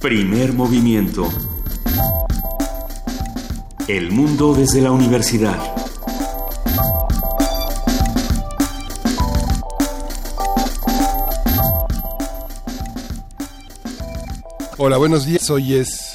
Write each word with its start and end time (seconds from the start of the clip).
Primer 0.00 0.52
movimiento. 0.52 1.28
El 3.88 4.12
mundo 4.12 4.54
desde 4.54 4.80
la 4.80 4.92
universidad. 4.92 5.58
Hola, 14.76 14.98
buenos 14.98 15.26
días. 15.26 15.50
Hoy 15.50 15.74
es 15.74 16.07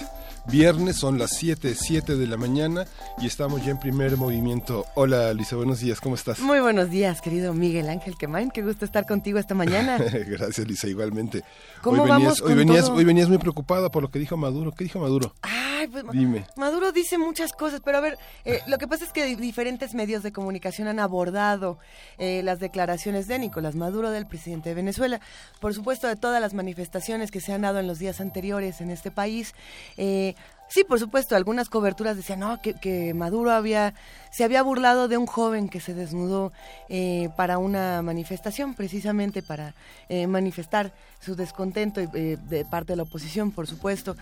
viernes, 0.58 0.98
son 0.98 1.18
las 1.18 1.32
7, 1.32 1.74
7 1.74 2.16
de 2.16 2.28
la 2.28 2.38
mañana 2.38 2.86
y 3.20 3.26
estamos 3.26 3.66
ya 3.66 3.72
en 3.72 3.80
primer 3.80 4.18
movimiento. 4.18 4.86
Hola, 4.94 5.34
Lisa, 5.34 5.56
buenos 5.56 5.80
días, 5.80 6.00
¿cómo 6.00 6.14
estás? 6.14 6.40
Muy 6.42 6.60
buenos 6.60 6.92
días, 6.92 7.22
querido 7.22 7.56
Miguel 7.56 7.90
Ángel 7.90 8.14
Quemain, 8.20 8.52
qué 8.52 8.62
gusto 8.62 8.86
estar 8.86 9.08
contigo 9.08 9.40
esta 9.40 9.56
mañana. 9.56 9.98
Gracias, 10.28 10.68
Lisa, 10.68 10.88
igualmente. 10.88 11.42
¿Cómo 11.82 12.04
hoy 12.04 12.12
venías, 12.12 12.40
hoy 12.42 12.54
venías, 12.54 12.86
todo? 12.86 12.98
hoy 12.98 13.04
venías 13.04 13.30
muy 13.30 13.40
preocupada 13.40 13.90
por 13.90 14.04
lo 14.04 14.12
que 14.12 14.20
dijo 14.20 14.38
Maduro. 14.38 14.72
¿Qué 14.74 14.84
dijo 14.84 15.00
Maduro? 15.00 15.34
Ay, 15.42 15.88
pues, 15.88 16.04
Dime. 16.12 16.46
Maduro 16.56 16.92
dice 16.92 17.18
muchas 17.18 17.52
cosas, 17.52 17.82
pero 17.84 17.98
a 17.98 18.02
ver, 18.02 18.20
eh, 18.46 18.60
lo 18.68 18.78
que 18.78 18.88
pasa 18.88 19.06
es 19.06 19.12
que 19.12 19.26
di- 19.26 19.36
diferentes 19.36 19.96
medios 19.96 20.22
de 20.22 20.32
comunicación 20.32 20.88
han 20.88 21.00
abordado 21.00 21.80
eh, 22.20 22.42
las 22.44 22.60
declaraciones 22.60 23.28
de 23.28 23.40
Nicolás 23.40 23.74
Maduro, 23.74 24.12
del 24.12 24.28
presidente 24.28 24.70
de 24.70 24.76
Venezuela. 24.76 25.20
Por 25.60 25.74
supuesto, 25.74 26.08
de 26.08 26.16
todas 26.16 26.40
las 26.40 26.54
manifestaciones 26.54 27.32
que 27.32 27.42
se 27.42 27.54
han 27.54 27.62
dado 27.64 27.80
en 27.80 27.88
los 27.88 27.98
días 27.98 28.22
anteriores 28.22 28.82
en 28.82 28.92
este 28.92 29.10
país. 29.10 29.56
Eh, 29.98 30.36
sí, 30.74 30.84
por 30.84 31.00
supuesto, 31.00 31.36
algunas 31.36 31.70
coberturas 31.70 32.18
decían 32.18 32.40
no, 32.40 32.62
que, 32.62 32.74
que 32.74 33.14
Maduro 33.14 33.52
había 33.52 33.94
se 34.34 34.44
había 34.44 34.64
burlado 34.64 35.08
de 35.08 35.16
un 35.16 35.28
joven 35.28 35.70
que 35.70 35.80
se 35.80 35.94
desnudó 35.94 36.52
eh, 36.90 37.30
para 37.38 37.60
una 37.60 38.02
manifestación, 38.02 38.74
precisamente 38.74 39.44
para 39.44 39.76
eh, 40.10 40.26
manifestar 40.26 40.92
su 41.20 41.36
descontento 41.36 42.02
eh, 42.02 42.38
de 42.50 42.66
parte 42.66 42.94
de 42.94 42.98
la 42.98 43.04
oposición, 43.04 43.52
por 43.52 43.68
supuesto. 43.68 44.18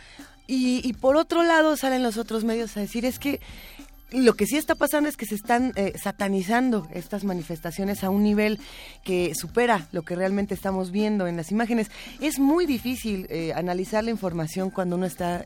Y, 0.48 0.92
por 1.00 1.16
otro 1.16 1.44
lado 1.44 1.78
salen 1.78 2.04
los 2.04 2.18
otros 2.18 2.44
medios 2.44 2.76
a 2.76 2.82
decir 2.82 3.06
es 3.06 3.20
que 3.20 3.40
lo 4.12 4.34
que 4.34 4.46
sí 4.46 4.58
está 4.58 4.76
pasando 4.76 5.08
es 5.08 5.16
que 5.16 5.26
se 5.26 5.36
están 5.36 5.72
satanizando 5.96 6.86
estas 6.94 7.24
manifestaciones 7.24 8.04
a 8.04 8.10
un 8.10 8.24
nivel 8.24 8.60
que 9.06 9.34
supera 9.34 9.88
lo 9.94 10.02
que 10.02 10.14
realmente 10.14 10.54
estamos 10.54 10.92
viendo 10.92 11.26
en 11.28 11.38
las 11.38 11.52
imágenes. 11.52 11.90
Es 12.20 12.38
muy 12.38 12.66
difícil 12.66 13.30
analizar 13.56 14.04
la 14.04 14.12
información 14.12 14.72
cuando 14.72 14.98
uno 14.98 15.06
está, 15.06 15.46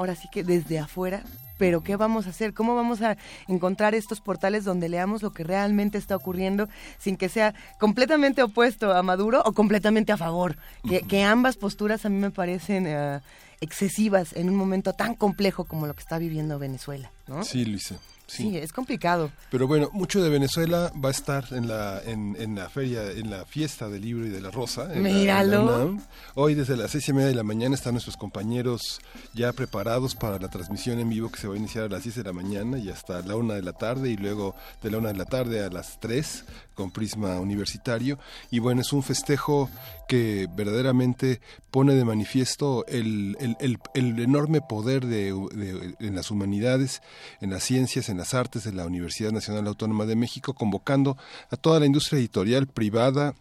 ahora 0.00 0.16
sí 0.16 0.28
que 0.32 0.42
desde 0.42 0.78
afuera. 0.78 1.22
Pero 1.58 1.82
¿qué 1.82 1.96
vamos 1.96 2.26
a 2.26 2.30
hacer? 2.30 2.54
¿Cómo 2.54 2.74
vamos 2.74 3.02
a 3.02 3.18
encontrar 3.46 3.94
estos 3.94 4.22
portales 4.22 4.64
donde 4.64 4.88
leamos 4.88 5.22
lo 5.22 5.30
que 5.34 5.44
realmente 5.44 5.98
está 5.98 6.16
ocurriendo 6.16 6.70
sin 6.98 7.18
que 7.18 7.28
sea 7.28 7.54
completamente 7.78 8.42
opuesto 8.42 8.94
a 8.94 9.02
Maduro 9.02 9.42
o 9.44 9.52
completamente 9.52 10.10
a 10.10 10.16
favor? 10.16 10.56
Que, 10.88 11.02
que 11.02 11.22
ambas 11.22 11.58
posturas 11.58 12.06
a 12.06 12.08
mí 12.08 12.16
me 12.16 12.30
parecen 12.30 12.86
eh, 12.86 13.20
excesivas 13.60 14.32
en 14.32 14.48
un 14.48 14.56
momento 14.56 14.94
tan 14.94 15.14
complejo 15.14 15.64
como 15.64 15.86
lo 15.86 15.92
que 15.92 16.00
está 16.00 16.16
viviendo 16.16 16.58
Venezuela. 16.58 17.12
¿no? 17.28 17.44
Sí, 17.44 17.66
Luisa. 17.66 17.96
Sí. 18.30 18.44
Sí, 18.50 18.56
es 18.58 18.72
complicado. 18.72 19.30
Pero 19.50 19.66
bueno, 19.66 19.90
mucho 19.92 20.22
de 20.22 20.28
Venezuela 20.30 20.92
va 21.04 21.08
a 21.08 21.12
estar 21.12 21.44
en 21.50 21.66
la, 21.66 22.00
en, 22.06 22.36
en 22.38 22.54
la 22.54 22.68
feria, 22.70 23.10
en 23.10 23.28
la 23.30 23.44
fiesta 23.44 23.88
del 23.88 24.02
libro 24.02 24.24
y 24.24 24.28
de 24.30 24.40
la 24.40 24.50
rosa. 24.52 24.82
en 24.84 24.88
la- 24.90 24.94
en 24.96 25.02
la 25.02 25.10
Míralo. 25.20 25.62
UNAM. 25.64 26.00
Hoy 26.36 26.54
desde 26.54 26.76
las 26.76 26.92
seis 26.92 27.08
y 27.08 27.12
media 27.12 27.26
de 27.28 27.34
la 27.34 27.42
mañana 27.42 27.74
están 27.74 27.94
nuestros 27.94 28.16
compañeros 28.16 29.00
ya 29.34 29.52
preparados 29.52 30.14
para 30.14 30.38
la 30.38 30.48
transmisión 30.48 31.00
en 31.00 31.08
vivo 31.10 31.30
que 31.30 31.40
se 31.40 31.48
va 31.48 31.54
a 31.54 31.56
iniciar 31.58 31.84
a 31.84 31.88
las 31.88 32.04
10 32.04 32.14
de 32.16 32.22
la 32.24 32.32
mañana 32.32 32.78
y 32.78 32.88
hasta 32.88 33.20
la 33.22 33.34
una 33.36 33.54
de 33.54 33.62
la 33.62 33.72
tarde 33.72 34.10
y 34.10 34.16
luego 34.16 34.54
de 34.82 34.90
la 34.92 34.98
una 34.98 35.08
de 35.12 35.18
la 35.18 35.24
tarde 35.24 35.64
a 35.64 35.68
las 35.70 35.98
3 35.98 36.44
con 36.74 36.90
Prisma 36.92 37.38
Universitario. 37.40 38.18
Y 38.50 38.58
bueno, 38.60 38.80
es 38.80 38.92
un 38.92 39.02
festejo 39.02 39.68
que 40.10 40.48
verdaderamente 40.56 41.40
pone 41.70 41.94
de 41.94 42.04
manifiesto 42.04 42.84
el, 42.88 43.36
el- 43.38 43.78
el- 43.94 44.18
enorme 44.18 44.60
poder 44.60 45.06
de, 45.06 45.32
de- 45.54 45.94
en 46.00 46.16
las 46.16 46.32
humanidades, 46.32 47.00
en 47.40 47.50
las 47.50 47.62
ciencias, 47.62 48.08
en 48.08 48.18
las 48.18 48.34
artes 48.34 48.64
de 48.64 48.72
la 48.72 48.86
Universidad 48.86 49.30
Nacional 49.30 49.68
Autónoma 49.68 50.06
de 50.06 50.16
México, 50.16 50.52
convocando 50.52 51.16
a 51.50 51.56
toda 51.56 51.78
la 51.78 51.86
industria 51.86 52.18
editorial 52.18 52.66
privada, 52.66 53.34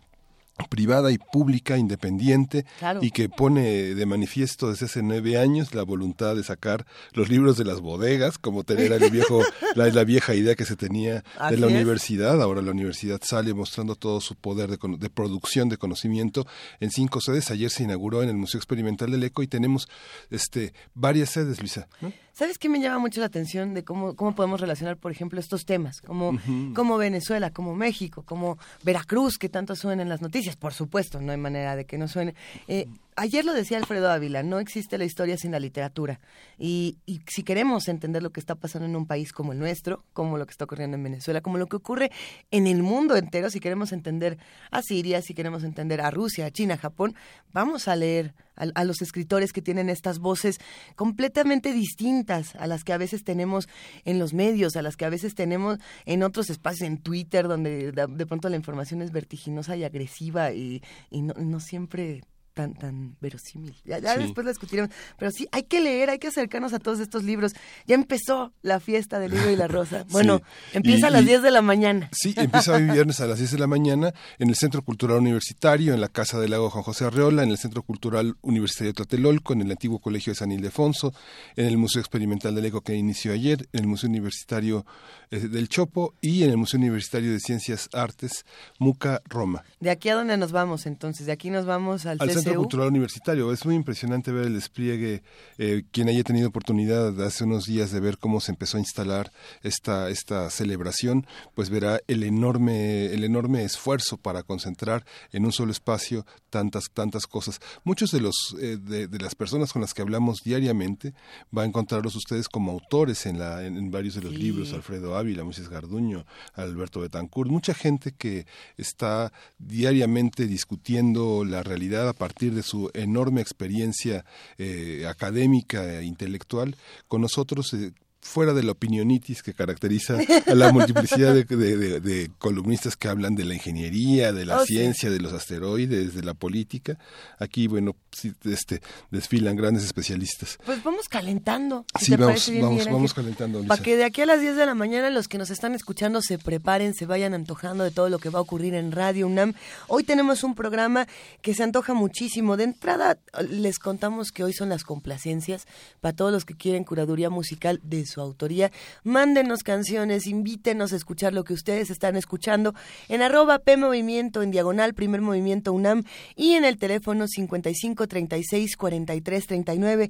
privada 0.69 1.11
y 1.11 1.17
pública, 1.17 1.77
independiente, 1.77 2.65
Claro. 2.79 2.99
y 3.01 3.11
que 3.11 3.29
pone 3.29 3.95
de 3.95 4.05
manifiesto 4.05 4.69
desde 4.69 4.87
hace 4.87 5.01
nueve 5.01 5.37
años 5.37 5.73
la 5.73 5.83
voluntad 5.83 6.35
de 6.35 6.43
sacar 6.43 6.85
los 7.13 7.29
libros 7.29 7.57
de 7.57 7.65
las 7.65 7.79
bodegas, 7.79 8.37
como 8.37 8.63
tener 8.63 8.91
el 8.91 9.09
viejo, 9.09 9.41
la, 9.75 9.87
la 9.89 10.03
vieja 10.03 10.33
idea 10.35 10.55
que 10.55 10.65
se 10.65 10.75
tenía 10.75 11.15
de 11.15 11.23
Así 11.37 11.55
la 11.57 11.67
es. 11.67 11.73
universidad. 11.73 12.41
Ahora 12.41 12.61
la 12.61 12.71
universidad 12.71 13.21
sale 13.23 13.53
mostrando 13.53 13.95
todo 13.95 14.19
su 14.21 14.35
poder 14.35 14.69
de, 14.69 14.77
de 14.97 15.09
producción 15.09 15.69
de 15.69 15.77
conocimiento 15.77 16.45
en 16.79 16.91
cinco 16.91 17.21
sedes. 17.21 17.51
Ayer 17.51 17.69
se 17.69 17.83
inauguró 17.83 18.21
en 18.23 18.29
el 18.29 18.35
Museo 18.37 18.57
Experimental 18.59 19.11
del 19.11 19.23
Eco 19.23 19.43
y 19.43 19.47
tenemos 19.47 19.87
este 20.29 20.73
varias 20.93 21.29
sedes, 21.29 21.59
Luisa. 21.59 21.87
¿no? 22.01 22.11
¿Sabes 22.39 22.57
qué 22.57 22.69
me 22.69 22.79
llama 22.79 22.99
mucho 22.99 23.19
la 23.19 23.25
atención 23.25 23.73
de 23.73 23.83
cómo, 23.83 24.15
cómo 24.15 24.33
podemos 24.33 24.61
relacionar, 24.61 24.95
por 24.95 25.11
ejemplo, 25.11 25.41
estos 25.41 25.65
temas? 25.65 25.99
Como, 25.99 26.39
como 26.73 26.97
Venezuela, 26.97 27.51
como 27.51 27.75
México, 27.75 28.23
como 28.25 28.57
Veracruz, 28.81 29.37
que 29.37 29.49
tanto 29.49 29.75
suena 29.75 30.03
en 30.03 30.07
las 30.07 30.21
noticias. 30.21 30.55
Por 30.55 30.73
supuesto, 30.73 31.19
no 31.19 31.33
hay 31.33 31.37
manera 31.37 31.75
de 31.75 31.83
que 31.83 31.97
no 31.97 32.07
suene. 32.07 32.35
Eh, 32.69 32.87
ayer 33.19 33.43
lo 33.43 33.53
decía 33.53 33.77
Alfredo 33.77 34.09
Ávila, 34.09 34.43
no 34.43 34.59
existe 34.59 34.97
la 34.97 35.03
historia 35.03 35.37
sin 35.37 35.51
la 35.51 35.59
literatura. 35.59 36.19
Y, 36.57 36.97
y 37.05 37.21
si 37.27 37.43
queremos 37.43 37.87
entender 37.87 38.23
lo 38.23 38.31
que 38.31 38.39
está 38.39 38.55
pasando 38.55 38.87
en 38.87 38.95
un 38.95 39.05
país 39.05 39.33
como 39.33 39.51
el 39.51 39.59
nuestro, 39.59 40.05
como 40.13 40.37
lo 40.37 40.45
que 40.45 40.51
está 40.51 40.63
ocurriendo 40.63 40.95
en 40.95 41.03
Venezuela, 41.03 41.41
como 41.41 41.57
lo 41.57 41.67
que 41.67 41.75
ocurre 41.75 42.11
en 42.49 42.65
el 42.65 42.81
mundo 42.81 43.17
entero, 43.17 43.49
si 43.49 43.59
queremos 43.59 43.91
entender 43.91 44.37
a 44.71 44.81
Siria, 44.81 45.21
si 45.21 45.33
queremos 45.33 45.63
entender 45.63 46.01
a 46.01 46.11
Rusia, 46.11 46.45
a 46.45 46.51
China, 46.51 46.75
a 46.75 46.77
Japón, 46.77 47.13
vamos 47.51 47.87
a 47.87 47.95
leer 47.95 48.33
a, 48.55 48.83
los 48.83 49.01
escritores 49.01 49.53
que 49.53 49.61
tienen 49.61 49.89
estas 49.89 50.19
voces 50.19 50.59
completamente 50.95 51.73
distintas 51.73 52.55
a 52.55 52.67
las 52.67 52.83
que 52.83 52.93
a 52.93 52.97
veces 52.97 53.23
tenemos 53.23 53.67
en 54.05 54.19
los 54.19 54.33
medios, 54.33 54.75
a 54.75 54.81
las 54.81 54.95
que 54.95 55.05
a 55.05 55.09
veces 55.09 55.35
tenemos 55.35 55.77
en 56.05 56.23
otros 56.23 56.49
espacios, 56.49 56.87
en 56.87 56.97
Twitter, 56.97 57.47
donde 57.47 57.91
de, 57.91 58.25
pronto 58.25 58.49
la 58.49 58.55
información 58.55 59.01
es 59.01 59.11
vertiginosa 59.11 59.75
y 59.75 59.83
agresiva 59.83 60.51
y, 60.51 60.81
y 61.09 61.21
no 61.21 61.59
siempre 61.59 62.21
tan 62.59 62.73
tan 62.73 63.15
verosímil. 63.21 63.73
Ya, 63.85 63.99
ya 63.99 64.15
Sí. 64.15 64.23
después 64.23 64.43
lo 64.43 64.51
discutiremos. 64.51 64.91
Pero 65.17 65.31
sí, 65.31 65.47
hay 65.53 65.63
que 65.63 65.79
leer, 65.79 66.09
hay 66.09 66.19
que 66.19 66.27
acercarnos 66.27 66.73
a 66.73 66.79
todos 66.79 66.99
estos 66.99 67.23
libros. 67.23 67.53
Ya 67.87 67.95
empezó 67.95 68.51
la 68.61 68.79
fiesta 68.81 69.17
del 69.19 69.31
libro 69.31 69.49
y 69.49 69.55
la 69.55 69.67
rosa. 69.67 70.05
Bueno, 70.09 70.39
Sí. 70.71 70.77
empieza 70.77 71.05
Y- 71.07 71.09
a 71.09 71.11
las 71.11 71.21
y- 71.23 71.25
10 71.27 71.41
de 71.41 71.51
la 71.51 71.61
mañana. 71.61 72.09
Sí, 72.11 72.33
empieza 72.35 72.73
hoy 72.73 72.83
viernes 72.83 73.19
a 73.21 73.27
las 73.27 73.37
10 73.39 73.51
de 73.51 73.59
la 73.59 73.67
mañana 73.67 74.13
en 74.39 74.49
el 74.49 74.55
Centro 74.55 74.81
Cultural 74.83 75.17
Universitario, 75.19 75.93
en 75.93 76.01
la 76.01 76.09
Casa 76.09 76.39
del 76.39 76.51
Lago 76.51 76.69
Juan 76.69 76.83
José 76.83 77.05
Arreola, 77.05 77.43
en 77.43 77.51
el 77.51 77.57
Centro 77.57 77.81
Cultural 77.83 78.35
Universitario 78.41 78.93
Tlatelolco, 78.93 79.53
en 79.53 79.61
el 79.61 79.71
antiguo 79.71 79.99
Colegio 79.99 80.31
de 80.31 80.35
San 80.35 80.51
Ildefonso, 80.51 81.13
en 81.55 81.65
el 81.65 81.77
Museo 81.77 82.01
Experimental 82.01 82.55
del 82.55 82.65
Eco 82.65 82.81
que 82.81 82.95
inició 82.95 83.31
ayer, 83.31 83.67
en 83.71 83.79
el 83.81 83.87
Museo 83.87 84.09
Universitario 84.09 84.85
eh, 85.31 85.39
del 85.39 85.69
Chopo 85.69 86.13
y 86.21 86.43
en 86.43 86.49
el 86.49 86.57
Museo 86.57 86.79
Universitario 86.79 87.31
de 87.31 87.39
Ciencias 87.39 87.87
Artes, 87.93 88.43
MUCA 88.79 89.21
Roma. 89.25 89.63
De 89.79 89.91
aquí 89.91 90.09
a 90.09 90.15
dónde 90.15 90.35
nos 90.37 90.51
vamos 90.51 90.85
entonces? 90.87 91.25
De 91.27 91.31
aquí 91.31 91.49
nos 91.51 91.65
vamos 91.65 92.05
al, 92.05 92.17
Al 92.19 92.29
Centro. 92.49 92.61
Cultural 92.61 92.87
Universitario. 92.89 93.51
Es 93.51 93.65
muy 93.65 93.75
impresionante 93.75 94.31
ver 94.31 94.45
el 94.47 94.53
despliegue. 94.53 95.23
eh, 95.57 95.83
quien 95.91 96.09
haya 96.09 96.23
tenido 96.23 96.47
oportunidad 96.49 97.19
hace 97.21 97.43
unos 97.43 97.65
días 97.65 97.91
de 97.91 97.99
ver 97.99 98.17
cómo 98.17 98.39
se 98.41 98.51
empezó 98.51 98.77
a 98.77 98.79
instalar 98.79 99.31
esta, 99.63 100.09
esta 100.09 100.49
celebración, 100.49 101.25
pues 101.55 101.69
verá 101.69 101.99
el 102.07 102.23
enorme, 102.23 103.07
el 103.07 103.23
enorme 103.23 103.63
esfuerzo 103.63 104.17
para 104.17 104.43
concentrar 104.43 105.05
en 105.31 105.45
un 105.45 105.51
solo 105.51 105.71
espacio 105.71 106.25
tantas, 106.49 106.85
tantas 106.93 107.27
cosas. 107.27 107.59
Muchos 107.83 108.11
de 108.11 108.21
los 108.21 108.55
eh, 108.61 108.77
de, 108.77 109.07
de 109.07 109.19
las 109.19 109.35
personas 109.35 109.73
con 109.73 109.81
las 109.81 109.93
que 109.93 110.01
hablamos 110.01 110.39
diariamente 110.43 111.13
va 111.55 111.63
a 111.63 111.65
encontrarlos 111.65 112.15
ustedes 112.15 112.47
como 112.47 112.71
autores 112.71 113.25
en 113.25 113.37
la, 113.39 113.65
en, 113.65 113.77
en 113.77 113.91
varios 113.91 114.15
de 114.15 114.21
los 114.21 114.31
Sí. 114.33 114.37
libros, 114.37 114.73
Alfredo 114.73 115.15
Ávila, 115.17 115.43
Moisés 115.43 115.69
Garduño, 115.69 116.25
Alberto 116.53 117.01
Betancourt, 117.01 117.49
mucha 117.49 117.73
gente 117.73 118.13
que 118.17 118.45
está 118.77 119.31
diariamente 119.57 120.47
discutiendo 120.47 121.43
la 121.45 121.63
realidad 121.63 122.07
a 122.09 122.13
partir 122.13 122.28
de 122.37 122.63
su 122.63 122.89
enorme 122.93 123.41
experiencia 123.41 124.25
eh, 124.57 125.05
académica 125.07 125.99
e 125.99 126.03
intelectual, 126.03 126.75
con 127.07 127.21
nosotros 127.21 127.73
eh, 127.73 127.91
fuera 128.21 128.53
de 128.53 128.63
la 128.63 128.73
opinionitis 128.73 129.41
que 129.41 129.53
caracteriza 129.53 130.17
a 130.45 130.53
la 130.53 130.71
multiplicidad 130.73 131.33
de, 131.33 131.45
de- 131.45 131.77
de- 131.77 131.99
de 132.01 132.31
columnistas 132.37 132.95
que 132.97 133.07
hablan 133.07 133.33
de 133.35 133.45
la 133.45 133.53
ingeniería, 133.55 134.33
de 134.33 134.45
la 134.45 134.57
Oh, 134.59 134.65
sí. 134.65 134.75
ciencia, 134.75 135.09
de 135.09 135.19
los 135.19 135.31
asteroides, 135.31 136.13
de 136.13 136.23
la 136.23 136.33
política. 136.33 136.97
Aquí, 137.39 137.67
bueno, 137.67 137.95
sí, 138.11 138.33
este, 138.43 138.81
desfilan 139.09 139.55
grandes 139.55 139.83
especialistas. 139.85 140.57
Pues 140.65 140.83
vamos 140.83 141.07
calentando. 141.07 141.85
Si 141.97 142.05
Sí, 142.07 142.11
te 142.11 142.17
vamos, 142.17 142.49
bien, 142.49 142.85
vamos, 142.91 143.13
calentando. 143.13 143.63
Para 143.65 143.81
que 143.81 143.95
de 143.95 144.03
aquí 144.03 144.21
a 144.21 144.25
las 144.25 144.41
10 144.41 144.57
de 144.57 144.65
la 144.65 144.75
mañana 144.75 145.09
los 145.09 145.27
que 145.29 145.37
nos 145.37 145.49
están 145.49 145.73
escuchando 145.73 146.21
se 146.21 146.37
preparen, 146.37 146.93
se 146.93 147.05
vayan 147.05 147.33
antojando 147.33 147.83
de 147.85 147.91
todo 147.91 148.09
lo 148.09 148.19
que 148.19 148.29
va 148.29 148.39
a 148.39 148.41
ocurrir 148.41 148.73
en 148.73 148.91
Radio 148.91 149.27
UNAM. 149.27 149.53
Hoy 149.87 150.03
tenemos 150.03 150.43
un 150.43 150.55
programa 150.55 151.07
que 151.41 151.53
se 151.55 151.63
antoja 151.63 151.93
muchísimo. 151.93 152.57
De 152.57 152.65
entrada 152.65 153.17
les 153.49 153.79
contamos 153.79 154.31
que 154.31 154.43
hoy 154.43 154.51
son 154.53 154.67
las 154.69 154.83
complacencias 154.83 155.65
para 156.01 156.13
todos 156.15 156.33
los 156.33 156.43
que 156.43 156.53
quieren 156.55 156.83
curaduría 156.83 157.29
musical 157.29 157.79
de 157.83 158.08
su 158.09 158.21
autoría. 158.21 158.71
Mándenos 159.03 159.63
canciones, 159.63 160.27
invítenos 160.27 160.91
a 160.91 160.97
escuchar 160.97 161.33
lo 161.33 161.43
que 161.43 161.53
ustedes 161.53 161.89
están 161.89 162.15
escuchando 162.15 162.75
en 163.07 163.21
arroba 163.21 163.59
P 163.59 163.77
Movimiento 163.77 164.41
en 164.41 164.51
diagonal, 164.51 164.93
primer 164.93 165.21
movimiento 165.21 165.71
UNAM 165.71 166.03
y 166.35 166.53
en 166.53 166.65
el 166.65 166.77
teléfono 166.77 167.27
55 167.27 168.07
36 168.07 168.75
43 168.75 169.47
39. 169.47 170.09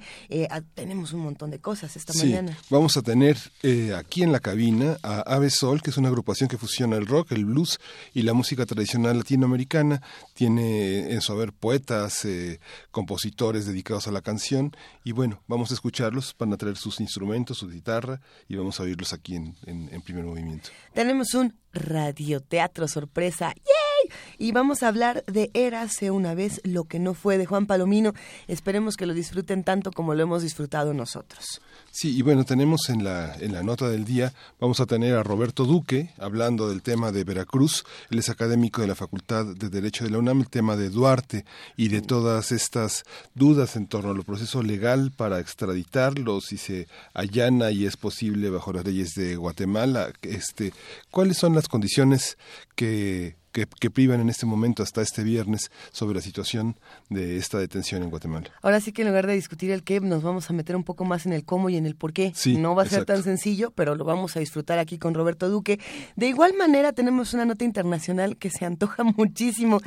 tenemos 0.74 1.14
un 1.14 1.22
montón 1.22 1.52
de 1.52 1.60
cosas 1.60 1.96
esta 1.96 2.14
mañana. 2.14 2.58
Vamos 2.70 2.98
a 2.98 3.02
tener 3.02 3.38
eh, 3.64 3.94
aquí 3.96 4.24
en 4.24 4.32
la 4.32 4.40
cabina 4.40 4.98
a 5.04 5.22
Ave 5.22 5.50
Sol, 5.50 5.82
que 5.82 5.92
es 5.92 5.98
una 5.98 6.08
agrupación 6.10 6.50
que 6.50 6.58
fusiona 6.58 6.98
el 6.98 7.06
rock, 7.06 7.32
el 7.34 7.46
blues 7.46 7.80
y 8.14 8.24
la 8.24 8.34
música 8.34 8.66
tradicional 8.66 9.18
latinoamericana. 9.18 10.02
Tiene 10.34 11.12
en 11.12 11.22
su 11.22 11.34
haber 11.34 11.54
poetas, 11.54 12.26
eh, 12.26 12.60
compositores 12.92 13.66
dedicados 13.66 14.08
a 14.08 14.12
la 14.12 14.22
canción 14.22 14.76
y 15.04 15.12
bueno, 15.12 15.42
vamos 15.48 15.72
a 15.72 15.74
escucharlos, 15.74 16.36
van 16.38 16.54
a 16.54 16.58
traer 16.58 16.78
sus 16.78 17.00
instrumentos, 17.00 17.58
su 17.58 17.68
y 18.48 18.56
vamos 18.56 18.80
a 18.80 18.84
oírlos 18.84 19.14
aquí 19.14 19.36
en, 19.36 19.56
en 19.66 20.02
primer 20.02 20.24
movimiento. 20.24 20.70
Tenemos 20.94 21.34
un 21.34 21.54
radioteatro 21.74 22.88
sorpresa. 22.88 23.54
Y 24.38 24.52
vamos 24.52 24.84
a 24.84 24.88
hablar 24.88 25.24
de 25.26 25.52
Érase 25.54 26.12
una 26.12 26.34
vez 26.34 26.62
lo 26.64 26.86
que 26.86 27.00
no 27.00 27.14
fue 27.14 27.38
de 27.38 27.46
Juan 27.46 27.66
Palomino. 27.66 28.14
Esperemos 28.48 28.98
que 28.98 29.06
lo 29.06 29.14
disfruten 29.14 29.64
tanto 29.64 29.92
como 29.92 30.16
lo 30.16 30.24
hemos 30.24 30.44
disfrutado 30.44 30.94
nosotros. 30.94 31.62
Sí, 31.92 32.16
y 32.16 32.22
bueno, 32.22 32.46
tenemos 32.46 32.90
en 32.90 33.04
la, 33.04 33.36
en 33.36 33.52
la 33.52 33.64
nota 33.64 33.90
del 33.90 34.06
día, 34.06 34.34
vamos 34.60 34.80
a 34.80 34.86
tener 34.86 35.16
a 35.16 35.24
Roberto 35.24 35.66
Duque 35.66 36.12
hablando 36.20 36.70
del 36.70 36.84
tema 36.84 37.12
de 37.12 37.24
Veracruz. 37.24 37.84
Él 38.12 38.20
es 38.20 38.30
académico 38.30 38.82
de 38.82 38.88
la 38.88 38.96
Facultad 38.96 39.46
de 39.46 39.70
Derecho 39.70 40.04
de 40.04 40.12
la 40.12 40.20
UNAM, 40.20 40.42
el 40.42 40.50
tema 40.50 40.76
de 40.76 40.90
Duarte 40.90 41.46
y 41.78 41.88
de 41.88 42.02
todas 42.02 42.52
estas 42.52 43.04
dudas 43.34 43.76
en 43.76 43.88
torno 43.88 44.12
al 44.12 44.24
proceso 44.24 44.62
legal 44.62 45.12
para 45.16 45.40
extraditarlo, 45.40 46.42
si 46.42 46.58
se 46.58 46.88
allana 47.14 47.72
y 47.72 47.86
es 47.86 47.98
posible 47.98 48.50
bajo 48.52 48.72
las 48.72 48.86
leyes 48.86 49.16
de 49.16 49.36
Guatemala. 49.36 50.14
Este, 50.22 50.74
¿Cuáles 51.10 51.38
son 51.38 51.56
las 51.56 51.68
condiciones 51.68 52.38
que 52.76 53.39
que, 53.52 53.90
privan 53.90 54.22
en 54.22 54.30
este 54.30 54.46
momento 54.46 54.84
hasta 54.84 55.02
este 55.02 55.24
viernes 55.24 55.72
sobre 55.92 56.16
la 56.16 56.22
situación 56.22 56.78
de 57.10 57.38
esta 57.38 57.58
detención 57.58 58.04
en 58.04 58.10
Guatemala. 58.10 58.50
Ahora 58.62 58.80
sí 58.80 58.92
que 58.92 59.02
en 59.02 59.08
lugar 59.08 59.28
de 59.28 59.34
discutir 59.34 59.72
el 59.72 59.84
qué, 59.84 60.00
nos 60.00 60.24
vamos 60.24 60.50
a 60.50 60.54
meter 60.54 60.76
un 60.76 60.84
poco 60.84 61.06
más 61.06 61.26
en 61.26 61.34
el 61.34 61.44
cómo 61.44 61.70
y 61.70 61.78
en 61.78 61.86
el 61.86 61.96
por 61.96 62.14
qué. 62.14 62.34
no 62.58 62.76
va 62.76 62.84
a 62.84 62.86
ser 62.86 63.06
tan 63.06 63.24
sencillo, 63.24 63.72
pero 63.72 63.96
lo 63.96 64.06
vamos 64.06 64.36
a 64.36 64.40
disfrutar 64.40 64.80
aquí 64.80 64.98
con 64.98 65.14
Roberto 65.14 65.50
Duque. 65.50 65.80
De 66.16 66.28
igual 66.28 66.54
manera 66.54 66.94
tenemos 66.94 67.34
una 67.34 67.46
nota 67.46 67.64
internacional 67.64 68.38
que 68.38 68.50
se 68.50 68.66
antoja 68.66 69.04
muchísimo 69.18 69.82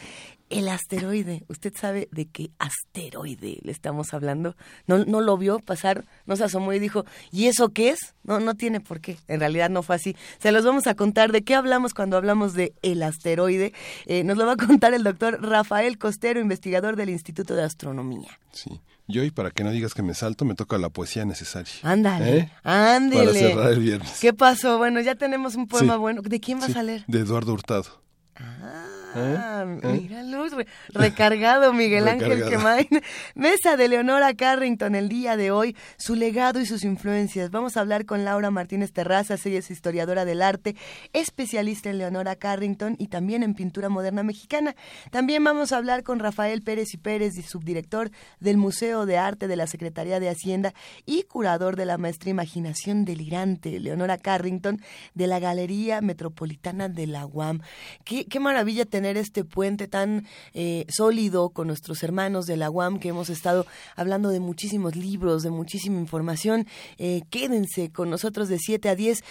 el 0.52 0.68
asteroide. 0.68 1.44
¿Usted 1.48 1.72
sabe 1.76 2.08
de 2.12 2.26
qué 2.26 2.50
asteroide 2.58 3.58
le 3.62 3.72
estamos 3.72 4.14
hablando? 4.14 4.56
No, 4.86 5.04
no 5.04 5.20
lo 5.20 5.36
vio 5.36 5.58
pasar, 5.58 6.04
no 6.26 6.36
se 6.36 6.44
asomó 6.44 6.72
y 6.72 6.78
dijo, 6.78 7.04
¿y 7.30 7.46
eso 7.46 7.70
qué 7.70 7.90
es? 7.90 8.14
No, 8.22 8.40
no 8.40 8.54
tiene 8.54 8.80
por 8.80 9.00
qué. 9.00 9.18
En 9.28 9.40
realidad 9.40 9.70
no 9.70 9.82
fue 9.82 9.96
así. 9.96 10.16
Se 10.38 10.52
los 10.52 10.64
vamos 10.64 10.86
a 10.86 10.94
contar 10.94 11.32
de 11.32 11.42
qué 11.42 11.54
hablamos 11.54 11.94
cuando 11.94 12.16
hablamos 12.16 12.54
de 12.54 12.74
el 12.82 13.02
asteroide. 13.02 13.72
Eh, 14.06 14.24
nos 14.24 14.36
lo 14.36 14.46
va 14.46 14.52
a 14.52 14.56
contar 14.56 14.94
el 14.94 15.02
doctor 15.02 15.42
Rafael 15.42 15.98
Costero, 15.98 16.40
investigador 16.40 16.96
del 16.96 17.10
Instituto 17.10 17.54
de 17.54 17.62
Astronomía. 17.62 18.38
Sí. 18.52 18.80
Y 19.08 19.18
hoy, 19.18 19.30
para 19.30 19.50
que 19.50 19.64
no 19.64 19.70
digas 19.72 19.94
que 19.94 20.02
me 20.02 20.14
salto, 20.14 20.44
me 20.44 20.54
toca 20.54 20.78
la 20.78 20.88
poesía 20.88 21.24
necesaria. 21.24 21.72
Ándale, 21.82 22.38
¿Eh? 22.38 22.52
ándale. 22.62 23.24
Para 23.24 23.32
cerrar 23.32 23.72
el 23.72 23.80
viernes. 23.80 24.18
¿Qué 24.20 24.32
pasó? 24.32 24.78
Bueno, 24.78 25.00
ya 25.00 25.16
tenemos 25.16 25.56
un 25.56 25.66
poema 25.66 25.96
bueno. 25.96 26.22
¿De 26.22 26.40
quién 26.40 26.60
vas 26.60 26.76
a 26.76 26.82
leer? 26.82 27.04
De 27.08 27.18
Eduardo 27.20 27.52
Hurtado. 27.52 28.02
Ah. 28.36 29.01
Ah, 29.14 29.64
¿Eh? 29.82 29.98
mira 30.00 30.22
luz, 30.22 30.52
recargado 30.88 31.72
Miguel 31.72 32.08
Ángel 32.08 32.48
Quemain. 32.48 32.88
Mesa 33.34 33.76
de 33.76 33.88
Leonora 33.88 34.32
Carrington 34.34 34.94
el 34.94 35.08
día 35.08 35.36
de 35.36 35.50
hoy, 35.50 35.76
su 35.98 36.14
legado 36.14 36.60
y 36.60 36.66
sus 36.66 36.82
influencias. 36.84 37.50
Vamos 37.50 37.76
a 37.76 37.80
hablar 37.80 38.06
con 38.06 38.24
Laura 38.24 38.50
Martínez 38.50 38.92
Terrazas, 38.92 39.44
ella 39.44 39.58
es 39.58 39.70
historiadora 39.70 40.24
del 40.24 40.40
arte, 40.40 40.76
especialista 41.12 41.90
en 41.90 41.98
Leonora 41.98 42.36
Carrington 42.36 42.96
y 42.98 43.08
también 43.08 43.42
en 43.42 43.54
pintura 43.54 43.90
moderna 43.90 44.22
mexicana. 44.22 44.74
También 45.10 45.44
vamos 45.44 45.72
a 45.72 45.76
hablar 45.76 46.02
con 46.04 46.18
Rafael 46.18 46.62
Pérez 46.62 46.94
y 46.94 46.96
Pérez, 46.96 47.34
subdirector 47.46 48.10
del 48.40 48.56
Museo 48.56 49.04
de 49.04 49.18
Arte 49.18 49.46
de 49.46 49.56
la 49.56 49.66
Secretaría 49.66 50.20
de 50.20 50.30
Hacienda 50.30 50.72
y 51.04 51.24
curador 51.24 51.76
de 51.76 51.86
la 51.86 51.98
maestra 51.98 52.30
Imaginación 52.30 53.04
Delirante, 53.04 53.78
Leonora 53.78 54.16
Carrington, 54.16 54.80
de 55.14 55.26
la 55.26 55.38
Galería 55.38 56.00
Metropolitana 56.00 56.88
de 56.88 57.06
la 57.06 57.26
UAM. 57.26 57.60
Qué, 58.04 58.24
qué 58.24 58.40
maravilla 58.40 58.86
tener 58.86 59.01
tener 59.02 59.16
este 59.16 59.42
puente 59.42 59.88
tan 59.88 60.28
eh, 60.54 60.86
sólido 60.88 61.50
con 61.50 61.66
nuestros 61.66 62.04
hermanos 62.04 62.46
de 62.46 62.56
la 62.56 62.70
UAM 62.70 63.00
que 63.00 63.08
hemos 63.08 63.30
estado 63.30 63.66
hablando 63.96 64.28
de 64.28 64.38
muchísimos 64.38 64.94
libros, 64.94 65.42
de 65.42 65.50
muchísima 65.50 65.98
información. 65.98 66.68
Eh, 66.98 67.22
quédense 67.28 67.90
con 67.90 68.10
nosotros 68.10 68.48
de 68.48 68.58
7 68.60 68.88
a 68.88 68.94
10 68.94 69.24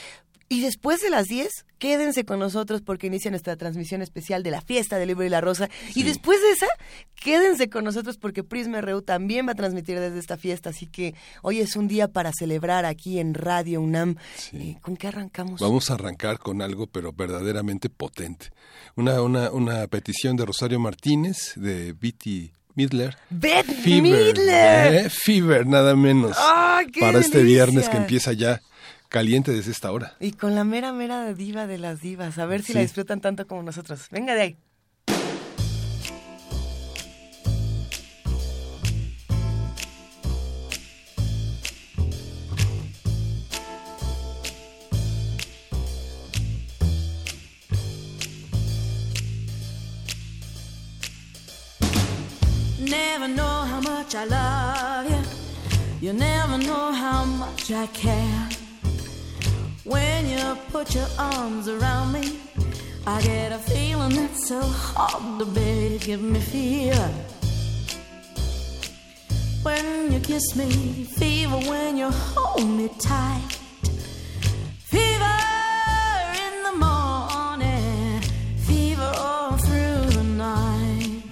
y 0.52 0.60
después 0.60 1.00
de 1.00 1.10
las 1.10 1.30
10, 1.30 1.66
quédense 1.80 2.26
con 2.26 2.38
nosotros 2.38 2.82
porque 2.82 3.08
inicia 3.08 3.32
nuestra 3.32 3.56
transmisión 3.56 4.02
especial 4.02 4.44
de 4.44 4.52
la 4.52 4.60
fiesta 4.60 4.98
del 4.98 5.08
libro 5.08 5.24
y 5.24 5.30
la 5.30 5.40
rosa. 5.40 5.70
Y 5.96 6.04
después 6.04 6.42
de 6.42 6.50
esa, 6.50 6.68
quédense 7.16 7.70
con 7.70 7.86
nosotros 7.86 8.18
porque 8.18 8.44
Prisma 8.44 8.82
RU 8.82 9.02
también 9.02 9.48
va 9.48 9.54
a 9.54 9.56
transmitir 9.56 9.98
desde 9.98 10.20
esta 10.20 10.36
fiesta. 10.36 10.72
Así 10.72 10.88
que 10.88 11.16
hoy 11.42 11.62
es 11.62 11.78
un 11.78 11.88
día 11.88 12.10
para 12.10 12.34
celebrar 12.34 12.84
aquí 12.84 13.20
en 13.20 13.34
Radio 13.34 13.80
UNAM. 13.80 14.18
Eh, 14.52 14.76
¿Con 14.82 14.98
qué 14.98 15.08
arrancamos? 15.08 15.62
Vamos 15.62 15.90
a 15.90 15.94
arrancar 15.94 16.38
con 16.38 16.62
algo, 16.62 16.86
pero 16.86 17.14
verdaderamente 17.14 17.90
potente. 17.90 18.48
Una, 18.98 19.22
una, 19.22 19.52
una 19.52 19.88
petición 19.88 20.36
de 20.36 20.46
Rosario 20.46 20.82
Martínez, 20.82 21.54
de 21.56 21.94
Viti 21.94 22.52
Midler. 22.76 23.16
Beth 23.30 23.86
Midler. 23.86 24.96
¿eh? 24.96 25.10
Fever, 25.10 25.66
nada 25.66 25.96
menos. 25.96 26.36
para 27.00 27.20
este 27.20 27.42
viernes 27.42 27.88
que 27.88 27.96
empieza 27.96 28.34
ya 28.34 28.62
caliente 29.12 29.52
desde 29.52 29.72
esta 29.72 29.92
hora. 29.92 30.16
Y 30.22 30.32
con 30.32 30.56
la 30.56 30.64
mera, 30.64 30.94
mera 30.94 31.26
de 31.26 31.36
diva 31.36 31.68
de 31.68 31.78
las 31.78 32.02
divas. 32.02 32.40
A 32.40 32.46
ver 32.46 32.64
si 32.64 32.74
la 32.74 32.80
disfrutan 32.80 33.20
tanto 33.20 33.46
como 33.46 33.62
nosotros. 33.62 34.08
Venga 34.10 34.34
de 34.34 34.42
ahí. 34.42 34.58
Never 52.80 53.28
know 53.28 53.66
how 53.66 53.82
much 53.82 54.16
I 54.16 54.26
love 54.26 55.10
you. 55.10 56.08
You 56.08 56.14
never 56.14 56.58
know 56.58 56.94
how 56.94 57.26
much 57.26 57.72
I 57.72 57.88
care. 57.88 58.61
When 59.84 60.30
you 60.30 60.58
put 60.72 60.94
your 60.94 61.08
arms 61.18 61.68
around 61.68 62.12
me, 62.12 62.40
I 63.08 63.20
get 63.24 63.52
a 63.52 63.58
feeling 63.58 64.16
that's 64.16 64.48
so 64.48 64.62
hard 64.62 65.40
to 65.40 65.46
bear. 65.46 65.98
Give 65.98 66.22
me 66.22 66.40
fever 66.40 67.10
when 69.64 70.12
you 70.12 70.20
kiss 70.20 70.56
me, 70.56 70.70
fever 71.18 71.58
when 71.70 71.98
you 71.98 72.12
hold 72.12 72.70
me 72.70 72.90
tight, 73.00 73.58
fever 74.86 75.38
in 76.46 76.64
the 76.64 76.76
morning, 76.78 78.22
fever 78.58 79.12
all 79.18 79.58
through 79.58 80.06
the 80.12 80.24
night. 80.24 81.24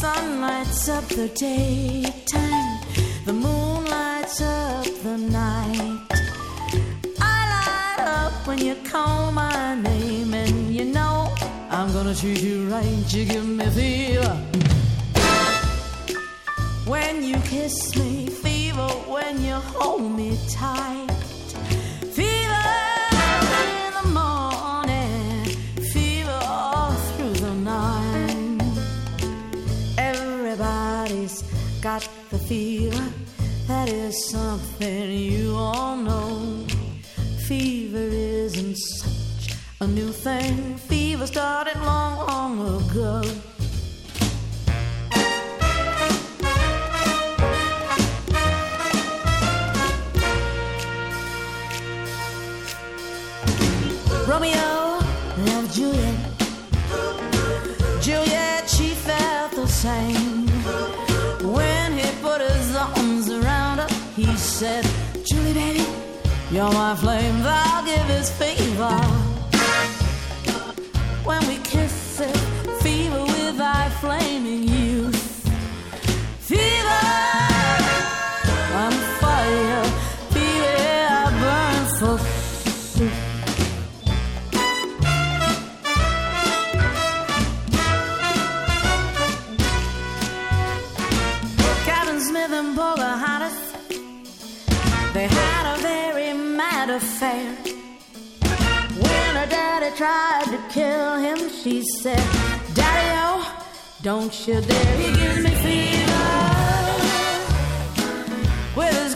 Sun 0.00 0.42
lights 0.42 0.88
up 0.90 1.06
the 1.08 1.28
daytime, 1.28 2.80
the 3.24 3.32
moon 3.32 3.86
lights 3.86 4.42
up 4.42 4.84
the 5.02 5.16
night 5.16 5.77
when 8.58 8.66
you 8.66 8.74
call 8.90 9.30
my 9.30 9.74
name, 9.76 10.34
and 10.34 10.74
you 10.74 10.84
know 10.84 11.32
I'm 11.70 11.92
gonna 11.92 12.14
treat 12.14 12.42
you 12.42 12.68
right. 12.68 13.14
You 13.14 13.24
give 13.24 13.46
me 13.46 13.66
fever 13.70 14.34
when 16.84 17.22
you 17.22 17.36
kiss 17.40 17.96
me, 17.96 18.26
fever 18.26 18.88
when 19.06 19.42
you 19.42 19.54
hold 19.54 20.10
me 20.10 20.38
tight, 20.50 21.10
fever 22.16 22.64
in 23.76 23.92
the 24.00 24.08
morning, 24.20 25.44
fever 25.92 26.40
all 26.42 26.92
through 27.12 27.34
the 27.34 27.54
night. 27.54 28.62
Everybody's 29.98 31.42
got 31.80 32.08
the 32.30 32.38
fever. 32.38 33.04
That 33.68 33.88
is 33.88 34.30
something 34.30 35.10
you 35.12 35.54
all 35.54 35.96
know 35.96 36.67
fever 37.48 37.96
isn't 37.96 38.76
such 38.76 39.56
a 39.80 39.86
new 39.86 40.12
thing. 40.12 40.76
Fever 40.76 41.26
started 41.26 41.80
long, 41.80 42.26
long 42.26 42.60
ago. 42.76 43.22
Romeo 54.28 54.98
loved 55.48 55.72
Juliet. 55.72 56.18
Juliet, 58.02 58.68
she 58.68 58.88
felt 58.90 59.52
the 59.52 59.66
same. 59.66 60.27
You're 66.50 66.72
my 66.72 66.94
flame, 66.96 67.42
thou 67.42 67.82
givest 67.84 68.32
fever. 68.32 68.96
When 71.22 71.46
we 71.46 71.58
kiss 71.58 72.20
it, 72.20 72.36
fever 72.80 73.22
with 73.22 73.58
thy 73.58 73.90
flaming 74.00 74.62
you. 74.66 74.87
tried 99.98 100.44
to 100.44 100.58
kill 100.72 101.16
him, 101.16 101.50
she 101.50 101.82
said, 101.82 102.22
Daddy, 102.72 103.18
oh, 103.18 103.66
don't 104.00 104.46
you 104.46 104.60
dare, 104.60 104.96
He 104.96 105.12
gives 105.12 105.42
me 105.42 105.50
fever. 105.50 106.28
With 108.76 109.07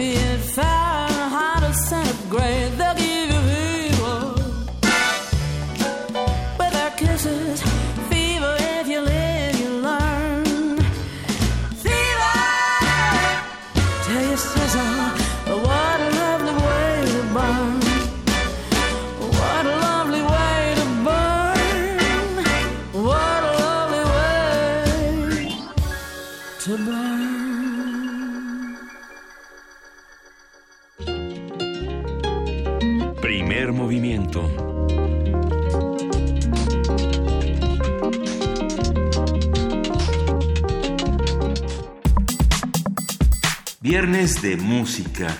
be 0.00 0.12
it 0.12 0.40
Fahrenheit 0.56 1.62
or 1.62 1.74
centigrade. 1.74 2.69
Viernes 43.90 44.40
de 44.40 44.56
música. 44.56 45.36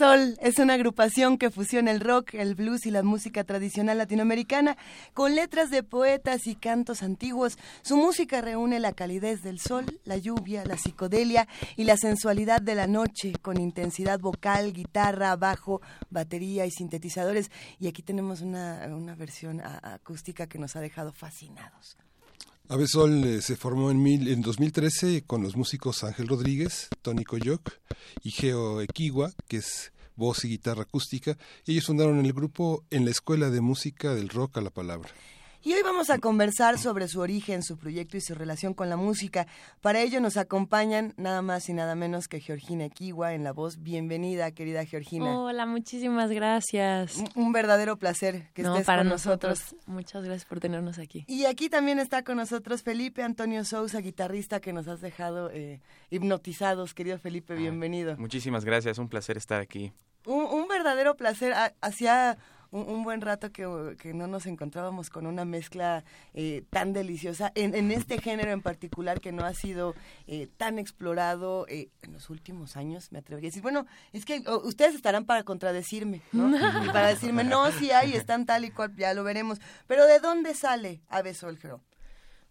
Sol 0.00 0.38
es 0.40 0.58
una 0.58 0.72
agrupación 0.72 1.36
que 1.36 1.50
fusiona 1.50 1.90
el 1.90 2.00
rock, 2.00 2.32
el 2.32 2.54
blues 2.54 2.86
y 2.86 2.90
la 2.90 3.02
música 3.02 3.44
tradicional 3.44 3.98
latinoamericana 3.98 4.78
con 5.12 5.34
letras 5.34 5.68
de 5.68 5.82
poetas 5.82 6.46
y 6.46 6.54
cantos 6.54 7.02
antiguos. 7.02 7.58
Su 7.82 7.98
música 7.98 8.40
reúne 8.40 8.80
la 8.80 8.94
calidez 8.94 9.42
del 9.42 9.60
sol, 9.60 10.00
la 10.04 10.16
lluvia, 10.16 10.64
la 10.64 10.78
psicodelia 10.78 11.46
y 11.76 11.84
la 11.84 11.98
sensualidad 11.98 12.62
de 12.62 12.76
la 12.76 12.86
noche 12.86 13.34
con 13.42 13.60
intensidad 13.60 14.18
vocal, 14.18 14.72
guitarra, 14.72 15.36
bajo, 15.36 15.82
batería 16.08 16.64
y 16.64 16.70
sintetizadores. 16.70 17.50
Y 17.78 17.86
aquí 17.86 18.02
tenemos 18.02 18.40
una, 18.40 18.86
una 18.88 19.14
versión 19.14 19.60
acústica 19.60 20.46
que 20.46 20.58
nos 20.58 20.76
ha 20.76 20.80
dejado 20.80 21.12
fascinados. 21.12 21.98
Ave 22.70 22.86
Sol 22.86 23.24
eh, 23.24 23.42
se 23.42 23.56
formó 23.56 23.90
en, 23.90 24.00
mil, 24.00 24.28
en 24.28 24.42
2013 24.42 25.24
con 25.26 25.42
los 25.42 25.56
músicos 25.56 26.04
Ángel 26.04 26.28
Rodríguez, 26.28 26.88
Tony 27.02 27.24
Coyoc 27.24 27.68
y 28.22 28.30
Geo 28.30 28.80
Equigua, 28.80 29.32
que 29.48 29.56
es 29.56 29.92
voz 30.14 30.44
y 30.44 30.50
guitarra 30.50 30.82
acústica. 30.82 31.36
Ellos 31.66 31.86
fundaron 31.86 32.24
el 32.24 32.32
grupo 32.32 32.84
en 32.90 33.04
la 33.04 33.10
Escuela 33.10 33.50
de 33.50 33.60
Música 33.60 34.14
del 34.14 34.28
Rock 34.28 34.58
a 34.58 34.60
la 34.60 34.70
Palabra. 34.70 35.10
Y 35.62 35.74
hoy 35.74 35.82
vamos 35.82 36.08
a 36.08 36.18
conversar 36.18 36.78
sobre 36.78 37.06
su 37.06 37.20
origen, 37.20 37.62
su 37.62 37.76
proyecto 37.76 38.16
y 38.16 38.22
su 38.22 38.34
relación 38.34 38.72
con 38.72 38.88
la 38.88 38.96
música. 38.96 39.46
Para 39.82 40.00
ello 40.00 40.18
nos 40.18 40.38
acompañan 40.38 41.12
nada 41.18 41.42
más 41.42 41.68
y 41.68 41.74
nada 41.74 41.94
menos 41.94 42.28
que 42.28 42.40
Georgina 42.40 42.86
Equigua 42.86 43.34
en 43.34 43.44
la 43.44 43.52
voz. 43.52 43.82
Bienvenida, 43.82 44.50
querida 44.52 44.86
Georgina. 44.86 45.38
Hola, 45.38 45.66
muchísimas 45.66 46.30
gracias. 46.30 47.22
Un, 47.34 47.52
verdadero 47.52 47.98
placer 47.98 48.48
que 48.54 48.62
estés 48.62 48.86
para 48.86 49.02
con 49.02 49.10
nosotros. 49.10 49.76
Muchas 49.84 50.24
gracias 50.24 50.46
por 50.46 50.60
tenernos 50.60 50.98
aquí. 50.98 51.26
Y 51.28 51.44
aquí 51.44 51.68
también 51.68 51.98
está 51.98 52.24
con 52.24 52.38
nosotros 52.38 52.82
Felipe 52.82 53.22
Antonio 53.22 53.62
Sousa, 53.66 54.00
guitarrista 54.00 54.60
que 54.60 54.72
nos 54.72 54.88
has 54.88 55.02
dejado 55.02 55.50
eh, 55.50 55.82
hipnotizados. 56.08 56.94
Querido 56.94 57.18
Felipe, 57.18 57.54
bienvenido. 57.54 58.16
muchísimas 58.16 58.64
gracias, 58.64 58.96
un 58.96 59.10
placer 59.10 59.36
estar 59.36 59.60
aquí. 59.60 59.92
Un, 60.24 60.46
un 60.46 60.68
verdadero 60.68 61.16
placer. 61.16 61.52
Hacía 61.82 62.38
un, 62.70 63.02
buen 63.04 63.20
rato 63.20 63.50
que, 63.50 63.64
no 64.14 64.26
nos 64.26 64.46
encontrábamos 64.46 65.10
con 65.10 65.26
una 65.26 65.44
mezcla 65.44 66.04
eh, 66.34 66.64
tan 66.70 66.92
deliciosa 66.92 67.52
en, 67.54 67.90
este 67.90 68.20
género 68.20 68.52
en 68.52 68.62
particular 68.62 69.20
que 69.20 69.32
no 69.32 69.44
ha 69.44 69.54
sido 69.54 69.94
eh, 70.26 70.48
tan 70.56 70.78
explorado 70.78 71.66
eh, 71.68 71.88
en 72.02 72.12
los 72.12 72.30
últimos 72.30 72.76
años, 72.76 73.10
me 73.12 73.18
atrevería 73.18 73.48
a 73.48 73.50
decir. 73.50 73.62
Bueno, 73.62 73.86
es 74.12 74.24
que 74.24 74.42
ustedes 74.64 74.94
estarán 74.94 75.24
para 75.24 75.42
contradecirme, 75.42 76.22
¿no? 76.32 76.48
y 76.84 76.88
para 76.88 77.08
decirme, 77.08 77.44
no, 77.44 77.70
sí 77.72 77.90
hay, 77.90 78.12
están 78.12 78.46
tal 78.46 78.64
y 78.64 78.70
cual, 78.70 78.94
ya 78.96 79.14
lo 79.14 79.24
veremos. 79.24 79.58
Pero 79.86 80.06
¿de 80.06 80.20
dónde 80.20 80.54
sale 80.54 81.00
Ave 81.08 81.34
Solgero? 81.34 81.80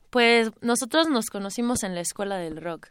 Pues 0.10 0.52
nosotros 0.62 1.08
nos 1.08 1.28
conocimos 1.28 1.84
en 1.84 1.96
la 1.96 2.02
escuela 2.02 2.38
del 2.38 2.62
rock. 2.62 2.88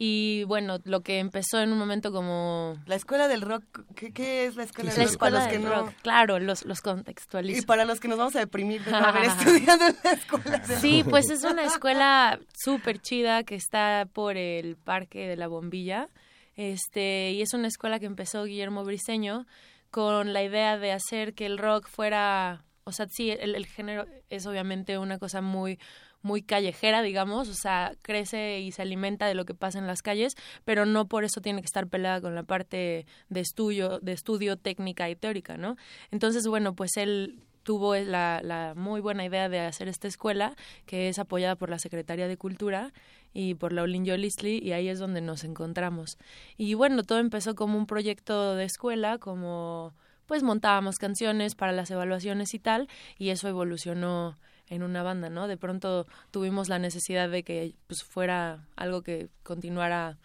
Y 0.00 0.44
bueno, 0.44 0.78
lo 0.84 1.00
que 1.00 1.18
empezó 1.18 1.58
en 1.60 1.72
un 1.72 1.78
momento 1.78 2.12
como... 2.12 2.76
La 2.86 2.94
escuela 2.94 3.26
del 3.26 3.42
rock, 3.42 3.64
¿qué, 3.96 4.46
es 4.46 4.54
la 4.54 4.62
escuela 4.62 4.94
del 4.94 5.08
rock? 5.08 5.18
para 5.18 5.40
los 5.40 5.48
que 5.48 5.58
no... 5.58 5.92
claro, 6.02 6.38
los, 6.38 6.64
los 6.64 6.80
contextualizo. 6.80 7.58
Y 7.58 7.62
para 7.62 7.84
los 7.84 7.98
que 7.98 8.06
nos 8.06 8.16
vamos 8.16 8.36
a 8.36 8.38
deprimir 8.38 8.84
de 8.84 8.92
no 8.92 8.98
haber 8.98 9.24
estudiado 9.24 9.88
en 9.88 9.96
la 10.04 10.12
escuela 10.12 10.64
Sí, 10.64 11.02
pues 11.02 11.30
es 11.30 11.42
una 11.42 11.64
escuela 11.64 12.38
súper 12.56 13.00
chida 13.00 13.42
que 13.42 13.56
está 13.56 14.08
por 14.12 14.36
el 14.36 14.76
Parque 14.76 15.26
de 15.26 15.36
la 15.36 15.48
Bombilla. 15.48 16.08
Este, 16.54 17.32
y 17.32 17.42
es 17.42 17.52
una 17.52 17.66
escuela 17.66 17.98
que 17.98 18.06
empezó 18.06 18.44
Guillermo 18.44 18.84
Briseño 18.84 19.46
con 19.90 20.32
la 20.32 20.44
idea 20.44 20.78
de 20.78 20.92
hacer 20.92 21.34
que 21.34 21.46
el 21.46 21.58
rock 21.58 21.88
fuera... 21.88 22.62
O 22.84 22.92
sea, 22.92 23.06
sí, 23.10 23.30
el, 23.32 23.56
el 23.56 23.66
género 23.66 24.06
es 24.30 24.46
obviamente 24.46 24.96
una 24.96 25.18
cosa 25.18 25.40
muy 25.40 25.80
muy 26.22 26.42
callejera, 26.42 27.02
digamos, 27.02 27.48
o 27.48 27.54
sea, 27.54 27.92
crece 28.02 28.60
y 28.60 28.72
se 28.72 28.82
alimenta 28.82 29.26
de 29.26 29.34
lo 29.34 29.44
que 29.44 29.54
pasa 29.54 29.78
en 29.78 29.86
las 29.86 30.02
calles, 30.02 30.34
pero 30.64 30.86
no 30.86 31.06
por 31.06 31.24
eso 31.24 31.40
tiene 31.40 31.60
que 31.60 31.66
estar 31.66 31.86
peleada 31.86 32.20
con 32.20 32.34
la 32.34 32.42
parte 32.42 33.06
de 33.28 33.40
estudio, 33.40 34.00
de 34.00 34.12
estudio 34.12 34.56
técnica 34.56 35.08
y 35.08 35.16
teórica, 35.16 35.56
¿no? 35.56 35.76
Entonces, 36.10 36.46
bueno, 36.46 36.74
pues 36.74 36.96
él 36.96 37.40
tuvo 37.68 37.94
la, 37.96 38.72
muy 38.76 39.02
buena 39.02 39.26
idea 39.26 39.50
de 39.50 39.60
hacer 39.60 39.88
esta 39.88 40.08
escuela, 40.08 40.56
que 40.86 41.10
es 41.10 41.18
apoyada 41.18 41.54
por 41.54 41.68
la 41.68 41.78
Secretaría 41.78 42.26
de 42.26 42.38
Cultura 42.38 42.94
y 43.34 43.56
por 43.56 43.74
la 43.74 43.82
Olin 43.82 44.06
Yolisli, 44.06 44.58
y 44.58 44.72
ahí 44.72 44.88
es 44.88 44.98
donde 44.98 45.20
nos 45.20 45.44
encontramos. 45.44 46.16
Y 46.56 46.72
bueno, 46.72 47.02
todo 47.02 47.18
empezó 47.18 47.54
como 47.54 47.76
un 47.76 47.86
proyecto 47.86 48.54
de 48.54 48.64
escuela, 48.64 49.18
como 49.18 49.92
pues 50.24 50.42
montábamos 50.42 50.96
canciones 50.96 51.54
para 51.54 51.72
las 51.72 51.90
evaluaciones 51.90 52.54
y 52.54 52.58
tal, 52.58 52.88
y 53.18 53.30
eso 53.30 53.48
evolucionó 53.48 54.38
en 54.70 54.82
una 54.82 55.02
banda, 55.02 55.30
¿no? 55.30 55.48
De 55.48 55.56
pronto 55.56 56.06
tuvimos 56.30 56.68
la 56.68 56.78
necesidad 56.78 57.28
de 57.28 57.42
que 57.42 57.74
pues 57.86 58.02
fuera 58.02 58.66
algo 58.76 59.02
que 59.02 59.28
continuara 59.42 60.18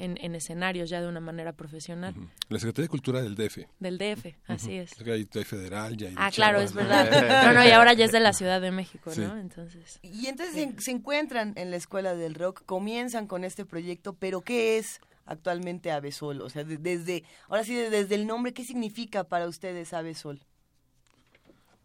en, 0.00 0.16
en 0.20 0.34
escenarios 0.34 0.88
ya 0.88 1.00
de 1.00 1.08
una 1.08 1.20
manera 1.20 1.52
profesional. 1.52 2.14
La 2.48 2.58
Secretaría 2.58 2.86
de 2.86 2.88
Cultura 2.88 3.22
del 3.22 3.34
DF. 3.34 3.58
Del 3.78 3.98
DF, 3.98 4.34
así 4.46 4.76
es. 4.76 4.92
Hay 5.06 5.24
federal, 5.44 5.96
ya 5.96 6.08
hay 6.08 6.14
Ah, 6.16 6.30
claro, 6.32 6.60
es 6.60 6.72
verdad. 6.72 7.44
no, 7.44 7.52
no, 7.52 7.66
y 7.66 7.70
ahora 7.70 7.92
ya 7.92 8.06
es 8.06 8.12
de 8.12 8.20
la 8.20 8.32
Ciudad 8.32 8.60
de 8.60 8.70
México, 8.70 9.12
¿no? 9.16 9.36
Entonces. 9.36 10.00
Y 10.02 10.26
entonces 10.26 10.74
se, 10.78 10.90
encuentran 10.90 11.52
en 11.56 11.70
la 11.70 11.76
Escuela 11.76 12.14
del 12.14 12.34
Rock, 12.34 12.62
comienzan 12.64 13.26
con 13.26 13.44
este 13.44 13.66
proyecto, 13.66 14.14
pero 14.14 14.40
¿qué 14.40 14.78
es 14.78 15.00
actualmente 15.26 15.92
Avesol? 15.92 16.40
O 16.40 16.48
sea, 16.48 16.64
desde, 16.64 17.24
ahora 17.48 17.64
sí, 17.64 17.74
desde 17.74 18.14
el 18.14 18.26
nombre, 18.26 18.54
¿qué 18.54 18.64
significa 18.64 19.24
para 19.24 19.46
ustedes 19.46 19.92
Avesol? 19.92 20.40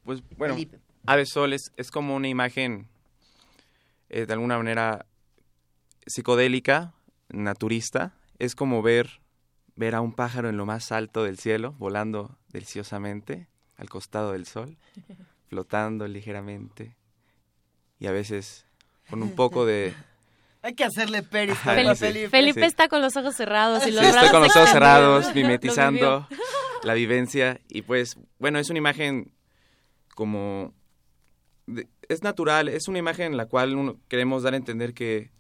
Pues 0.04 0.24
bueno, 0.38 0.56
Sol 1.26 1.54
es, 1.54 1.72
como 1.92 2.16
una 2.16 2.28
imagen 2.28 2.88
eh, 4.10 4.26
de 4.26 4.34
alguna 4.34 4.58
manera 4.58 5.06
psicodélica, 6.06 6.94
naturista. 7.30 8.14
Es 8.40 8.56
como 8.56 8.82
ver, 8.82 9.22
ver 9.76 9.96
a 9.96 10.02
un 10.02 10.14
pájaro 10.14 10.50
en 10.50 10.58
lo 10.58 10.66
más 10.66 10.92
alto 10.92 11.24
del 11.24 11.40
cielo, 11.40 11.74
volando 11.78 12.38
deliciosamente 12.50 13.48
al 13.78 13.90
costado 13.90 14.32
del 14.32 14.46
sol, 14.46 14.78
flotando 15.50 16.08
ligeramente 16.08 16.96
y 18.00 18.08
a 18.08 18.12
veces 18.12 18.66
con 19.10 19.22
un 19.22 19.32
poco 19.32 19.66
de... 19.66 19.94
Hay 20.62 20.74
que 20.74 20.84
hacerle 20.84 21.22
peris 21.22 21.60
Felipe. 21.60 22.30
Felipe, 22.30 22.66
está 22.66 22.88
con 22.88 23.00
los 23.00 23.16
ojos 23.16 23.36
cerrados 23.36 23.86
y 23.86 23.92
los 23.92 24.04
sí, 24.04 24.10
estoy 24.10 24.30
con 24.30 24.42
los 24.42 24.56
ojos 24.56 24.70
cerrados, 24.72 25.36
mimetizando 25.36 26.28
la 26.84 26.96
vivencia 26.96 27.62
y 27.70 27.84
pues 27.84 28.18
bueno, 28.40 28.58
es 28.58 28.72
una 28.72 28.80
imagen 28.80 29.32
como 30.16 30.74
es 32.08 32.24
natural, 32.24 32.68
es 32.68 32.88
una 32.88 33.00
imagen 33.00 33.28
en 33.28 33.38
la 33.38 33.46
cual 33.48 33.98
queremos 34.08 34.44
dar 34.44 34.54
a 34.54 34.58
entender 34.58 34.94
que, 34.94 35.32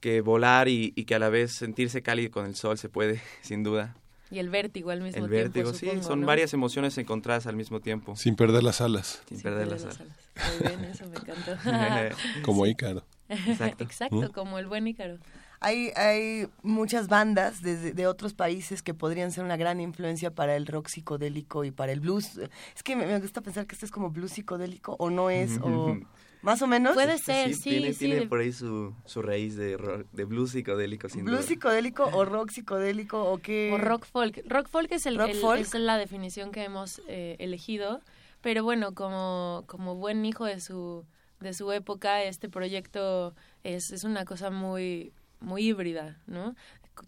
que 0.00 0.20
volar 0.20 0.68
y, 0.68 0.92
que 0.92 1.14
a 1.14 1.18
la 1.18 1.28
vez 1.28 1.52
sentirse 1.52 2.02
cálido 2.02 2.30
con 2.30 2.46
el 2.46 2.54
sol 2.54 2.78
se 2.78 2.88
puede, 2.88 3.20
sin 3.42 3.62
duda. 3.62 3.96
Y 4.30 4.38
el 4.38 4.48
vértigo 4.48 4.90
al 4.90 5.02
mismo 5.02 5.12
tiempo. 5.12 5.26
El 5.26 5.42
vértigo, 5.42 5.74
sí, 5.74 5.90
son 6.00 6.24
varias 6.24 6.54
emociones 6.54 6.96
encontradas 6.96 7.46
al 7.46 7.54
mismo 7.54 7.80
tiempo. 7.80 8.16
Sin 8.16 8.34
perder 8.34 8.62
las 8.62 8.80
alas. 8.80 9.22
Sin, 9.28 9.42
perder, 9.42 9.68
las, 9.68 9.84
alas. 9.84 9.98
Muy 9.98 10.68
bien, 10.68 10.84
eso 10.86 11.06
me 11.06 11.16
encantó. 11.16 11.54
como 12.42 12.66
Ícaro. 12.66 13.04
Exacto, 13.28 13.84
Exacto 13.84 14.32
como 14.32 14.58
el 14.58 14.66
buen 14.66 14.86
Ícaro. 14.86 15.18
Hay, 15.62 15.92
hay 15.96 16.48
muchas 16.62 17.08
bandas 17.08 17.62
de, 17.62 17.92
de, 17.92 18.06
otros 18.06 18.34
países 18.34 18.82
que 18.82 18.94
podrían 18.94 19.30
ser 19.30 19.44
una 19.44 19.56
gran 19.56 19.80
influencia 19.80 20.30
para 20.30 20.56
el 20.56 20.66
rock 20.66 20.88
psicodélico 20.88 21.64
y 21.64 21.70
para 21.70 21.92
el 21.92 22.00
blues. 22.00 22.38
Es 22.74 22.82
que 22.82 22.96
me, 22.96 23.18
gusta 23.20 23.40
pensar 23.40 23.66
que 23.66 23.74
esto 23.74 23.86
es 23.86 23.92
como 23.92 24.10
blues 24.10 24.32
psicodélico 24.32 24.96
o 24.98 25.10
no 25.10 25.30
es, 25.30 25.58
o 25.62 25.96
más 26.42 26.60
o 26.60 26.66
menos. 26.66 26.94
Puede 26.94 27.18
ser, 27.18 27.54
sí, 27.54 27.70
tiene, 27.70 27.94
Tiene 27.94 28.26
por 28.26 28.40
ahí 28.40 28.52
su, 28.52 28.92
su 29.04 29.22
raíz 29.22 29.56
de, 29.56 30.04
de 30.12 30.24
blues 30.24 30.50
psicodélico, 30.50 31.08
sin 31.08 31.24
¿Blues 31.24 31.46
psicodélico 31.46 32.10
o 32.12 32.24
rock 32.24 32.50
psicodélico 32.50 33.24
o 33.24 33.38
qué? 33.38 33.70
O 33.72 33.78
rock 33.78 34.04
folk. 34.04 34.40
Rock 34.46 34.68
folk 34.68 34.90
es, 34.90 35.06
el, 35.06 35.20
es 35.20 35.74
la 35.74 35.96
definición 35.96 36.50
que 36.50 36.64
hemos 36.64 37.00
eh, 37.06 37.36
elegido, 37.38 38.00
pero 38.40 38.64
bueno, 38.64 38.94
como, 38.94 39.62
como 39.68 39.94
buen 39.94 40.24
hijo 40.24 40.44
de 40.44 40.60
su 40.60 41.06
de 41.42 41.52
su 41.54 41.72
época, 41.72 42.22
este 42.22 42.48
proyecto 42.48 43.34
es, 43.64 43.90
es 43.90 44.04
una 44.04 44.24
cosa 44.24 44.50
muy 44.50 45.12
muy 45.42 45.68
híbrida, 45.68 46.18
¿no? 46.26 46.54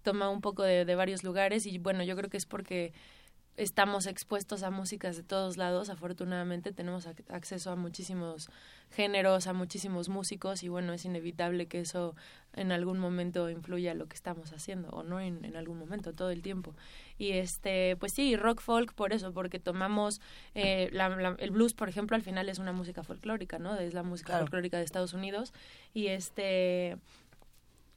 Toma 0.03 0.29
un 0.31 0.41
poco 0.41 0.63
de, 0.63 0.85
de 0.85 0.95
varios 0.95 1.25
lugares 1.25 1.67
y 1.67 1.79
bueno, 1.79 2.03
yo 2.03 2.17
creo 2.17 2.31
que 2.31 2.37
es 2.37 2.47
porque 2.47 2.93
estamos 3.57 4.07
expuestos 4.07 4.63
a 4.63 4.71
músicas 4.71 5.17
de 5.17 5.23
todos 5.23 5.57
lados. 5.57 5.89
Afortunadamente 5.89 6.73
tenemos 6.73 7.07
acceso 7.07 7.71
a 7.71 7.77
muchísimos 7.77 8.49
géneros, 8.91 9.47
a 9.47 9.53
muchísimos 9.53 10.09
músicos 10.09 10.63
y 10.63 10.69
bueno, 10.69 10.93
es 10.93 11.05
inevitable 11.05 11.67
que 11.67 11.81
eso 11.81 12.15
en 12.55 12.73
algún 12.73 12.99
momento 12.99 13.51
influya 13.51 13.95
lo 13.95 14.07
que 14.07 14.15
estamos 14.15 14.53
haciendo 14.53 14.89
o 14.91 15.03
no 15.03 15.21
en, 15.21 15.45
en, 15.45 15.57
algún 15.57 15.79
momento, 15.79 16.13
todo 16.13 16.31
el 16.31 16.43
tiempo. 16.43 16.75
Y 17.19 17.33
este, 17.33 17.97
pues 17.97 18.13
sí, 18.13 18.37
rock 18.37 18.61
folk 18.61 18.93
por 18.93 19.13
eso, 19.13 19.33
porque 19.33 19.59
tomamos 19.59 20.21
eh, 20.55 20.91
el 21.39 21.51
blues, 21.51 21.75
por 21.75 21.89
ejemplo, 21.89 22.17
al 22.17 22.23
final 22.23 22.49
es 22.49 22.59
una 22.59 22.73
música 22.73 23.03
folclórica, 23.03 23.59
¿no? 23.59 23.77
Es 23.77 23.95
la 23.95 24.03
música 24.03 24.39
folclórica 24.39 24.79
de 24.79 24.85
Estados 24.85 25.15
Unidos 25.15 25.53
y 25.93 26.09
este 26.09 26.97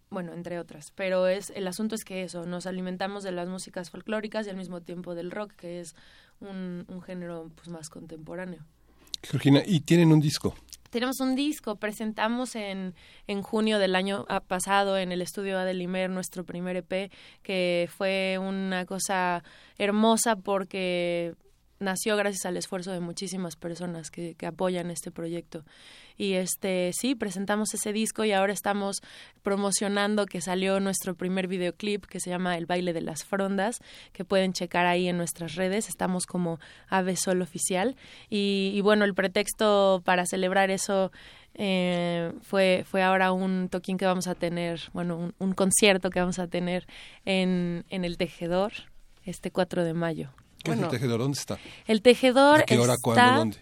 bueno, 0.10 0.34
entre 0.34 0.60
otras. 0.60 0.92
Pero 0.96 1.28
es 1.28 1.52
el 1.52 1.68
asunto 1.68 1.96
es 1.96 2.04
que 2.04 2.24
eso, 2.24 2.46
nos 2.46 2.66
alimentamos 2.66 3.24
de 3.24 3.32
las 3.32 3.48
músicas 3.48 3.90
folclóricas 3.90 4.48
y 4.48 4.50
al 4.50 4.58
mismo 4.58 4.82
tiempo 4.82 5.16
del 5.16 5.32
rock, 5.32 5.54
que 5.54 5.80
es 5.80 5.96
un, 6.40 6.86
un 6.88 7.02
género 7.02 7.52
pues 7.56 7.70
más 7.70 7.90
contemporáneo. 7.90 8.66
Georgina, 9.24 9.62
¿y 9.66 9.82
tienen 9.82 10.12
un 10.12 10.20
disco? 10.20 10.56
tenemos 10.90 11.20
un 11.20 11.36
disco, 11.36 11.76
presentamos 11.76 12.56
en, 12.56 12.96
en 13.28 13.42
junio 13.42 13.80
del 13.80 13.96
año 13.96 14.26
pasado 14.48 14.98
en 14.98 15.12
el 15.12 15.22
estudio 15.22 15.60
Adelimer 15.60 16.10
nuestro 16.10 16.44
primer 16.46 16.78
EP, 16.78 17.12
que 17.44 17.90
fue 17.96 18.38
una 18.40 18.86
cosa 18.86 19.44
hermosa 19.78 20.36
porque 20.38 21.36
nació 21.80 22.18
gracias 22.18 22.46
al 22.46 22.58
esfuerzo 22.58 22.92
de 22.92 23.00
muchísimas 23.00 23.56
personas 23.56 24.12
que, 24.12 24.36
apoyan 24.46 24.92
este 24.92 25.12
proyecto. 25.12 25.64
Y 26.18 26.34
este 26.34 26.92
sí, 26.94 27.16
presentamos 27.16 27.74
ese 27.74 27.94
disco 27.94 28.24
y 28.26 28.32
ahora 28.32 28.54
estamos 28.54 29.02
promocionando 29.44 30.26
que 30.26 30.42
salió 30.42 30.80
nuestro 30.80 31.16
primer 31.16 31.48
videoclip 31.48 32.06
que 32.06 32.20
se 32.20 32.30
llama 32.30 32.58
El 32.58 32.66
baile 32.66 32.94
de 32.94 33.02
las 33.02 33.24
frondas, 33.24 33.80
que 34.14 34.26
pueden 34.26 34.54
checar 34.54 34.86
ahí 34.86 35.08
en 35.08 35.18
nuestras 35.18 35.56
redes. 35.56 35.90
Estamos 35.90 36.26
como 36.26 36.60
Ave 36.88 37.16
Sol 37.18 37.42
Oficial. 37.42 37.96
Y, 38.30 38.80
bueno, 38.82 39.06
el 39.06 39.14
pretexto 39.14 40.02
para 40.06 40.26
celebrar 40.26 40.72
eso 40.72 41.12
eh, 41.54 42.32
fue, 42.42 42.84
fue 42.88 43.04
ahora 43.04 43.32
un 43.32 43.70
toquín 43.70 43.98
que 43.98 44.06
vamos 44.06 44.28
a 44.28 44.36
tener, 44.36 44.80
bueno, 44.94 45.18
un, 45.18 45.36
un 45.40 45.54
concierto 45.54 46.10
que 46.10 46.20
vamos 46.20 46.40
a 46.40 46.48
tener 46.48 46.88
en, 47.26 47.86
en 47.90 48.06
el 48.06 48.18
Tejedor 48.18 48.74
este 49.24 49.52
4 49.52 49.84
de 49.84 49.94
mayo. 49.94 50.32
¿Qué 50.64 50.72
es 50.72 50.80
el 50.80 50.88
tejedor? 50.90 51.20
¿Dónde 51.20 51.40
está? 51.40 51.58
El 51.86 52.02
tejedor 52.02 52.62
¿A 52.62 52.64
qué 52.64 52.78
hora, 52.78 52.94
está... 52.94 53.04
cuándo, 53.04 53.38
dónde? 53.38 53.58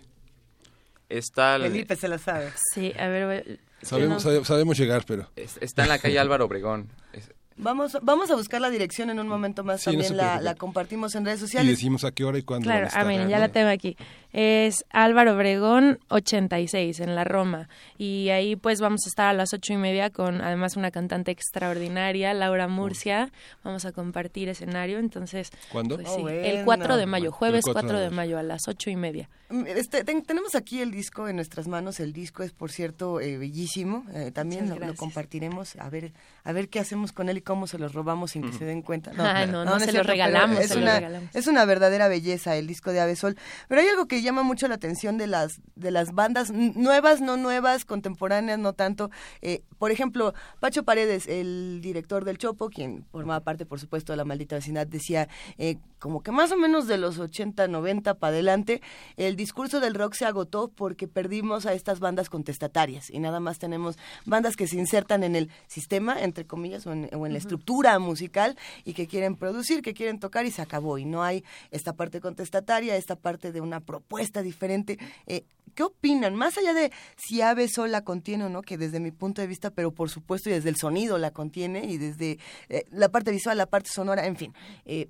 Está... 1.09 1.59
Felipe 1.59 1.95
se 1.95 2.07
la 2.07 2.17
sabe. 2.17 2.51
Sí, 2.73 2.93
a 2.97 3.07
ver... 3.07 3.59
Sabemos, 3.81 4.25
no... 4.25 4.43
sabemos 4.43 4.77
llegar, 4.77 5.03
pero... 5.05 5.29
Está 5.35 5.83
en 5.83 5.89
la 5.89 5.99
calle 5.99 6.17
Álvaro 6.17 6.45
Obregón. 6.45 6.89
Es... 7.13 7.29
Vamos, 7.57 7.97
vamos 8.01 8.29
a 8.31 8.35
buscar 8.35 8.59
la 8.59 8.69
dirección 8.69 9.09
en 9.09 9.19
un 9.19 9.29
momento 9.29 9.63
más. 9.63 9.79
Sí, 9.79 9.85
También 9.85 10.11
no 10.11 10.17
la, 10.17 10.41
la, 10.41 10.55
compartimos 10.55 11.15
en 11.15 11.23
redes 11.23 11.39
sociales. 11.39 11.69
Y 11.69 11.71
decimos 11.71 12.03
a 12.03 12.11
qué 12.11 12.25
hora 12.25 12.37
y 12.37 12.43
cuándo. 12.43 12.65
Claro, 12.65 12.89
a 12.91 13.05
miren, 13.05 13.29
ya 13.29 13.39
la 13.39 13.47
tengo 13.47 13.69
aquí. 13.69 13.95
Es 14.37 14.83
Álvaro 14.89 15.35
Obregón 15.35 15.97
86 16.09 16.99
en 16.99 17.15
la 17.15 17.23
Roma. 17.23 17.69
Y 17.97 18.31
ahí 18.31 18.57
pues 18.57 18.81
vamos 18.81 18.99
a 19.05 19.07
estar 19.07 19.27
a 19.27 19.33
las 19.33 19.53
ocho 19.53 19.71
y 19.71 19.77
media 19.77 20.09
con 20.09 20.41
además 20.41 20.75
una 20.75 20.91
cantante 20.91 21.31
extraordinaria, 21.31 22.33
Laura 22.33 22.67
Murcia. 22.67 23.31
Vamos 23.63 23.85
a 23.85 23.93
compartir 23.93 24.49
escenario. 24.49 24.99
Entonces, 24.99 25.51
¿cuándo? 25.71 25.95
Pues, 25.95 26.09
sí, 26.09 26.15
oh, 26.17 26.23
bueno. 26.23 26.41
el 26.41 26.65
4 26.65 26.97
de 26.97 27.05
mayo, 27.05 27.31
jueves 27.31 27.61
4, 27.63 27.81
4 27.81 27.99
de 28.01 28.09
mayo 28.09 28.37
a 28.37 28.43
las 28.43 28.67
ocho 28.67 28.89
y 28.89 28.97
media. 28.97 29.29
Este, 29.67 30.03
ten, 30.03 30.23
tenemos 30.23 30.55
aquí 30.55 30.81
el 30.81 30.91
disco 30.91 31.27
en 31.27 31.35
nuestras 31.35 31.67
manos. 31.67 31.99
El 31.99 32.13
disco 32.13 32.41
es, 32.41 32.51
por 32.51 32.71
cierto, 32.71 33.21
eh, 33.21 33.37
bellísimo. 33.37 34.03
Eh, 34.13 34.31
también 34.33 34.67
lo, 34.67 34.77
lo, 34.77 34.95
compartiremos. 34.95 35.75
A 35.75 35.89
ver, 35.89 36.13
a 36.43 36.51
ver 36.51 36.67
qué 36.67 36.79
hacemos 36.79 37.11
con 37.11 37.29
él 37.29 37.37
y 37.37 37.41
cómo 37.41 37.67
se 37.67 37.77
los 37.77 37.93
robamos 37.93 38.31
sin 38.31 38.41
que 38.41 38.57
se 38.57 38.65
den 38.65 38.81
cuenta. 38.81 39.11
No, 39.15 39.23
ah, 39.23 39.45
no, 39.45 39.63
no, 39.63 39.79
no, 39.79 39.79
se 39.79 39.93
lo 39.93 40.03
regalamos. 40.03 40.59
Es, 40.59 40.71
se 40.71 40.77
una, 40.77 40.95
lo 40.95 40.99
regalamos. 40.99 41.29
es 41.33 41.47
una 41.47 41.63
verdadera 41.63 42.07
belleza 42.07 42.57
el 42.57 42.67
disco 42.67 42.91
de 42.91 42.99
Avesol. 42.99 43.37
Pero 43.69 43.81
hay 43.81 43.87
algo 43.87 44.07
que 44.07 44.21
llama 44.25 44.43
mucho 44.43 44.67
la 44.67 44.75
atención 44.75 45.17
de 45.17 45.27
las 45.27 45.61
de 45.75 45.91
las 45.91 46.13
bandas 46.13 46.51
nuevas, 46.51 47.21
no 47.21 47.37
nuevas, 47.37 47.85
contemporáneas, 47.85 48.59
no 48.59 48.73
tanto. 48.73 49.11
Eh, 49.41 49.61
por 49.77 49.91
ejemplo, 49.91 50.33
Pacho 50.59 50.83
Paredes, 50.83 51.27
el 51.27 51.79
director 51.81 52.25
del 52.25 52.37
Chopo, 52.37 52.69
quien 52.69 53.05
formaba 53.11 53.41
parte, 53.41 53.65
por 53.65 53.79
supuesto, 53.79 54.13
de 54.13 54.17
la 54.17 54.25
maldita 54.25 54.55
vecindad, 54.55 54.87
decía 54.87 55.27
eh, 55.57 55.77
como 55.99 56.23
que 56.23 56.31
más 56.31 56.51
o 56.51 56.57
menos 56.57 56.87
de 56.87 56.97
los 56.97 57.19
80, 57.19 57.67
90 57.67 58.15
para 58.15 58.33
adelante, 58.33 58.81
el 59.17 59.35
discurso 59.35 59.79
del 59.79 59.95
rock 59.95 60.13
se 60.13 60.25
agotó 60.25 60.69
porque 60.69 61.07
perdimos 61.07 61.65
a 61.65 61.73
estas 61.73 61.99
bandas 61.99 62.29
contestatarias 62.29 63.09
y 63.09 63.19
nada 63.19 63.39
más 63.39 63.59
tenemos 63.59 63.97
bandas 64.25 64.55
que 64.55 64.67
se 64.67 64.77
insertan 64.77 65.23
en 65.23 65.35
el 65.35 65.49
sistema, 65.67 66.21
entre 66.21 66.45
comillas, 66.45 66.87
o 66.87 66.93
en, 66.93 67.09
o 67.13 67.25
en 67.25 67.33
la 67.33 67.37
estructura 67.37 67.97
musical 67.99 68.57
y 68.83 68.93
que 68.93 69.07
quieren 69.07 69.35
producir, 69.35 69.81
que 69.81 69.93
quieren 69.93 70.19
tocar 70.19 70.45
y 70.45 70.51
se 70.51 70.61
acabó. 70.61 70.97
Y 70.97 71.05
no 71.05 71.23
hay 71.23 71.43
esta 71.71 71.93
parte 71.93 72.21
contestataria, 72.21 72.95
esta 72.95 73.15
parte 73.15 73.51
de 73.51 73.61
una 73.61 73.81
propuesta 73.81 74.14
diferente. 74.43 74.97
Eh, 75.27 75.45
¿Qué 75.73 75.83
opinan? 75.83 76.35
Más 76.35 76.57
allá 76.57 76.73
de 76.73 76.91
si 77.17 77.41
Ave 77.41 77.67
Sol 77.67 77.91
la 77.91 78.03
contiene 78.03 78.45
o 78.45 78.49
no, 78.49 78.61
que 78.61 78.77
desde 78.77 78.99
mi 78.99 79.11
punto 79.11 79.41
de 79.41 79.47
vista, 79.47 79.71
pero 79.71 79.91
por 79.91 80.09
supuesto 80.09 80.49
y 80.49 80.53
desde 80.53 80.69
el 80.69 80.77
sonido 80.77 81.17
la 81.17 81.31
contiene 81.31 81.85
y 81.85 81.97
desde 81.97 82.39
eh, 82.69 82.85
la 82.91 83.09
parte 83.09 83.31
visual, 83.31 83.57
la 83.57 83.65
parte 83.65 83.89
sonora, 83.93 84.25
en 84.25 84.37
fin. 84.37 84.53
Eh, 84.85 85.09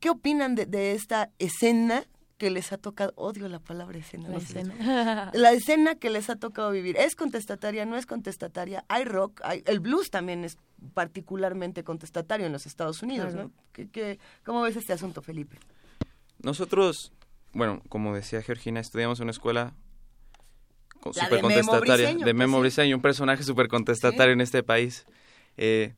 ¿Qué 0.00 0.10
opinan 0.10 0.54
de, 0.54 0.66
de, 0.66 0.92
esta 0.92 1.30
escena 1.38 2.04
que 2.36 2.50
les 2.50 2.72
ha 2.72 2.78
tocado, 2.78 3.12
odio 3.16 3.48
la 3.48 3.60
palabra 3.60 3.98
escena. 3.98 4.28
La, 4.28 4.34
no 4.34 4.38
escena. 4.38 5.30
la 5.34 5.52
escena 5.52 5.94
que 5.94 6.10
les 6.10 6.28
ha 6.28 6.36
tocado 6.36 6.70
vivir. 6.70 6.96
¿Es 6.98 7.16
contestataria? 7.16 7.86
¿No 7.86 7.96
es 7.96 8.04
contestataria? 8.04 8.84
Hay 8.88 9.04
rock, 9.04 9.40
hay, 9.42 9.62
el 9.66 9.80
blues 9.80 10.10
también 10.10 10.44
es 10.44 10.58
particularmente 10.92 11.82
contestatario 11.82 12.46
en 12.46 12.52
los 12.52 12.66
Estados 12.66 13.02
Unidos, 13.02 13.32
claro. 13.32 13.48
¿no? 13.48 13.52
¿Qué, 13.72 13.88
qué, 13.88 14.18
cómo 14.44 14.60
ves 14.62 14.76
este 14.76 14.92
asunto, 14.92 15.22
Felipe? 15.22 15.58
Nosotros, 16.42 17.12
bueno, 17.56 17.82
como 17.88 18.14
decía 18.14 18.42
Georgina, 18.42 18.80
estudiamos 18.80 19.18
en 19.18 19.24
una 19.24 19.30
escuela 19.30 19.72
súper 21.12 21.40
contestataria, 21.40 22.14
de 22.14 22.34
Memo 22.34 22.58
pues, 22.58 22.74
Briseño, 22.74 22.96
un 22.96 23.02
personaje 23.02 23.42
súper 23.42 23.68
contestatario 23.68 24.32
¿Sí? 24.32 24.32
en 24.32 24.40
este 24.42 24.62
país. 24.62 25.06
Eh, 25.56 25.94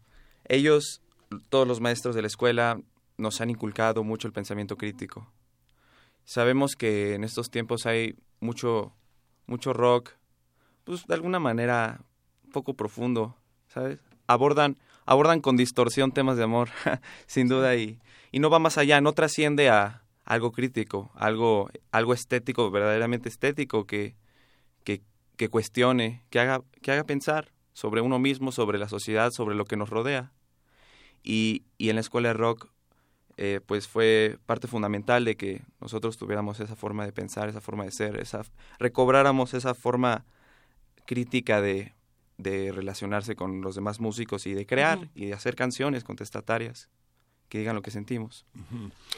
ellos, 0.47 1.03
todos 1.49 1.67
los 1.67 1.81
maestros 1.81 2.15
de 2.15 2.23
la 2.23 2.29
escuela, 2.29 2.81
nos 3.17 3.41
han 3.41 3.51
inculcado 3.51 4.05
mucho 4.05 4.29
el 4.29 4.33
pensamiento 4.33 4.77
crítico. 4.77 5.33
Sabemos 6.25 6.77
que 6.77 7.15
en 7.15 7.25
estos 7.25 7.51
tiempos 7.51 7.87
hay 7.87 8.15
mucho, 8.39 8.93
mucho 9.47 9.73
rock, 9.73 10.11
pues 10.85 11.07
de 11.07 11.15
alguna 11.15 11.41
manera 11.41 12.03
poco 12.53 12.75
profundo, 12.75 13.37
¿sabes? 13.67 13.99
Abordan, 14.29 14.79
abordan 15.07 15.41
con 15.41 15.57
distorsión 15.57 16.13
temas 16.13 16.37
de 16.37 16.45
amor, 16.45 16.69
sin 17.27 17.49
duda, 17.49 17.75
y, 17.75 17.99
y 18.31 18.39
no 18.39 18.49
va 18.49 18.61
más 18.61 18.79
allá, 18.79 19.01
no 19.01 19.13
trasciende 19.13 19.71
a 19.71 20.03
algo 20.29 20.53
crítico, 20.53 21.11
algo, 21.15 21.71
algo 21.91 22.13
estético, 22.13 22.71
verdaderamente 22.71 23.31
estético, 23.31 23.87
que, 23.87 24.15
que, 24.85 25.01
que 25.39 25.49
cuestione, 25.49 26.23
que 26.29 26.39
haga, 26.39 26.61
que 26.83 26.93
haga 26.93 27.05
pensar 27.05 27.51
sobre 27.73 28.03
uno 28.03 28.19
mismo, 28.19 28.53
sobre 28.53 28.79
la 28.79 28.91
sociedad, 28.91 29.31
sobre 29.31 29.57
lo 29.57 29.65
que 29.65 29.79
nos 29.79 29.89
rodea. 29.89 30.35
Y, 31.23 31.65
y 31.79 31.89
en 31.89 31.95
la 31.95 32.03
escuela 32.03 32.29
de 32.29 32.35
rock 32.35 32.69
eh, 33.39 33.61
pues 33.65 33.89
fue 33.89 34.39
parte 34.45 34.67
fundamental 34.67 35.25
de 35.25 35.37
que 35.39 35.63
nosotros 35.81 36.19
tuviéramos 36.19 36.61
esa 36.61 36.77
forma 36.77 37.07
de 37.07 37.13
pensar, 37.13 37.49
esa 37.49 37.63
forma 37.63 37.85
de 37.85 37.91
ser, 37.91 38.21
esa, 38.21 38.43
recobráramos 38.79 39.55
esa 39.55 39.75
forma 39.75 40.27
crítica 41.07 41.63
de, 41.63 41.95
de 42.37 42.71
relacionarse 42.71 43.35
con 43.35 43.63
los 43.63 43.77
demás 43.77 43.99
músicos 43.99 44.47
y 44.47 44.53
de 44.53 44.67
crear 44.67 44.99
uh 44.99 45.03
-huh. 45.03 45.11
y 45.15 45.27
de 45.27 45.33
hacer 45.33 45.57
canciones 45.57 46.05
contestatarias 46.05 46.91
que 47.49 47.59
digan 47.59 47.75
lo 47.75 47.83
que 47.83 47.91
sentimos. 47.91 48.45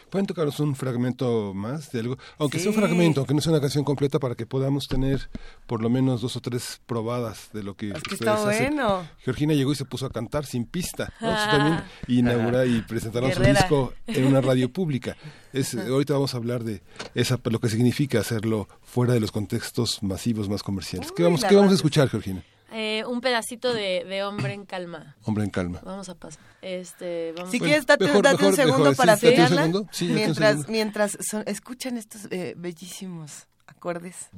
¿Pueden 0.08 0.26
tocarnos 0.26 0.60
un 0.60 0.76
fragmento 0.76 1.52
más 1.54 1.90
de 1.92 2.00
algo? 2.00 2.18
Aunque 2.38 2.58
sí. 2.58 2.64
sea 2.64 2.72
un 2.72 2.78
fragmento, 2.78 3.20
aunque 3.20 3.34
no 3.34 3.40
sea 3.40 3.52
una 3.52 3.60
canción 3.60 3.84
completa, 3.84 4.18
para 4.18 4.34
que 4.34 4.46
podamos 4.46 4.86
tener 4.86 5.30
por 5.66 5.82
lo 5.82 5.90
menos 5.90 6.20
dos 6.20 6.36
o 6.36 6.40
tres 6.40 6.80
probadas 6.86 7.50
de 7.52 7.62
lo 7.62 7.74
que, 7.74 7.88
es 7.88 8.02
que 8.02 8.14
ustedes 8.14 8.20
está 8.20 8.48
hacen. 8.48 8.74
bueno. 8.76 9.08
Georgina 9.18 9.54
llegó 9.54 9.72
y 9.72 9.76
se 9.76 9.84
puso 9.84 10.06
a 10.06 10.10
cantar 10.10 10.46
sin 10.46 10.64
pista. 10.64 11.12
¿no? 11.20 11.28
Ah. 11.30 11.48
también 11.50 11.82
inaugura 12.06 12.66
y 12.66 12.82
presentaron 12.82 13.32
su 13.32 13.42
disco 13.42 13.92
en 14.06 14.26
una 14.26 14.40
radio 14.40 14.68
pública. 14.72 15.16
Es, 15.52 15.74
ahorita 15.74 16.14
vamos 16.14 16.34
a 16.34 16.36
hablar 16.36 16.62
de 16.62 16.82
esa, 17.14 17.38
lo 17.44 17.58
que 17.58 17.68
significa 17.68 18.20
hacerlo 18.20 18.68
fuera 18.82 19.14
de 19.14 19.20
los 19.20 19.32
contextos 19.32 20.02
masivos 20.02 20.48
más 20.48 20.62
comerciales. 20.62 21.08
Uy, 21.10 21.14
¿Qué, 21.16 21.22
vamos, 21.24 21.44
¿qué 21.44 21.56
vamos 21.56 21.72
a 21.72 21.74
escuchar, 21.74 22.08
Georgina? 22.08 22.44
Eh, 22.72 23.04
un 23.06 23.20
pedacito 23.20 23.72
de, 23.72 24.04
de, 24.04 24.22
Hombre 24.22 24.52
en 24.54 24.64
Calma. 24.64 25.16
Hombre 25.24 25.44
en 25.44 25.50
Calma. 25.50 25.80
Vamos 25.84 26.08
a 26.08 26.14
pasar. 26.14 26.42
Este, 26.62 27.32
vamos 27.36 27.50
si 27.50 27.56
a... 27.56 27.60
quieres, 27.60 27.86
date, 27.86 28.04
mejor, 28.04 28.22
date 28.22 28.36
mejor, 28.36 28.50
un 28.50 28.56
segundo 28.56 28.78
mejor, 28.90 28.96
para 28.96 29.16
sí, 29.16 29.34
segundo. 29.34 29.88
Mientras 30.00 30.50
segundo. 30.50 30.72
mientras 30.72 31.18
son, 31.20 31.42
escuchan 31.46 31.96
estos 31.96 32.28
eh, 32.30 32.54
bellísimos 32.56 33.48
acordes 33.66 34.28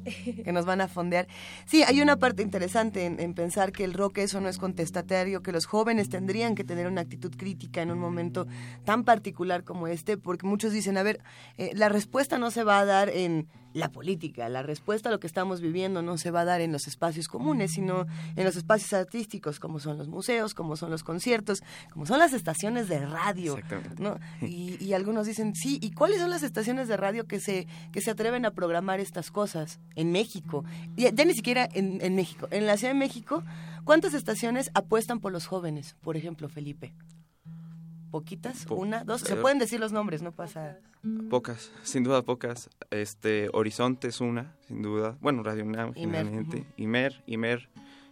que 0.45 0.53
nos 0.53 0.65
van 0.65 0.81
a 0.81 0.89
fondear. 0.89 1.27
Sí, 1.67 1.83
hay 1.83 2.01
una 2.01 2.17
parte 2.17 2.43
interesante 2.43 3.07
en, 3.07 3.19
en, 3.19 3.35
pensar 3.35 3.73
que 3.73 3.85
el 3.85 3.95
rock 3.95 4.19
eso 4.19 4.41
no 4.41 4.49
es 4.49 4.59
contestatario, 4.59 5.43
que 5.43 5.53
los 5.53 5.67
jóvenes 5.67 6.09
tendrían 6.09 6.55
que 6.55 6.65
tener 6.65 6.87
una 6.87 7.01
actitud 7.01 7.35
crítica 7.37 7.83
en 7.83 7.91
un 7.91 7.99
momento 7.99 8.47
tan 8.85 9.05
particular 9.05 9.65
como 9.65 9.89
este, 9.89 10.17
porque 10.17 10.47
muchos 10.47 10.73
dicen, 10.73 10.97
a 10.97 11.03
ver, 11.03 11.21
eh, 11.57 11.73
la 11.75 11.89
respuesta 11.89 12.39
no 12.39 12.51
se 12.51 12.63
va 12.63 12.79
a 12.79 12.85
dar 12.85 13.09
en 13.09 13.49
la 13.75 13.91
política, 13.91 14.49
la 14.49 14.63
respuesta 14.63 15.09
a 15.09 15.13
lo 15.13 15.21
que 15.21 15.27
estamos 15.27 15.61
viviendo 15.61 16.03
no 16.03 16.19
se 16.19 16.31
va 16.31 16.41
a 16.41 16.45
dar 16.45 16.61
en 16.61 16.73
los 16.73 16.87
espacios 16.87 17.29
comunes, 17.29 17.73
sino 17.73 18.07
en 18.37 18.45
los 18.45 18.57
espacios 18.57 18.93
artísticos, 18.93 19.61
como 19.61 19.79
son 19.79 19.99
los 19.99 20.09
museos, 20.09 20.55
como 20.55 20.77
son 20.77 20.91
los 20.91 21.03
conciertos, 21.03 21.63
como 21.93 22.07
son 22.07 22.19
las 22.19 22.33
estaciones 22.33 22.89
de 22.89 23.05
radio. 23.05 23.59
¿no? 23.99 24.19
Y, 24.41 24.83
y, 24.83 24.93
algunos 24.93 25.27
dicen, 25.27 25.55
sí, 25.55 25.79
¿y 25.81 25.93
cuáles 25.93 26.21
son 26.21 26.31
las 26.31 26.43
estaciones 26.43 26.89
de 26.89 26.97
radio 26.97 27.27
que 27.27 27.41
se, 27.41 27.67
que 27.93 28.01
se 28.01 28.11
atreven 28.11 28.45
a 28.47 28.53
programar 28.53 29.01
estas 29.01 29.31
cosas 29.31 29.81
en 29.95 30.13
México? 30.13 30.65
Ya, 30.97 31.11
ya 31.11 31.25
ni 31.25 31.35
siquiera 31.35 31.69
en, 31.73 32.01
en 32.03 32.15
México. 32.15 32.49
En 32.51 32.67
la 32.67 32.77
Ciudad 32.77 32.93
de 32.93 32.99
México, 32.99 33.43
¿cuántas 33.85 34.15
estaciones 34.15 34.71
apuestan 34.75 35.21
por 35.21 35.33
los 35.33 35.47
jóvenes? 35.47 35.97
Por 36.03 36.17
ejemplo, 36.17 36.49
Felipe 36.49 36.95
poquitas, 38.13 38.67
po 38.67 38.77
una, 38.77 39.03
dos, 39.03 39.23
se 39.23 39.35
pueden 39.35 39.59
decir 39.59 39.81
los 39.81 39.91
nombres, 39.91 40.23
no 40.23 40.31
pasa. 40.31 40.79
Pocas, 41.31 41.73
sin 41.83 42.05
duda 42.05 42.23
pocas. 42.23 42.71
Este 42.91 43.49
Horizonte 43.53 44.09
es 44.09 44.21
una, 44.21 44.55
sin 44.69 44.83
duda. 44.83 45.17
Bueno, 45.21 45.43
Radio 45.43 45.65
UNAM, 45.65 45.93
Imer. 45.97 46.25
generalmente. 46.25 46.67
Imer, 46.77 47.25
Imer, 47.27 47.69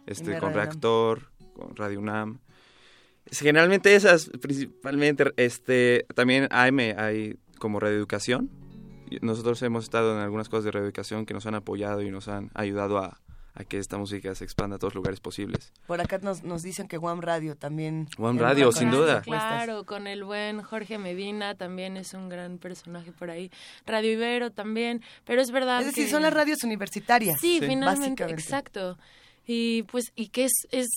este 0.07 0.31
Imer 0.31 0.39
con 0.41 0.53
Reactor, 0.53 1.31
con 1.53 1.75
Radio 1.75 1.99
UNAM. 1.99 2.39
Generalmente 3.31 3.95
esas, 3.95 4.29
principalmente, 4.41 5.31
este, 5.37 6.05
también 6.15 6.47
AM 6.51 6.79
hay 6.97 7.37
como 7.59 7.79
radioeducación. 7.79 8.49
Nosotros 9.21 9.61
hemos 9.61 9.83
estado 9.83 10.13
en 10.13 10.19
algunas 10.19 10.49
cosas 10.49 10.65
de 10.65 10.71
radioeducación 10.71 11.25
que 11.25 11.33
nos 11.33 11.45
han 11.45 11.55
apoyado 11.55 12.01
y 12.01 12.09
nos 12.09 12.27
han 12.27 12.49
ayudado 12.55 12.97
a, 12.97 13.21
a 13.53 13.63
que 13.63 13.77
esta 13.77 13.97
música 13.97 14.33
se 14.35 14.43
expanda 14.43 14.77
a 14.77 14.79
todos 14.79 14.95
lugares 14.95 15.19
posibles. 15.19 15.71
Por 15.87 16.01
acá 16.01 16.19
nos, 16.19 16.43
nos 16.43 16.63
dicen 16.63 16.87
que 16.87 16.97
One 16.97 17.21
Radio 17.21 17.55
también. 17.55 18.07
One 18.17 18.39
Radio, 18.39 18.71
sin 18.71 18.91
duda. 18.91 19.21
Claro, 19.21 19.85
con 19.85 20.07
el 20.07 20.23
buen 20.23 20.61
Jorge 20.61 20.97
Medina 20.97 21.55
también 21.55 21.97
es 21.97 22.13
un 22.13 22.29
gran 22.29 22.57
personaje 22.57 23.11
por 23.11 23.29
ahí. 23.29 23.51
Radio 23.85 24.11
Ibero 24.11 24.51
también, 24.51 25.01
pero 25.25 25.41
es 25.41 25.51
verdad. 25.51 25.81
Es 25.81 25.87
decir, 25.87 26.09
son 26.09 26.21
las 26.21 26.33
radios 26.33 26.63
universitarias. 26.63 27.39
Sí, 27.39 27.59
finalmente, 27.61 28.23
exacto. 28.23 28.97
Y 29.53 29.83
pues, 29.83 30.13
y 30.15 30.29
que 30.29 30.45
es, 30.45 30.53
es, 30.71 30.87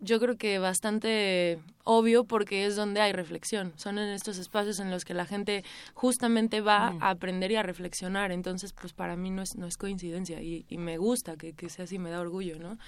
yo 0.00 0.18
creo 0.18 0.36
que 0.36 0.58
bastante 0.58 1.60
obvio 1.84 2.24
porque 2.24 2.66
es 2.66 2.74
donde 2.74 3.00
hay 3.00 3.12
reflexión. 3.12 3.72
Son 3.76 3.98
en 4.00 4.08
estos 4.08 4.36
espacios 4.38 4.80
en 4.80 4.90
los 4.90 5.04
que 5.04 5.14
la 5.14 5.26
gente 5.26 5.62
justamente 5.94 6.60
va 6.60 6.96
a 7.00 7.10
aprender 7.10 7.52
y 7.52 7.56
a 7.56 7.62
reflexionar. 7.62 8.32
Entonces, 8.32 8.72
pues 8.72 8.92
para 8.94 9.14
mí 9.14 9.30
no 9.30 9.42
es, 9.42 9.54
no 9.54 9.66
es 9.68 9.76
coincidencia 9.76 10.42
y, 10.42 10.64
y 10.68 10.76
me 10.78 10.98
gusta 10.98 11.36
que, 11.36 11.52
que 11.52 11.68
sea 11.68 11.84
así, 11.84 12.00
me 12.00 12.10
da 12.10 12.18
orgullo, 12.20 12.58
¿no? 12.58 12.78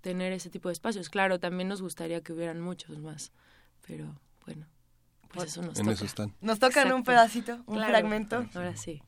Tener 0.00 0.32
ese 0.32 0.50
tipo 0.50 0.68
de 0.70 0.72
espacios. 0.72 1.08
Claro, 1.08 1.38
también 1.38 1.68
nos 1.68 1.80
gustaría 1.80 2.20
que 2.20 2.32
hubieran 2.32 2.60
muchos 2.60 2.98
más, 2.98 3.30
pero 3.86 4.18
bueno, 4.44 4.66
pues 5.32 5.52
eso 5.52 5.62
nos 5.62 5.78
en 5.78 5.84
toca. 5.84 5.92
eso 5.94 6.04
están. 6.04 6.34
Nos 6.40 6.58
tocan 6.58 6.90
un 6.92 7.04
pedacito, 7.04 7.62
un 7.66 7.76
Claro. 7.76 7.90
fragmento. 7.90 8.44
Ahora 8.54 8.76
sí. 8.76 9.00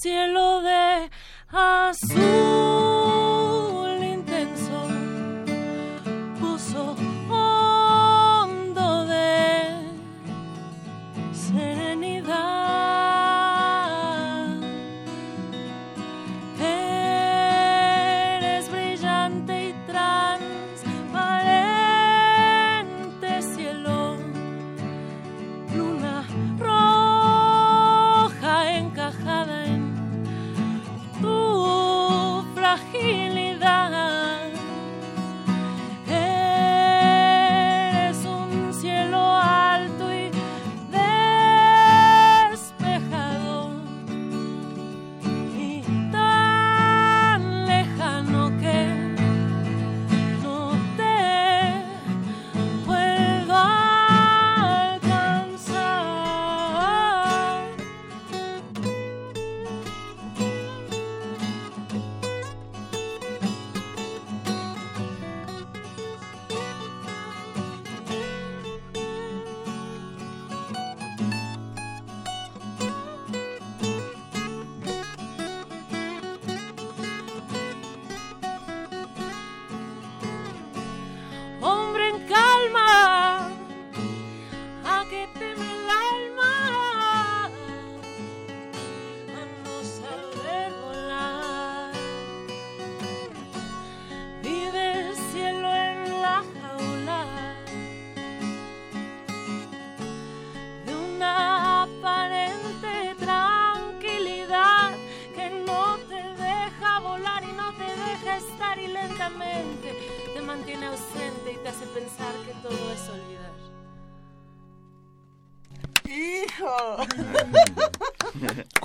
Cielo 0.00 0.62
de 0.62 1.10
azul 1.50 2.47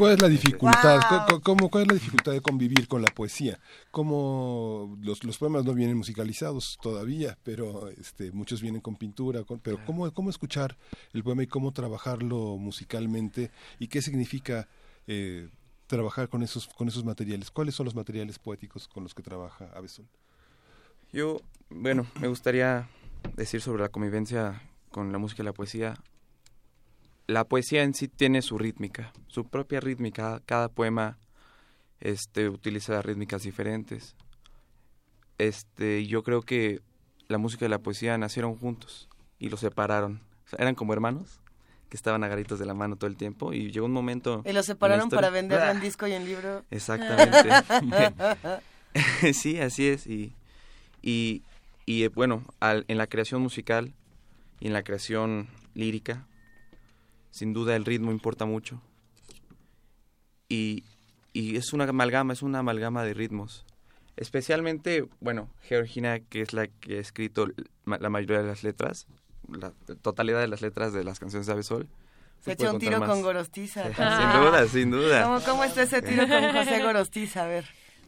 ¿Cuál 0.04 0.14
es 0.16 0.20
la 0.20 0.28
dificultad? 0.28 1.00
¿Cómo, 1.44 1.70
¿Cuál 1.70 1.84
es 1.84 1.88
la 1.88 1.94
dificultad 1.94 2.34
de 2.34 2.42
convivir 2.42 2.90
con 2.90 3.02
la 3.02 3.08
poesía? 3.10 3.58
¿Cómo 3.90 4.98
los, 5.02 5.24
los 5.24 5.38
poemas 5.38 5.64
no 5.64 5.74
vienen 5.74 5.96
musicalizados 5.96 6.78
todavía, 6.82 7.38
pero 7.44 7.88
este, 7.88 8.34
muchos 8.34 8.62
vienen 8.62 8.82
con 8.82 8.98
pintura? 8.98 9.46
con- 9.46 9.60
pero 9.60 9.78
¿cómo, 9.86 10.12
¿cómo 10.14 10.30
escuchar 10.30 10.78
el 11.14 11.24
poema 11.24 11.44
y 11.44 11.48
cómo 11.48 11.72
trabajarlo 11.72 12.58
musicalmente? 12.58 13.50
¿Y 13.80 13.88
qué 13.88 14.02
significa 14.02 14.68
eh, 15.08 15.48
trabajar 15.88 16.28
con 16.28 16.44
esos, 16.44 16.68
con 16.68 16.90
esos 16.90 17.06
materiales? 17.06 17.50
¿Cuáles 17.50 17.74
son 17.74 17.86
los 17.86 17.96
materiales 17.96 18.40
poéticos 18.40 18.90
con 18.90 19.04
los 19.04 19.14
que 19.14 19.24
trabaja 19.24 19.70
Avesol? 19.74 20.06
Yo, 21.14 21.40
bueno, 21.70 22.06
me 22.20 22.28
gustaría 22.28 22.90
decir 23.38 23.62
sobre 23.62 23.84
la 23.84 23.90
convivencia 23.90 24.62
con 24.92 25.14
la 25.14 25.18
música 25.18 25.44
y 25.44 25.46
la 25.46 25.54
poesía. 25.54 25.96
La 27.28 27.46
poesía 27.46 27.84
en 27.84 27.94
sí 27.94 28.08
tiene 28.08 28.42
su 28.42 28.58
rítmica, 28.58 29.14
su 29.28 29.46
propia 29.48 29.80
rítmica. 29.80 30.42
Cada 30.46 30.68
poema 30.70 31.18
este, 32.02 32.50
utiliza 32.50 33.02
rítmicas 33.02 33.44
diferentes. 33.44 34.16
Este, 35.38 36.06
yo 36.06 36.24
creo 36.24 36.42
que 36.42 36.82
la 37.28 37.38
música 37.38 37.66
y 37.66 37.70
la 37.70 37.80
poesía 37.80 38.18
nacieron 38.18 38.56
juntos 38.58 39.08
y 39.40 39.50
los 39.50 39.60
separaron. 39.62 40.22
O 40.46 40.50
sea, 40.50 40.60
eran 40.60 40.76
como 40.76 40.94
hermanos 40.94 41.40
que 41.90 41.98
estaban 41.98 42.24
agarritos 42.24 42.60
de 42.60 42.66
la 42.66 42.74
mano 42.74 42.96
todo 42.96 43.10
el 43.10 43.16
tiempo 43.18 43.54
y 43.54 43.72
llegó 43.72 43.86
un 43.86 43.92
momento... 43.94 44.42
Y 44.46 44.48
lo 44.48 44.50
en 44.50 44.56
la 44.56 44.64
separaron 44.64 45.10
para 45.10 45.30
venderlo 45.30 45.70
en 45.72 45.80
disco 45.82 46.08
y 46.08 46.14
en 46.14 46.26
libro. 46.26 46.64
Exactamente. 46.72 47.50
sí, 49.34 49.60
así 49.60 49.88
es. 49.88 50.08
Y, 50.08 50.34
y, 51.02 51.42
y, 51.86 52.04
eh, 52.04 52.08
bueno, 52.10 52.44
al- 52.60 52.86
en 52.88 52.98
la 52.98 53.08
creación 53.08 53.42
musical 53.42 53.94
y 54.60 54.68
en 54.68 54.74
la 54.74 54.84
creación 54.84 55.48
lírica, 55.76 56.26
sin 57.34 57.52
duda 57.52 57.76
el 57.76 57.84
ritmo 57.84 58.12
importa 58.12 58.46
mucho. 58.46 58.80
Y, 60.48 60.84
y 61.34 61.58
es 61.58 61.74
una 61.74 61.86
amalgama, 61.86 62.32
es 62.32 62.44
una 62.44 62.60
amalgama 62.60 63.04
de 63.04 63.16
ritmos. 63.16 63.66
Especialmente, 64.16 65.08
bueno, 65.20 65.50
Georgina, 65.64 66.20
que 66.20 66.42
es 66.42 66.54
la 66.54 66.68
que 66.68 66.98
ha 66.98 67.02
escrito 67.02 67.48
la 67.86 68.10
mayoría 68.10 68.44
de 68.44 68.48
las 68.48 68.64
letras, 68.64 69.08
la 69.50 69.72
totalidad 70.04 70.42
de 70.42 70.48
las 70.48 70.62
letras 70.62 70.94
de 70.94 71.04
las 71.04 71.20
canciones 71.20 71.48
de 71.48 71.54
Avesol. 71.54 71.90
Se 72.42 72.56
puede 72.56 72.70
un 72.70 72.78
tiro 72.78 73.00
más. 73.00 73.10
con 73.10 73.24
Gorostiza. 73.24 73.84
Sin 73.86 74.42
duda, 74.42 74.68
sin 74.68 74.92
duda. 74.92 75.24
¿Cómo, 75.24 75.42
¿Cómo 75.42 75.64
está 75.64 75.82
ese 75.82 76.04
tiro 76.04 76.28
con 76.28 76.52
José 76.52 76.84
Gorostiza? 76.84 77.46
A 77.46 77.48
ver. 77.48 77.66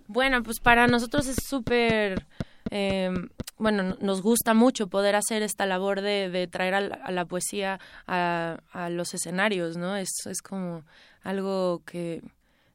Bueno, 0.08 0.44
pues 0.44 0.60
para 0.60 0.86
nosotros 0.86 1.26
es 1.26 1.38
súper 1.44 2.28
eh, 2.72 3.12
bueno, 3.58 3.96
nos 4.02 4.22
gusta 4.22 4.54
mucho 4.54 4.88
poder 4.88 5.16
hacer 5.16 5.42
esta 5.42 5.66
labor 5.66 6.02
de, 6.02 6.30
de 6.30 6.48
traer 6.48 6.74
a 6.76 7.12
la, 7.12 7.26
poesía 7.26 7.80
a, 8.08 8.58
a, 8.72 8.90
los 8.90 9.14
escenarios, 9.14 9.78
¿no? 9.78 9.96
Es, 9.96 10.10
es 10.26 10.42
como 10.42 10.84
algo 11.24 11.82
que 11.86 12.22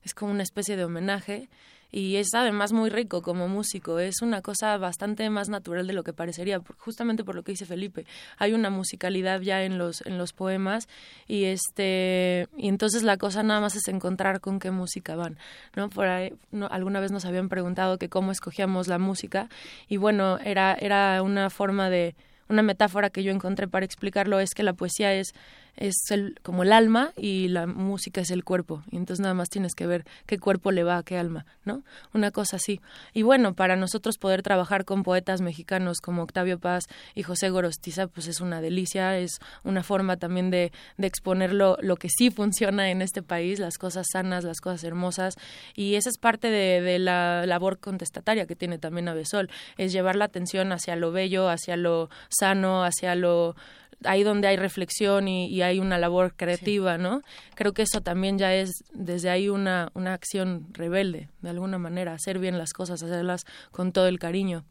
es 0.03 0.15
como 0.15 0.33
una 0.33 0.43
especie 0.43 0.77
de 0.77 0.85
homenaje 0.85 1.49
y 1.93 2.17
es 2.17 2.29
además 2.35 2.73
muy 2.73 2.91
rico 2.91 3.23
como 3.23 3.49
músico. 3.49 3.99
Es 3.99 4.23
una 4.23 4.43
cosa 4.43 4.77
bastante 4.77 5.29
más 5.31 5.49
natural 5.49 5.87
de 5.87 5.93
lo 5.93 6.05
que 6.05 6.13
parecería, 6.13 6.61
justamente 6.79 7.25
por 7.25 7.35
lo 7.35 7.43
que 7.43 7.53
dice 7.53 7.67
Felipe. 7.67 8.07
Hay 8.39 8.53
una 8.53 8.71
musicalidad 8.71 9.41
ya 9.41 9.63
en 9.65 9.79
los 9.79 10.05
en 10.07 10.19
los 10.19 10.33
poemas 10.33 10.89
y 11.27 11.45
este 11.45 12.49
y 12.57 12.69
entonces 12.69 13.03
la 13.03 13.17
cosa 13.17 13.43
nada 13.43 13.61
más 13.61 13.77
es 13.77 13.89
encontrar 13.89 14.41
con 14.41 14.59
qué 14.59 14.71
música 14.71 15.17
van, 15.17 15.39
¿no? 15.77 15.91
Por 15.91 16.07
ahí 16.07 16.33
alguna 16.71 17.01
vez 17.01 17.13
nos 17.13 17.25
habían 17.25 17.49
preguntado 17.49 17.99
que 17.99 18.09
cómo 18.09 18.33
escogíamos 18.33 18.89
la 18.89 18.99
música 18.99 19.49
y 19.89 19.97
bueno, 19.97 20.39
era 20.39 20.75
era 20.75 21.23
una 21.23 21.51
forma 21.51 21.91
de 21.91 22.15
una 22.51 22.63
metáfora 22.63 23.11
que 23.11 23.23
yo 23.23 23.33
encontré 23.33 23.69
para 23.69 23.87
explicarlo 23.87 24.41
es 24.41 24.55
que 24.55 24.65
la 24.65 24.73
poesía 24.73 25.15
es 25.15 25.33
es 25.81 26.11
el, 26.11 26.39
como 26.43 26.63
el 26.63 26.73
alma 26.73 27.13
y 27.17 27.49
la 27.49 27.67
música 27.67 28.21
es 28.21 28.31
el 28.31 28.45
cuerpo. 28.45 28.85
Y 28.91 28.97
entonces 28.97 29.23
nada 29.23 29.35
más 29.35 29.49
tienes 29.49 29.75
que 29.75 29.87
ver 29.87 30.05
qué 30.27 30.39
cuerpo 30.39 30.71
le 30.71 30.85
va 30.85 30.99
a 30.99 31.03
qué 31.03 31.19
alma, 31.19 31.47
¿no? 31.65 31.83
Una 32.13 32.31
cosa 32.31 32.57
así. 32.57 32.81
Y 33.15 33.23
bueno, 33.23 33.55
para 33.55 33.77
nosotros 33.77 34.19
poder 34.19 34.43
trabajar 34.43 34.85
con 34.85 35.03
poetas 35.03 35.41
mexicanos 35.41 36.01
como 36.01 36.23
Octavio 36.23 36.59
Paz 36.59 36.85
y 37.15 37.23
José 37.23 37.49
Gorostiza, 37.49 38.07
pues 38.09 38.29
es 38.29 38.41
una 38.43 38.61
delicia, 38.61 39.19
es 39.19 39.39
una 39.65 39.83
forma 39.83 40.19
también 40.19 40.51
de, 40.51 40.71
de 40.99 41.07
exponer 41.07 41.55
lo, 41.55 41.77
que 41.97 42.09
sí 42.11 42.31
funciona 42.31 42.91
en 42.91 43.01
este 43.01 43.23
país, 43.23 43.59
las 43.59 43.79
cosas 43.79 44.07
sanas, 44.13 44.45
las 44.45 44.61
cosas 44.61 44.85
hermosas. 44.85 45.37
Y 45.75 45.95
esa 45.95 46.11
es 46.11 46.19
parte 46.19 46.51
de, 46.51 46.83
de 46.83 46.99
la 46.99 47.47
labor 47.47 47.79
contestataria 47.79 48.47
que 48.47 48.55
tiene 48.55 48.79
también 48.79 49.09
Avesol, 49.09 49.49
es 49.79 49.93
llevar 49.93 50.17
la 50.17 50.27
atención 50.27 50.73
hacia 50.73 50.95
lo 50.95 51.11
bello, 51.11 51.49
hacia 51.49 51.79
lo 51.79 52.11
sano, 52.29 52.85
hacia 52.85 53.15
lo 53.15 53.57
ahí 54.05 54.23
donde 54.23 54.49
hay 54.49 54.57
reflexión 54.57 55.29
y, 55.29 55.63
hay 55.63 55.79
una 55.79 55.99
labor 55.99 56.35
creativa, 56.35 56.99
¿no? 56.99 57.23
Creo 57.55 57.73
que 57.73 57.83
eso 57.83 58.01
también 58.01 58.39
ya 58.39 58.55
es 58.55 58.85
desde 58.93 59.31
ahí 59.31 59.49
una, 59.49 59.91
una 59.95 60.15
acción 60.15 60.67
rebelde, 60.73 61.29
de 61.43 61.51
alguna 61.51 61.79
manera, 61.79 62.15
hacer 62.15 62.39
bien 62.39 62.59
las 62.59 62.73
cosas, 62.73 63.03
hacerlas 63.03 63.45
con 63.71 63.93
todo 63.93 64.07
el 64.09 64.19
cariño. 64.19 64.65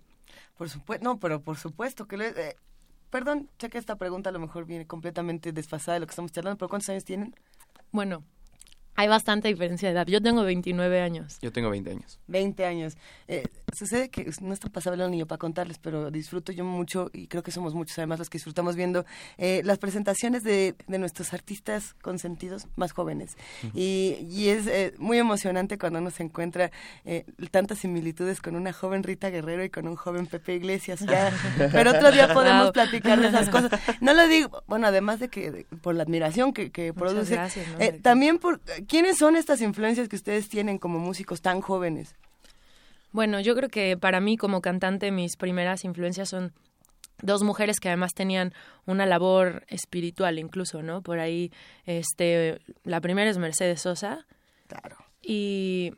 Por 0.57 0.69
supuesto, 0.69 1.03
no, 1.03 1.19
pero 1.19 1.41
por 1.41 1.57
supuesto 1.57 2.07
que 2.07 2.17
le, 2.17 2.27
eh, 2.29 2.55
perdón, 3.09 3.49
sé 3.57 3.69
que 3.69 3.77
esta 3.77 3.95
pregunta 3.95 4.29
a 4.29 4.33
lo 4.33 4.39
mejor 4.39 4.65
viene 4.65 4.85
completamente 4.85 5.51
desfasada 5.51 5.93
de 5.95 5.99
lo 6.01 6.07
que 6.07 6.11
estamos 6.11 6.31
charlando, 6.31 6.57
pero 6.57 6.69
¿cuántos 6.69 6.89
años 6.89 7.05
tienen? 7.05 7.35
Bueno, 7.91 8.23
hay 8.99 9.07
bastante 9.07 9.47
diferencia 9.47 9.87
de 9.87 9.93
edad. 9.93 10.07
Yo 10.07 10.21
tengo 10.21 10.43
29 10.43 10.99
años. 10.99 11.37
Yo 11.41 11.53
tengo 11.53 11.69
20 11.69 11.89
años. 11.89 12.19
20 12.27 12.65
años. 12.65 12.97
Eh, 13.29 13.45
sucede 13.73 14.09
que 14.09 14.29
no 14.41 14.53
está 14.53 14.67
pasable 14.67 15.05
el 15.05 15.11
niño 15.11 15.25
para 15.25 15.37
contarles, 15.37 15.77
pero 15.77 16.11
disfruto 16.11 16.51
yo 16.51 16.65
mucho 16.65 17.09
y 17.13 17.27
creo 17.27 17.41
que 17.41 17.51
somos 17.51 17.73
muchos 17.73 17.97
además 17.97 18.19
los 18.19 18.29
que 18.29 18.39
disfrutamos 18.39 18.75
viendo 18.75 19.05
eh, 19.37 19.61
las 19.63 19.77
presentaciones 19.77 20.43
de, 20.43 20.75
de, 20.87 20.99
nuestros 20.99 21.33
artistas 21.33 21.95
consentidos 22.01 22.67
más 22.75 22.91
jóvenes. 22.91 23.37
y, 23.73 24.17
y, 24.29 24.49
es 24.49 24.67
eh, 24.67 24.93
muy 24.97 25.17
emocionante 25.17 25.77
cuando 25.77 25.99
uno 25.99 26.11
se 26.11 26.23
encuentra 26.23 26.69
eh, 27.05 27.23
tantas 27.51 27.79
similitudes 27.79 28.41
con 28.41 28.57
una 28.57 28.73
joven 28.73 29.03
Rita 29.03 29.29
Guerrero 29.29 29.63
y 29.63 29.69
con 29.69 29.87
un 29.87 29.95
joven 29.95 30.27
Pepe 30.27 30.55
Iglesias. 30.55 30.99
Ya, 30.99 31.31
pero 31.71 31.91
otro 31.91 32.11
día 32.11 32.33
podemos 32.33 32.71
platicar 32.71 33.21
de 33.21 33.29
esas 33.29 33.47
cosas. 33.51 33.79
No 34.01 34.13
lo 34.13 34.27
digo, 34.27 34.61
bueno, 34.67 34.87
además 34.87 35.21
de 35.21 35.29
que 35.29 35.67
por 35.81 35.95
la 35.95 36.03
admiración 36.03 36.51
que, 36.51 36.69
que 36.69 36.93
produce, 36.93 37.35
gracias, 37.35 37.65
también 38.01 38.39
por 38.39 38.59
¿Quiénes 38.89 39.19
son 39.19 39.35
estas 39.35 39.61
influencias 39.61 40.09
que 40.09 40.15
ustedes 40.15 40.49
tienen 40.49 40.79
como 40.79 40.97
músicos 40.97 41.43
tan 41.43 41.61
jóvenes? 41.61 42.15
Bueno, 43.11 43.39
yo 43.39 43.55
creo 43.55 43.69
que 43.69 43.95
para 43.97 44.19
mí 44.19 44.35
como 44.35 44.61
cantante 44.61 45.11
mis 45.11 45.37
primeras 45.37 45.85
influencias 45.85 46.29
son 46.29 46.53
dos 47.21 47.43
mujeres 47.43 47.79
que 47.79 47.89
además 47.89 48.15
tenían 48.15 48.51
una 48.87 49.05
labor 49.05 49.63
espiritual 49.67 50.39
incluso, 50.39 50.81
¿no? 50.81 51.03
Por 51.03 51.19
ahí, 51.19 51.51
este, 51.85 52.61
la 52.83 52.99
primera 52.99 53.29
es 53.29 53.37
Mercedes 53.37 53.81
Sosa. 53.81 54.25
Claro. 54.67 54.97
Y 55.21 55.93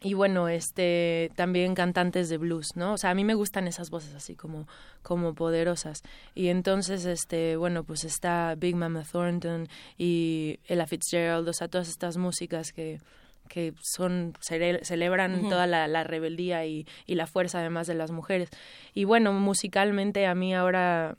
y 0.00 0.14
bueno, 0.14 0.48
este 0.48 1.32
también 1.34 1.74
cantantes 1.74 2.28
de 2.28 2.38
blues, 2.38 2.76
¿no? 2.76 2.92
O 2.92 2.98
sea, 2.98 3.10
a 3.10 3.14
mí 3.14 3.24
me 3.24 3.34
gustan 3.34 3.66
esas 3.66 3.90
voces 3.90 4.14
así 4.14 4.36
como 4.36 4.68
como 5.02 5.34
poderosas. 5.34 6.02
Y 6.34 6.48
entonces 6.48 7.04
este, 7.04 7.56
bueno, 7.56 7.82
pues 7.82 8.04
está 8.04 8.54
Big 8.56 8.76
Mama 8.76 9.02
Thornton 9.10 9.68
y 9.96 10.60
Ella 10.66 10.86
Fitzgerald, 10.86 11.48
o 11.48 11.52
sea, 11.52 11.68
todas 11.68 11.88
estas 11.88 12.16
músicas 12.16 12.72
que 12.72 13.00
que 13.48 13.72
son 13.80 14.34
celebran 14.40 15.48
toda 15.48 15.66
la, 15.66 15.88
la 15.88 16.04
rebeldía 16.04 16.66
y, 16.66 16.86
y 17.06 17.14
la 17.14 17.26
fuerza 17.26 17.58
además 17.60 17.86
de 17.86 17.94
las 17.94 18.10
mujeres. 18.10 18.50
Y 18.94 19.04
bueno, 19.04 19.32
musicalmente 19.32 20.26
a 20.26 20.34
mí 20.34 20.54
ahora 20.54 21.16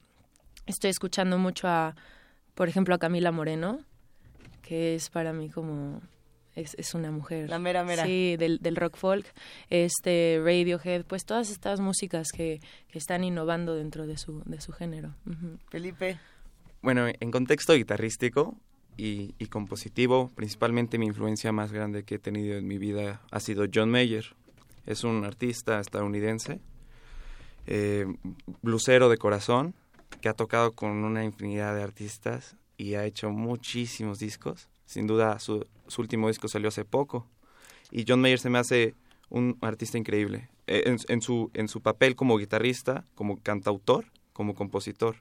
estoy 0.68 0.92
escuchando 0.92 1.38
mucho 1.38 1.68
a, 1.68 1.96
por 2.54 2.70
ejemplo, 2.70 2.96
a 2.96 3.00
Camila 3.00 3.32
Moreno, 3.32 3.80
que 4.62 4.96
es 4.96 5.10
para 5.10 5.34
mí 5.34 5.50
como 5.50 6.02
es, 6.60 6.76
es 6.78 6.93
una 6.93 7.12
mujer. 7.12 7.50
La 7.50 7.60
mera 7.60 7.84
mera. 7.84 8.06
Sí, 8.06 8.36
del, 8.38 8.60
del 8.60 8.76
rock 8.76 8.98
folk, 8.98 9.26
este 9.69 10.39
Radiohead, 10.43 11.06
pues 11.06 11.26
todas 11.26 11.50
estas 11.50 11.80
músicas 11.80 12.32
que, 12.32 12.60
que 12.89 12.98
están 12.98 13.24
innovando 13.24 13.76
dentro 13.76 14.08
de 14.08 14.17
su, 14.17 14.41
de 14.45 14.62
su 14.62 14.72
género. 14.72 15.15
Felipe. 15.69 16.19
Bueno, 16.82 17.08
en 17.08 17.32
contexto 17.32 17.74
guitarrístico 17.74 18.58
y, 18.95 19.36
y, 19.38 19.48
compositivo, 19.48 20.30
principalmente 20.36 20.98
mi 20.98 21.08
influencia 21.08 21.52
más 21.52 21.72
grande 21.72 22.04
que 22.04 22.15
he 22.15 22.19
tenido 22.19 22.58
en 22.58 22.67
mi 22.67 22.78
vida 22.78 23.22
ha 23.32 23.39
sido 23.39 23.65
John 23.74 23.89
Mayer. 23.89 24.36
Es 24.86 25.04
un 25.04 25.24
artista 25.26 25.80
estadounidense, 25.80 26.62
eh, 27.67 28.06
blusero 28.62 29.10
de 29.10 29.17
corazón, 29.17 29.76
que 30.22 30.30
ha 30.30 30.34
tocado 30.34 30.74
con 30.74 31.04
una 31.04 31.24
infinidad 31.24 31.76
de 31.76 31.84
artistas 31.84 32.56
y 32.78 32.95
ha 32.95 33.06
hecho 33.06 33.30
muchísimos 33.30 34.19
discos. 34.19 34.69
Sin 34.86 35.06
duda, 35.06 35.38
su, 35.39 35.67
su 35.89 36.02
último 36.02 36.28
disco 36.30 36.47
salió 36.47 36.69
hace 36.69 36.86
poco. 36.86 37.28
Y 37.91 38.06
John 38.08 38.21
Mayer 38.21 38.39
se 38.39 38.49
me 38.49 38.60
hace 38.60 38.95
un 39.30 39.58
artista 39.62 39.97
increíble. 39.97 40.49
Eh, 40.67 40.84
en, 40.86 40.97
en, 41.08 41.21
su, 41.21 41.52
en 41.54 41.67
su 41.67 41.82
papel 41.82 42.15
como 42.15 42.38
guitarrista, 42.38 43.06
como 43.15 43.38
cantautor, 43.41 44.06
como 44.34 44.56
compositor. 44.56 45.17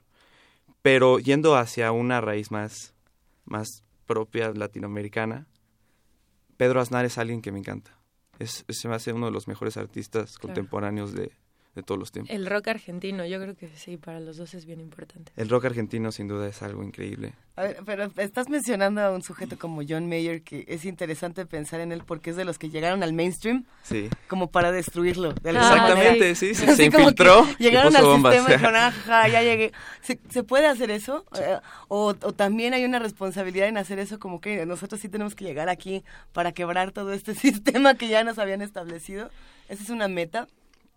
Pero 0.81 1.19
yendo 1.19 1.55
hacia 1.55 1.91
una 1.91 2.21
raíz 2.21 2.51
más, 2.51 2.93
más 3.45 3.83
propia 4.05 4.51
latinoamericana, 4.51 5.47
Pedro 6.57 6.81
Aznar 6.81 7.05
es 7.05 7.17
alguien 7.17 7.41
que 7.41 7.51
me 7.51 7.59
encanta. 7.59 7.97
Es, 8.37 8.65
se 8.69 8.87
me 8.87 8.95
hace 8.95 9.11
uno 9.11 9.25
de 9.25 9.31
los 9.31 9.47
mejores 9.47 9.75
artistas 9.75 10.37
claro. 10.37 10.53
contemporáneos 10.53 11.13
de, 11.13 11.33
de 11.79 11.83
todos 11.83 11.99
los 11.99 12.11
tiempos. 12.11 12.33
El 12.33 12.45
rock 12.45 12.69
argentino, 12.69 13.25
yo 13.25 13.41
creo 13.41 13.55
que 13.55 13.69
sí, 13.75 13.97
para 13.97 14.19
los 14.19 14.37
dos 14.37 14.53
es 14.53 14.65
bien 14.65 14.79
importante. 14.79 15.31
El 15.35 15.49
rock 15.49 15.65
argentino 15.65 16.11
sin 16.11 16.27
duda 16.27 16.47
es 16.47 16.61
algo 16.61 16.83
increíble. 16.83 17.33
A 17.55 17.63
ver, 17.63 17.77
pero 17.85 18.09
estás 18.15 18.47
mencionando 18.47 19.01
a 19.01 19.11
un 19.11 19.21
sujeto 19.21 19.59
como 19.59 19.81
John 19.87 20.07
Mayer 20.07 20.43
que 20.43 20.63
es 20.69 20.85
interesante 20.85 21.45
pensar 21.45 21.81
en 21.81 21.91
él 21.91 22.03
porque 22.05 22.29
es 22.29 22.37
de 22.37 22.45
los 22.45 22.57
que 22.57 22.69
llegaron 22.69 23.03
al 23.03 23.11
mainstream 23.11 23.65
sí. 23.83 24.09
como 24.29 24.49
para 24.49 24.71
destruirlo. 24.71 25.33
De 25.33 25.49
Exactamente, 25.49 26.35
sí, 26.35 26.55
sí, 26.55 26.65
se 26.67 26.85
infiltró. 26.85 27.45
Llegaron 27.59 27.93
al 27.95 28.05
bombas. 28.05 28.33
sistema 28.33 28.49
y 28.49 28.57
dijeron, 28.57 28.75
ajá, 28.77 29.27
ya 29.27 29.43
llegué. 29.43 29.73
¿Se, 30.01 30.19
¿Se, 30.29 30.43
puede 30.43 30.67
hacer 30.67 30.89
eso? 30.89 31.25
Sí. 31.33 31.41
O, 31.89 32.15
o 32.21 32.33
también 32.33 32.73
hay 32.73 32.85
una 32.85 32.99
responsabilidad 32.99 33.67
en 33.67 33.77
hacer 33.77 33.99
eso 33.99 34.19
como 34.19 34.39
que 34.39 34.65
nosotros 34.65 35.01
sí 35.01 35.09
tenemos 35.09 35.35
que 35.35 35.43
llegar 35.43 35.67
aquí 35.67 36.03
para 36.31 36.53
quebrar 36.53 36.91
todo 36.91 37.11
este 37.11 37.35
sistema 37.35 37.95
que 37.95 38.07
ya 38.07 38.23
nos 38.23 38.39
habían 38.39 38.61
establecido. 38.61 39.29
¿Esa 39.67 39.83
es 39.83 39.89
una 39.89 40.07
meta? 40.07 40.47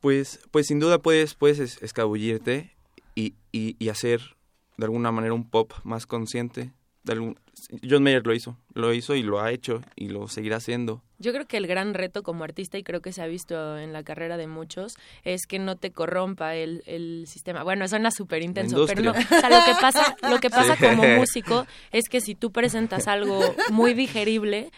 Pues, 0.02 0.40
pues 0.50 0.66
sin 0.66 0.80
duda 0.80 0.98
puedes, 0.98 1.34
puedes 1.34 1.80
escabullirte 1.80 2.72
y, 3.14 3.34
y, 3.52 3.76
y 3.78 3.88
hacer 3.88 4.36
de 4.76 4.84
alguna 4.84 5.12
manera 5.12 5.32
un 5.32 5.48
pop 5.48 5.72
más 5.84 6.06
consciente. 6.06 6.72
De 7.04 7.12
algún, 7.12 7.38
John 7.88 8.02
Mayer 8.02 8.26
lo 8.26 8.34
hizo, 8.34 8.58
lo 8.74 8.92
hizo 8.92 9.14
y 9.14 9.22
lo 9.22 9.40
ha 9.40 9.52
hecho 9.52 9.80
y 9.94 10.08
lo 10.08 10.26
seguirá 10.26 10.56
haciendo. 10.56 11.02
Yo 11.18 11.32
creo 11.32 11.46
que 11.46 11.56
el 11.56 11.68
gran 11.68 11.94
reto 11.94 12.24
como 12.24 12.42
artista, 12.42 12.78
y 12.78 12.82
creo 12.82 13.00
que 13.00 13.12
se 13.12 13.22
ha 13.22 13.26
visto 13.26 13.78
en 13.78 13.92
la 13.92 14.02
carrera 14.02 14.36
de 14.36 14.48
muchos, 14.48 14.96
es 15.22 15.46
que 15.46 15.60
no 15.60 15.76
te 15.76 15.92
corrompa 15.92 16.56
el, 16.56 16.82
el 16.86 17.26
sistema. 17.28 17.62
Bueno, 17.62 17.86
suena 17.86 18.10
súper 18.10 18.42
intenso, 18.42 18.84
pero 18.86 19.02
no. 19.02 19.12
O 19.12 19.14
sea, 19.14 19.50
lo 19.50 19.64
que 19.64 19.80
pasa, 19.80 20.16
lo 20.28 20.40
que 20.40 20.50
pasa 20.50 20.74
sí. 20.74 20.84
como 20.84 21.06
músico 21.16 21.66
es 21.92 22.08
que 22.08 22.20
si 22.20 22.34
tú 22.34 22.50
presentas 22.50 23.06
algo 23.06 23.54
muy 23.70 23.94
digerible, 23.94 24.72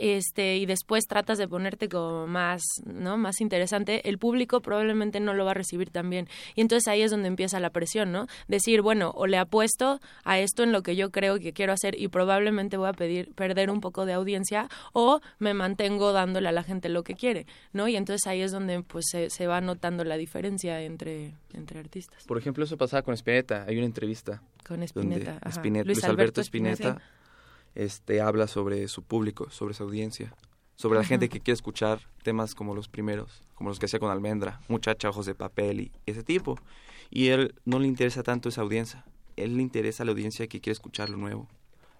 este 0.00 0.56
y 0.56 0.66
después 0.66 1.04
tratas 1.06 1.38
de 1.38 1.48
ponerte 1.48 1.88
como 1.88 2.26
más 2.26 2.62
no 2.84 3.16
más 3.16 3.40
interesante 3.40 4.08
el 4.08 4.18
público 4.18 4.60
probablemente 4.60 5.20
no 5.20 5.34
lo 5.34 5.44
va 5.44 5.52
a 5.52 5.54
recibir 5.54 5.90
tan 5.90 6.10
bien. 6.10 6.28
Y 6.54 6.60
entonces 6.60 6.88
ahí 6.88 7.02
es 7.02 7.10
donde 7.10 7.28
empieza 7.28 7.60
la 7.60 7.70
presión 7.70 8.12
no 8.12 8.26
decir 8.48 8.82
bueno 8.82 9.12
o 9.14 9.26
le 9.26 9.38
apuesto 9.38 10.00
a 10.24 10.38
esto 10.38 10.62
en 10.62 10.72
lo 10.72 10.82
que 10.82 10.96
yo 10.96 11.10
creo 11.10 11.38
que 11.38 11.52
quiero 11.52 11.72
hacer 11.72 11.98
y 11.98 12.08
probablemente 12.08 12.76
voy 12.76 12.88
a 12.88 12.92
pedir 12.92 13.32
perder 13.34 13.70
un 13.70 13.80
poco 13.80 14.06
de 14.06 14.12
audiencia 14.12 14.68
o 14.92 15.20
me 15.38 15.54
mantengo 15.54 16.12
dándole 16.12 16.48
a 16.48 16.52
la 16.52 16.62
gente 16.62 16.88
lo 16.88 17.02
que 17.02 17.14
quiere 17.14 17.46
no 17.72 17.88
y 17.88 17.96
entonces 17.96 18.26
ahí 18.26 18.40
es 18.40 18.52
donde 18.52 18.82
pues 18.82 19.06
se, 19.10 19.30
se 19.30 19.46
va 19.46 19.60
notando 19.60 20.04
la 20.04 20.16
diferencia 20.16 20.80
entre 20.82 21.34
entre 21.54 21.80
artistas. 21.80 22.24
Por 22.24 22.38
ejemplo 22.38 22.64
eso 22.64 22.76
pasaba 22.76 23.02
con 23.02 23.14
Spinetta 23.14 23.64
hay 23.66 23.76
una 23.76 23.86
entrevista 23.86 24.42
con 24.66 24.82
Spinetta, 24.82 25.38
Spinetta 25.50 25.86
Luis, 25.86 25.98
Luis, 25.98 26.04
Alberto, 26.04 26.40
Spinetta, 26.40 26.74
Spinetta 26.74 27.02
este, 27.76 28.20
habla 28.20 28.48
sobre 28.48 28.88
su 28.88 29.02
público, 29.02 29.50
sobre 29.50 29.74
su 29.74 29.84
audiencia. 29.84 30.34
sobre 30.78 30.98
la 30.98 31.04
gente 31.06 31.30
que 31.30 31.40
quiere 31.40 31.54
escuchar 31.54 32.00
temas 32.22 32.54
como 32.54 32.74
los 32.74 32.86
primeros, 32.86 33.42
como 33.54 33.70
los 33.70 33.78
que 33.78 33.86
hacía 33.86 33.98
con 33.98 34.10
Almendra, 34.10 34.60
Muchacha, 34.68 35.08
Ojos 35.08 35.24
de 35.24 35.34
Papel 35.34 35.80
y 35.80 35.92
ese 36.04 36.22
tipo. 36.22 36.58
Y 37.08 37.28
él 37.28 37.54
no 37.64 37.78
le 37.78 37.86
interesa 37.86 38.22
tanto 38.22 38.50
esa 38.50 38.60
audiencia, 38.60 39.04
él 39.36 39.56
le 39.56 39.62
interesa 39.62 40.02
a 40.02 40.06
la 40.06 40.12
audiencia 40.12 40.46
que 40.48 40.60
quiere 40.60 40.74
escuchar 40.74 41.08
lo 41.08 41.16
nuevo, 41.16 41.48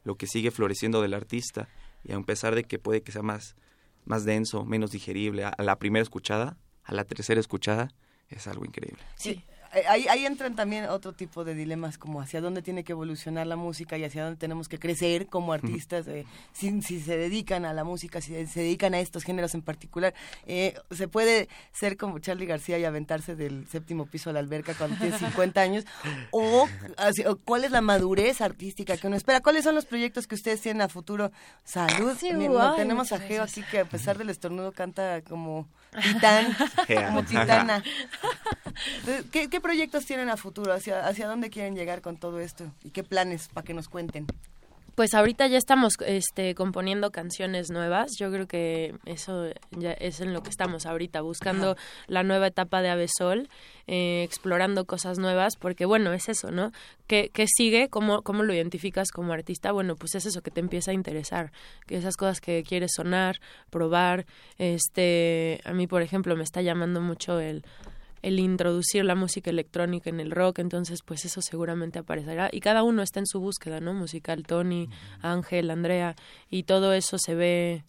lo 0.05 0.16
que 0.16 0.27
sigue 0.27 0.51
floreciendo 0.51 1.01
del 1.01 1.14
artista, 1.14 1.68
y 2.05 2.12
a 2.12 2.20
pesar 2.20 2.55
de 2.55 2.64
que 2.64 2.79
puede 2.79 3.01
que 3.01 3.12
sea 3.12 3.22
más, 3.22 3.57
más 4.05 4.24
denso, 4.24 4.66
menos 4.66 4.91
digerible, 4.91 5.45
a 5.45 5.62
la 5.62 5.79
primera 5.79 6.03
escuchada, 6.03 6.59
a 6.85 6.93
la 6.93 7.05
tercera 7.05 7.41
escuchada, 7.41 7.89
es 8.29 8.47
algo 8.47 8.64
increíble. 8.64 9.03
Sí, 9.16 9.43
ahí, 9.89 10.07
ahí, 10.09 10.27
entran 10.27 10.55
también 10.55 10.87
otro 10.87 11.12
tipo 11.12 11.45
de 11.45 11.55
dilemas, 11.55 11.99
como 11.99 12.20
hacia 12.20 12.41
dónde 12.41 12.62
tiene 12.62 12.85
que 12.85 12.93
evolucionar 12.93 13.47
la 13.47 13.57
música 13.57 13.99
y 13.99 14.05
hacia 14.05 14.24
dónde 14.24 14.39
tenemos 14.39 14.68
que 14.68 14.79
crecer 14.79 15.27
como 15.27 15.53
artistas, 15.53 16.07
eh, 16.09 16.27
si, 16.53 16.83
si, 16.83 17.01
se 17.01 17.16
dedican 17.16 17.64
a 17.64 17.74
la 17.74 17.85
música, 17.85 18.20
si 18.20 18.47
se 18.47 18.61
dedican 18.61 18.95
a 18.95 19.01
estos 19.01 19.24
géneros 19.24 19.55
en 19.55 19.62
particular. 19.62 20.14
Eh, 20.47 20.74
se 20.91 21.09
puede 21.09 21.49
ser 21.72 21.97
como 21.97 22.18
Charlie 22.18 22.47
García 22.47 22.79
y 22.79 22.85
aventarse 22.85 23.37
del 23.37 23.66
séptimo 23.68 24.07
piso 24.07 24.31
a 24.31 24.33
la 24.33 24.41
alberca 24.41 24.74
cuando 24.74 24.97
tiene 24.97 25.18
50 25.18 25.61
años, 25.61 25.85
o, 26.31 26.68
cuál 27.45 27.64
es 27.64 27.70
la 27.70 27.81
madurez 27.81 28.41
artística 28.41 28.97
que 28.97 29.07
uno 29.07 29.16
espera, 29.16 29.41
cuáles 29.41 29.64
son 29.64 29.74
los 29.74 29.87
proyectos 29.87 30.27
que 30.27 30.35
ustedes 30.35 30.61
tienen 30.61 30.83
a 30.83 30.89
futuro. 30.89 31.31
Salud, 31.64 32.16
tenemos 32.77 33.12
a 33.12 33.18
Geo 33.18 33.43
así 33.43 33.62
que 33.62 33.81
a 33.81 33.85
pesar 33.85 34.18
del 34.18 34.31
estornudo 34.31 34.72
canta 34.72 35.22
como 35.22 35.68
titán, 36.03 36.57
como 36.87 37.24
titana. 37.24 37.83
¿Qué, 39.33 39.49
¿Qué, 39.49 39.61
proyectos 39.67 40.07
tienen 40.07 40.31
a 40.31 40.37
futuro? 40.37 40.73
¿Hacia, 40.73 41.05
¿Hacia 41.05 41.27
dónde 41.27 41.51
quieren 41.51 41.75
llegar 41.75 42.01
con 42.01 42.17
todo 42.19 42.39
esto? 42.39 42.73
¿Y 42.85 42.91
qué 42.91 43.03
planes 43.03 43.49
para 43.49 43.64
que 43.64 43.75
nos 43.75 43.89
cuenten? 43.89 44.27
Pues 44.95 45.12
ahorita 45.12 45.49
ya 45.49 45.59
estamos 45.59 45.95
este, 46.07 46.55
componiendo 46.55 47.11
canciones 47.11 47.71
nuevas. 47.71 48.12
Yo 48.17 48.31
creo 48.31 48.47
que 48.47 48.95
eso 49.05 49.51
ya 49.73 49.91
es 49.93 50.21
en 50.21 50.33
lo 50.33 50.43
que 50.43 50.51
estamos 50.51 50.87
ahorita, 50.87 51.21
buscando 51.21 51.77
la 52.07 52.23
nueva 52.23 52.47
etapa 52.47 52.81
de 52.81 52.89
Avesol, 52.91 53.49
eh, 53.89 54.23
explorando 54.23 54.87
cosas 54.87 55.19
nuevas, 55.19 55.57
porque 55.57 55.85
bueno, 55.85 56.12
es 56.12 56.29
eso, 56.29 56.51
¿no? 56.53 56.71
¿Qué, 57.09 57.31
qué 57.35 57.47
sigue? 57.47 57.89
¿Cómo, 57.89 58.23
¿Cómo 58.23 58.45
lo 58.45 58.55
identificas 58.55 59.11
como 59.11 59.33
artista? 59.33 59.73
Bueno, 59.73 59.97
pues 59.97 60.14
es 60.14 60.25
eso 60.27 60.41
que 60.41 60.51
te 60.51 60.61
empieza 60.61 60.93
a 60.93 60.95
interesar, 60.95 61.51
que 61.87 61.97
esas 61.97 62.17
cosas 62.17 62.41
que 62.41 62.62
quieres 62.62 62.93
sonar, 62.95 63.41
probar. 63.69 64.27
Este, 64.59 65.61
a 65.64 65.73
mí, 65.73 65.87
por 65.87 66.01
ejemplo, 66.01 66.37
me 66.37 66.45
está 66.45 66.62
llamando 66.62 67.03
mucho 67.03 67.41
el 67.41 67.64
el 68.27 68.41
introducir 68.41 69.05
la 69.05 69.14
música 69.14 69.51
electrónica 69.51 70.11
en 70.11 70.18
el 70.18 70.33
rock, 70.33 70.59
entonces 70.59 71.03
pues 71.05 71.24
eso 71.24 71.41
seguramente 71.41 72.01
aparecerá 72.01 72.49
y 72.53 72.61
cada 72.61 72.83
uno 72.83 73.03
está 73.03 73.20
en 73.20 73.27
su 73.27 73.39
búsqueda, 73.39 73.79
¿no? 73.79 73.95
Musical, 73.95 74.43
Tony, 74.43 74.89
Ángel, 75.22 75.70
Andrea 75.70 76.16
y 76.51 76.64
todo 76.64 76.93
eso 76.93 77.18
se 77.18 77.37
ve 77.37 77.85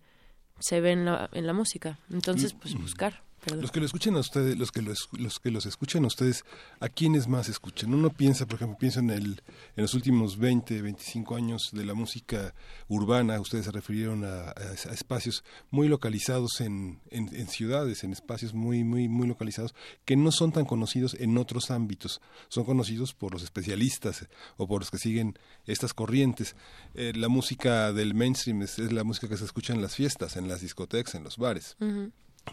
se 0.60 0.80
ve 0.80 0.92
en 0.92 1.06
la, 1.06 1.30
en 1.34 1.48
la 1.48 1.54
música, 1.54 2.00
entonces 2.12 2.54
pues 2.54 2.76
buscar. 2.76 3.27
Los 3.56 3.72
que 3.72 3.80
lo 3.80 3.86
escuchen 3.86 4.16
a 4.16 4.20
ustedes, 4.20 4.58
los 4.58 4.72
que 4.72 4.82
los, 4.82 5.10
los 5.14 5.40
que 5.40 5.52
los 5.52 5.66
escuchan 5.66 6.04
a 6.04 6.08
ustedes, 6.08 6.44
¿a 6.80 6.90
quiénes 6.90 7.28
más 7.28 7.48
escuchan? 7.50 7.94
Uno 7.94 8.10
piensa, 8.10 8.46
por 8.46 8.56
ejemplo, 8.56 8.78
piensa 8.78 9.00
en 9.00 9.10
el 9.10 9.42
en 9.76 9.84
los 9.84 9.94
últimos 9.94 10.38
20, 10.38 10.82
25 10.82 11.36
años 11.36 11.70
de 11.72 11.86
la 11.86 11.94
música 11.94 12.54
urbana, 12.88 13.40
ustedes 13.40 13.66
se 13.66 13.72
refirieron 13.72 14.26
a, 14.26 14.54
espacios 14.92 15.44
muy 15.72 15.88
localizados 15.88 16.62
en, 16.62 17.00
en, 17.12 17.48
ciudades, 17.48 18.04
en 18.04 18.12
espacios 18.12 18.54
muy 18.54 18.84
muy 18.84 19.08
muy 19.08 19.28
localizados 19.28 19.74
que 20.06 20.16
no 20.16 20.32
son 20.32 20.52
tan 20.52 20.66
conocidos 20.66 21.16
en 21.20 21.38
otros 21.38 21.72
ámbitos, 21.72 22.22
son 22.50 22.66
conocidos 22.66 23.14
por 23.14 23.34
los 23.34 23.44
especialistas 23.44 24.28
o 24.58 24.68
por 24.68 24.82
los 24.82 24.92
que 24.92 24.98
siguen 24.98 25.38
estas 25.66 25.94
corrientes. 25.94 26.56
Eh, 26.96 27.14
la 27.16 27.30
música 27.30 27.94
del 27.94 28.14
mainstream 28.14 28.62
es, 28.64 28.78
la 28.80 29.04
música 29.04 29.28
que 29.28 29.38
se 29.38 29.46
escucha 29.46 29.74
en 29.74 29.82
las 29.82 29.96
fiestas, 29.96 30.38
en 30.38 30.48
las 30.48 30.62
discotecas, 30.62 31.16
en 31.16 31.24
los 31.24 31.38
bares. 31.38 31.76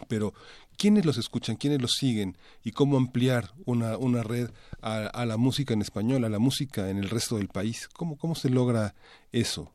Pero, 0.07 0.33
¿quiénes 0.77 1.05
los 1.05 1.17
escuchan? 1.17 1.55
¿Quiénes 1.55 1.81
los 1.81 1.91
siguen? 1.93 2.37
¿Y 2.63 2.71
cómo 2.71 2.97
ampliar 2.97 3.51
una, 3.65 3.97
una 3.97 4.23
red 4.23 4.49
a, 4.81 5.25
la 5.25 5.37
música 5.37 5.73
en 5.73 5.81
español, 5.81 6.23
a 6.25 6.29
la 6.29 6.39
música 6.39 6.89
en 6.89 6.97
el 6.97 7.09
resto 7.09 7.37
del 7.37 7.47
país? 7.47 7.87
¿Cómo, 7.93 8.17
cómo 8.17 8.35
se 8.35 8.49
logra 8.49 8.95
eso? 9.31 9.71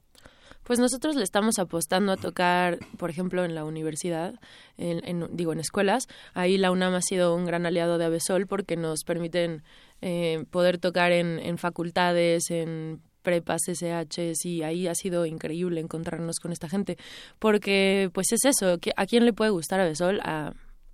Pues 0.65 0.79
nosotros 0.79 1.17
le 1.17 1.25
estamos 1.25 1.59
apostando 1.59 2.13
a 2.13 2.17
tocar, 2.17 2.79
por 2.97 3.11
ejemplo, 3.11 3.45
en 3.45 3.55
la 3.55 3.65
universidad, 3.65 4.39
en, 4.77 5.27
digo, 5.33 5.53
en 5.53 5.59
escuelas. 5.59 6.07
Ahí 6.33 6.59
la 6.59 6.71
UNAM 6.71 6.95
ha 6.95 7.03
sido 7.03 7.35
un 7.35 7.45
gran 7.45 7.67
aliado 7.67 7.99
de 7.99 8.05
Avesol 8.05 8.47
porque 8.47 8.77
nos 8.77 9.03
permiten 9.03 9.65
eh, 10.01 10.45
poder 10.51 10.79
tocar 10.79 11.11
en, 11.13 11.41
en 11.41 11.59
facultades, 11.59 12.51
en 12.51 13.01
prepas, 13.23 13.63
SHs 13.67 14.45
y 14.45 14.63
ahí 14.63 14.87
ha 14.87 14.95
sido 14.95 15.27
increíble 15.27 15.81
encontrarnos 15.81 16.39
con 16.41 16.53
esta 16.53 16.69
gente 16.69 16.97
porque 17.39 18.11
pues 18.13 18.33
es 18.33 18.45
eso, 18.45 18.79
¿a 18.97 19.07
quién 19.07 19.25
le 19.25 19.33
puede 19.33 19.51
gustar 19.51 19.81
a 19.81 19.85
Besol? 19.85 20.21
A, 20.23 20.53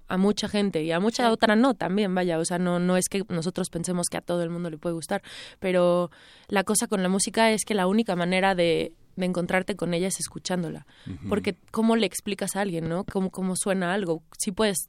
a 0.08 0.16
mucha 0.16 0.48
gente 0.48 0.82
y 0.84 0.92
a 0.92 1.00
mucha 1.00 1.30
otra 1.30 1.56
no 1.56 1.74
también, 1.74 2.14
vaya, 2.14 2.38
o 2.38 2.44
sea, 2.44 2.58
no, 2.58 2.78
no 2.78 2.96
es 2.96 3.08
que 3.08 3.24
nosotros 3.28 3.70
pensemos 3.70 4.06
que 4.08 4.16
a 4.16 4.20
todo 4.20 4.42
el 4.42 4.50
mundo 4.50 4.70
le 4.70 4.78
puede 4.78 4.94
gustar, 4.94 5.22
pero 5.58 6.10
la 6.48 6.64
cosa 6.64 6.86
con 6.86 7.02
la 7.02 7.08
música 7.08 7.50
es 7.50 7.64
que 7.64 7.74
la 7.74 7.86
única 7.86 8.14
manera 8.14 8.54
de 8.54 8.92
de 9.16 9.26
encontrarte 9.26 9.76
con 9.76 9.94
ella 9.94 10.08
es 10.08 10.20
escuchándola. 10.20 10.86
Porque 11.28 11.56
cómo 11.70 11.96
le 11.96 12.06
explicas 12.06 12.54
a 12.54 12.60
alguien, 12.60 12.88
¿no? 12.88 13.04
Cómo, 13.04 13.30
cómo 13.30 13.56
suena 13.56 13.94
algo. 13.94 14.22
Sí 14.38 14.52
puedes 14.52 14.88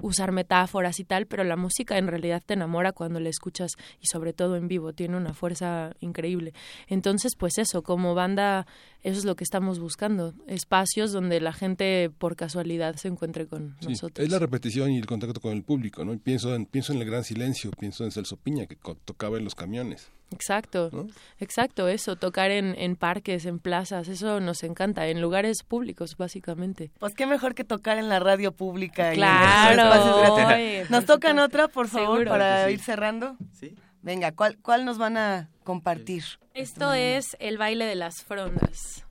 usar 0.00 0.32
metáforas 0.32 1.00
y 1.00 1.04
tal, 1.04 1.26
pero 1.26 1.44
la 1.44 1.56
música 1.56 1.98
en 1.98 2.06
realidad 2.06 2.42
te 2.44 2.54
enamora 2.54 2.92
cuando 2.92 3.20
la 3.20 3.28
escuchas 3.28 3.72
y 4.00 4.06
sobre 4.06 4.32
todo 4.32 4.56
en 4.56 4.68
vivo, 4.68 4.92
tiene 4.92 5.16
una 5.16 5.32
fuerza 5.32 5.94
increíble. 6.00 6.52
Entonces, 6.88 7.32
pues 7.36 7.58
eso, 7.58 7.82
como 7.82 8.14
banda, 8.14 8.66
eso 9.02 9.18
es 9.18 9.24
lo 9.24 9.36
que 9.36 9.44
estamos 9.44 9.78
buscando, 9.78 10.34
espacios 10.46 11.12
donde 11.12 11.40
la 11.40 11.52
gente 11.52 12.10
por 12.18 12.36
casualidad 12.36 12.96
se 12.96 13.08
encuentre 13.08 13.46
con 13.46 13.76
nosotros. 13.82 14.24
Es 14.24 14.30
la 14.30 14.38
repetición 14.38 14.90
y 14.90 14.98
el 14.98 15.06
contacto 15.06 15.40
con 15.40 15.52
el 15.52 15.62
público, 15.62 16.04
¿no? 16.04 16.16
pienso 16.18 16.54
en, 16.54 16.66
pienso 16.66 16.92
en 16.92 17.00
el 17.00 17.06
gran 17.06 17.24
silencio, 17.24 17.70
pienso 17.70 18.04
en 18.04 18.10
Celso 18.10 18.36
Piña 18.36 18.66
que 18.66 18.76
tocaba 19.04 19.38
en 19.38 19.44
los 19.44 19.54
camiones. 19.54 20.10
Exacto, 20.32 20.90
exacto, 21.38 21.88
eso, 21.88 22.16
tocar 22.16 22.50
en, 22.50 22.74
en 22.78 22.96
parques, 22.96 23.46
en 23.46 23.60
plazas, 23.60 24.08
eso 24.08 24.40
nos 24.40 24.64
encanta, 24.64 25.06
en 25.06 25.20
lugares 25.20 25.62
públicos, 25.62 26.16
básicamente. 26.16 26.90
Pues 26.98 27.14
qué 27.14 27.26
mejor 27.26 27.54
que 27.54 27.62
tocar 27.62 27.98
en 27.98 28.08
la 28.08 28.18
radio 28.18 28.52
pública. 28.52 29.12
Claro. 29.12 30.84
¿Nos 30.90 31.06
tocan 31.06 31.38
otra, 31.38 31.68
por 31.68 31.88
favor, 31.88 32.26
para 32.26 32.68
ir 32.70 32.80
cerrando? 32.80 33.36
Sí. 33.52 33.76
Venga, 34.02 34.32
¿cuál, 34.32 34.58
¿cuál 34.58 34.84
nos 34.84 34.98
van 34.98 35.16
a 35.16 35.48
compartir? 35.64 36.24
Esto 36.54 36.92
es 36.92 37.36
el 37.38 37.56
baile 37.56 37.84
de 37.86 37.94
las 37.94 38.22
frondas. 38.22 39.04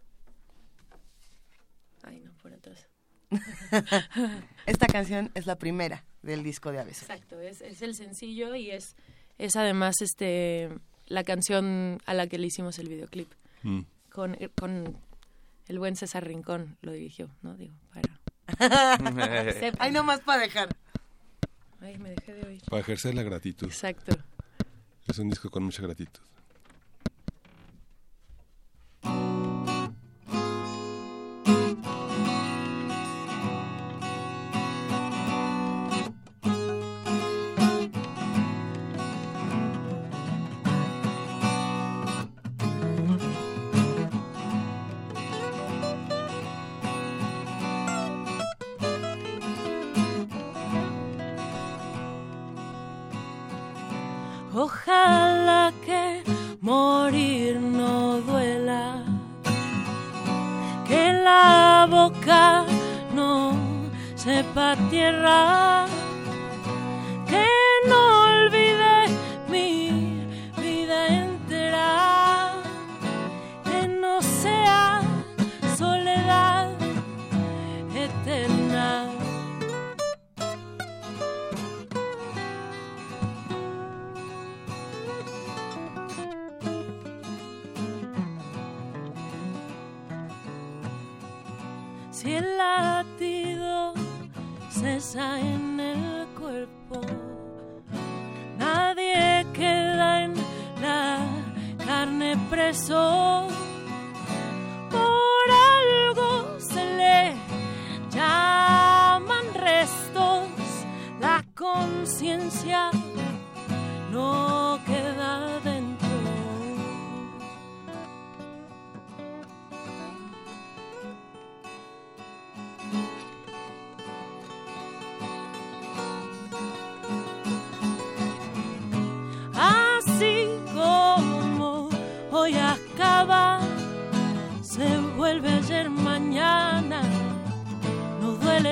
Ay, 2.04 2.20
no, 2.20 2.34
por 2.34 2.54
atrás. 2.54 2.90
Esta 4.66 4.88
canción 4.88 5.32
es 5.34 5.48
la 5.48 5.58
primera 5.58 6.06
del 6.22 6.44
disco 6.44 6.72
de 6.72 6.80
Aves. 6.80 7.02
Exacto, 7.02 7.40
es, 7.40 7.62
es 7.62 7.82
el 7.82 7.96
sencillo 7.96 8.56
y 8.56 8.72
es, 8.72 8.96
es 9.38 9.56
además 9.56 9.96
este 10.02 10.70
la 11.08 11.24
canción 11.24 12.00
a 12.06 12.14
la 12.14 12.28
que 12.28 12.38
le 12.38 12.48
hicimos 12.48 12.80
el 12.80 12.90
videoclip. 12.90 13.32
Mm. 13.64 13.82
Con, 14.12 14.38
con 14.56 14.98
el 15.68 15.80
buen 15.80 15.96
César 15.96 16.26
Rincón 16.26 16.78
lo 16.82 16.92
dirigió, 16.92 17.30
¿no? 17.42 17.56
Digo, 17.56 17.74
para... 17.94 18.20
Ay, 19.80 19.92
nomás 19.92 20.22
para 20.22 20.42
dejar. 20.42 20.70
Ay, 21.82 21.98
me 21.98 22.12
dejé 22.12 22.34
de 22.34 22.48
oír. 22.48 22.62
Para 22.70 22.82
ejercer 22.82 23.16
la 23.16 23.24
gratitud. 23.24 23.68
Exacto. 23.68 24.18
Es 25.08 25.20
un 25.20 25.30
disco 25.30 25.50
con 25.50 25.64
mucha 25.64 25.82
gratitud. 25.84 26.22
No 63.14 63.54
sepa 64.16 64.76
tierra 64.90 65.86
cesa 95.16 95.40
en 95.40 95.80
el 95.80 96.28
cuerpo, 96.38 97.02
nadie 98.58 99.46
queda 99.54 100.24
en 100.24 100.34
la 100.82 101.20
carne 101.86 102.38
preso. 102.50 103.25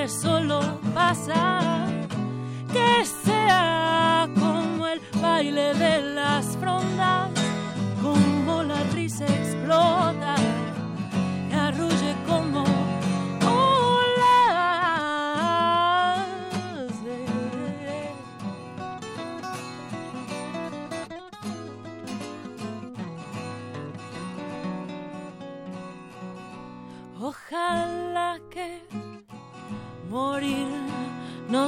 Solo 0.07 0.59
pasa. 0.93 1.87
Que 2.73 3.05
sea 3.05 4.27
como 4.37 4.87
el 4.87 5.01
baile 5.21 5.73
de 5.75 6.12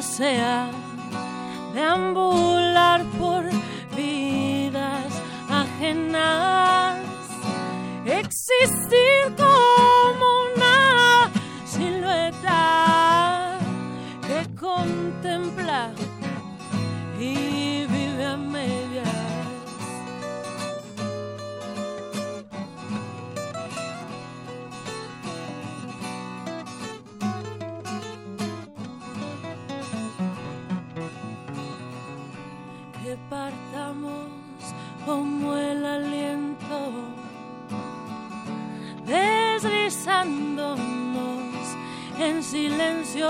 sea 0.02 0.70
deambular 1.74 3.04
por 3.20 3.43
vidas 3.96 5.12
ajenas, 5.50 6.98
existir 8.06 9.14
silencio, 42.56 43.28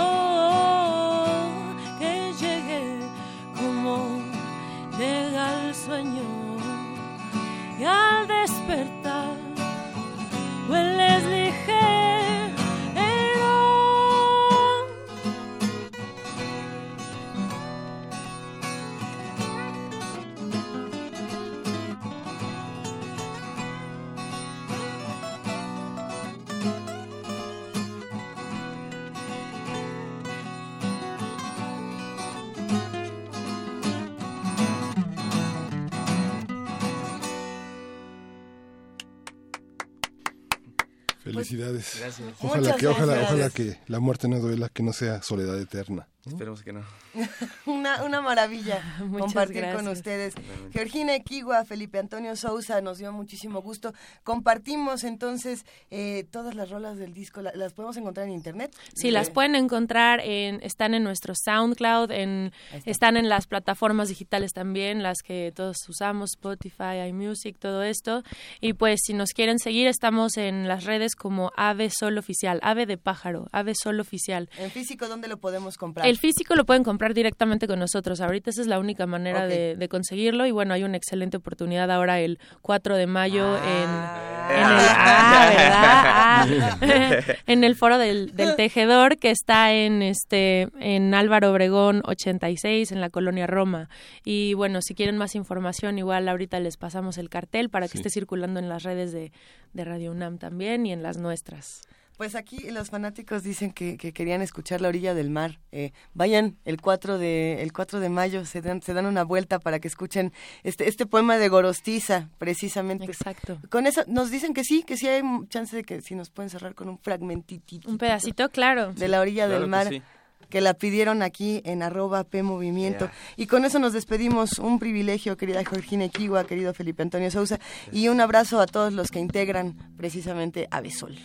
Felicidades. 41.55 41.97
Gracias. 41.99 42.27
Ojalá 42.41 42.61
Muchas 42.61 42.77
que, 42.77 42.87
ojalá, 42.87 43.13
gracias. 43.13 43.31
ojalá 43.31 43.49
que 43.49 43.79
la 43.87 43.99
muerte 43.99 44.27
no 44.27 44.39
duela, 44.39 44.69
que 44.69 44.83
no 44.83 44.93
sea 44.93 45.21
soledad 45.21 45.59
eterna. 45.59 46.07
Esperemos 46.25 46.63
que 46.63 46.73
no. 46.73 46.81
Una, 47.65 48.03
una 48.03 48.21
maravilla 48.21 48.81
Muchas 48.99 49.25
compartir 49.27 49.65
con 49.75 49.87
ustedes. 49.87 50.33
Georgina 50.73 51.15
Equigua, 51.15 51.65
Felipe 51.65 51.99
Antonio 51.99 52.35
Sousa, 52.35 52.81
nos 52.81 52.97
dio 52.97 53.11
muchísimo 53.11 53.61
gusto. 53.61 53.93
Compartimos 54.23 55.03
entonces 55.03 55.65
eh, 55.91 56.25
todas 56.31 56.55
las 56.55 56.69
rolas 56.69 56.97
del 56.97 57.13
disco, 57.13 57.41
la- 57.41 57.53
las 57.55 57.73
podemos 57.73 57.95
encontrar 57.97 58.27
en 58.27 58.33
internet. 58.33 58.75
Sí, 58.95 59.11
las 59.11 59.27
Eh, 59.29 59.31
pueden 59.31 59.55
encontrar 59.55 60.19
en, 60.21 60.61
están 60.63 60.93
en 60.93 61.03
nuestro 61.03 61.33
SoundCloud, 61.35 62.11
en, 62.11 62.51
está. 62.73 62.89
están 62.91 63.17
en 63.17 63.29
las 63.29 63.47
plataformas 63.47 64.09
digitales 64.09 64.51
también, 64.51 65.03
las 65.03 65.19
que 65.23 65.51
todos 65.55 65.77
usamos, 65.87 66.31
Spotify, 66.31 67.07
iMusic, 67.09 67.59
todo 67.59 67.83
esto. 67.83 68.23
Y 68.61 68.73
pues 68.73 68.99
si 69.05 69.13
nos 69.13 69.31
quieren 69.31 69.59
seguir, 69.59 69.87
estamos 69.87 70.37
en 70.37 70.67
las 70.67 70.85
redes 70.85 71.15
como 71.15 71.51
Ave 71.55 71.89
Sol 71.91 72.17
Oficial, 72.17 72.59
Ave 72.63 72.85
de 72.85 72.97
Pájaro, 72.97 73.47
Ave 73.51 73.73
Sol 73.75 73.99
Oficial. 73.99 74.49
En 74.57 74.71
físico, 74.71 75.07
¿dónde 75.07 75.27
lo 75.27 75.37
podemos 75.37 75.77
comprar? 75.77 76.07
El 76.07 76.14
físico 76.17 76.55
lo 76.55 76.65
pueden 76.65 76.83
comprar 76.83 77.13
directamente 77.13 77.67
con 77.67 77.79
nosotros. 77.79 78.21
Ahorita 78.21 78.49
esa 78.49 78.61
es 78.61 78.67
la 78.67 78.79
única 78.79 79.05
manera 79.05 79.47
de, 79.47 79.75
de 79.75 79.89
conseguirlo. 79.89 80.45
Y 80.45 80.51
bueno, 80.51 80.73
hay 80.73 80.83
una 80.83 80.97
excelente 80.97 81.37
oportunidad 81.37 81.89
ahora 81.91 82.19
el 82.19 82.39
4 82.61 82.95
de 82.97 83.07
mayo 83.07 83.45
Ah. 83.45 84.47
en, 84.49 84.55
en 84.55 84.61
el, 84.61 84.87
ah, 84.89 86.45
¿verdad? 86.47 87.25
Ah. 87.29 87.35
en 87.47 87.63
el 87.63 87.75
foro 87.75 87.97
del, 87.97 88.35
del 88.35 88.55
tejedor 88.55 89.17
que 89.17 89.31
está 89.31 89.73
en 89.73 90.01
este 90.01 90.67
en 90.79 91.13
Álvaro 91.13 91.51
Obregón 91.51 92.01
86 92.05 92.91
en 92.91 93.01
la 93.01 93.09
colonia 93.09 93.47
Roma. 93.47 93.89
Y 94.23 94.53
bueno, 94.53 94.81
si 94.81 94.93
quieren 94.95 95.17
más 95.17 95.35
información, 95.35 95.97
igual 95.97 96.27
ahorita 96.29 96.59
les 96.59 96.77
pasamos 96.77 97.17
el 97.17 97.29
cartel 97.29 97.69
para 97.69 97.87
que 97.87 97.93
Sí. 97.93 97.97
esté 97.99 98.09
circulando 98.09 98.59
en 98.59 98.67
las 98.69 98.83
redes 98.83 99.11
de, 99.11 99.31
de 99.73 99.85
Radio 99.85 100.11
UNAM 100.11 100.37
también 100.37 100.85
y 100.85 100.91
en 100.93 101.01
las 101.03 101.17
nuestras. 101.17 101.81
Pues 102.17 102.35
aquí 102.35 102.71
los 102.71 102.89
fanáticos 102.89 103.43
dicen 103.43 103.71
que, 103.71 103.97
que 103.97 104.13
querían 104.13 104.41
escuchar 104.41 104.79
La 104.79 104.87
orilla 104.87 105.13
del 105.13 105.29
mar. 105.29 105.59
Eh, 105.73 105.91
vayan 106.13 106.55
el 106.63 106.79
4 106.79 107.17
de 107.17 107.61
el 107.61 107.73
4 107.73 107.99
de 107.99 108.09
mayo, 108.09 108.45
se 108.45 108.61
dan, 108.61 108.81
se 108.81 108.93
dan 108.93 109.05
una 109.05 109.23
vuelta 109.23 109.59
para 109.59 109.79
que 109.79 109.89
escuchen 109.89 110.31
este 110.63 110.87
este 110.87 111.05
poema 111.05 111.37
de 111.37 111.49
Gorostiza, 111.49 112.29
precisamente. 112.37 113.05
Exacto. 113.05 113.59
Con 113.69 113.85
eso 113.85 114.03
nos 114.07 114.31
dicen 114.31 114.53
que 114.53 114.63
sí, 114.63 114.83
que 114.83 114.95
sí 114.95 115.07
hay 115.07 115.21
chance 115.49 115.75
de 115.75 115.83
que 115.83 116.01
si 116.01 116.15
nos 116.15 116.29
pueden 116.29 116.49
cerrar 116.49 116.73
con 116.73 116.87
un 116.87 116.97
fragmentito. 116.97 117.89
Un 117.89 117.97
pedacito, 117.97 118.49
claro. 118.49 118.93
de 118.93 119.07
la 119.09 119.19
orilla 119.19 119.47
Claro 119.47 119.53
del 119.53 119.63
que 119.63 119.69
mar. 119.69 119.87
sí. 119.89 120.01
Que 120.49 120.61
la 120.61 120.75
pidieron 120.75 121.23
aquí 121.23 121.61
en 121.65 121.81
arroba 121.81 122.23
P 122.23 122.43
Movimiento. 122.43 123.09
Y 123.35 123.47
con 123.47 123.65
eso 123.65 123.79
nos 123.79 123.93
despedimos. 123.93 124.59
Un 124.59 124.77
privilegio, 124.79 125.35
querida 125.37 125.65
Georgina 125.65 126.05
Equigua, 126.05 126.45
querido 126.45 126.73
Felipe 126.73 127.01
Antonio 127.01 127.31
Sousa. 127.31 127.59
Y 127.91 128.09
un 128.09 128.21
abrazo 128.21 128.61
a 128.61 128.67
todos 128.67 128.93
los 128.93 129.09
que 129.09 129.19
integran 129.19 129.75
precisamente 129.97 130.67
Avesol. 130.69 131.17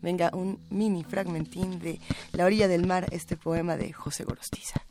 Venga, 0.00 0.30
un 0.32 0.60
mini 0.70 1.04
fragmentín 1.04 1.80
de 1.80 2.00
La 2.32 2.44
orilla 2.44 2.68
del 2.68 2.86
mar, 2.86 3.06
este 3.10 3.36
poema 3.36 3.76
de 3.76 3.92
José 3.92 4.24
Gorostiza. 4.24 4.84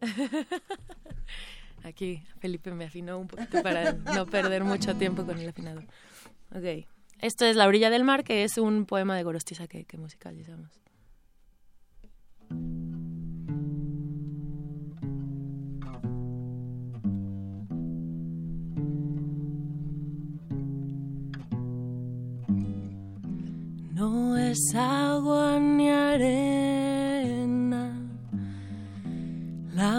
Aquí 1.84 2.22
Felipe 2.38 2.70
me 2.72 2.84
afinó 2.86 3.18
un 3.18 3.26
poquito 3.26 3.62
para 3.62 3.92
no 3.92 4.26
perder 4.26 4.64
mucho 4.64 4.96
tiempo 4.96 5.24
con 5.24 5.38
el 5.38 5.48
afinador. 5.48 5.84
Ok. 6.54 6.86
Esto 7.20 7.44
es 7.44 7.56
La 7.56 7.66
orilla 7.66 7.90
del 7.90 8.04
mar, 8.04 8.24
que 8.24 8.44
es 8.44 8.56
un 8.58 8.86
poema 8.86 9.16
de 9.16 9.22
Gorostiza 9.22 9.66
que, 9.66 9.84
que 9.84 9.98
musicalizamos. 9.98 10.80
no 24.00 24.34
es 24.38 24.74
agua 24.74 25.58
ni 25.60 25.90
arena, 25.90 27.84
la 29.74 29.92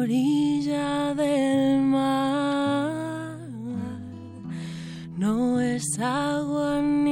orilla 0.00 1.14
del 1.14 1.80
mar. 1.82 3.38
No 5.16 5.60
es 5.60 5.86
agua 6.00 6.82
ni 6.82 7.03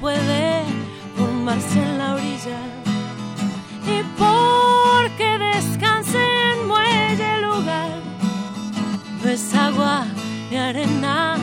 puede 0.00 0.64
formarse 1.16 1.78
en 1.78 1.98
la 1.98 2.14
orilla. 2.14 2.60
Y 3.86 4.02
porque 4.18 5.38
descanse 5.38 6.18
en 6.18 6.66
muelle 6.66 7.40
lugar, 7.42 7.90
no 9.22 9.30
es 9.30 9.54
agua 9.54 10.06
ni 10.50 10.56
arena 10.56 11.36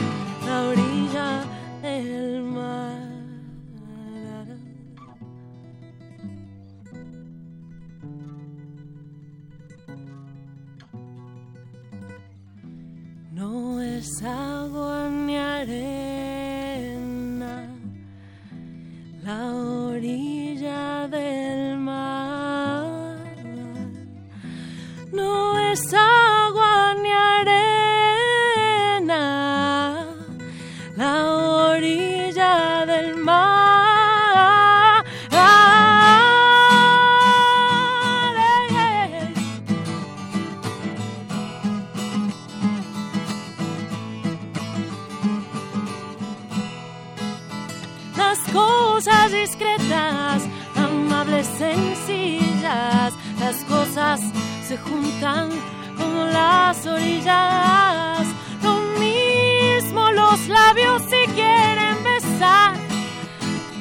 sencillas, 51.44 53.14
las 53.38 53.56
cosas 53.64 54.20
se 54.66 54.76
juntan 54.78 55.50
como 55.96 56.24
las 56.24 56.86
orillas. 56.86 58.26
Lo 58.62 58.80
mismo 58.98 60.10
los 60.12 60.48
labios 60.48 61.02
si 61.02 61.26
quieren 61.32 61.96
besar, 62.04 62.74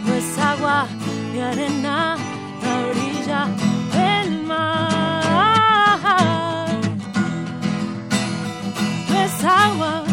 no 0.05 0.14
es 0.14 0.38
agua 0.38 0.88
ni 1.34 1.39
arena 1.41 2.18
la 2.62 2.80
orilla 2.89 3.47
del 3.93 4.43
mar. 4.43 5.28
No 9.10 9.16
es 9.22 9.43
agua 9.43 10.07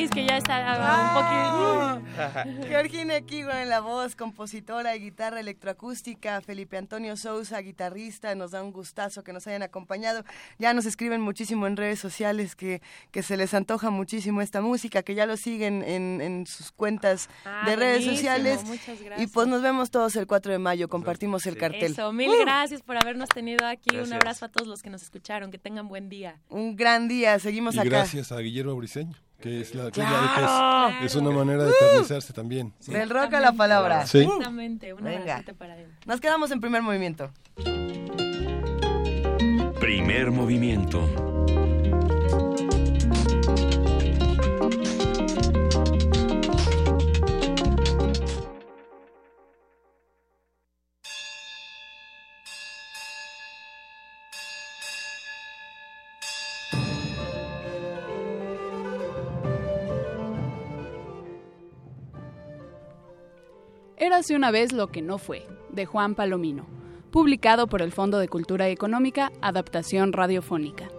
Ay, 0.00 0.04
es 0.06 0.10
que 0.10 0.24
ya 0.26 0.38
está 0.38 2.00
un 2.00 2.02
poquito. 2.54 2.66
Georgina 2.68 3.16
Equigo 3.16 3.50
en 3.50 3.68
la 3.68 3.80
voz, 3.80 4.16
compositora 4.16 4.96
y 4.96 5.00
guitarra 5.00 5.40
electroacústica, 5.40 6.40
Felipe 6.40 6.78
Antonio 6.78 7.16
Sousa, 7.18 7.58
guitarrista, 7.60 8.34
nos 8.34 8.52
da 8.52 8.62
un 8.62 8.72
gustazo 8.72 9.22
que 9.22 9.32
nos 9.34 9.46
hayan 9.46 9.62
acompañado. 9.62 10.24
Ya 10.58 10.72
nos 10.72 10.86
escriben 10.86 11.20
muchísimo 11.20 11.66
en 11.66 11.76
redes 11.76 11.98
sociales 11.98 12.56
que, 12.56 12.80
que 13.10 13.22
se 13.22 13.36
les 13.36 13.52
antoja 13.52 13.90
muchísimo 13.90 14.40
esta 14.40 14.60
música, 14.62 15.02
que 15.02 15.14
ya 15.14 15.26
lo 15.26 15.36
siguen 15.36 15.82
en, 15.82 16.20
en 16.20 16.46
sus 16.46 16.72
cuentas 16.72 17.28
Ah, 17.44 17.64
de 17.66 17.76
redes 17.76 18.04
sociales. 18.04 18.64
muchas 18.64 18.98
Y 19.18 19.26
pues 19.26 19.48
nos 19.48 19.60
vemos 19.62 19.90
todos 19.90 20.16
el 20.16 20.26
4 20.26 20.52
de 20.52 20.58
mayo, 20.58 20.88
compartimos 20.88 21.44
el 21.46 21.56
cartel. 21.58 21.92
Eso, 21.92 22.12
mil 22.12 22.30
gracias 22.40 22.80
por 22.82 22.96
habernos 22.96 23.28
tenido 23.28 23.66
aquí. 23.66 23.90
Gracias. 23.90 24.08
Un 24.08 24.14
abrazo 24.14 24.44
a 24.46 24.48
todos 24.48 24.66
los 24.66 24.82
que 24.82 24.88
nos 24.90 25.02
escucharon. 25.02 25.50
Que 25.50 25.58
tengan 25.58 25.88
buen 25.88 26.08
día. 26.08 26.40
Un 26.48 26.76
gran 26.76 27.06
día, 27.08 27.38
seguimos 27.38 27.74
Y 27.74 27.80
acá. 27.80 27.88
gracias 27.88 28.32
a 28.32 28.38
Guillermo 28.38 28.74
Briseño, 28.76 29.14
que 29.40 29.60
es, 29.60 29.74
la, 29.74 29.90
¡Claro! 29.90 30.98
que 30.98 31.06
es, 31.06 31.12
es 31.12 31.16
una 31.16 31.30
manera 31.30 31.64
de 31.64 31.70
eternizarse 31.70 32.32
también. 32.32 32.72
Del 32.86 33.08
rock 33.08 33.34
a 33.34 33.40
la 33.40 33.52
palabra. 33.52 34.06
Sí. 34.06 34.18
Exactamente. 34.18 34.92
Un 34.92 35.02
Venga. 35.02 35.42
para 35.58 35.78
él. 35.78 35.88
Nos 36.06 36.20
quedamos 36.20 36.50
en 36.50 36.60
primer 36.60 36.82
movimiento. 36.82 37.32
Primer 39.80 40.30
movimiento. 40.30 41.08
Érase 64.20 64.36
una 64.36 64.50
vez 64.50 64.74
lo 64.74 64.88
que 64.88 65.00
no 65.00 65.16
fue, 65.16 65.46
de 65.70 65.86
Juan 65.86 66.14
Palomino, 66.14 66.66
publicado 67.10 67.68
por 67.68 67.80
el 67.80 67.90
Fondo 67.90 68.18
de 68.18 68.28
Cultura 68.28 68.68
Económica, 68.68 69.32
Adaptación 69.40 70.12
Radiofónica. 70.12 70.90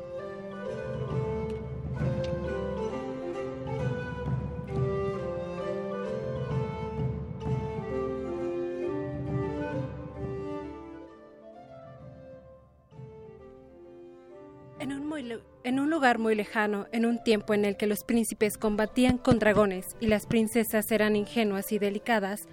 En 15.63 15.79
un 15.79 15.91
lugar 15.91 16.17
muy 16.17 16.33
lejano, 16.33 16.87
en 16.91 17.05
un 17.05 17.23
tiempo 17.23 17.53
en 17.53 17.63
el 17.65 17.77
que 17.77 17.85
los 17.85 18.03
príncipes 18.03 18.57
combatían 18.57 19.19
con 19.19 19.37
dragones 19.37 19.95
y 19.99 20.07
las 20.07 20.25
princesas 20.25 20.91
eran 20.91 21.15
ingenuas 21.15 21.71
y 21.71 21.77
delicadas, 21.77 22.47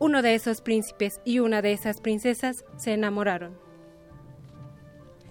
uno 0.00 0.22
de 0.22 0.34
esos 0.34 0.60
príncipes 0.60 1.20
y 1.24 1.40
una 1.40 1.62
de 1.62 1.72
esas 1.72 2.00
princesas 2.00 2.64
se 2.76 2.92
enamoraron. 2.92 3.58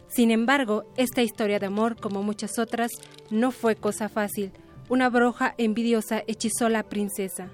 Sin 0.08 0.32
embargo, 0.32 0.86
esta 0.98 1.22
historia 1.22 1.60
de 1.60 1.66
amor, 1.66 2.00
como 2.00 2.24
muchas 2.24 2.58
otras, 2.60 2.92
no 3.30 3.52
fue 3.52 3.76
cosa 3.76 4.10
fácil. 4.10 4.52
Una 4.90 5.10
bruja 5.10 5.54
envidiosa 5.58 6.24
hechizó 6.28 6.68
a 6.68 6.70
la 6.70 6.84
princesa. 6.84 7.50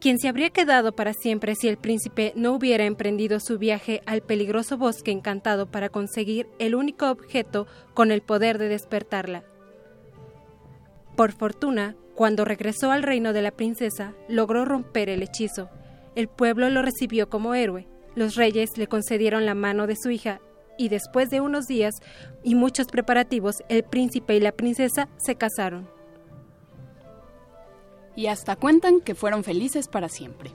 Quien 0.00 0.18
se 0.18 0.28
habría 0.28 0.48
quedado 0.48 0.92
para 0.92 1.12
siempre 1.12 1.54
si 1.54 1.68
el 1.68 1.76
príncipe 1.76 2.32
no 2.34 2.54
hubiera 2.54 2.86
emprendido 2.86 3.38
su 3.38 3.58
viaje 3.58 4.00
al 4.06 4.22
peligroso 4.22 4.78
bosque 4.78 5.10
encantado 5.10 5.70
para 5.70 5.90
conseguir 5.90 6.48
el 6.58 6.74
único 6.74 7.10
objeto 7.10 7.66
con 7.92 8.10
el 8.10 8.22
poder 8.22 8.56
de 8.56 8.68
despertarla. 8.68 9.44
Por 11.16 11.32
fortuna, 11.32 11.96
cuando 12.20 12.44
regresó 12.44 12.92
al 12.92 13.02
reino 13.02 13.32
de 13.32 13.40
la 13.40 13.50
princesa, 13.50 14.12
logró 14.28 14.66
romper 14.66 15.08
el 15.08 15.22
hechizo. 15.22 15.70
El 16.14 16.28
pueblo 16.28 16.68
lo 16.68 16.82
recibió 16.82 17.30
como 17.30 17.54
héroe. 17.54 17.88
Los 18.14 18.34
reyes 18.34 18.76
le 18.76 18.88
concedieron 18.88 19.46
la 19.46 19.54
mano 19.54 19.86
de 19.86 19.96
su 19.96 20.10
hija 20.10 20.42
y 20.76 20.90
después 20.90 21.30
de 21.30 21.40
unos 21.40 21.66
días 21.66 21.94
y 22.44 22.56
muchos 22.56 22.88
preparativos, 22.88 23.62
el 23.70 23.84
príncipe 23.84 24.36
y 24.36 24.40
la 24.40 24.52
princesa 24.52 25.08
se 25.16 25.36
casaron. 25.36 25.88
Y 28.14 28.26
hasta 28.26 28.54
cuentan 28.54 29.00
que 29.00 29.14
fueron 29.14 29.42
felices 29.42 29.88
para 29.88 30.10
siempre. 30.10 30.50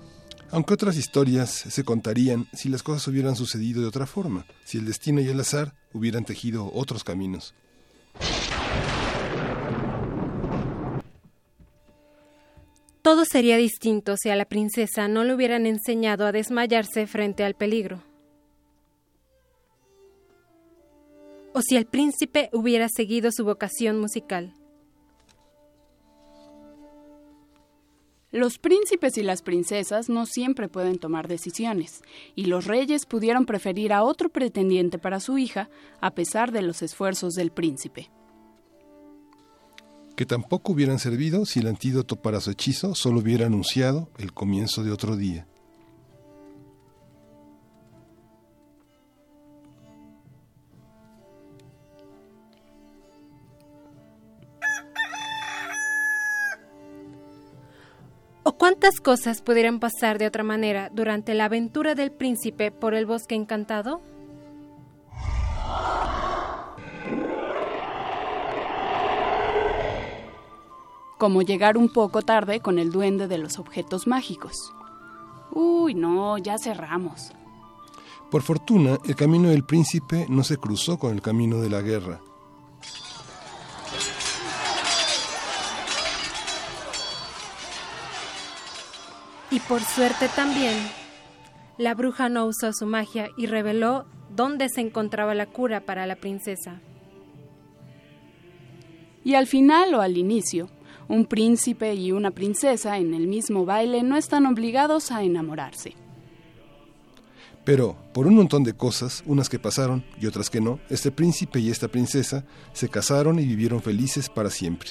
Aunque 0.51 0.75
otras 0.75 0.97
historias 0.97 1.49
se 1.49 1.83
contarían 1.83 2.45
si 2.53 2.69
las 2.69 2.83
cosas 2.83 3.07
hubieran 3.07 3.35
sucedido 3.35 3.81
de 3.81 3.87
otra 3.87 4.05
forma, 4.05 4.45
si 4.65 4.77
el 4.77 4.85
destino 4.85 5.19
y 5.19 5.29
el 5.29 5.39
azar 5.39 5.73
hubieran 5.93 6.25
tejido 6.25 6.69
otros 6.75 7.03
caminos. 7.03 7.55
Todo 13.05 13.23
sería 13.23 13.57
distinto 13.57 14.17
si 14.17 14.31
a 14.31 14.35
la 14.35 14.45
princesa 14.45 15.07
no 15.07 15.23
le 15.23 15.35
hubieran 15.35 15.67
enseñado 15.67 16.25
a 16.25 16.31
desmayarse 16.31 17.05
frente 17.05 17.43
al 17.43 17.53
peligro. 17.53 18.01
O 21.53 21.61
si 21.61 21.75
el 21.77 21.85
príncipe 21.85 22.49
hubiera 22.51 22.89
seguido 22.89 23.29
su 23.31 23.45
vocación 23.45 23.99
musical. 23.99 24.55
Los 28.31 28.57
príncipes 28.57 29.19
y 29.19 29.21
las 29.21 29.43
princesas 29.43 30.09
no 30.09 30.25
siempre 30.25 30.67
pueden 30.67 30.97
tomar 30.97 31.27
decisiones, 31.27 32.01
y 32.33 32.45
los 32.45 32.65
reyes 32.65 33.05
pudieron 33.05 33.45
preferir 33.45 33.93
a 33.93 34.01
otro 34.01 34.29
pretendiente 34.29 34.97
para 34.97 35.19
su 35.19 35.37
hija 35.37 35.69
a 36.01 36.15
pesar 36.15 36.51
de 36.51 36.63
los 36.63 36.81
esfuerzos 36.81 37.35
del 37.35 37.51
príncipe 37.51 38.09
que 40.15 40.25
tampoco 40.25 40.73
hubieran 40.73 40.99
servido 40.99 41.45
si 41.45 41.59
el 41.59 41.67
antídoto 41.67 42.15
para 42.15 42.39
su 42.39 42.51
hechizo 42.51 42.95
solo 42.95 43.19
hubiera 43.19 43.45
anunciado 43.45 44.09
el 44.17 44.33
comienzo 44.33 44.83
de 44.83 44.91
otro 44.91 45.15
día. 45.15 45.45
¿O 58.47 58.53
cuántas 58.53 58.99
cosas 59.01 59.41
pudieran 59.41 59.79
pasar 59.79 60.19
de 60.19 60.27
otra 60.27 60.43
manera 60.43 60.89
durante 60.93 61.33
la 61.33 61.45
aventura 61.45 61.95
del 61.95 62.11
príncipe 62.11 62.71
por 62.71 62.93
el 62.93 63.07
bosque 63.07 63.33
encantado? 63.33 64.01
Como 71.17 71.41
llegar 71.41 71.77
un 71.77 71.89
poco 71.89 72.21
tarde 72.21 72.59
con 72.59 72.79
el 72.79 72.91
duende 72.91 73.27
de 73.27 73.37
los 73.37 73.57
objetos 73.57 74.07
mágicos. 74.07 74.73
Uy, 75.51 75.93
no, 75.93 76.37
ya 76.37 76.57
cerramos. 76.57 77.31
Por 78.29 78.41
fortuna, 78.41 78.97
el 79.05 79.15
camino 79.15 79.49
del 79.49 79.63
príncipe 79.63 80.25
no 80.29 80.43
se 80.43 80.57
cruzó 80.57 80.97
con 80.97 81.13
el 81.13 81.21
camino 81.21 81.61
de 81.61 81.69
la 81.69 81.81
guerra. 81.81 82.19
Y 89.51 89.59
por 89.61 89.79
suerte 89.81 90.27
también, 90.35 90.75
la 91.77 91.93
bruja 91.93 92.27
no 92.27 92.45
usó 92.45 92.73
su 92.73 92.85
magia 92.85 93.29
y 93.37 93.45
reveló 93.45 94.05
dónde 94.29 94.67
se 94.67 94.81
encontraba 94.81 95.33
la 95.33 95.45
cura 95.45 95.85
para 95.85 96.05
la 96.05 96.17
princesa. 96.17 96.81
Y 99.23 99.35
al 99.35 99.47
final 99.47 99.93
o 99.93 100.01
al 100.01 100.17
inicio, 100.17 100.69
un 101.07 101.25
príncipe 101.25 101.93
y 101.93 102.11
una 102.11 102.31
princesa 102.31 102.97
en 102.97 103.13
el 103.13 103.27
mismo 103.27 103.65
baile 103.65 104.03
no 104.03 104.17
están 104.17 104.45
obligados 104.45 105.11
a 105.11 105.23
enamorarse. 105.23 105.93
Pero, 107.63 107.97
por 108.13 108.27
un 108.27 108.35
montón 108.35 108.63
de 108.63 108.73
cosas, 108.73 109.23
unas 109.25 109.49
que 109.49 109.57
pasaron 109.57 110.05
y 110.21 110.27
otras 110.27 110.51
que 110.51 110.61
no, 110.61 110.79
este 110.89 111.11
príncipe 111.11 111.59
y 111.59 111.71
esta 111.71 111.87
princesa 111.87 112.45
se 112.73 112.89
casaron 112.89 113.39
y 113.39 113.45
vivieron 113.45 113.81
felices 113.81 114.29
para 114.29 114.51
siempre. 114.51 114.89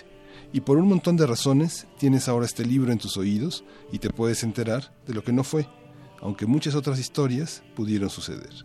Y 0.53 0.61
por 0.61 0.79
un 0.79 0.89
montón 0.89 1.17
de 1.17 1.27
razones 1.27 1.87
tienes 1.99 2.29
ahora 2.29 2.47
este 2.47 2.65
libro 2.65 2.91
en 2.91 2.99
tus 2.99 3.17
oídos 3.17 3.65
y 3.93 4.01
te 4.01 4.11
puedes 4.11 4.43
enterar 4.43 4.93
de 5.07 5.15
lo 5.15 5.23
que 5.23 5.33
no 5.33 5.45
fue, 5.45 5.69
aunque 6.21 6.47
muchas 6.47 6.75
otras 6.75 6.99
historias 6.99 7.62
pudieron 7.77 8.11
suceder. 8.11 8.65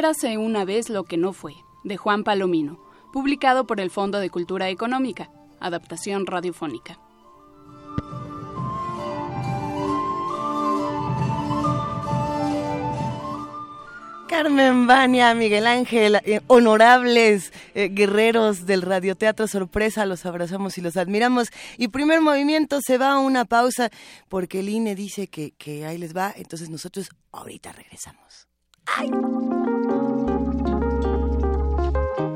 Érase 0.00 0.38
una 0.38 0.64
vez 0.64 0.88
lo 0.88 1.04
que 1.04 1.18
no 1.18 1.34
fue, 1.34 1.56
de 1.84 1.98
Juan 1.98 2.24
Palomino, 2.24 2.80
publicado 3.12 3.66
por 3.66 3.82
el 3.82 3.90
Fondo 3.90 4.18
de 4.18 4.30
Cultura 4.30 4.70
Económica, 4.70 5.30
adaptación 5.60 6.24
radiofónica. 6.24 6.98
Carmen 14.26 14.86
Bania, 14.86 15.34
Miguel 15.34 15.66
Ángel, 15.66 16.18
eh, 16.24 16.40
honorables 16.46 17.52
eh, 17.74 17.90
guerreros 17.92 18.64
del 18.64 18.80
radioteatro 18.80 19.48
Sorpresa, 19.48 20.06
los 20.06 20.24
abrazamos 20.24 20.78
y 20.78 20.80
los 20.80 20.96
admiramos. 20.96 21.50
Y 21.76 21.88
primer 21.88 22.22
movimiento 22.22 22.80
se 22.80 22.96
va 22.96 23.12
a 23.12 23.18
una 23.18 23.44
pausa 23.44 23.90
porque 24.30 24.60
el 24.60 24.70
INE 24.70 24.94
dice 24.94 25.26
que, 25.26 25.50
que 25.58 25.84
ahí 25.84 25.98
les 25.98 26.16
va, 26.16 26.32
entonces 26.34 26.70
nosotros 26.70 27.10
ahorita 27.32 27.72
regresamos. 27.72 28.48
¡Ay! 28.96 29.10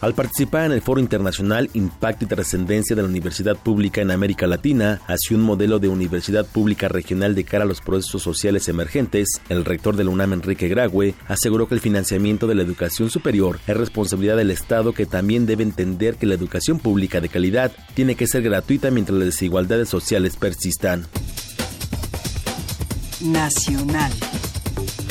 Al 0.00 0.14
participar 0.14 0.64
en 0.64 0.72
el 0.72 0.80
Foro 0.80 0.98
Internacional 0.98 1.68
Impacto 1.74 2.24
y 2.24 2.28
Trascendencia 2.28 2.96
de 2.96 3.02
la 3.02 3.08
Universidad 3.08 3.56
Pública 3.56 4.00
en 4.00 4.10
América 4.10 4.46
Latina, 4.46 5.02
hacia 5.06 5.36
un 5.36 5.42
modelo 5.42 5.78
de 5.78 5.88
universidad 5.88 6.46
pública 6.46 6.88
regional 6.88 7.34
de 7.34 7.44
cara 7.44 7.64
a 7.64 7.66
los 7.66 7.82
procesos 7.82 8.22
sociales 8.22 8.68
emergentes, 8.68 9.28
el 9.50 9.62
rector 9.64 9.96
de 9.96 10.04
la 10.04 10.10
UNAM, 10.10 10.32
Enrique 10.32 10.68
Graue, 10.68 11.14
aseguró 11.28 11.68
que 11.68 11.74
el 11.74 11.82
financiamiento 11.82 12.46
de 12.46 12.54
la 12.54 12.62
educación 12.62 13.10
superior 13.10 13.58
es 13.66 13.76
responsabilidad 13.76 14.38
del 14.38 14.50
Estado 14.50 14.94
que 14.94 15.04
también 15.04 15.44
debe 15.44 15.64
entender 15.64 16.14
que 16.14 16.26
la 16.26 16.34
educación 16.34 16.78
pública 16.78 17.20
de 17.20 17.28
calidad 17.28 17.70
tiene 17.92 18.14
que 18.14 18.26
ser 18.26 18.42
gratuita 18.42 18.90
mientras 18.90 19.18
las 19.18 19.26
desigualdades 19.26 19.90
sociales 19.90 20.36
persistan. 20.36 21.06
Nacional. 23.20 24.12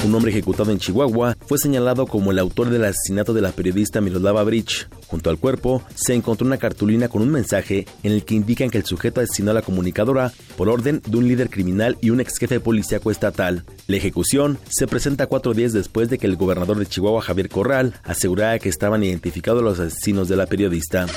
Un 0.06 0.16
hombre 0.16 0.32
ejecutado 0.32 0.72
en 0.72 0.80
Chihuahua 0.80 1.36
fue 1.46 1.58
señalado 1.58 2.08
como 2.08 2.32
el 2.32 2.40
autor 2.40 2.70
del 2.70 2.86
asesinato 2.86 3.34
de 3.34 3.42
la 3.42 3.52
periodista 3.52 4.00
Miroslava 4.00 4.44
Bridge. 4.44 4.88
Junto 5.08 5.30
al 5.30 5.38
cuerpo 5.38 5.84
se 5.94 6.14
encontró 6.14 6.48
una 6.48 6.58
cartulina 6.58 7.10
con 7.10 7.22
un 7.22 7.30
mensaje 7.30 7.86
en 8.04 8.14
el 8.14 8.24
que 8.24 8.36
indican 8.36 8.70
que 8.70 8.78
el 8.78 8.86
sujeto 8.86 9.20
asesinó 9.20 9.52
a 9.52 9.56
la 9.56 9.62
comunicadora 9.62 10.32
por 10.56 10.70
orden 10.70 11.02
de 11.06 11.18
un 11.18 11.28
líder 11.28 11.50
criminal 11.50 11.98
y 12.00 12.12
un 12.12 12.22
ex 12.22 12.38
jefe 12.38 12.62
policíaco 12.62 13.12
estatal. 13.12 13.66
La 13.88 13.98
ejecución 13.98 14.58
se 14.70 14.88
presenta 14.88 15.28
cuatro 15.28 15.54
días 15.54 15.74
después 15.74 16.10
de 16.10 16.18
que 16.18 16.28
el 16.28 16.38
gobernador 16.38 16.80
de 16.80 16.86
Chihuahua, 16.86 17.22
Javier 17.22 17.50
Corral, 17.50 17.94
asegurara 18.04 18.58
que 18.58 18.70
estaban 18.70 19.04
identificados 19.04 19.62
los 19.62 19.80
asesinos 19.80 20.30
de 20.30 20.38
la 20.38 20.46
periodista. 20.46 21.08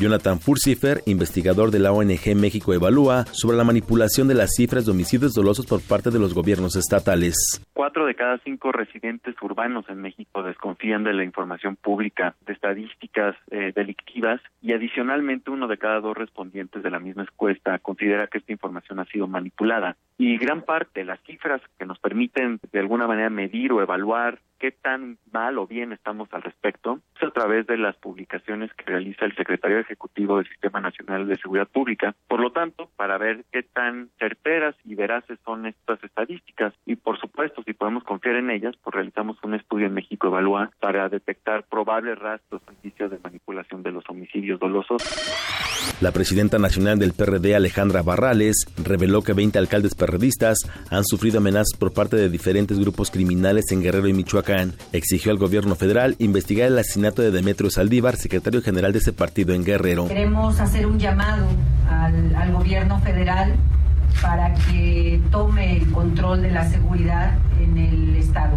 Jonathan 0.00 0.40
Furcifer, 0.40 1.02
investigador 1.06 1.70
de 1.70 1.78
la 1.78 1.92
ONG 1.92 2.34
México 2.34 2.74
Evalúa, 2.74 3.26
sobre 3.30 3.56
la 3.56 3.64
manipulación 3.64 4.26
de 4.26 4.34
las 4.34 4.50
cifras 4.56 4.84
de 4.84 4.90
homicidios 4.90 5.34
dolosos 5.34 5.66
por 5.66 5.80
parte 5.80 6.10
de 6.10 6.18
los 6.18 6.34
gobiernos 6.34 6.74
estatales. 6.74 7.60
Cuatro 7.76 8.06
de 8.06 8.14
cada 8.14 8.38
cinco 8.38 8.72
residentes 8.72 9.34
urbanos 9.42 9.84
en 9.90 10.00
México 10.00 10.42
desconfían 10.42 11.04
de 11.04 11.12
la 11.12 11.24
información 11.24 11.76
pública, 11.76 12.34
de 12.46 12.54
estadísticas 12.54 13.36
eh, 13.50 13.70
delictivas 13.76 14.40
y 14.62 14.72
adicionalmente 14.72 15.50
uno 15.50 15.68
de 15.68 15.76
cada 15.76 16.00
dos 16.00 16.16
respondientes 16.16 16.82
de 16.82 16.90
la 16.90 17.00
misma 17.00 17.24
encuesta 17.24 17.78
considera 17.80 18.28
que 18.28 18.38
esta 18.38 18.50
información 18.50 18.98
ha 18.98 19.04
sido 19.04 19.26
manipulada. 19.26 19.94
Y 20.16 20.38
gran 20.38 20.62
parte 20.62 21.00
de 21.00 21.04
las 21.04 21.20
cifras 21.24 21.60
que 21.78 21.84
nos 21.84 21.98
permiten 21.98 22.60
de 22.72 22.78
alguna 22.78 23.06
manera 23.06 23.28
medir 23.28 23.70
o 23.72 23.82
evaluar 23.82 24.38
qué 24.58 24.70
tan 24.70 25.18
mal 25.30 25.58
o 25.58 25.66
bien 25.66 25.92
estamos 25.92 26.28
al 26.32 26.40
respecto 26.42 27.00
es 27.16 27.22
a 27.22 27.30
través 27.30 27.66
de 27.66 27.76
las 27.76 27.94
publicaciones 27.96 28.72
que 28.72 28.84
realiza 28.84 29.26
el 29.26 29.36
secretario 29.36 29.78
ejecutivo 29.78 30.38
del 30.38 30.48
Sistema 30.48 30.80
Nacional 30.80 31.28
de 31.28 31.36
Seguridad 31.36 31.68
Pública. 31.68 32.14
Por 32.26 32.40
lo 32.40 32.52
tanto, 32.52 32.90
para 32.96 33.18
ver 33.18 33.44
qué 33.52 33.62
tan 33.62 34.08
certeras 34.18 34.74
y 34.84 34.94
veraces 34.94 35.38
son 35.44 35.66
estas 35.66 36.02
estadísticas 36.02 36.72
y 36.86 36.96
por 36.96 37.20
supuesto 37.20 37.62
si 37.66 37.74
podemos 37.74 38.04
confiar 38.04 38.36
en 38.36 38.50
ellas, 38.50 38.74
pues 38.82 38.94
realizamos 38.94 39.36
un 39.42 39.54
estudio 39.54 39.86
en 39.86 39.94
México 39.94 40.28
Evalúa 40.28 40.70
para 40.80 41.08
detectar 41.08 41.64
probables 41.64 42.16
rastros 42.16 42.62
indicios 42.76 43.10
de 43.10 43.18
manipulación 43.18 43.82
de 43.82 43.90
los 43.90 44.04
homicidios 44.08 44.60
dolosos. 44.60 45.02
La 46.00 46.12
presidenta 46.12 46.58
nacional 46.58 46.98
del 46.98 47.12
PRD, 47.12 47.56
Alejandra 47.56 48.02
Barrales, 48.02 48.66
reveló 48.82 49.22
que 49.22 49.32
20 49.32 49.58
alcaldes 49.58 49.96
perredistas 49.96 50.58
han 50.90 51.04
sufrido 51.04 51.38
amenazas 51.38 51.76
por 51.76 51.92
parte 51.92 52.16
de 52.16 52.30
diferentes 52.30 52.78
grupos 52.78 53.10
criminales 53.10 53.72
en 53.72 53.82
Guerrero 53.82 54.06
y 54.06 54.12
Michoacán. 54.12 54.74
Exigió 54.92 55.32
al 55.32 55.38
gobierno 55.38 55.74
federal 55.74 56.14
investigar 56.18 56.68
el 56.68 56.78
asesinato 56.78 57.22
de 57.22 57.32
Demetrio 57.32 57.70
Saldívar, 57.70 58.14
secretario 58.16 58.62
general 58.62 58.92
de 58.92 58.98
ese 58.98 59.12
partido 59.12 59.54
en 59.54 59.64
Guerrero. 59.64 60.06
Queremos 60.06 60.60
hacer 60.60 60.86
un 60.86 61.00
llamado 61.00 61.48
al, 61.90 62.34
al 62.36 62.52
gobierno 62.52 63.00
federal 63.00 63.56
para 64.20 64.54
que 64.54 65.20
tome 65.30 65.76
el 65.76 65.90
control 65.92 66.42
de 66.42 66.50
la 66.50 66.68
seguridad 66.68 67.34
en 67.60 67.78
el 67.78 68.16
Estado. 68.16 68.56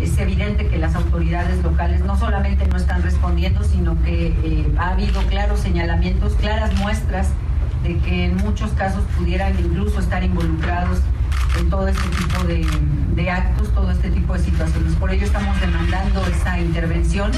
Es 0.00 0.16
evidente 0.18 0.68
que 0.68 0.78
las 0.78 0.94
autoridades 0.94 1.62
locales 1.62 2.04
no 2.04 2.16
solamente 2.16 2.66
no 2.66 2.76
están 2.76 3.02
respondiendo, 3.02 3.64
sino 3.64 4.00
que 4.02 4.28
eh, 4.28 4.74
ha 4.78 4.90
habido 4.90 5.20
claros 5.22 5.60
señalamientos, 5.60 6.34
claras 6.34 6.74
muestras 6.76 7.28
de 7.82 7.98
que 7.98 8.26
en 8.26 8.36
muchos 8.36 8.70
casos 8.72 9.02
pudieran 9.16 9.58
incluso 9.58 10.00
estar 10.00 10.22
involucrados 10.22 11.00
en 11.58 11.70
todo 11.70 11.88
este 11.88 12.08
tipo 12.10 12.44
de, 12.44 12.66
de 13.14 13.30
actos, 13.30 13.72
todo 13.74 13.90
este 13.90 14.10
tipo 14.10 14.34
de 14.34 14.40
situaciones. 14.40 14.94
Por 14.94 15.10
ello 15.10 15.24
estamos 15.24 15.60
demandando 15.60 16.24
esa 16.26 16.58
intervención. 16.58 17.32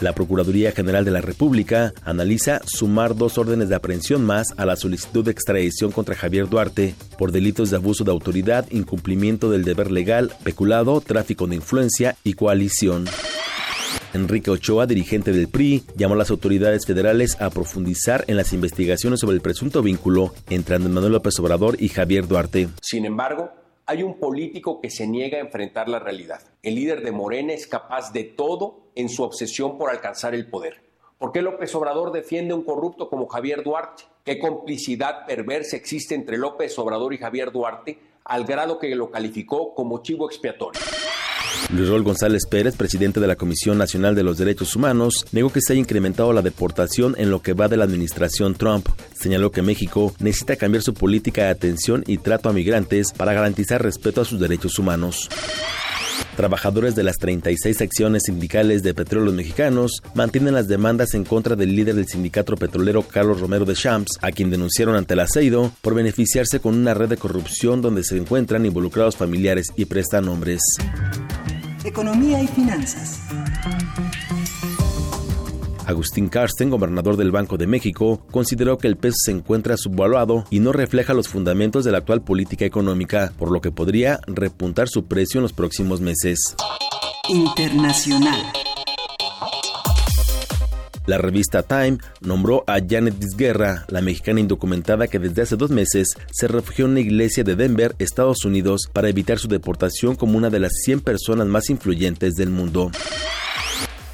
La 0.00 0.12
Procuraduría 0.12 0.70
General 0.70 1.04
de 1.04 1.10
la 1.10 1.20
República 1.20 1.92
analiza 2.04 2.60
sumar 2.64 3.16
dos 3.16 3.36
órdenes 3.36 3.68
de 3.68 3.74
aprehensión 3.74 4.24
más 4.24 4.54
a 4.56 4.64
la 4.64 4.76
solicitud 4.76 5.24
de 5.24 5.32
extradición 5.32 5.90
contra 5.90 6.14
Javier 6.14 6.48
Duarte 6.48 6.94
por 7.18 7.32
delitos 7.32 7.70
de 7.70 7.76
abuso 7.76 8.04
de 8.04 8.12
autoridad, 8.12 8.66
incumplimiento 8.70 9.50
del 9.50 9.64
deber 9.64 9.90
legal, 9.90 10.32
peculado, 10.44 11.00
tráfico 11.00 11.48
de 11.48 11.56
influencia 11.56 12.16
y 12.22 12.34
coalición. 12.34 13.06
Enrique 14.14 14.50
Ochoa, 14.50 14.86
dirigente 14.86 15.32
del 15.32 15.48
PRI, 15.48 15.82
llamó 15.96 16.14
a 16.14 16.18
las 16.18 16.30
autoridades 16.30 16.86
federales 16.86 17.40
a 17.40 17.50
profundizar 17.50 18.24
en 18.28 18.36
las 18.36 18.52
investigaciones 18.52 19.20
sobre 19.20 19.34
el 19.34 19.42
presunto 19.42 19.82
vínculo 19.82 20.32
entre 20.48 20.76
Andrés 20.76 20.92
Manuel 20.92 21.12
López 21.14 21.38
Obrador 21.40 21.76
y 21.78 21.88
Javier 21.88 22.26
Duarte. 22.26 22.68
Sin 22.80 23.04
embargo, 23.04 23.50
hay 23.88 24.02
un 24.02 24.20
político 24.20 24.82
que 24.82 24.90
se 24.90 25.06
niega 25.06 25.38
a 25.38 25.40
enfrentar 25.40 25.88
la 25.88 25.98
realidad. 25.98 26.42
El 26.62 26.74
líder 26.74 27.02
de 27.02 27.10
Morena 27.10 27.54
es 27.54 27.66
capaz 27.66 28.12
de 28.12 28.22
todo 28.22 28.80
en 28.94 29.08
su 29.08 29.22
obsesión 29.22 29.78
por 29.78 29.88
alcanzar 29.88 30.34
el 30.34 30.50
poder. 30.50 30.82
¿Por 31.16 31.32
qué 31.32 31.40
López 31.40 31.74
Obrador 31.74 32.12
defiende 32.12 32.52
a 32.52 32.56
un 32.56 32.64
corrupto 32.64 33.08
como 33.08 33.26
Javier 33.26 33.64
Duarte? 33.64 34.04
¿Qué 34.24 34.38
complicidad 34.38 35.24
perversa 35.26 35.76
existe 35.76 36.14
entre 36.14 36.36
López 36.36 36.78
Obrador 36.78 37.14
y 37.14 37.18
Javier 37.18 37.50
Duarte 37.50 37.98
al 38.24 38.44
grado 38.44 38.78
que 38.78 38.94
lo 38.94 39.10
calificó 39.10 39.74
como 39.74 40.02
chivo 40.02 40.26
expiatorio? 40.26 40.82
Luis 41.70 41.88
Rol 41.88 42.02
González 42.02 42.46
Pérez, 42.46 42.76
presidente 42.76 43.20
de 43.20 43.26
la 43.26 43.36
Comisión 43.36 43.78
Nacional 43.78 44.14
de 44.14 44.22
los 44.22 44.38
Derechos 44.38 44.74
Humanos, 44.74 45.26
negó 45.32 45.52
que 45.52 45.60
se 45.60 45.72
haya 45.72 45.80
incrementado 45.80 46.32
la 46.32 46.42
deportación 46.42 47.14
en 47.18 47.30
lo 47.30 47.42
que 47.42 47.52
va 47.52 47.68
de 47.68 47.76
la 47.76 47.84
administración 47.84 48.54
Trump. 48.54 48.88
Señaló 49.14 49.50
que 49.50 49.62
México 49.62 50.14
necesita 50.18 50.56
cambiar 50.56 50.82
su 50.82 50.94
política 50.94 51.44
de 51.44 51.50
atención 51.50 52.04
y 52.06 52.18
trato 52.18 52.48
a 52.48 52.52
migrantes 52.52 53.12
para 53.12 53.34
garantizar 53.34 53.82
respeto 53.82 54.20
a 54.20 54.24
sus 54.24 54.40
derechos 54.40 54.78
humanos. 54.78 55.28
Trabajadores 56.38 56.94
de 56.94 57.02
las 57.02 57.16
36 57.18 57.76
secciones 57.76 58.22
sindicales 58.26 58.84
de 58.84 58.94
petróleos 58.94 59.34
mexicanos 59.34 60.02
mantienen 60.14 60.54
las 60.54 60.68
demandas 60.68 61.14
en 61.14 61.24
contra 61.24 61.56
del 61.56 61.74
líder 61.74 61.96
del 61.96 62.06
sindicato 62.06 62.54
petrolero 62.54 63.02
Carlos 63.02 63.40
Romero 63.40 63.64
de 63.64 63.74
Champs, 63.74 64.18
a 64.22 64.30
quien 64.30 64.48
denunciaron 64.48 64.94
ante 64.94 65.14
el 65.14 65.20
aceido 65.20 65.72
por 65.82 65.94
beneficiarse 65.94 66.60
con 66.60 66.76
una 66.76 66.94
red 66.94 67.08
de 67.08 67.16
corrupción 67.16 67.82
donde 67.82 68.04
se 68.04 68.16
encuentran 68.16 68.64
involucrados 68.64 69.16
familiares 69.16 69.66
y 69.76 69.86
prestanombres. 69.86 70.60
Economía 71.88 72.42
y 72.42 72.46
finanzas. 72.46 73.18
Agustín 75.86 76.28
Carsten, 76.28 76.68
gobernador 76.68 77.16
del 77.16 77.30
Banco 77.30 77.56
de 77.56 77.66
México, 77.66 78.20
consideró 78.30 78.76
que 78.76 78.88
el 78.88 78.98
peso 78.98 79.16
se 79.24 79.30
encuentra 79.30 79.78
subvaluado 79.78 80.44
y 80.50 80.60
no 80.60 80.72
refleja 80.72 81.14
los 81.14 81.28
fundamentos 81.28 81.86
de 81.86 81.92
la 81.92 81.98
actual 81.98 82.20
política 82.20 82.66
económica, 82.66 83.32
por 83.38 83.50
lo 83.50 83.62
que 83.62 83.72
podría 83.72 84.20
repuntar 84.26 84.90
su 84.90 85.06
precio 85.06 85.38
en 85.38 85.44
los 85.44 85.54
próximos 85.54 86.02
meses. 86.02 86.54
Internacional. 87.30 88.52
La 91.08 91.16
revista 91.16 91.62
Time 91.62 91.96
nombró 92.20 92.64
a 92.66 92.80
Janet 92.86 93.14
Disguerra, 93.14 93.86
la 93.88 94.02
mexicana 94.02 94.40
indocumentada 94.40 95.06
que 95.06 95.18
desde 95.18 95.40
hace 95.40 95.56
dos 95.56 95.70
meses 95.70 96.08
se 96.30 96.48
refugió 96.48 96.84
en 96.84 96.90
una 96.90 97.00
iglesia 97.00 97.42
de 97.44 97.56
Denver, 97.56 97.94
Estados 97.98 98.44
Unidos, 98.44 98.82
para 98.92 99.08
evitar 99.08 99.38
su 99.38 99.48
deportación 99.48 100.16
como 100.16 100.36
una 100.36 100.50
de 100.50 100.60
las 100.60 100.72
100 100.84 101.00
personas 101.00 101.46
más 101.46 101.70
influyentes 101.70 102.34
del 102.34 102.50
mundo. 102.50 102.90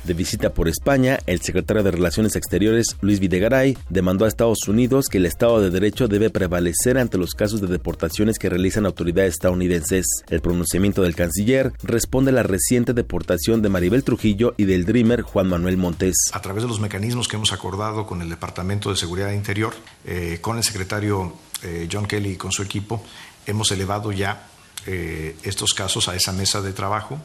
De 0.04 0.12
visita 0.12 0.52
por 0.52 0.68
España, 0.68 1.18
el 1.24 1.40
secretario 1.40 1.82
de 1.82 1.90
Relaciones 1.90 2.36
Exteriores, 2.36 2.98
Luis 3.00 3.20
Videgaray, 3.20 3.78
demandó 3.88 4.26
a 4.26 4.28
Estados 4.28 4.68
Unidos 4.68 5.06
que 5.08 5.16
el 5.16 5.24
Estado 5.24 5.62
de 5.62 5.70
Derecho 5.70 6.08
debe 6.08 6.28
prevalecer 6.28 6.98
ante 6.98 7.16
los 7.16 7.32
casos 7.32 7.62
de 7.62 7.68
deportaciones 7.68 8.38
que 8.38 8.50
realizan 8.50 8.84
autoridades 8.84 9.32
estadounidenses. 9.32 10.04
El 10.28 10.42
pronunciamiento 10.42 11.00
del 11.00 11.14
canciller 11.14 11.72
responde 11.82 12.32
a 12.32 12.34
la 12.34 12.42
reciente 12.42 12.92
deportación 12.92 13.62
de 13.62 13.70
Maribel 13.70 14.04
Trujillo 14.04 14.52
y 14.58 14.64
del 14.66 14.84
Dreamer 14.84 15.22
Juan 15.22 15.48
Manuel 15.48 15.78
Montes. 15.78 16.16
A 16.34 16.42
través 16.42 16.64
de 16.64 16.68
los 16.68 16.80
mecanismos 16.80 17.26
que 17.26 17.36
hemos 17.36 17.54
acordado 17.54 18.06
con 18.06 18.20
el 18.20 18.28
Departamento 18.28 18.90
de 18.90 18.96
Seguridad 18.96 19.32
Interior, 19.32 19.72
eh, 20.04 20.36
con 20.42 20.58
el 20.58 20.64
secretario 20.64 21.32
eh, 21.62 21.88
John 21.90 22.04
Kelly 22.04 22.32
y 22.32 22.36
con 22.36 22.52
su 22.52 22.62
equipo, 22.62 23.02
hemos 23.46 23.72
elevado 23.72 24.12
ya 24.12 24.48
eh, 24.86 25.34
estos 25.44 25.72
casos 25.72 26.08
a 26.08 26.14
esa 26.14 26.34
mesa 26.34 26.60
de 26.60 26.74
trabajo. 26.74 27.18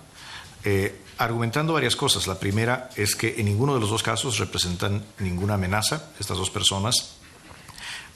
Argumentando 1.20 1.74
varias 1.74 1.95
cosas. 1.95 2.26
La 2.28 2.39
primera 2.39 2.89
es 2.95 3.15
que 3.15 3.36
en 3.38 3.45
ninguno 3.45 3.74
de 3.76 3.80
los 3.80 3.89
dos 3.89 4.01
casos 4.03 4.38
representan 4.39 5.03
ninguna 5.20 5.53
amenaza, 5.55 6.09
estas 6.20 6.38
dos 6.38 6.49
personas, 6.49 7.15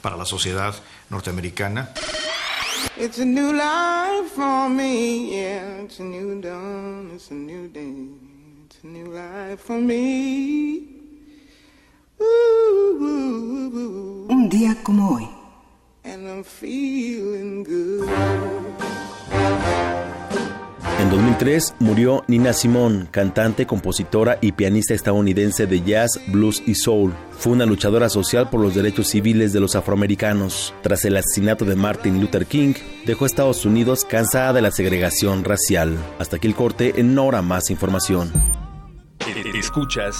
para 0.02 0.16
la 0.16 0.24
sociedad 0.24 0.74
norteamericana. 1.10 1.92
It's 2.96 3.18
a 3.18 3.24
new 3.24 3.52
life 3.52 4.30
for 4.34 4.68
me, 4.68 5.30
yeah. 5.30 5.82
It's 5.82 5.98
a 6.00 6.02
new 6.02 6.40
dawn, 6.40 7.10
it's 7.14 7.30
a 7.30 7.34
new 7.34 7.68
day. 7.68 8.08
It's 8.66 8.82
a 8.84 8.86
new 8.86 9.06
life 9.12 9.60
for 9.62 9.78
me. 9.80 10.88
Ooh, 12.20 12.98
ooh, 13.00 13.70
ooh, 13.74 14.26
Un 14.30 14.48
día 14.48 14.76
como 14.84 15.14
hoy. 15.16 15.28
and 16.04 16.28
I'm 16.28 16.44
feeling 16.44 17.64
good. 17.64 18.08
En 21.00 21.10
2003 21.10 21.74
murió 21.80 22.24
Nina 22.28 22.52
Simone, 22.52 23.06
cantante, 23.10 23.66
compositora 23.66 24.38
y 24.40 24.52
pianista 24.52 24.94
estadounidense 24.94 25.66
de 25.66 25.82
jazz, 25.82 26.20
blues 26.28 26.62
y 26.66 26.74
soul. 26.74 27.12
Fue 27.38 27.52
una 27.52 27.66
luchadora 27.66 28.08
social 28.08 28.48
por 28.48 28.60
los 28.60 28.74
derechos 28.74 29.08
civiles 29.08 29.52
de 29.52 29.60
los 29.60 29.74
afroamericanos. 29.74 30.72
Tras 30.82 31.04
el 31.04 31.16
asesinato 31.16 31.64
de 31.64 31.76
Martin 31.76 32.20
Luther 32.20 32.46
King, 32.46 32.74
dejó 33.06 33.24
a 33.24 33.26
Estados 33.26 33.64
Unidos 33.64 34.04
cansada 34.04 34.52
de 34.52 34.62
la 34.62 34.70
segregación 34.70 35.44
racial. 35.44 35.96
Hasta 36.18 36.36
aquí 36.36 36.46
el 36.46 36.54
corte, 36.54 36.94
en 36.96 37.18
hora 37.18 37.42
más 37.42 37.70
información. 37.70 38.30
Escuchas 39.54 40.16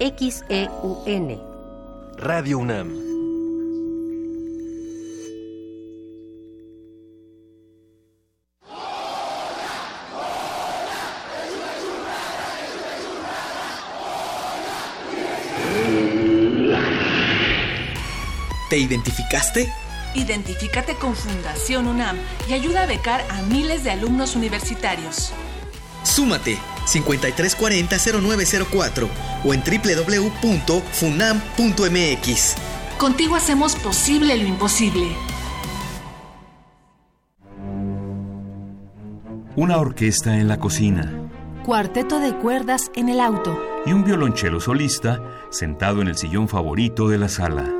XEUN. 0.00 1.40
Radio 2.16 2.58
UNAM. 2.58 3.09
¿Te 18.70 18.78
identificaste? 18.78 19.70
Identifícate 20.14 20.94
con 20.94 21.14
Fundación 21.16 21.88
UNAM 21.88 22.16
y 22.48 22.52
ayuda 22.52 22.84
a 22.84 22.86
becar 22.86 23.20
a 23.28 23.42
miles 23.42 23.82
de 23.82 23.90
alumnos 23.90 24.36
universitarios. 24.36 25.32
Súmate 26.04 26.56
5340-0904 26.86 29.08
o 29.44 29.54
en 29.54 29.62
www.funam.mx. 29.62 32.54
Contigo 32.96 33.34
hacemos 33.34 33.74
posible 33.76 34.36
lo 34.36 34.46
imposible. 34.46 35.08
Una 39.56 39.78
orquesta 39.78 40.36
en 40.36 40.46
la 40.46 40.60
cocina 40.60 41.12
Cuarteto 41.64 42.20
de 42.20 42.36
cuerdas 42.36 42.92
en 42.94 43.08
el 43.08 43.18
auto. 43.20 43.60
y 43.84 43.92
un 43.92 44.04
violonchelo 44.04 44.60
solista 44.60 45.20
sentado 45.50 46.00
en 46.02 46.08
el 46.08 46.16
sillón 46.16 46.48
favorito 46.48 47.08
de 47.08 47.18
la 47.18 47.28
sala. 47.28 47.79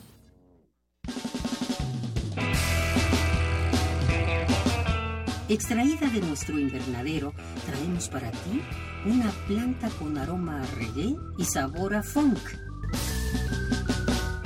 Extraída 5.51 6.07
de 6.07 6.21
nuestro 6.21 6.57
invernadero, 6.57 7.33
traemos 7.65 8.07
para 8.07 8.31
ti 8.31 8.61
una 9.05 9.29
planta 9.49 9.89
con 9.99 10.17
aroma 10.17 10.61
a 10.61 10.65
reggae 10.77 11.17
y 11.37 11.43
sabor 11.43 11.93
a 11.93 12.03
funk. 12.03 12.39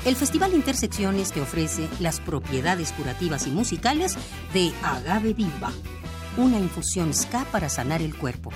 El 0.03 0.15
Festival 0.15 0.55
Intersecciones 0.55 1.31
te 1.31 1.41
ofrece 1.41 1.87
las 1.99 2.19
propiedades 2.19 2.91
curativas 2.91 3.45
y 3.45 3.51
musicales 3.51 4.17
de 4.51 4.73
Agave 4.81 5.35
Viva, 5.35 5.71
una 6.37 6.57
infusión 6.57 7.13
ska 7.13 7.45
para 7.51 7.69
sanar 7.69 8.01
el 8.01 8.15
cuerpo. 8.15 8.49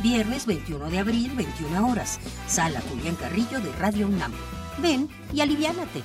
Viernes 0.00 0.46
21 0.46 0.90
de 0.90 0.98
abril, 1.00 1.32
21 1.34 1.88
horas, 1.88 2.20
Sala 2.46 2.80
Julián 2.82 3.16
Carrillo 3.16 3.58
de 3.58 3.72
Radio 3.80 4.06
UNAM. 4.06 4.32
Ven 4.80 5.08
y 5.32 5.40
aliviánate. 5.40 6.04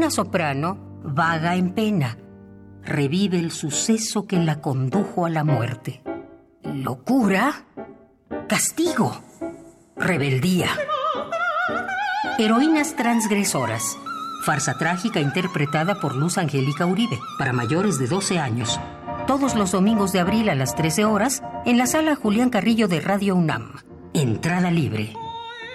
Una 0.00 0.10
soprano 0.10 0.78
vaga 1.04 1.56
en 1.56 1.74
pena. 1.74 2.16
Revive 2.82 3.38
el 3.38 3.50
suceso 3.50 4.26
que 4.26 4.38
la 4.38 4.62
condujo 4.62 5.26
a 5.26 5.28
la 5.28 5.44
muerte. 5.44 6.02
Locura, 6.62 7.66
castigo, 8.48 9.20
rebeldía. 9.96 10.68
Heroínas 12.38 12.96
transgresoras. 12.96 13.98
Farsa 14.46 14.78
trágica 14.78 15.20
interpretada 15.20 16.00
por 16.00 16.16
Luz 16.16 16.38
Angélica 16.38 16.86
Uribe, 16.86 17.18
para 17.38 17.52
mayores 17.52 17.98
de 17.98 18.06
12 18.06 18.38
años. 18.38 18.80
Todos 19.26 19.54
los 19.54 19.72
domingos 19.72 20.12
de 20.12 20.20
abril 20.20 20.48
a 20.48 20.54
las 20.54 20.74
13 20.76 21.04
horas 21.04 21.42
en 21.66 21.76
la 21.76 21.84
sala 21.84 22.16
Julián 22.16 22.48
Carrillo 22.48 22.88
de 22.88 23.02
Radio 23.02 23.36
UNAM. 23.36 23.74
Entrada 24.14 24.70
libre. 24.70 25.12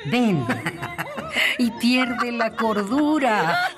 Ven 0.10 0.44
y 1.58 1.72
pierde 1.72 2.32
la 2.32 2.52
cordura. 2.56 3.72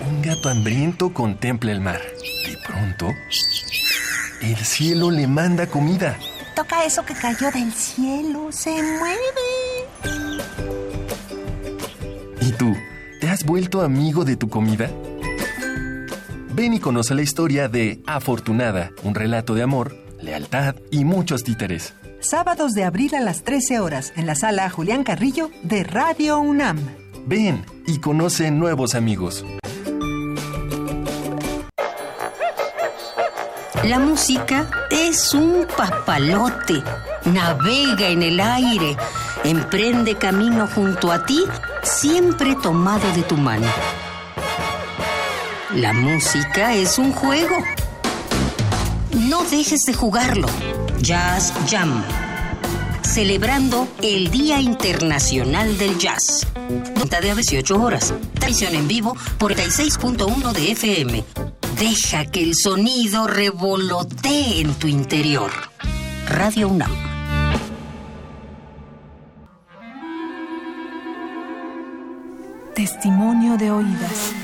Un 0.00 0.22
gato 0.22 0.48
hambriento 0.48 1.12
contempla 1.12 1.72
el 1.72 1.80
mar. 1.80 2.00
De 2.00 2.58
pronto, 2.66 3.08
el 4.42 4.56
cielo 4.56 5.10
le 5.10 5.26
manda 5.26 5.66
comida. 5.66 6.16
Toca 6.54 6.84
eso 6.84 7.04
que 7.04 7.14
cayó 7.14 7.50
del 7.50 7.72
cielo, 7.72 8.52
se 8.52 8.70
mueve. 8.70 9.54
¿Y 12.40 12.52
tú? 12.52 12.76
¿Te 13.20 13.28
has 13.28 13.44
vuelto 13.44 13.82
amigo 13.82 14.24
de 14.24 14.36
tu 14.36 14.48
comida? 14.48 14.90
Ven 16.54 16.72
y 16.72 16.78
conoce 16.78 17.16
la 17.16 17.22
historia 17.22 17.66
de 17.66 18.00
Afortunada, 18.06 18.92
un 19.02 19.16
relato 19.16 19.54
de 19.56 19.62
amor, 19.64 19.96
lealtad 20.20 20.76
y 20.88 21.04
muchos 21.04 21.42
títeres. 21.42 21.94
Sábados 22.20 22.74
de 22.74 22.84
abril 22.84 23.16
a 23.16 23.20
las 23.20 23.42
13 23.42 23.80
horas 23.80 24.12
en 24.14 24.28
la 24.28 24.36
sala 24.36 24.70
Julián 24.70 25.02
Carrillo 25.02 25.50
de 25.64 25.82
Radio 25.82 26.38
UNAM. 26.38 26.78
Ven 27.26 27.64
y 27.88 27.98
conoce 27.98 28.52
nuevos 28.52 28.94
amigos. 28.94 29.44
La 33.82 33.98
música 33.98 34.70
es 34.92 35.34
un 35.34 35.66
papalote. 35.76 36.84
Navega 37.24 38.10
en 38.10 38.22
el 38.22 38.38
aire. 38.38 38.96
Emprende 39.42 40.14
camino 40.14 40.68
junto 40.68 41.10
a 41.10 41.26
ti, 41.26 41.42
siempre 41.82 42.54
tomado 42.62 43.10
de 43.12 43.22
tu 43.22 43.36
mano. 43.36 43.66
La 45.74 45.92
música 45.92 46.72
es 46.72 46.98
un 46.98 47.10
juego. 47.10 47.56
No 49.28 49.42
dejes 49.42 49.80
de 49.80 49.92
jugarlo. 49.92 50.46
Jazz 51.00 51.52
Jam. 51.68 52.04
Celebrando 53.02 53.88
el 54.00 54.30
Día 54.30 54.60
Internacional 54.60 55.76
del 55.76 55.98
Jazz. 55.98 56.46
Nota 56.96 57.20
de 57.20 57.32
a 57.32 57.34
18 57.34 57.82
horas. 57.82 58.14
Traición 58.38 58.76
en 58.76 58.86
vivo 58.86 59.16
por 59.36 59.56
36.1 59.56 60.52
de 60.52 60.70
FM. 60.72 61.24
Deja 61.76 62.26
que 62.26 62.44
el 62.44 62.54
sonido 62.54 63.26
revolotee 63.26 64.60
en 64.60 64.74
tu 64.74 64.86
interior. 64.86 65.50
Radio 66.28 66.68
UNAM. 66.68 66.92
Testimonio 72.76 73.56
de 73.56 73.72
oídas. 73.72 74.43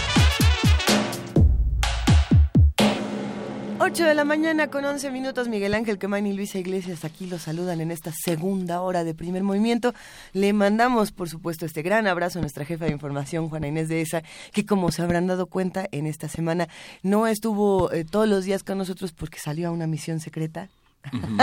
8 3.83 4.05
de 4.05 4.13
la 4.13 4.25
mañana 4.25 4.67
con 4.67 4.85
11 4.85 5.09
minutos, 5.09 5.47
Miguel 5.47 5.73
Ángel 5.73 5.97
Quemain 5.97 6.27
y 6.27 6.33
Luisa 6.33 6.59
Iglesias 6.59 7.03
aquí 7.03 7.25
los 7.25 7.41
saludan 7.41 7.81
en 7.81 7.89
esta 7.89 8.11
segunda 8.11 8.79
hora 8.81 9.03
de 9.03 9.15
primer 9.15 9.41
movimiento. 9.41 9.95
Le 10.33 10.53
mandamos, 10.53 11.11
por 11.11 11.29
supuesto, 11.29 11.65
este 11.65 11.81
gran 11.81 12.05
abrazo 12.05 12.37
a 12.37 12.41
nuestra 12.41 12.63
jefa 12.63 12.85
de 12.85 12.91
información, 12.91 13.49
Juana 13.49 13.67
Inés 13.69 13.89
de 13.89 14.01
Esa, 14.01 14.21
que 14.53 14.67
como 14.67 14.91
se 14.91 15.01
habrán 15.01 15.25
dado 15.25 15.47
cuenta 15.47 15.87
en 15.91 16.05
esta 16.05 16.29
semana 16.29 16.67
no 17.01 17.25
estuvo 17.25 17.91
eh, 17.91 18.05
todos 18.05 18.29
los 18.29 18.45
días 18.45 18.61
con 18.61 18.77
nosotros 18.77 19.13
porque 19.13 19.39
salió 19.39 19.69
a 19.69 19.71
una 19.71 19.87
misión 19.87 20.19
secreta. 20.19 20.69
Ujú. 21.11 21.37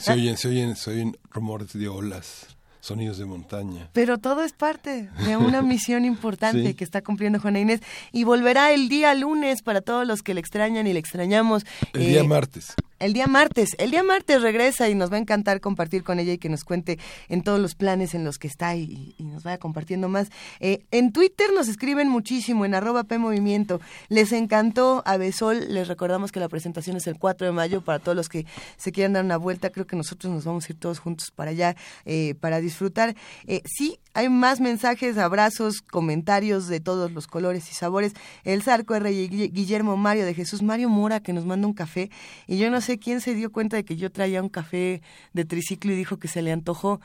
Se 0.00 0.12
oyen, 0.12 0.36
se 0.36 0.48
oyen, 0.48 0.74
se 0.74 0.90
oyen 0.90 1.16
rumores 1.30 1.72
de 1.72 1.86
olas, 1.86 2.55
sonidos 2.86 3.18
de 3.18 3.24
montaña. 3.24 3.88
Pero 3.92 4.18
todo 4.18 4.42
es 4.42 4.52
parte 4.52 5.08
de 5.26 5.36
una 5.36 5.60
misión 5.72 6.04
importante 6.04 6.68
Sí. 6.68 6.74
que 6.74 6.84
está 6.84 7.02
cumpliendo 7.02 7.40
Juana 7.40 7.58
Inés 7.60 7.80
y 8.12 8.24
volverá 8.24 8.72
el 8.72 8.88
día 8.88 9.14
lunes 9.14 9.62
para 9.62 9.80
todos 9.80 10.06
los 10.06 10.22
que 10.22 10.34
le 10.34 10.40
extrañan 10.40 10.86
y 10.86 10.92
le 10.92 10.98
extrañamos. 11.00 11.64
El 11.92 12.02
Eh, 12.02 12.06
día 12.08 12.24
martes. 12.24 12.74
El 12.98 13.12
día 13.12 13.26
martes, 13.26 13.76
el 13.78 13.90
día 13.90 14.02
martes 14.02 14.40
regresa 14.40 14.88
y 14.88 14.94
nos 14.94 15.12
va 15.12 15.16
a 15.16 15.20
encantar 15.20 15.60
compartir 15.60 16.02
con 16.02 16.18
ella 16.18 16.32
y 16.32 16.38
que 16.38 16.48
nos 16.48 16.64
cuente 16.64 16.98
en 17.28 17.42
todos 17.42 17.60
los 17.60 17.74
planes 17.74 18.14
en 18.14 18.24
los 18.24 18.38
que 18.38 18.48
está 18.48 18.74
y, 18.74 19.14
nos 19.18 19.42
vaya 19.42 19.58
compartiendo 19.58 20.08
más. 20.08 20.28
Eh, 20.60 20.86
en 20.90 21.12
Twitter 21.12 21.48
nos 21.54 21.68
escriben 21.68 22.08
muchísimo, 22.08 22.64
en 22.64 22.74
arroba 22.74 23.04
P 23.04 23.18
Movimiento. 23.18 23.82
Les 24.08 24.32
encantó 24.32 25.02
a 25.04 25.18
les 25.18 25.88
recordamos 25.88 26.32
que 26.32 26.40
la 26.40 26.48
presentación 26.48 26.96
es 26.96 27.06
el 27.06 27.18
4 27.18 27.48
de 27.48 27.52
mayo 27.52 27.82
para 27.82 27.98
todos 27.98 28.16
los 28.16 28.30
que 28.30 28.46
se 28.78 28.92
quieran 28.92 29.12
dar 29.12 29.24
una 29.24 29.36
vuelta. 29.36 29.68
Creo 29.68 29.86
que 29.86 29.96
nosotros 29.96 30.32
nos 30.32 30.44
vamos 30.44 30.68
a 30.68 30.72
ir 30.72 30.78
todos 30.78 30.98
juntos 30.98 31.30
para 31.30 31.50
allá 31.50 31.76
eh, 32.06 32.34
para 32.40 32.60
disfrutar. 32.60 33.14
Eh, 33.46 33.60
sí, 33.66 33.98
hay 34.14 34.30
más 34.30 34.60
mensajes, 34.60 35.18
abrazos, 35.18 35.82
comentarios 35.82 36.68
de 36.68 36.80
todos 36.80 37.12
los 37.12 37.26
colores 37.26 37.70
y 37.70 37.74
sabores. 37.74 38.14
El 38.44 38.62
Zarco 38.62 38.94
R. 38.94 39.10
Guillermo 39.10 39.98
Mario 39.98 40.24
de 40.24 40.32
Jesús 40.32 40.62
Mario 40.62 40.88
Mora 40.88 41.20
que 41.20 41.34
nos 41.34 41.44
manda 41.44 41.66
un 41.66 41.74
café 41.74 42.10
y 42.46 42.56
yo 42.56 42.70
no 42.70 42.80
quién 42.98 43.20
se 43.20 43.34
dio 43.34 43.50
cuenta 43.52 43.76
de 43.76 43.84
que 43.84 43.96
yo 43.96 44.10
traía 44.10 44.42
un 44.42 44.48
café 44.48 45.02
de 45.32 45.44
triciclo 45.44 45.92
y 45.92 45.96
dijo 45.96 46.18
que 46.18 46.28
se 46.28 46.42
le 46.42 46.52
antojó. 46.52 47.00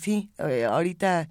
Sí, 0.00 0.30
eh, 0.38 0.64
ahorita 0.64 1.28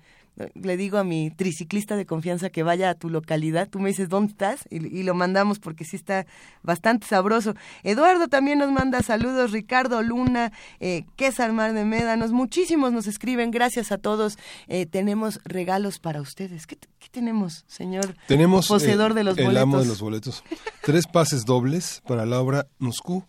le 0.53 0.77
digo 0.77 0.97
a 0.97 1.03
mi 1.03 1.31
triciclista 1.31 1.95
de 1.95 2.05
confianza 2.05 2.49
que 2.49 2.63
vaya 2.63 2.89
a 2.89 2.95
tu 2.95 3.09
localidad, 3.09 3.67
tú 3.69 3.79
me 3.79 3.89
dices 3.89 4.09
dónde 4.09 4.31
estás 4.31 4.65
y, 4.69 5.03
lo 5.03 5.13
mandamos 5.13 5.59
porque 5.59 5.85
sí 5.85 5.95
está 5.95 6.25
bastante 6.63 7.07
sabroso. 7.07 7.55
Eduardo 7.83 8.27
también 8.27 8.59
nos 8.59 8.71
manda 8.71 9.01
saludos, 9.01 9.51
Ricardo 9.51 10.01
Luna, 10.01 10.51
eh, 10.79 11.05
Mar 11.51 11.73
de 11.73 11.85
Médanos, 11.85 12.31
muchísimos 12.31 12.91
nos 12.91 13.07
escriben, 13.07 13.51
gracias 13.51 13.91
a 13.91 13.97
todos. 13.97 14.37
Eh, 14.67 14.85
tenemos 14.85 15.39
regalos 15.45 15.99
para 15.99 16.21
ustedes. 16.21 16.67
¿Qué, 16.67 16.77
tenemos, 17.09 17.63
señor 17.67 18.15
tenemos, 18.27 18.67
poseedor 18.67 19.13
de 19.13 19.23
los 19.23 19.37
el 19.37 19.45
boletos? 19.45 19.63
amo 19.63 19.79
de 19.79 19.85
los 19.85 20.01
boletos. 20.01 20.43
Tres 20.83 21.07
pases 21.07 21.45
dobles 21.45 22.03
para 22.05 22.25
la 22.25 22.39
obra 22.39 22.67
Moscú, 22.79 23.23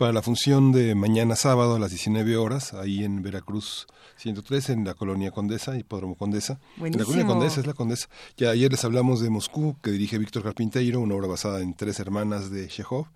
para 0.00 0.14
la 0.14 0.22
función 0.22 0.72
de 0.72 0.94
mañana 0.94 1.36
sábado 1.36 1.74
a 1.74 1.78
las 1.78 1.90
19 1.90 2.38
horas, 2.38 2.72
ahí 2.72 3.04
en 3.04 3.20
Veracruz 3.20 3.86
103 4.16 4.70
en 4.70 4.86
la 4.86 4.94
colonia 4.94 5.30
Condesa, 5.30 5.76
Hipódromo 5.76 6.14
Condesa. 6.14 6.58
La 6.78 7.04
colonia 7.04 7.26
Condesa 7.26 7.60
es 7.60 7.66
la 7.66 7.74
Condesa. 7.74 8.08
Ya 8.38 8.48
ayer 8.48 8.70
les 8.70 8.82
hablamos 8.82 9.20
de 9.20 9.28
Moscú, 9.28 9.76
que 9.82 9.90
dirige 9.90 10.16
Víctor 10.16 10.42
Carpinteiro, 10.42 11.00
una 11.00 11.14
obra 11.16 11.26
basada 11.26 11.60
en 11.60 11.74
tres 11.74 12.00
hermanas 12.00 12.50
de 12.50 12.66
Chekhov. 12.66 13.08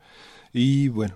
Y 0.53 0.89
bueno, 0.89 1.15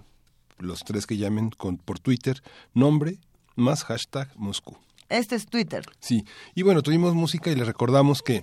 los 0.57 0.85
tres 0.85 1.07
que 1.07 1.19
llamen 1.19 1.51
con, 1.51 1.77
por 1.77 1.99
Twitter, 1.99 2.43
nombre 2.73 3.19
más 3.55 3.85
hashtag 3.85 4.31
Moscú. 4.37 4.79
Este 5.11 5.35
es 5.35 5.45
Twitter. 5.49 5.85
Sí, 6.01 6.25
y 6.55 6.63
bueno, 6.63 6.83
tuvimos 6.83 7.15
música 7.15 7.51
y 7.51 7.57
les 7.57 7.67
recordamos 7.67 8.23
que 8.23 8.43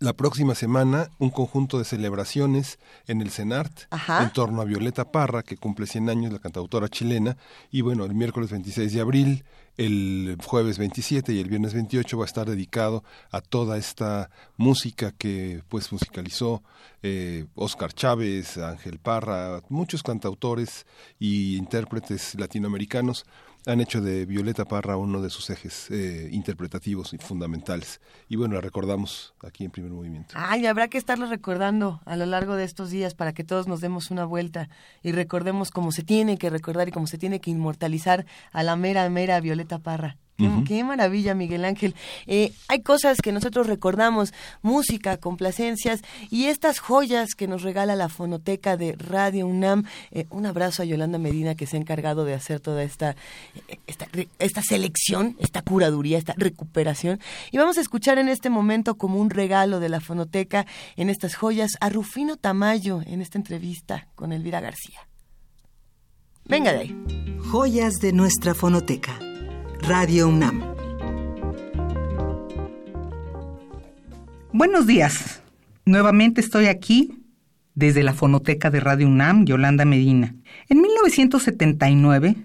la 0.00 0.14
próxima 0.14 0.54
semana 0.54 1.10
un 1.18 1.28
conjunto 1.28 1.78
de 1.78 1.84
celebraciones 1.84 2.78
en 3.06 3.20
el 3.20 3.30
CENART 3.30 3.82
en 4.22 4.32
torno 4.32 4.62
a 4.62 4.64
Violeta 4.64 5.12
Parra, 5.12 5.42
que 5.42 5.58
cumple 5.58 5.86
100 5.86 6.08
años, 6.08 6.32
la 6.32 6.38
cantautora 6.38 6.88
chilena, 6.88 7.36
y 7.70 7.82
bueno, 7.82 8.06
el 8.06 8.14
miércoles 8.14 8.50
26 8.50 8.94
de 8.94 9.00
abril, 9.02 9.44
el 9.76 10.38
jueves 10.42 10.78
27 10.78 11.34
y 11.34 11.40
el 11.40 11.50
viernes 11.50 11.74
28 11.74 12.16
va 12.16 12.24
a 12.24 12.26
estar 12.26 12.48
dedicado 12.48 13.04
a 13.30 13.42
toda 13.42 13.76
esta 13.76 14.30
música 14.56 15.12
que 15.12 15.62
pues 15.68 15.92
musicalizó 15.92 16.62
eh, 17.02 17.44
Oscar 17.54 17.92
Chávez, 17.92 18.56
Ángel 18.56 18.98
Parra, 18.98 19.60
muchos 19.68 20.02
cantautores 20.02 20.86
y 21.18 21.56
intérpretes 21.56 22.34
latinoamericanos 22.36 23.26
han 23.66 23.80
hecho 23.80 24.00
de 24.00 24.26
Violeta 24.26 24.64
Parra 24.64 24.96
uno 24.96 25.20
de 25.20 25.30
sus 25.30 25.50
ejes 25.50 25.90
eh, 25.90 26.28
interpretativos 26.32 27.12
y 27.12 27.18
fundamentales. 27.18 28.00
Y 28.28 28.36
bueno, 28.36 28.54
la 28.54 28.60
recordamos 28.60 29.34
aquí 29.42 29.64
en 29.64 29.70
primer 29.70 29.92
movimiento. 29.92 30.34
Ay, 30.36 30.66
habrá 30.66 30.88
que 30.88 30.98
estarlo 30.98 31.26
recordando 31.26 32.00
a 32.04 32.16
lo 32.16 32.26
largo 32.26 32.56
de 32.56 32.64
estos 32.64 32.90
días 32.90 33.14
para 33.14 33.32
que 33.32 33.44
todos 33.44 33.68
nos 33.68 33.80
demos 33.80 34.10
una 34.10 34.24
vuelta 34.24 34.68
y 35.02 35.12
recordemos 35.12 35.70
cómo 35.70 35.92
se 35.92 36.02
tiene 36.02 36.38
que 36.38 36.50
recordar 36.50 36.88
y 36.88 36.92
cómo 36.92 37.06
se 37.06 37.18
tiene 37.18 37.40
que 37.40 37.50
inmortalizar 37.50 38.26
a 38.52 38.62
la 38.62 38.76
mera, 38.76 39.08
mera 39.10 39.40
Violeta 39.40 39.78
Parra. 39.78 40.16
Qué, 40.66 40.84
maravilla, 40.84 41.34
Miguel 41.34 41.64
Ángel. 41.64 41.94
Eh, 42.26 42.52
hay 42.68 42.82
cosas 42.82 43.18
que 43.20 43.32
nosotros 43.32 43.66
recordamos, 43.66 44.32
música, 44.62 45.16
complacencias 45.16 46.02
y 46.30 46.46
estas 46.46 46.78
joyas 46.78 47.34
que 47.34 47.46
nos 47.46 47.62
regala 47.62 47.96
la 47.96 48.08
fonoteca 48.08 48.76
de 48.76 48.92
Radio 48.92 49.46
UNAM. 49.46 49.84
Eh, 50.10 50.26
un 50.30 50.46
abrazo 50.46 50.82
a 50.82 50.84
Yolanda 50.84 51.18
Medina 51.18 51.54
que 51.54 51.66
se 51.66 51.76
ha 51.76 51.80
encargado 51.80 52.24
de 52.24 52.34
hacer 52.34 52.60
toda 52.60 52.82
esta, 52.82 53.16
esta, 53.86 54.06
esta 54.38 54.62
selección, 54.62 55.36
esta 55.38 55.62
curaduría, 55.62 56.18
esta 56.18 56.34
recuperación. 56.36 57.20
Y 57.50 57.58
vamos 57.58 57.78
a 57.78 57.80
escuchar 57.80 58.18
en 58.18 58.28
este 58.28 58.50
momento 58.50 58.96
como 58.96 59.18
un 59.18 59.30
regalo 59.30 59.80
de 59.80 59.88
la 59.88 60.00
fonoteca 60.00 60.66
en 60.96 61.10
estas 61.10 61.34
joyas 61.34 61.72
a 61.80 61.88
Rufino 61.88 62.36
Tamayo 62.36 63.02
en 63.06 63.20
esta 63.20 63.38
entrevista 63.38 64.08
con 64.14 64.32
Elvira 64.32 64.60
García. 64.60 65.00
Venga 66.44 66.72
de 66.72 66.78
ahí. 66.78 67.04
Joyas 67.50 67.94
de 68.00 68.12
nuestra 68.12 68.54
fonoteca. 68.54 69.29
Radio 69.82 70.28
UNAM. 70.28 70.62
Buenos 74.52 74.86
días. 74.86 75.42
Nuevamente 75.84 76.40
estoy 76.40 76.66
aquí 76.66 77.24
desde 77.74 78.02
la 78.02 78.12
fonoteca 78.12 78.70
de 78.70 78.80
Radio 78.80 79.08
UNAM, 79.08 79.46
Yolanda 79.46 79.84
Medina. 79.84 80.34
En 80.68 80.80
1979, 80.82 82.36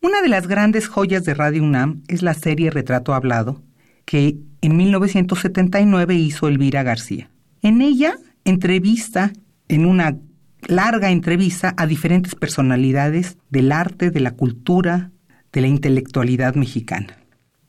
una 0.00 0.22
de 0.22 0.28
las 0.28 0.48
grandes 0.48 0.88
joyas 0.88 1.24
de 1.24 1.34
Radio 1.34 1.62
UNAM 1.62 2.02
es 2.08 2.22
la 2.22 2.34
serie 2.34 2.70
Retrato 2.70 3.14
Hablado, 3.14 3.62
que 4.04 4.38
en 4.60 4.76
1979 4.76 6.14
hizo 6.14 6.48
Elvira 6.48 6.82
García. 6.82 7.30
En 7.62 7.82
ella 7.82 8.16
entrevista, 8.44 9.32
en 9.68 9.86
una 9.86 10.18
larga 10.66 11.10
entrevista, 11.10 11.74
a 11.76 11.86
diferentes 11.86 12.34
personalidades 12.34 13.36
del 13.50 13.70
arte, 13.70 14.10
de 14.10 14.20
la 14.20 14.32
cultura, 14.32 15.10
de 15.54 15.60
la 15.60 15.68
intelectualidad 15.68 16.56
mexicana. 16.56 17.16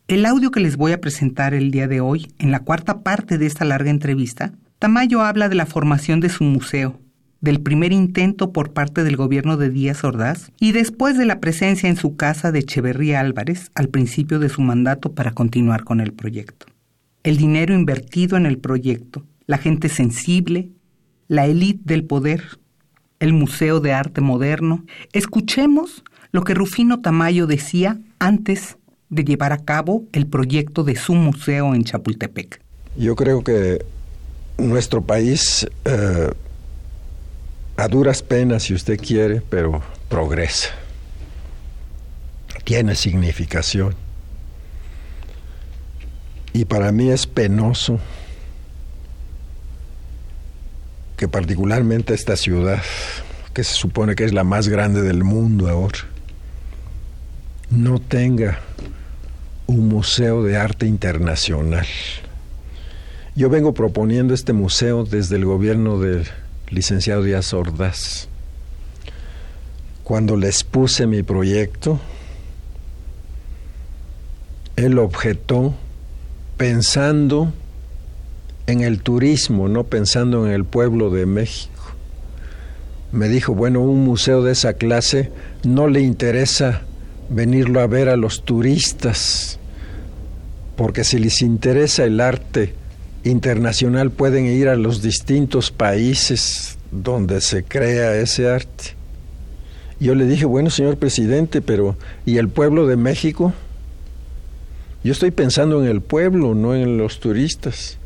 El 0.07 0.25
audio 0.25 0.51
que 0.51 0.59
les 0.59 0.75
voy 0.75 0.91
a 0.91 0.99
presentar 0.99 1.53
el 1.53 1.71
día 1.71 1.87
de 1.87 2.01
hoy, 2.01 2.27
en 2.39 2.51
la 2.51 2.59
cuarta 2.59 3.01
parte 3.01 3.37
de 3.37 3.45
esta 3.45 3.63
larga 3.63 3.91
entrevista, 3.91 4.53
Tamayo 4.79 5.21
habla 5.21 5.49
de 5.49 5.55
la 5.55 5.67
formación 5.67 6.19
de 6.19 6.29
su 6.29 6.43
museo, 6.43 6.99
del 7.41 7.61
primer 7.61 7.93
intento 7.93 8.51
por 8.51 8.73
parte 8.73 9.03
del 9.03 9.15
gobierno 9.15 9.55
de 9.55 9.69
Díaz 9.69 10.03
Ordaz 10.03 10.51
y 10.59 10.71
después 10.71 11.15
de 11.17 11.25
la 11.25 11.39
presencia 11.39 11.87
en 11.87 11.95
su 11.95 12.15
casa 12.15 12.51
de 12.51 12.59
Echeverría 12.59 13.19
Álvarez 13.19 13.69
al 13.75 13.89
principio 13.89 14.39
de 14.39 14.49
su 14.49 14.61
mandato 14.61 15.13
para 15.13 15.31
continuar 15.31 15.83
con 15.83 16.01
el 16.01 16.11
proyecto. 16.11 16.65
El 17.23 17.37
dinero 17.37 17.73
invertido 17.75 18.35
en 18.35 18.47
el 18.47 18.57
proyecto, 18.57 19.25
la 19.45 19.59
gente 19.59 19.89
sensible, 19.89 20.69
la 21.27 21.45
élite 21.45 21.81
del 21.85 22.03
poder, 22.03 22.43
el 23.19 23.33
Museo 23.33 23.79
de 23.79 23.93
Arte 23.93 24.21
Moderno. 24.21 24.85
Escuchemos 25.13 26.03
lo 26.35 26.43
que 26.43 26.53
Rufino 26.53 26.99
Tamayo 26.99 27.47
decía 27.47 27.97
antes 28.19 28.75
de 29.09 29.23
llevar 29.23 29.53
a 29.53 29.63
cabo 29.63 30.03
el 30.11 30.27
proyecto 30.27 30.83
de 30.83 30.97
su 30.97 31.15
museo 31.15 31.73
en 31.73 31.85
Chapultepec. 31.85 32.59
Yo 32.97 33.15
creo 33.15 33.41
que 33.41 33.85
nuestro 34.57 35.01
país, 35.01 35.65
eh, 35.85 36.29
a 37.77 37.87
duras 37.87 38.21
penas, 38.21 38.63
si 38.63 38.73
usted 38.73 38.99
quiere, 38.99 39.41
pero 39.49 39.81
progresa. 40.09 40.71
Tiene 42.65 42.95
significación. 42.95 43.95
Y 46.51 46.65
para 46.65 46.91
mí 46.91 47.11
es 47.11 47.27
penoso 47.27 47.97
que 51.15 51.29
particularmente 51.29 52.13
esta 52.13 52.35
ciudad, 52.35 52.81
que 53.53 53.63
se 53.63 53.73
supone 53.73 54.15
que 54.15 54.25
es 54.25 54.33
la 54.33 54.43
más 54.43 54.67
grande 54.67 55.01
del 55.01 55.23
mundo 55.23 55.69
ahora, 55.69 55.99
no 57.69 57.99
tenga 57.99 58.59
un 59.67 59.87
museo 59.87 60.43
de 60.43 60.57
arte 60.57 60.85
internacional. 60.85 61.85
Yo 63.35 63.49
vengo 63.49 63.73
proponiendo 63.73 64.33
este 64.33 64.53
museo 64.53 65.03
desde 65.03 65.35
el 65.35 65.45
gobierno 65.45 65.99
del 65.99 66.25
licenciado 66.69 67.23
Díaz 67.23 67.53
Ordaz. 67.53 68.27
Cuando 70.03 70.37
les 70.37 70.63
puse 70.63 71.07
mi 71.07 71.23
proyecto, 71.23 71.99
él 74.75 74.99
objetó 74.99 75.73
pensando 76.57 77.51
en 78.67 78.81
el 78.81 79.01
turismo, 79.01 79.67
no 79.67 79.85
pensando 79.85 80.45
en 80.45 80.53
el 80.53 80.63
pueblo 80.63 81.09
de 81.09 81.25
México. 81.25 81.71
Me 83.11 83.29
dijo, 83.29 83.53
bueno, 83.53 83.81
un 83.81 84.03
museo 84.03 84.43
de 84.43 84.51
esa 84.51 84.73
clase 84.73 85.31
no 85.63 85.87
le 85.87 86.01
interesa 86.01 86.83
venirlo 87.29 87.81
a 87.81 87.87
ver 87.87 88.09
a 88.09 88.15
los 88.15 88.43
turistas, 88.43 89.59
porque 90.75 91.03
si 91.03 91.19
les 91.19 91.41
interesa 91.41 92.03
el 92.03 92.19
arte 92.19 92.73
internacional 93.23 94.11
pueden 94.11 94.45
ir 94.45 94.69
a 94.69 94.75
los 94.75 95.01
distintos 95.01 95.71
países 95.71 96.77
donde 96.91 97.41
se 97.41 97.63
crea 97.63 98.15
ese 98.15 98.49
arte. 98.49 98.95
Yo 99.99 100.13
le 100.13 100.25
dije, 100.25 100.45
bueno, 100.45 100.69
señor 100.69 100.97
presidente, 100.97 101.61
pero 101.61 101.97
¿y 102.25 102.37
el 102.37 102.49
pueblo 102.49 102.85
de 102.85 102.97
México? 102.97 103.53
Yo 105.03 105.11
estoy 105.11 105.31
pensando 105.31 105.83
en 105.83 105.89
el 105.89 106.01
pueblo, 106.01 106.53
no 106.55 106.75
en 106.75 106.97
los 106.97 107.19
turistas. 107.19 107.97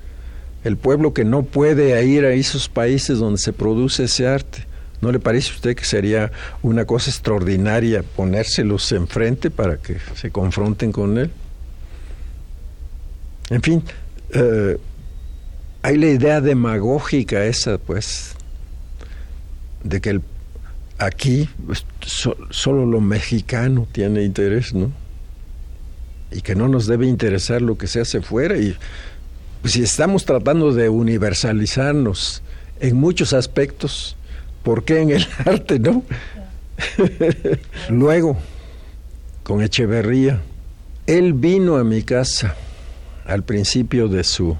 El 0.64 0.78
pueblo 0.78 1.14
que 1.14 1.24
no 1.24 1.44
puede 1.44 2.06
ir 2.06 2.26
a 2.26 2.32
esos 2.32 2.70
países 2.70 3.18
donde 3.20 3.40
se 3.40 3.54
produce 3.54 4.04
ese 4.04 4.28
arte. 4.28 4.69
¿No 5.02 5.12
le 5.12 5.20
parece 5.20 5.52
a 5.52 5.56
usted 5.56 5.76
que 5.76 5.86
sería 5.86 6.32
una 6.62 6.86
cosa 6.86 7.10
extraordinaria 7.10 8.04
ponérselos 8.04 8.92
enfrente 8.92 9.50
para 9.50 9.78
que 9.78 9.98
se 10.16 10.30
confronten 10.32 10.92
con 10.92 11.18
él? 11.18 11.32
En 13.50 13.62
fin, 13.62 13.84
eh, 14.32 14.78
hay 15.82 15.98
la 15.98 16.08
idea 16.08 16.42
demagógica 16.42 17.46
esa, 17.46 17.78
pues, 17.78 18.36
de 19.84 20.02
que 20.02 20.10
el, 20.10 20.22
aquí 20.98 21.50
pues, 21.66 21.86
so- 22.06 22.38
solo 22.50 22.86
lo 22.86 23.00
mexicano 23.00 23.88
tiene 23.92 24.24
interés, 24.24 24.74
¿no? 24.74 24.92
Y 26.32 26.42
que 26.42 26.54
no 26.56 26.68
nos 26.68 26.86
debe 26.86 27.08
interesar 27.08 27.62
lo 27.62 27.78
que 27.78 27.88
se 27.88 28.02
hace 28.02 28.22
fuera. 28.22 28.58
Y 28.58 28.76
pues, 29.62 29.74
si 29.74 29.82
estamos 29.82 30.26
tratando 30.26 30.74
de 30.74 30.90
universalizarnos 30.90 32.44
en 32.82 32.98
muchos 32.98 33.34
aspectos, 33.34 34.16
¿por 34.70 34.84
qué 34.84 35.02
en 35.02 35.10
el 35.10 35.26
arte, 35.46 35.80
no? 35.80 36.04
Luego, 37.90 38.38
con 39.42 39.64
Echeverría, 39.64 40.44
él 41.08 41.34
vino 41.34 41.78
a 41.78 41.84
mi 41.84 42.04
casa 42.04 42.56
al 43.26 43.42
principio 43.42 44.08
de 44.08 44.24
su 44.24 44.56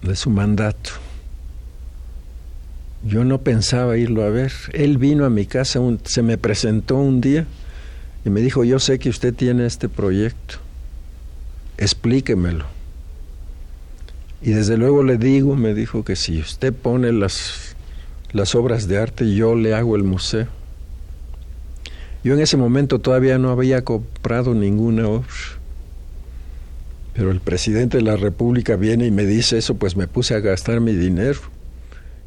de 0.00 0.16
su 0.16 0.30
mandato. 0.30 0.92
Yo 3.04 3.24
no 3.24 3.42
pensaba 3.42 3.98
irlo 3.98 4.22
a 4.22 4.30
ver. 4.30 4.52
Él 4.72 4.96
vino 4.96 5.26
a 5.26 5.28
mi 5.28 5.44
casa, 5.44 5.78
se 6.04 6.22
me 6.22 6.38
presentó 6.38 6.96
un 6.96 7.20
día 7.20 7.46
y 8.24 8.30
me 8.30 8.40
dijo, 8.40 8.64
yo 8.64 8.78
sé 8.78 8.98
que 8.98 9.10
usted 9.10 9.34
tiene 9.34 9.66
este 9.66 9.90
proyecto, 9.90 10.54
explíquemelo. 11.76 12.64
Y 14.40 14.52
desde 14.52 14.78
luego 14.78 15.02
le 15.02 15.18
digo, 15.18 15.56
me 15.56 15.74
dijo 15.74 16.04
que 16.04 16.16
si 16.16 16.40
usted 16.40 16.72
pone 16.72 17.12
las, 17.12 17.67
las 18.32 18.54
obras 18.54 18.88
de 18.88 18.98
arte, 18.98 19.34
yo 19.34 19.54
le 19.54 19.74
hago 19.74 19.96
el 19.96 20.04
museo. 20.04 20.46
Yo 22.24 22.34
en 22.34 22.40
ese 22.40 22.56
momento 22.56 22.98
todavía 22.98 23.38
no 23.38 23.50
había 23.50 23.84
comprado 23.84 24.54
ninguna 24.54 25.08
obra. 25.08 25.28
Pero 27.14 27.30
el 27.30 27.40
presidente 27.40 27.96
de 27.96 28.02
la 28.02 28.16
República 28.16 28.76
viene 28.76 29.06
y 29.06 29.10
me 29.10 29.24
dice 29.24 29.58
eso, 29.58 29.76
pues 29.76 29.96
me 29.96 30.06
puse 30.06 30.34
a 30.34 30.40
gastar 30.40 30.80
mi 30.80 30.92
dinero. 30.92 31.40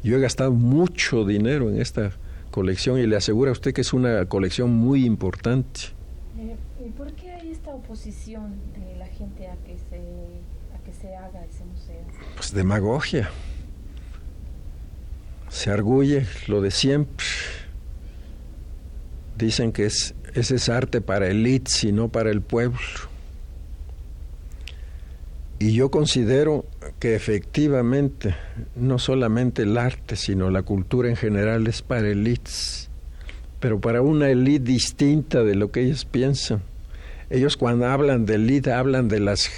Yo 0.02 0.16
he 0.16 0.20
gastado 0.20 0.52
mucho 0.52 1.24
dinero 1.24 1.70
en 1.70 1.80
esta 1.80 2.12
colección 2.50 2.98
y 2.98 3.06
le 3.06 3.16
aseguro 3.16 3.50
a 3.50 3.52
usted 3.52 3.72
que 3.72 3.80
es 3.82 3.92
una 3.92 4.26
colección 4.26 4.70
muy 4.70 5.06
importante. 5.06 5.80
Eh, 6.38 6.56
¿Y 6.84 6.90
por 6.90 7.12
qué 7.12 7.30
hay 7.30 7.50
esta 7.50 7.70
oposición 7.70 8.54
de 8.74 8.96
la 8.96 9.06
gente 9.06 9.46
a 9.46 9.56
que 9.64 9.76
se, 9.88 9.96
a 10.74 10.84
que 10.84 10.92
se 10.92 11.14
haga 11.14 11.44
ese 11.44 11.64
museo? 11.64 12.02
Pues 12.34 12.52
demagogia. 12.52 13.30
Se 15.52 15.70
arguye 15.70 16.26
lo 16.48 16.62
de 16.62 16.70
siempre. 16.70 17.26
Dicen 19.36 19.70
que 19.70 19.84
es, 19.84 20.14
ese 20.34 20.56
es 20.56 20.68
arte 20.70 21.02
para 21.02 21.28
elites 21.28 21.84
y 21.84 21.92
no 21.92 22.08
para 22.08 22.30
el 22.30 22.40
pueblo. 22.40 22.80
Y 25.58 25.74
yo 25.74 25.90
considero 25.90 26.64
que 26.98 27.14
efectivamente 27.14 28.34
no 28.74 28.98
solamente 28.98 29.62
el 29.62 29.76
arte, 29.76 30.16
sino 30.16 30.50
la 30.50 30.62
cultura 30.62 31.10
en 31.10 31.16
general 31.16 31.66
es 31.66 31.82
para 31.82 32.08
elites, 32.08 32.88
pero 33.60 33.78
para 33.78 34.00
una 34.00 34.30
élite 34.30 34.64
distinta 34.64 35.44
de 35.44 35.54
lo 35.54 35.70
que 35.70 35.82
ellos 35.82 36.06
piensan. 36.06 36.62
Ellos 37.28 37.58
cuando 37.58 37.86
hablan 37.86 38.24
de 38.24 38.36
élite 38.36 38.72
hablan 38.72 39.08
de 39.08 39.20
las 39.20 39.50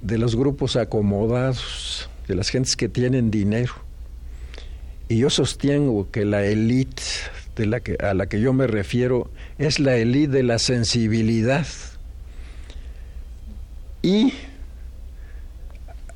de 0.00 0.18
los 0.18 0.34
grupos 0.34 0.76
acomodados, 0.76 2.08
de 2.26 2.34
las 2.34 2.48
gentes 2.48 2.74
que 2.74 2.88
tienen 2.88 3.30
dinero. 3.30 3.85
Y 5.08 5.18
yo 5.18 5.30
sostengo 5.30 6.10
que 6.10 6.24
la 6.24 6.44
élite 6.44 7.02
a 8.00 8.14
la 8.14 8.26
que 8.26 8.40
yo 8.40 8.52
me 8.52 8.66
refiero 8.66 9.30
es 9.58 9.78
la 9.78 9.96
élite 9.96 10.32
de 10.32 10.42
la 10.42 10.58
sensibilidad. 10.58 11.66
Y 14.02 14.32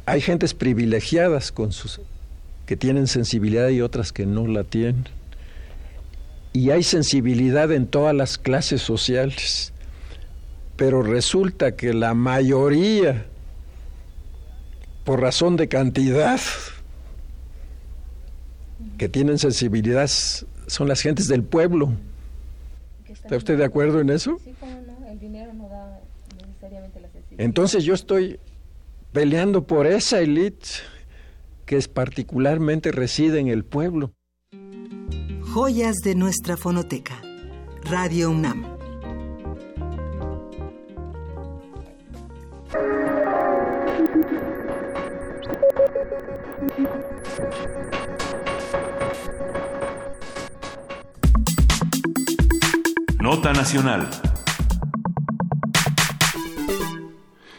hay 0.06 0.20
gentes 0.20 0.54
privilegiadas 0.54 1.52
con 1.52 1.72
sus 1.72 2.00
que 2.66 2.76
tienen 2.76 3.08
sensibilidad 3.08 3.68
y 3.68 3.80
otras 3.80 4.12
que 4.12 4.26
no 4.26 4.46
la 4.46 4.64
tienen. 4.64 5.08
Y 6.52 6.70
hay 6.70 6.82
sensibilidad 6.82 7.72
en 7.72 7.86
todas 7.86 8.14
las 8.14 8.38
clases 8.38 8.82
sociales. 8.82 9.72
Pero 10.76 11.02
resulta 11.02 11.74
que 11.74 11.92
la 11.92 12.14
mayoría, 12.14 13.26
por 15.04 15.20
razón 15.20 15.56
de 15.56 15.68
cantidad, 15.68 16.40
que 19.00 19.08
tienen 19.08 19.38
sensibilidad 19.38 20.10
son 20.66 20.86
las 20.86 21.00
gentes 21.00 21.26
del 21.26 21.42
pueblo. 21.42 21.90
¿Está 23.08 23.38
usted 23.38 23.56
de 23.56 23.64
acuerdo 23.64 23.98
en 23.98 24.10
eso? 24.10 24.38
Sí, 24.44 24.52
cómo 24.60 24.78
no, 24.86 25.06
el 25.06 25.18
dinero 25.18 25.54
no 25.54 25.70
da 25.70 26.02
necesariamente 26.46 27.00
la 27.00 27.08
sensibilidad. 27.08 27.42
Entonces 27.46 27.82
yo 27.84 27.94
estoy 27.94 28.38
peleando 29.12 29.66
por 29.66 29.86
esa 29.86 30.20
élite 30.20 30.68
que 31.64 31.78
es 31.78 31.88
particularmente 31.88 32.92
reside 32.92 33.40
en 33.40 33.48
el 33.48 33.64
pueblo. 33.64 34.12
Joyas 35.54 35.96
de 36.04 36.14
nuestra 36.14 36.58
fonoteca. 36.58 37.22
Radio 37.84 38.28
UNAM. 38.28 38.79
Nota 53.30 53.52
Nacional. 53.52 54.10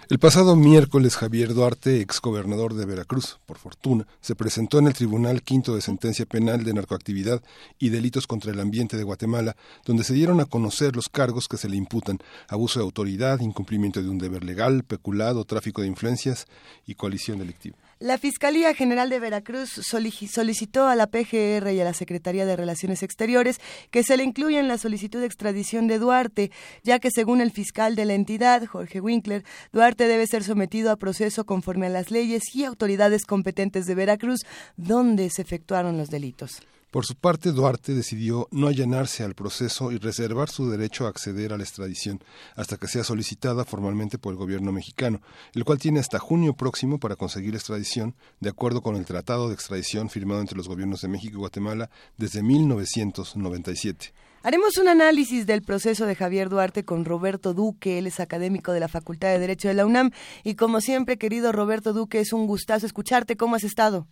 El 0.09 0.19
pasado 0.19 0.57
miércoles, 0.57 1.15
Javier 1.15 1.53
Duarte, 1.53 2.01
exgobernador 2.01 2.73
de 2.73 2.85
Veracruz, 2.85 3.39
por 3.45 3.57
fortuna, 3.57 4.05
se 4.19 4.35
presentó 4.35 4.79
en 4.79 4.87
el 4.87 4.93
Tribunal 4.93 5.43
Quinto 5.43 5.73
de 5.73 5.79
Sentencia 5.79 6.25
Penal 6.25 6.65
de 6.65 6.73
Narcoactividad 6.73 7.41
y 7.79 7.87
Delitos 7.87 8.27
contra 8.27 8.51
el 8.51 8.59
Ambiente 8.59 8.97
de 8.97 9.03
Guatemala, 9.03 9.55
donde 9.85 10.03
se 10.03 10.13
dieron 10.13 10.41
a 10.41 10.45
conocer 10.45 10.93
los 10.97 11.07
cargos 11.07 11.47
que 11.47 11.55
se 11.55 11.69
le 11.69 11.77
imputan, 11.77 12.19
abuso 12.49 12.79
de 12.79 12.83
autoridad, 12.83 13.39
incumplimiento 13.39 14.03
de 14.03 14.09
un 14.09 14.17
deber 14.17 14.43
legal, 14.43 14.83
peculado, 14.83 15.45
tráfico 15.45 15.83
de 15.83 15.87
influencias 15.87 16.47
y 16.85 16.95
coalición 16.95 17.39
delictiva. 17.39 17.77
La 18.01 18.17
Fiscalía 18.17 18.73
General 18.73 19.11
de 19.11 19.19
Veracruz 19.19 19.69
solicitó 19.69 20.87
a 20.87 20.95
la 20.95 21.05
PGR 21.05 21.71
y 21.71 21.81
a 21.81 21.83
la 21.83 21.93
Secretaría 21.93 22.47
de 22.47 22.55
Relaciones 22.55 23.03
Exteriores 23.03 23.59
que 23.91 24.01
se 24.01 24.17
le 24.17 24.23
incluya 24.23 24.59
en 24.59 24.67
la 24.67 24.79
solicitud 24.79 25.19
de 25.19 25.27
extradición 25.27 25.85
de 25.85 25.99
Duarte, 25.99 26.49
ya 26.81 26.97
que 26.97 27.11
según 27.13 27.41
el 27.41 27.51
fiscal 27.51 27.95
de 27.95 28.05
la 28.05 28.15
entidad, 28.15 28.65
Jorge 28.65 29.01
Winkler, 29.01 29.43
Duarte 29.71 30.07
debe 30.07 30.25
ser 30.25 30.43
sometido 30.43 30.89
a 30.89 30.95
proceso 30.95 31.45
conforme 31.45 31.85
a 31.85 31.89
las 31.89 32.09
leyes 32.09 32.41
y 32.55 32.63
autoridades 32.63 33.23
competentes 33.23 33.85
de 33.85 33.93
Veracruz, 33.93 34.39
donde 34.77 35.29
se 35.29 35.43
efectuaron 35.43 35.99
los 35.99 36.09
delitos. 36.09 36.63
Por 36.91 37.05
su 37.05 37.15
parte, 37.15 37.53
Duarte 37.53 37.93
decidió 37.93 38.49
no 38.51 38.67
allanarse 38.67 39.23
al 39.23 39.33
proceso 39.33 39.93
y 39.93 39.97
reservar 39.97 40.49
su 40.49 40.69
derecho 40.69 41.05
a 41.05 41.09
acceder 41.09 41.53
a 41.53 41.57
la 41.57 41.63
extradición 41.63 42.21
hasta 42.57 42.75
que 42.75 42.89
sea 42.89 43.05
solicitada 43.05 43.63
formalmente 43.63 44.17
por 44.17 44.33
el 44.33 44.37
gobierno 44.37 44.73
mexicano, 44.73 45.21
el 45.53 45.63
cual 45.63 45.79
tiene 45.79 46.01
hasta 46.01 46.19
junio 46.19 46.53
próximo 46.53 46.99
para 46.99 47.15
conseguir 47.15 47.55
extradición, 47.55 48.13
de 48.41 48.49
acuerdo 48.49 48.81
con 48.81 48.97
el 48.97 49.05
Tratado 49.05 49.47
de 49.47 49.53
Extradición 49.53 50.09
firmado 50.09 50.41
entre 50.41 50.57
los 50.57 50.67
gobiernos 50.67 50.99
de 50.99 51.07
México 51.07 51.37
y 51.37 51.39
Guatemala 51.39 51.89
desde 52.17 52.43
1997. 52.43 54.13
Haremos 54.43 54.77
un 54.77 54.89
análisis 54.89 55.45
del 55.45 55.61
proceso 55.61 56.05
de 56.05 56.15
Javier 56.15 56.49
Duarte 56.49 56.83
con 56.83 57.05
Roberto 57.05 57.53
Duque, 57.53 57.99
él 57.99 58.07
es 58.07 58.19
académico 58.19 58.73
de 58.73 58.81
la 58.81 58.89
Facultad 58.89 59.29
de 59.29 59.39
Derecho 59.39 59.69
de 59.69 59.75
la 59.75 59.85
UNAM 59.85 60.11
y 60.43 60.55
como 60.55 60.81
siempre, 60.81 61.17
querido 61.17 61.53
Roberto 61.53 61.93
Duque, 61.93 62.19
es 62.19 62.33
un 62.33 62.47
gustazo 62.47 62.85
escucharte. 62.85 63.37
¿Cómo 63.37 63.55
has 63.55 63.63
estado? 63.63 64.07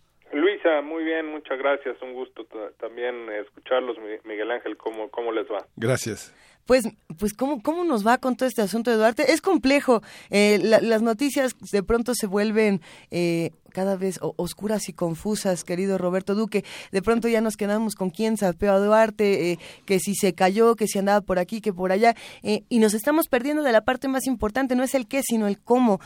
Muy 0.82 1.04
bien, 1.04 1.26
muchas 1.26 1.58
gracias. 1.58 2.00
Un 2.02 2.14
gusto 2.14 2.46
también 2.78 3.30
escucharlos, 3.30 3.96
Miguel 4.24 4.50
Ángel. 4.50 4.76
¿Cómo, 4.76 5.10
cómo 5.10 5.32
les 5.32 5.46
va? 5.46 5.66
Gracias. 5.76 6.34
Pues, 6.66 6.84
pues 7.18 7.34
¿cómo, 7.34 7.62
¿cómo 7.62 7.84
nos 7.84 8.06
va 8.06 8.18
con 8.18 8.36
todo 8.36 8.48
este 8.48 8.62
asunto 8.62 8.90
de 8.90 8.96
Duarte? 8.96 9.32
Es 9.32 9.40
complejo. 9.40 10.02
Eh, 10.30 10.60
la, 10.62 10.80
las 10.80 11.02
noticias 11.02 11.56
de 11.72 11.82
pronto 11.82 12.14
se 12.14 12.26
vuelven 12.26 12.80
eh, 13.10 13.50
cada 13.72 13.96
vez 13.96 14.20
oscuras 14.20 14.88
y 14.88 14.92
confusas, 14.92 15.64
querido 15.64 15.98
Roberto 15.98 16.34
Duque. 16.34 16.64
De 16.92 17.02
pronto 17.02 17.28
ya 17.28 17.40
nos 17.40 17.56
quedamos 17.56 17.94
con 17.94 18.10
quién 18.10 18.36
sapeó 18.36 18.72
a 18.72 18.78
Duarte, 18.78 19.52
eh, 19.52 19.58
que 19.84 19.98
si 19.98 20.14
se 20.14 20.32
cayó, 20.34 20.76
que 20.76 20.86
si 20.86 20.98
andaba 20.98 21.20
por 21.20 21.38
aquí, 21.38 21.60
que 21.60 21.72
por 21.72 21.92
allá. 21.92 22.14
y 22.42 22.78
nos 22.78 22.94
estamos 22.94 23.26
perdiendo 23.26 23.62
de 23.62 23.72
la 23.72 23.84
parte 23.84 24.06
más 24.06 24.26
importante. 24.26 24.76
No 24.76 24.84
es 24.84 24.94
el 24.94 25.08
qué, 25.08 25.22
sino 25.22 25.48
el 25.48 25.60
cómo. 25.60 26.00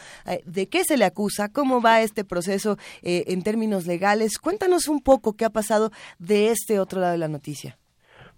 ¿De 0.46 0.68
qué 0.68 0.84
se 0.84 0.96
le 0.96 1.04
acusa? 1.04 1.50
¿Cómo 1.50 1.80
va 1.82 2.00
este 2.00 2.24
proceso 2.24 2.78
en 3.02 3.42
términos 3.42 3.86
legales? 3.86 4.38
Cuéntanos 4.38 4.88
un 4.88 5.00
poco 5.00 5.34
qué 5.34 5.44
ha 5.44 5.50
pasado 5.50 5.90
de 6.18 6.50
este 6.50 6.78
otro 6.80 7.00
lado 7.00 7.12
de 7.12 7.18
la 7.18 7.28
noticia. 7.28 7.78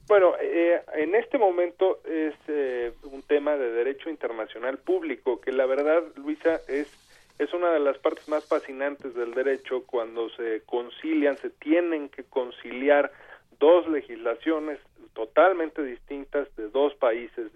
Bueno, 0.09 0.35
eh, 0.41 0.81
en 0.95 1.15
este 1.15 1.37
momento 1.37 2.01
es 2.05 2.35
eh, 2.49 2.93
un 3.05 3.23
tema 3.23 3.57
de 3.57 3.71
derecho 3.73 4.09
internacional 4.09 4.79
público 4.79 5.41
que 5.41 5.53
la 5.53 5.67
verdad, 5.67 6.03
Luisa, 6.17 6.61
es 6.69 6.89
es 7.39 7.53
una 7.53 7.71
de 7.71 7.81
las 7.81 7.99
partes 7.99 8.29
más 8.29 8.47
fascinantes 8.47 9.15
del 9.15 9.35
derecho 9.35 9.85
cuando 9.85 10.31
se 10.31 10.63
concilian, 10.65 11.37
se 11.37 11.51
tienen 11.51 12.09
que 12.09 12.25
conciliar 12.25 13.13
dos 13.59 13.87
legislaciones 13.89 14.79
totalmente 15.13 15.83
distintas 15.83 16.55
de 16.57 16.69
dos 16.69 16.95
países 16.95 17.51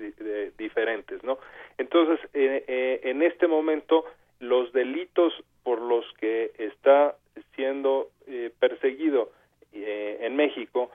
diferentes, 0.57 1.23
¿no? 1.25 1.39
Entonces, 1.79 2.19
eh, 2.33 2.65
eh, 2.67 3.01
en 3.05 3.23
este 3.23 3.47
momento, 3.47 4.05
los 4.39 4.73
delitos 4.73 5.33
por 5.63 5.81
los 5.81 6.05
que 6.19 6.53
está 6.59 7.17
siendo 7.55 8.09
eh, 8.27 8.51
perseguido 8.59 9.31
en 9.73 10.35
México, 10.35 10.91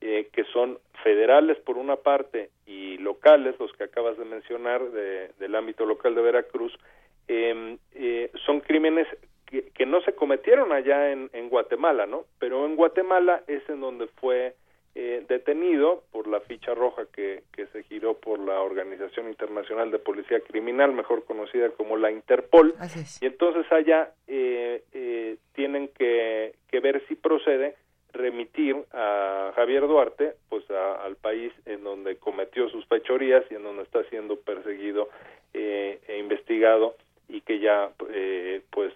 que 0.00 0.44
son 0.52 0.78
federales 1.02 1.58
por 1.58 1.78
una 1.78 1.96
parte 1.96 2.50
y 2.66 2.98
locales, 2.98 3.58
los 3.58 3.72
que 3.72 3.84
acabas 3.84 4.16
de 4.18 4.24
mencionar 4.24 4.82
del 4.90 5.54
ámbito 5.54 5.84
local 5.84 6.14
de 6.14 6.22
Veracruz, 6.22 6.72
em, 7.28 7.78
son 8.44 8.60
crímenes 8.60 9.08
que, 9.46 9.86
no 9.86 10.00
se 10.02 10.14
cometieron 10.14 10.72
allá 10.72 11.10
en, 11.12 11.30
en 11.32 11.48
Guatemala, 11.48 12.06
¿no? 12.06 12.24
Pero 12.38 12.66
en 12.66 12.76
Guatemala 12.76 13.42
es 13.46 13.68
en 13.68 13.80
donde 13.80 14.08
fue 14.08 14.54
eh, 14.98 15.26
detenido 15.28 16.04
por 16.10 16.26
la 16.26 16.40
ficha 16.40 16.74
roja 16.74 17.02
que, 17.12 17.42
que 17.52 17.66
se 17.66 17.82
giró 17.82 18.14
por 18.14 18.38
la 18.38 18.62
Organización 18.62 19.28
Internacional 19.28 19.90
de 19.90 19.98
Policía 19.98 20.40
Criminal, 20.40 20.94
mejor 20.94 21.26
conocida 21.26 21.68
como 21.68 21.98
la 21.98 22.10
Interpol. 22.10 22.74
Y 23.20 23.26
entonces 23.26 23.70
allá 23.70 24.14
eh, 24.26 24.84
eh, 24.94 25.36
tienen 25.52 25.88
que, 25.88 26.54
que, 26.68 26.80
ver 26.80 27.06
si 27.08 27.14
procede 27.14 27.76
remitir 28.16 28.76
a 28.92 29.52
Javier 29.54 29.86
Duarte 29.86 30.34
pues 30.48 30.64
al 30.70 31.16
país 31.16 31.52
en 31.66 31.84
donde 31.84 32.16
cometió 32.16 32.68
sus 32.68 32.86
fechorías 32.86 33.44
y 33.50 33.54
en 33.54 33.62
donde 33.62 33.82
está 33.82 34.02
siendo 34.04 34.36
perseguido 34.36 35.08
e 35.52 36.18
investigado 36.18 36.96
y 37.28 37.40
que 37.40 37.58
ya 37.58 37.90
pues 38.70 38.92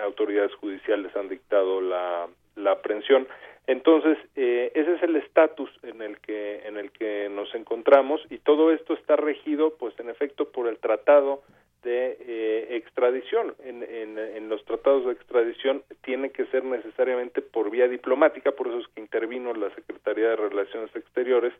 autoridades 0.00 0.54
judiciales 0.54 1.14
han 1.16 1.28
dictado 1.28 1.80
la, 1.80 2.28
la 2.56 2.72
aprehensión. 2.72 3.26
Entonces, 3.66 4.18
eh, 4.34 4.72
ese 4.74 4.94
es 4.94 5.02
el 5.02 5.16
estatus 5.16 5.70
en 5.84 6.02
el 6.02 6.18
que 6.18 6.66
en 6.66 6.76
el 6.76 6.90
que 6.90 7.28
nos 7.30 7.54
encontramos 7.54 8.20
y 8.28 8.38
todo 8.38 8.72
esto 8.72 8.94
está 8.94 9.16
regido, 9.16 9.74
pues, 9.78 9.98
en 10.00 10.10
efecto, 10.10 10.50
por 10.50 10.66
el 10.66 10.78
tratado 10.78 11.42
de 11.84 12.16
eh, 12.20 12.66
extradición. 12.76 13.54
En, 13.64 13.82
en, 13.82 14.48
los 14.48 14.64
tratados 14.64 15.06
de 15.06 15.12
extradición 15.12 15.82
tiene 16.02 16.30
que 16.30 16.44
ser 16.46 16.64
necesariamente 16.64 17.40
vía 17.82 17.88
diplomática, 17.88 18.52
por 18.52 18.68
eso 18.68 18.78
es 18.78 18.86
que 18.88 19.00
intervino 19.00 19.52
la 19.54 19.74
Secretaría 19.74 20.30
de 20.30 20.36
Relaciones 20.36 20.94
Exteriores 20.94 21.52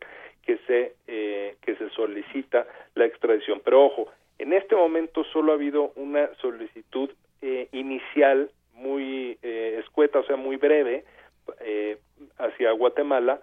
que 0.44 0.58
se 0.66 0.94
eh, 1.06 1.56
que 1.62 1.76
se 1.76 1.90
solicita 1.90 2.66
la 2.94 3.06
extradición. 3.06 3.60
Pero 3.64 3.84
ojo, 3.84 4.08
en 4.38 4.52
este 4.52 4.76
momento 4.76 5.24
solo 5.24 5.52
ha 5.52 5.54
habido 5.56 5.92
una 5.96 6.30
solicitud 6.36 7.10
inicial 7.72 8.52
muy 8.74 9.36
escueta, 9.42 10.20
o 10.20 10.24
sea, 10.24 10.36
muy 10.36 10.56
breve 10.56 11.04
eh, 11.60 11.98
hacia 12.38 12.72
Guatemala, 12.72 13.40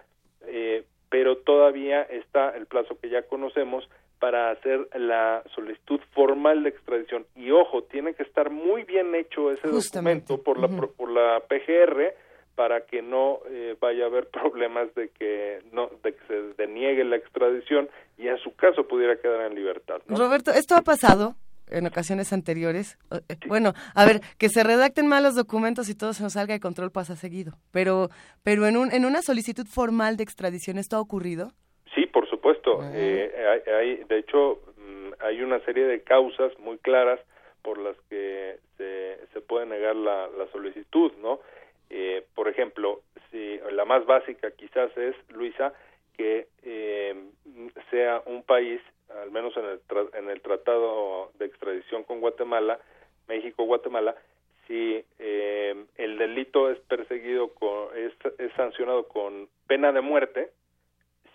eh, 0.48 0.84
pero 1.10 1.38
todavía 1.38 2.04
está 2.04 2.52
el 2.52 2.66
plazo 2.66 2.98
que 3.00 3.10
ya 3.10 3.24
conocemos 3.24 3.90
para 4.20 4.52
hacer 4.52 4.88
la 4.96 5.44
solicitud 5.56 6.00
formal 6.12 6.64
de 6.64 6.70
extradición. 6.70 7.26
Y 7.36 7.52
ojo, 7.52 7.84
tiene 7.84 8.14
que 8.14 8.24
estar 8.24 8.50
muy 8.50 8.84
bien 8.84 9.16
hecho 9.16 9.52
ese 9.52 9.68
documento 9.68 10.42
por 10.42 10.60
la, 10.60 10.68
por 10.68 11.10
la 11.10 11.42
PGR 11.48 12.14
para 12.60 12.82
que 12.82 13.02
no 13.02 13.40
eh, 13.48 13.78
vaya 13.80 14.04
a 14.04 14.08
haber 14.08 14.28
problemas 14.32 14.94
de 14.94 15.08
que 15.12 15.62
no 15.72 15.90
de 16.04 16.14
que 16.14 16.20
se 16.28 16.62
deniegue 16.62 17.06
la 17.06 17.16
extradición 17.16 17.88
y 18.18 18.28
en 18.28 18.38
su 18.40 18.54
caso 18.54 18.86
pudiera 18.86 19.16
quedar 19.16 19.50
en 19.50 19.56
libertad. 19.56 20.02
Roberto, 20.10 20.52
esto 20.52 20.76
ha 20.76 20.82
pasado 20.82 21.36
en 21.70 21.88
ocasiones 21.88 22.34
anteriores. 22.34 22.98
Eh, 23.12 23.38
bueno, 23.48 23.72
a 23.96 24.06
ver, 24.06 24.20
que 24.38 24.50
se 24.50 24.66
redacten 24.66 25.08
mal 25.08 25.24
los 25.24 25.36
documentos 25.36 25.88
y 25.88 25.96
todo 25.96 26.12
se 26.12 26.22
nos 26.22 26.34
salga 26.34 26.54
de 26.54 26.60
control 26.60 26.92
pasa 26.92 27.16
seguido. 27.16 27.54
Pero, 27.72 28.10
pero 28.44 28.68
en, 28.68 28.76
un, 28.76 28.92
en 28.92 29.06
una 29.06 29.22
solicitud 29.22 29.66
formal 29.66 30.18
de 30.18 30.24
extradición, 30.24 30.78
¿esto 30.78 30.98
ha 30.98 31.00
ocurrido? 31.00 31.54
Sí, 31.96 32.08
por 32.08 32.30
supuesto. 32.30 32.82
Ah. 32.82 32.92
Eh, 32.94 33.64
hay, 33.74 34.04
de 34.04 34.18
hecho, 34.18 34.60
mm, 34.76 35.12
hay 35.22 35.42
una 35.42 35.62
serie 35.62 35.86
de 35.86 36.02
causas 36.02 36.52
muy 36.60 36.78
claras 36.80 37.22
por 37.62 37.78
las 37.78 37.96
que 38.10 38.58
se, 38.78 39.18
se 39.32 39.40
puede 39.40 39.66
negar 39.66 39.96
la, 39.96 40.28
la 40.38 40.52
solicitud, 40.52 41.14
¿no? 41.22 41.40
Eh, 41.90 42.26
por 42.36 42.48
ejemplo, 42.48 43.02
si 43.32 43.60
la 43.72 43.86
más 43.86 44.06
básica 44.06 44.52
quizás 44.52 44.96
es, 44.98 45.16
Luisa, 45.30 45.74
que 46.16 46.48
sea 47.90 48.22
un 48.26 48.44
país 48.44 48.82
al 49.22 49.32
menos 49.32 49.56
en 49.58 49.66
el, 49.66 49.80
en 50.14 50.30
el 50.30 50.42
tratado 50.42 51.32
de 51.40 51.46
extradición 51.46 52.04
con 52.04 52.20
Guatemala, 52.20 52.80
México-Guatemala, 53.28 54.16
si 54.68 55.04
eh, 55.18 55.86
el 55.98 56.18
delito 56.18 56.70
es 56.70 56.80
perseguido, 56.82 57.50
con, 57.54 57.90
es, 57.98 58.14
sancionado 58.56 59.08
con 59.08 59.50
pena 59.68 59.92
de 59.92 60.02
muerte, 60.02 60.52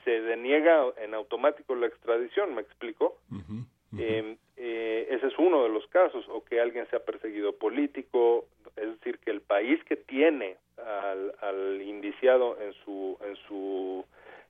se 0.04 0.20
deniega 0.20 0.84
en 0.98 1.14
automático 1.14 1.74
la 1.74 1.86
extradición, 1.86 2.54
¿me 2.54 2.62
explico? 2.62 3.18
Em, 3.30 3.98
eh, 3.98 4.36
ese 4.56 5.26
es 5.26 5.38
uno 5.38 5.64
de 5.64 5.68
los 5.68 5.86
casos, 5.88 6.24
o 6.28 6.44
que 6.44 6.60
alguien 6.60 6.88
sea 6.90 7.00
perseguido 7.00 7.52
político, 7.54 8.46
es 8.76 8.88
decir, 8.98 9.18
que 9.18 9.30
el 9.30 9.40
país 9.40 9.82
que 9.84 9.96
tiene 9.96 10.56
al, 10.78 11.34
al 11.40 11.82
indiciado 11.82 12.60
en 12.60 12.72
su, 12.84 13.18
en 13.24 13.36
su, 13.48 14.04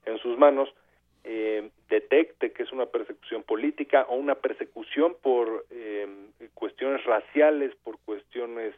en 0.05 0.17
sus 0.19 0.37
manos 0.37 0.73
eh, 1.23 1.69
detecte 1.89 2.51
que 2.51 2.63
es 2.63 2.71
una 2.71 2.85
persecución 2.85 3.41
política 3.41 4.05
o 4.09 4.15
una 4.15 4.35
persecución 4.35 5.15
por 5.21 5.65
eh, 5.71 6.07
cuestiones 6.53 7.03
raciales, 7.03 7.73
por 7.83 7.97
cuestiones 8.05 8.75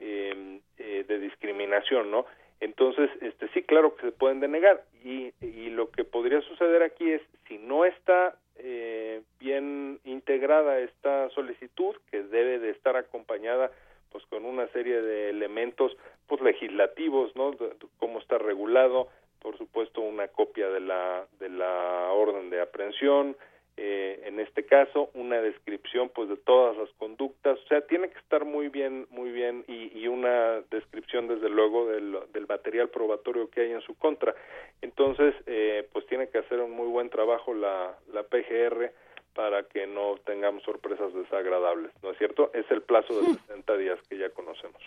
eh, 0.00 0.60
de 0.78 1.18
discriminación, 1.18 2.10
¿no? 2.10 2.24
Entonces, 2.60 3.10
este 3.20 3.48
sí, 3.48 3.62
claro 3.62 3.94
que 3.96 4.06
se 4.06 4.12
pueden 4.12 4.40
denegar 4.40 4.84
y, 5.04 5.32
y 5.40 5.70
lo 5.70 5.90
que 5.90 6.04
podría 6.04 6.40
suceder 6.42 6.82
aquí 6.82 7.10
es 7.10 7.20
si 7.46 7.58
no 7.58 7.84
está 7.84 8.36
bien 9.38 10.00
integrada 10.04 10.78
esta 10.78 11.28
solicitud, 11.30 11.96
que 12.10 12.22
debe 12.22 12.58
de 12.58 12.70
estar 12.70 12.96
acompañada 12.96 13.70
pues 14.10 14.24
con 14.26 14.44
una 14.44 14.68
serie 14.68 15.00
de 15.00 15.30
elementos 15.30 15.96
pues 16.26 16.40
legislativos, 16.42 17.34
¿no? 17.34 17.56
cómo 17.98 18.18
está 18.18 18.38
regulado, 18.38 19.08
por 19.40 19.56
supuesto 19.58 20.00
una 20.00 20.28
copia 20.28 20.68
de 20.68 20.80
la 20.80 21.26
de 21.40 21.48
la 21.48 22.10
orden 22.12 22.50
de 22.50 22.60
aprehensión 22.60 23.36
eh, 23.76 24.22
en 24.26 24.38
este 24.38 24.66
caso 24.66 25.10
una 25.14 25.40
descripción 25.40 26.10
pues 26.14 26.28
de 26.28 26.36
todas 26.36 26.76
las 26.76 26.90
conductas. 26.98 27.58
O 27.58 27.68
sea 27.68 27.80
tiene 27.86 28.10
que 28.10 28.18
estar 28.18 28.44
muy 28.44 28.68
bien 28.68 29.06
muy 29.10 29.30
bien 29.30 29.64
y, 29.68 30.06
una 30.12 30.60
descripción 30.70 31.26
desde 31.26 31.48
luego 31.48 31.86
del, 31.86 32.18
del, 32.34 32.46
material 32.46 32.90
probatorio 32.90 33.48
que 33.48 33.62
hay 33.62 33.72
en 33.72 33.80
su 33.80 33.94
contra. 33.94 34.34
Entonces 34.82 35.34
eh, 35.46 35.88
pues 35.92 36.06
tiene 36.06 36.28
que 36.28 36.38
hacer 36.38 36.60
un 36.60 36.72
muy 36.72 36.88
buen 36.88 37.08
trabajo 37.08 37.54
la 37.54 37.96
la 38.12 38.22
PGR 38.24 38.92
para 39.34 39.62
que 39.62 39.86
no 39.86 40.16
tengamos 40.26 40.62
sorpresas 40.64 41.14
desagradables 41.14 41.90
no 42.02 42.10
es 42.10 42.18
cierto 42.18 42.50
es 42.52 42.70
el 42.70 42.82
plazo 42.82 43.18
de 43.20 43.34
60 43.48 43.76
días 43.78 43.98
que 44.08 44.18
ya 44.18 44.28
conocemos. 44.30 44.82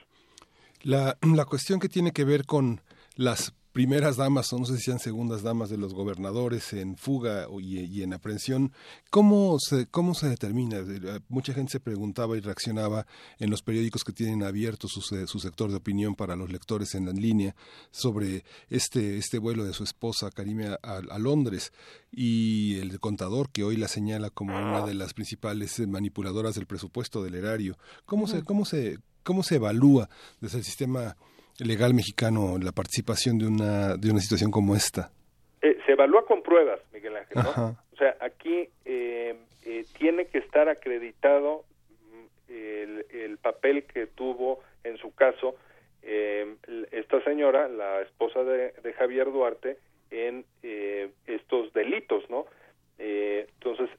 La 0.84 1.18
la 1.36 1.46
cuestión 1.46 1.80
que 1.80 1.90
tiene 1.90 2.12
que 2.12 2.24
ver 2.24 2.46
con 2.46 2.82
las 3.16 3.54
primeras 3.76 4.16
damas, 4.16 4.54
o 4.54 4.58
no 4.58 4.66
sé 4.66 4.78
si 4.78 4.84
sean 4.84 5.00
segundas 5.00 5.44
damas 5.44 5.70
de 5.70 5.78
los 5.78 5.94
gobernadores 5.94 6.72
en 6.72 6.96
fuga 6.96 7.46
y, 7.60 8.04
en 8.04 8.14
aprehensión, 8.14 8.72
¿cómo 9.10 9.58
se, 9.60 9.86
¿cómo 9.88 10.14
se 10.14 10.30
determina? 10.30 10.78
Eh, 10.78 11.20
mucha 11.28 11.54
gente 11.54 11.74
se 11.74 11.82
preguntaba 11.82 12.38
y 12.38 12.40
reaccionaba 12.40 13.06
en 13.38 13.50
los 13.50 13.64
periódicos 13.64 14.06
que 14.06 14.14
tienen 14.14 14.44
abierto 14.44 14.88
su, 14.88 15.02
su 15.02 15.40
sector 15.42 15.72
de 15.72 15.76
opinión 15.76 16.16
para 16.16 16.38
los 16.38 16.50
lectores 16.50 16.96
en 16.96 17.06
la 17.06 17.12
línea 17.12 17.54
sobre 17.92 18.46
este, 18.70 19.18
este 19.18 19.40
vuelo 19.40 19.66
de 19.66 19.74
su 19.74 19.84
esposa 19.84 20.32
Karime 20.32 20.78
a, 20.82 21.20
Londres 21.20 21.74
y 22.14 22.78
el 22.78 22.98
contador 23.02 23.50
que 23.50 23.66
hoy 23.66 23.76
la 23.76 23.90
señala 23.90 24.30
como 24.30 24.56
una 24.58 24.86
de 24.86 24.94
las 24.94 25.14
principales 25.14 25.86
manipuladoras 25.86 26.56
del 26.56 26.66
presupuesto 26.66 27.22
del 27.22 27.36
erario. 27.36 27.78
¿Cómo, 28.06 28.26
se, 28.28 28.42
cómo, 28.44 28.64
se, 28.64 29.00
¿Cómo 29.24 29.44
se 29.44 29.56
evalúa 29.56 30.10
desde 30.40 30.60
el 30.60 30.64
sistema 30.64 31.18
legal 31.60 31.94
mexicano 31.94 32.58
la 32.62 32.72
participación 32.72 33.38
de 33.38 33.48
una, 33.48 33.96
de 33.98 34.12
una 34.12 34.20
situación 34.20 34.52
como 34.52 34.76
esta? 34.76 35.12
Eh, 35.62 35.78
se 35.86 35.94
evalúa 35.94 36.26
con 36.26 36.42
pruebas, 36.44 36.80
Miguel 36.94 37.16
Ángel. 37.18 37.38
O 37.94 37.98
sea, 37.98 38.18
aquí 38.20 38.70
eh, 38.84 39.36
eh, 39.66 39.86
tiene 39.98 40.26
que 40.26 40.40
estar 40.40 40.68
acreditado 40.68 41.64
mm, 42.12 42.52
el, 42.52 43.06
el, 43.10 43.38
papel 43.38 43.86
que 43.86 44.08
tuvo 44.08 44.60
en 44.84 44.98
su 44.98 45.14
caso 45.14 45.56
esta 46.92 47.20
señora, 47.24 47.68
la 47.68 48.02
esposa 48.02 48.44
de, 48.44 48.74
de 48.84 48.94
Javier 48.94 49.32
Duarte, 49.32 49.80
en 50.12 50.46
estos 51.26 51.74
delitos, 51.74 52.30
¿no? 52.30 52.46
entonces, 53.00 53.90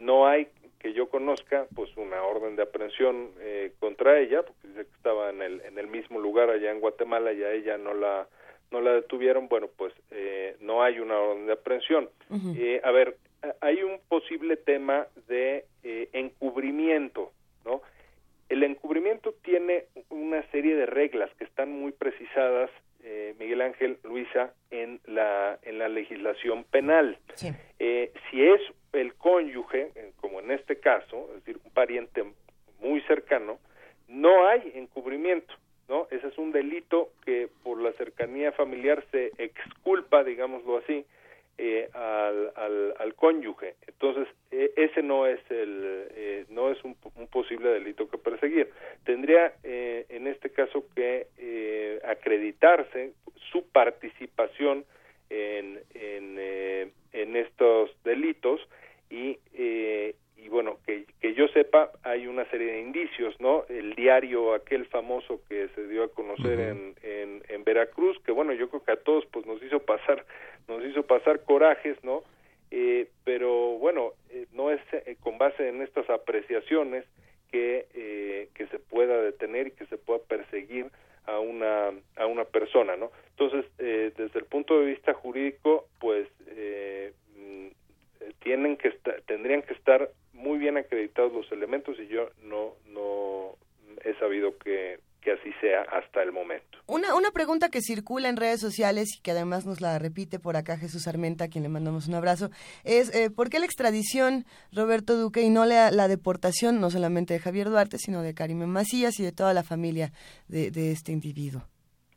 no 0.00 0.26
hay 0.26 0.48
que 0.84 0.92
yo 0.92 1.08
conozca, 1.08 1.66
pues 1.74 1.96
una 1.96 2.22
orden 2.24 2.56
de 2.56 2.62
aprehensión 2.64 3.30
eh, 3.40 3.72
contra 3.80 4.18
ella, 4.18 4.42
porque 4.42 4.68
dice 4.68 4.84
que 4.84 4.96
estaba 4.96 5.30
en 5.30 5.40
el, 5.40 5.62
en 5.62 5.78
el 5.78 5.86
mismo 5.86 6.20
lugar 6.20 6.50
allá 6.50 6.70
en 6.70 6.80
Guatemala 6.80 7.32
y 7.32 7.42
a 7.42 7.52
ella 7.52 7.78
no 7.78 7.94
la 7.94 8.28
no 8.70 8.82
la 8.82 8.92
detuvieron, 8.92 9.48
bueno, 9.48 9.68
pues 9.74 9.94
eh, 10.10 10.56
no 10.60 10.82
hay 10.82 10.98
una 10.98 11.18
orden 11.18 11.46
de 11.46 11.54
aprehensión. 11.54 12.10
eh, 12.58 12.82
a 12.84 12.90
ver, 12.90 13.16
hay 13.62 13.82
un 13.82 13.98
posible 14.08 14.56
tema 14.58 15.06
de 15.26 15.64
eh, 15.84 16.10
encubrimiento, 16.12 17.32
¿no? 17.64 17.80
el 18.50 18.62
encubrimiento 18.62 19.32
tiene 19.42 19.84
una 20.10 20.42
serie 20.50 20.76
de 20.76 20.84
reglas 20.84 21.30
que 21.38 21.44
están 21.44 21.70
muy 21.72 21.92
precisadas, 21.92 22.70
eh, 23.02 23.34
Miguel 23.38 23.62
Ángel, 23.62 23.98
Luisa, 24.04 24.52
en 24.70 25.00
la, 25.06 25.58
en 25.62 25.78
la 25.78 25.88
legislación 25.88 26.64
penal. 26.64 27.18
Eh, 27.78 28.12
si 28.30 28.44
es 28.44 28.60
el 28.94 29.14
cónyuge, 29.14 29.90
eh, 29.94 30.12
como 30.20 30.40
en 30.40 30.50
este 30.50 30.78
caso, 30.80 31.28
es 31.30 31.44
decir, 31.44 31.60
un 31.64 31.70
pariente 31.72 32.24
muy 32.80 33.00
cercano, 33.02 33.58
no 34.08 34.46
hay 34.46 34.72
encubrimiento, 34.74 35.54
¿no? 35.88 36.06
Ese 36.10 36.28
es 36.28 36.38
un 36.38 36.52
delito 36.52 37.10
que 37.24 37.48
por 37.62 37.80
la 37.80 37.92
cercanía 37.92 38.52
familiar 38.52 39.04
se 39.10 39.32
exculpa, 39.38 40.24
digámoslo 40.24 40.78
así, 40.78 41.04
eh, 41.56 41.88
al, 41.92 42.52
al, 42.56 42.94
al, 42.98 43.14
cónyuge. 43.14 43.76
Entonces, 43.86 44.26
e, 44.50 44.72
ese 44.76 45.02
no 45.04 45.26
es 45.28 45.38
el 45.50 46.08
eh, 46.10 46.44
no 46.48 46.72
es 46.72 46.82
un, 46.82 46.96
un, 47.14 47.28
posible 47.28 47.68
delito 47.68 48.08
que 48.08 48.18
perseguir. 48.18 48.70
Tendría 49.04 49.54
eh, 49.62 50.04
en 50.08 50.26
este 50.26 50.50
caso 50.50 50.84
que 50.96 51.28
acreditarse 52.04 53.12
su 53.52 53.64
participación 53.68 54.84
en 55.30 55.80
en 57.14 57.36
estos 57.36 57.90
delitos 58.02 58.60
y 59.10 59.38
y 60.44 60.48
bueno, 60.50 60.78
que, 60.84 61.06
que 61.20 61.32
yo 61.32 61.48
sepa, 61.48 61.90
hay 62.02 62.26
una 62.26 62.44
serie 62.50 62.72
de 62.72 62.80
indicios, 62.82 63.34
¿no? 63.40 63.64
El 63.70 63.94
diario, 63.94 64.52
aquel 64.52 64.84
famoso 64.84 65.40
que 65.48 65.68
se 65.74 65.88
dio 65.88 66.04
a 66.04 66.08
conocer 66.08 66.60
en, 66.60 66.94
en, 67.02 67.42
en, 67.48 67.64
Veracruz, 67.64 68.18
que 68.26 68.30
bueno, 68.30 68.52
yo 68.52 68.68
creo 68.68 68.84
que 68.84 68.92
a 68.92 69.02
todos 69.02 69.24
pues 69.32 69.46
nos 69.46 69.62
hizo 69.62 69.80
pasar, 69.80 70.26
nos 70.68 70.84
hizo 70.84 71.02
pasar 71.04 71.44
corajes, 71.44 71.96
¿no? 72.04 72.24
Eh, 72.70 73.08
pero 73.24 73.78
bueno, 73.78 74.12
eh, 74.30 74.46
no 74.52 74.70
es 74.70 74.80
eh, 74.92 75.16
con 75.20 75.38
base 75.38 75.66
en 75.66 75.80
estas 75.80 76.10
apreciaciones 76.10 77.06
que, 77.50 77.86
eh, 77.94 78.50
que 78.54 78.66
se 78.66 78.78
pueda 78.78 79.22
detener 79.22 79.68
y 79.68 79.70
que 79.70 79.86
se 79.86 79.96
pueda 79.96 80.20
perseguir 80.24 80.90
a 81.24 81.38
una, 81.38 81.90
a 82.16 82.26
una 82.26 82.44
persona, 82.44 82.96
¿no? 82.96 83.10
Entonces, 83.30 83.64
eh, 83.78 84.12
desde 84.14 84.40
el 84.40 84.44
punto 84.44 84.78
de 84.78 84.86
vista 84.86 85.14
jurídico, 85.14 85.86
pues 86.00 86.28
mm, 86.40 87.23
tienen 88.42 88.76
que 88.76 88.88
estar, 88.88 89.20
tendrían 89.22 89.62
que 89.62 89.74
estar 89.74 90.10
muy 90.32 90.58
bien 90.58 90.76
acreditados 90.76 91.32
los 91.32 91.50
elementos 91.52 91.96
y 91.98 92.06
yo 92.08 92.30
no 92.42 92.74
no 92.86 93.56
he 94.04 94.14
sabido 94.18 94.56
que, 94.58 94.98
que 95.20 95.32
así 95.32 95.52
sea 95.60 95.82
hasta 95.82 96.22
el 96.22 96.32
momento. 96.32 96.78
Una, 96.86 97.14
una 97.14 97.30
pregunta 97.30 97.70
que 97.70 97.80
circula 97.80 98.28
en 98.28 98.36
redes 98.36 98.60
sociales 98.60 99.08
y 99.16 99.22
que 99.22 99.30
además 99.30 99.64
nos 99.64 99.80
la 99.80 99.98
repite 99.98 100.38
por 100.38 100.56
acá 100.56 100.76
Jesús 100.76 101.08
Armenta, 101.08 101.44
a 101.44 101.48
quien 101.48 101.62
le 101.62 101.70
mandamos 101.70 102.06
un 102.06 102.14
abrazo, 102.14 102.50
es 102.84 103.14
eh, 103.14 103.30
¿por 103.30 103.48
qué 103.48 103.58
la 103.58 103.64
extradición, 103.64 104.44
Roberto 104.72 105.16
Duque, 105.16 105.40
y 105.40 105.50
no 105.50 105.64
la, 105.64 105.90
la, 105.90 106.08
deportación, 106.08 106.80
no 106.80 106.90
solamente 106.90 107.34
de 107.34 107.40
Javier 107.40 107.70
Duarte, 107.70 107.96
sino 107.98 108.22
de 108.22 108.34
Karime 108.34 108.66
Macías 108.66 109.18
y 109.18 109.22
de 109.22 109.32
toda 109.32 109.54
la 109.54 109.62
familia 109.62 110.12
de 110.48 110.92
este 110.92 111.12
individuo? 111.12 111.62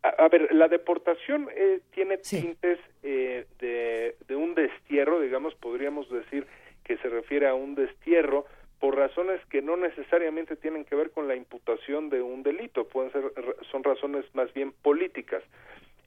A, 0.08 0.26
a, 0.26 0.30
ver, 0.30 0.54
la 0.54 0.68
deportación 0.68 1.50
eh, 1.56 1.82
tiene 1.92 2.20
sí. 2.22 2.42
tintes 2.42 2.80
eh, 3.04 3.46
de, 3.60 4.16
de 4.28 4.36
un 4.36 4.56
destierro, 4.56 5.20
digamos, 5.20 5.56
podríamos 5.56 6.10
decir, 6.10 6.48
que 6.84 6.98
se 6.98 7.10
refiere 7.10 7.48
a 7.48 7.54
un 7.54 7.76
destierro 7.76 8.46
por 8.80 8.96
razones 8.96 9.44
que 9.48 9.62
no 9.62 9.76
necesariamente 9.76 10.56
tienen 10.56 10.86
que 10.86 10.96
ver 10.96 11.12
con 11.12 11.28
la 11.28 11.36
imputación 11.36 12.10
de 12.10 12.22
un 12.22 12.44
delito, 12.44 12.88
pueden 12.88 13.12
ser 13.12 13.24
son 13.72 13.84
razones 13.84 14.24
más 14.34 14.54
bien 14.54 14.72
políticas. 14.72 15.44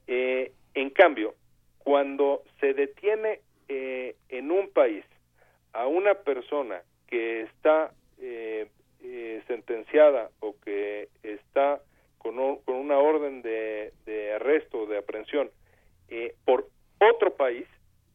Eh, 0.07 0.53
en 0.75 0.91
cambio, 0.91 1.35
cuando 1.79 2.43
se 2.61 2.75
detiene 2.75 3.41
eh, 3.69 4.17
en 4.29 4.51
un 4.51 4.71
país 4.71 5.05
a 5.73 5.87
una 5.87 6.15
persona 6.15 6.83
que 7.09 7.43
está 7.43 7.93
eh, 8.21 8.69
sentenciada 9.49 10.31
o 10.41 10.55
que 10.65 11.09
está 11.23 11.81
con, 12.21 12.39
un, 12.39 12.57
con 12.63 12.77
una 12.77 12.99
orden 12.99 13.43
de, 13.43 13.93
de 14.07 14.35
arresto 14.35 14.83
o 14.83 14.87
de 14.87 14.99
aprehensión 14.99 15.51
por 16.45 16.69
otro 16.99 17.35
país, 17.35 17.67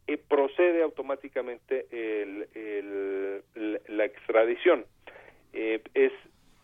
eh, 0.08 0.18
procede 0.18 0.84
automáticamente 0.84 1.88
el, 1.92 3.44
la 3.88 4.06
extradición. 4.06 4.86
Eh, 5.54 5.82
es, 5.94 6.12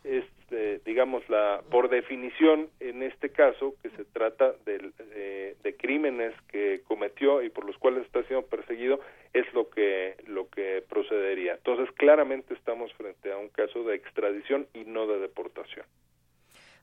es 0.03 0.25
eh, 0.51 0.81
digamos, 0.85 1.27
la 1.29 1.63
por 1.71 1.89
definición, 1.89 2.67
en 2.81 3.03
este 3.03 3.29
caso, 3.29 3.73
que 3.81 3.89
se 3.91 4.03
trata 4.03 4.53
de, 4.65 4.91
de, 5.15 5.55
de, 5.63 5.75
crímenes 5.77 6.33
que 6.49 6.81
cometió 6.85 7.41
y 7.41 7.49
por 7.49 7.65
los 7.65 7.77
cuales 7.77 8.05
está 8.05 8.21
siendo 8.23 8.45
perseguido, 8.45 8.99
es 9.33 9.51
lo 9.53 9.69
que, 9.69 10.17
lo 10.27 10.49
que 10.49 10.83
procedería. 10.89 11.53
Entonces, 11.53 11.89
claramente 11.95 12.53
estamos 12.53 12.91
frente 12.93 13.31
a 13.31 13.37
un 13.37 13.47
caso 13.47 13.83
de 13.83 13.95
extradición 13.95 14.67
y 14.73 14.83
no 14.83 15.07
de 15.07 15.19
deportación. 15.19 15.85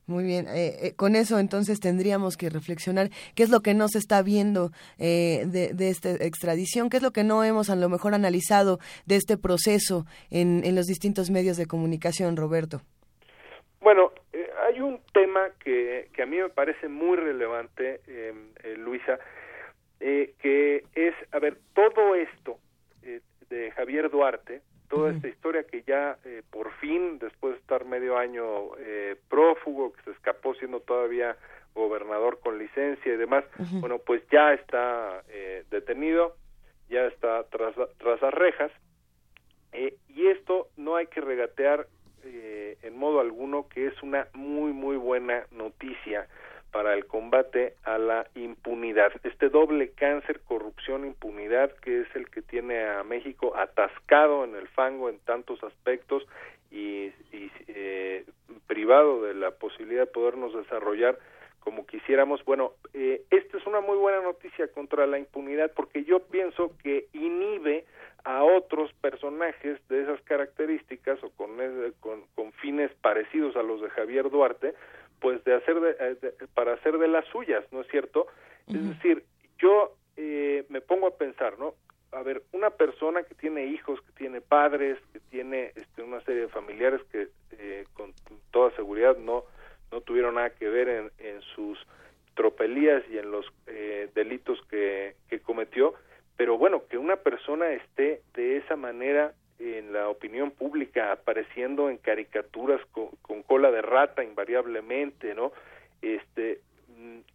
Muy 0.09 0.25
bien, 0.25 0.47
eh, 0.49 0.75
eh, 0.81 0.97
con 0.97 1.15
eso 1.17 1.39
entonces 1.39 1.81
tendríamos 1.81 2.39
que 2.39 2.49
reflexionar 2.49 3.11
qué 3.37 3.43
es 3.43 3.51
lo 3.51 3.61
que 3.61 3.75
no 3.75 3.89
se 3.89 3.99
está 3.99 4.23
viendo 4.23 4.71
eh, 4.99 5.45
de, 5.45 5.89
esta 5.91 6.13
extradición, 6.13 6.89
qué 6.89 6.97
es 6.97 7.03
lo 7.03 7.11
que 7.11 7.25
no 7.25 7.45
hemos 7.45 7.69
a 7.69 7.77
lo 7.77 7.91
mejor 7.91 8.15
analizado 8.15 8.79
de 9.05 9.17
este 9.17 9.37
proceso 9.37 10.07
en, 10.31 10.65
en 10.65 10.75
los 10.75 10.87
distintos 10.87 11.29
medios 11.29 11.59
de 11.59 11.67
comunicación, 11.67 12.39
Roberto. 12.39 12.81
Bueno, 13.83 14.13
eh, 14.33 14.49
hay 14.67 14.81
un 14.81 14.99
tema 15.13 15.51
que, 15.63 16.09
que, 16.15 16.23
a 16.23 16.27
mí 16.27 16.39
me 16.39 16.49
parece 16.49 16.89
muy 16.89 17.19
relevante, 17.19 18.01
Luisa, 18.79 19.19
que 20.01 20.85
es, 20.95 21.15
a 21.33 21.39
ver, 21.39 21.59
todo 21.75 22.15
esto 22.15 22.59
de 23.51 23.71
Javier 23.73 24.11
Duarte, 24.11 24.63
toda 24.89 25.11
esta 25.11 25.29
historia 25.29 25.65
que 25.65 25.83
ya 25.83 26.19
eh, 26.25 26.43
por 26.51 26.73
fin, 26.75 27.19
después 27.19 27.55
de 27.55 27.61
estar 27.61 27.85
medio 27.85 28.17
año 28.17 28.77
eh, 28.79 29.17
prófugo, 29.29 29.93
que 29.93 30.03
se 30.03 30.11
escapó 30.13 30.55
siendo 30.55 30.81
todavía 30.81 31.37
gobernador 31.75 32.41
con 32.41 32.59
licencia 32.59 33.13
y 33.13 33.17
demás, 33.17 33.45
uh 33.59 33.63
-huh. 33.63 33.81
bueno, 33.81 33.99
pues 33.99 34.23
ya 34.31 34.53
está 34.55 35.23
eh, 35.29 35.65
detenido, 35.71 36.35
ya 36.89 37.07
está 37.07 37.45
tras, 37.45 37.75
tras 37.99 38.21
las 38.21 38.35
rejas, 38.35 38.73
y 39.73 40.27
esto 40.29 40.69
no 40.77 40.97
hay 40.97 41.07
que 41.07 41.21
regatear 41.21 41.87
en 42.25 42.97
modo 42.97 43.21
alguno 43.21 43.69
que 43.69 43.87
es 43.87 44.03
una 44.03 44.27
muy, 44.33 44.73
muy 44.73 44.97
buena 44.97 45.47
noticia 45.51 46.27
para 46.73 46.95
el 46.95 47.07
combate 47.07 47.75
a 47.85 47.99
la 47.99 48.27
impunidad. 48.35 49.13
Este 49.25 49.49
doble 49.49 49.91
cáncer, 49.91 50.41
corrupción, 50.41 51.07
impunidad, 51.07 51.73
que 51.83 52.03
es 52.03 52.09
el 52.15 52.31
que 52.31 52.43
tiene 52.43 52.87
a 52.87 53.03
México 53.05 53.57
atascado 53.57 54.45
en 54.45 54.55
el 54.55 54.69
fango 54.69 55.09
en 55.09 55.19
tantos 55.21 55.63
aspectos 55.65 56.27
y, 56.71 57.13
eh, 57.69 58.25
privado 58.67 59.23
de 59.23 59.35
la 59.35 59.53
posibilidad 59.53 60.03
de 60.03 60.13
podernos 60.13 60.55
desarrollar 60.55 61.19
como 61.61 61.87
quisiéramos. 61.87 62.45
Bueno, 62.45 62.73
eh, 62.95 63.23
esta 63.31 63.57
es 63.59 63.67
una 63.67 63.81
muy 63.81 63.97
buena 63.97 64.21
noticia 64.21 64.69
contra 64.69 65.07
la 65.07 65.19
impunidad 65.19 65.73
porque 65.75 66.05
yo 66.05 66.21
pienso 66.21 66.73
que 66.83 67.07
inhibe 67.13 67.85
a 68.25 68.43
otros 68.43 68.93
personajes 69.01 69.79
de 69.89 70.03
esas 70.03 70.21
características 70.23 71.23
o 71.23 71.31
con, 71.31 71.57
con, 72.01 72.25
con 72.35 72.53
fines 72.53 72.91
parecidos 73.01 73.57
a 73.57 73.63
los 73.63 73.81
de 73.81 73.91
Javier 73.91 74.31
Duarte, 74.31 74.75
pues 75.21 75.43
de 75.45 75.55
hacer 75.55 75.81
de, 75.81 76.15
de, 76.17 76.33
para 76.55 76.75
hacer 76.75 76.99
de 76.99 77.09
las 77.09 77.27
suyas, 77.27 77.65
¿no 77.73 77.81
es 77.81 77.89
cierto? 77.89 78.27
Uh 78.67 78.73
-huh. 78.73 78.77
Es 78.77 78.89
decir, 78.89 79.25
yo 79.59 79.95
eh, 80.17 80.65
me 80.69 80.81
pongo 80.81 81.07
a 81.07 81.17
pensar, 81.17 81.59
¿no? 81.59 81.75
A 82.13 82.23
ver, 82.23 82.43
una 82.53 82.71
persona 82.71 83.23
que 83.23 83.35
tiene 83.35 83.67
hijos, 83.67 84.01
que 84.01 84.13
tiene 84.13 84.41
padres, 84.41 84.99
que 85.13 85.21
tiene 85.31 85.73
este, 85.75 86.03
una 86.03 86.21
serie 86.23 86.43
de 86.43 86.49
familiares 86.49 87.01
que 87.13 87.29
eh, 87.53 87.85
con 87.95 88.15
toda 88.51 88.71
seguridad 88.77 89.17
no 89.19 89.45
no 89.91 90.01
tuvieron 90.01 90.35
nada 90.35 90.51
que 90.51 90.69
ver 90.69 90.89
en, 90.89 91.11
en 91.19 91.41
sus 91.43 91.79
tropelías 92.35 93.03
y 93.11 93.19
en 93.19 93.31
los 93.31 93.47
eh, 93.67 94.11
delitos 94.15 94.61
que, 94.71 95.17
que 95.29 95.41
cometió, 95.41 95.95
pero 96.37 96.57
bueno, 96.57 96.85
que 96.89 96.99
una 96.99 97.17
persona 97.17 97.71
esté 97.73 98.23
de 98.35 98.59
esa 98.59 98.77
manera 98.77 99.33
en 99.59 99.93
la 99.93 100.09
opinión 100.09 100.51
pública 100.51 101.13
apareciendo 101.13 101.91
en 101.91 101.99
caricaturas 101.99 102.81
con, 102.93 103.09
con, 103.23 103.43
cola 103.43 103.71
de 103.71 103.83
rata 103.83 104.23
invariablemente, 104.23 105.35
¿no? 105.35 105.53
Este, 106.01 106.61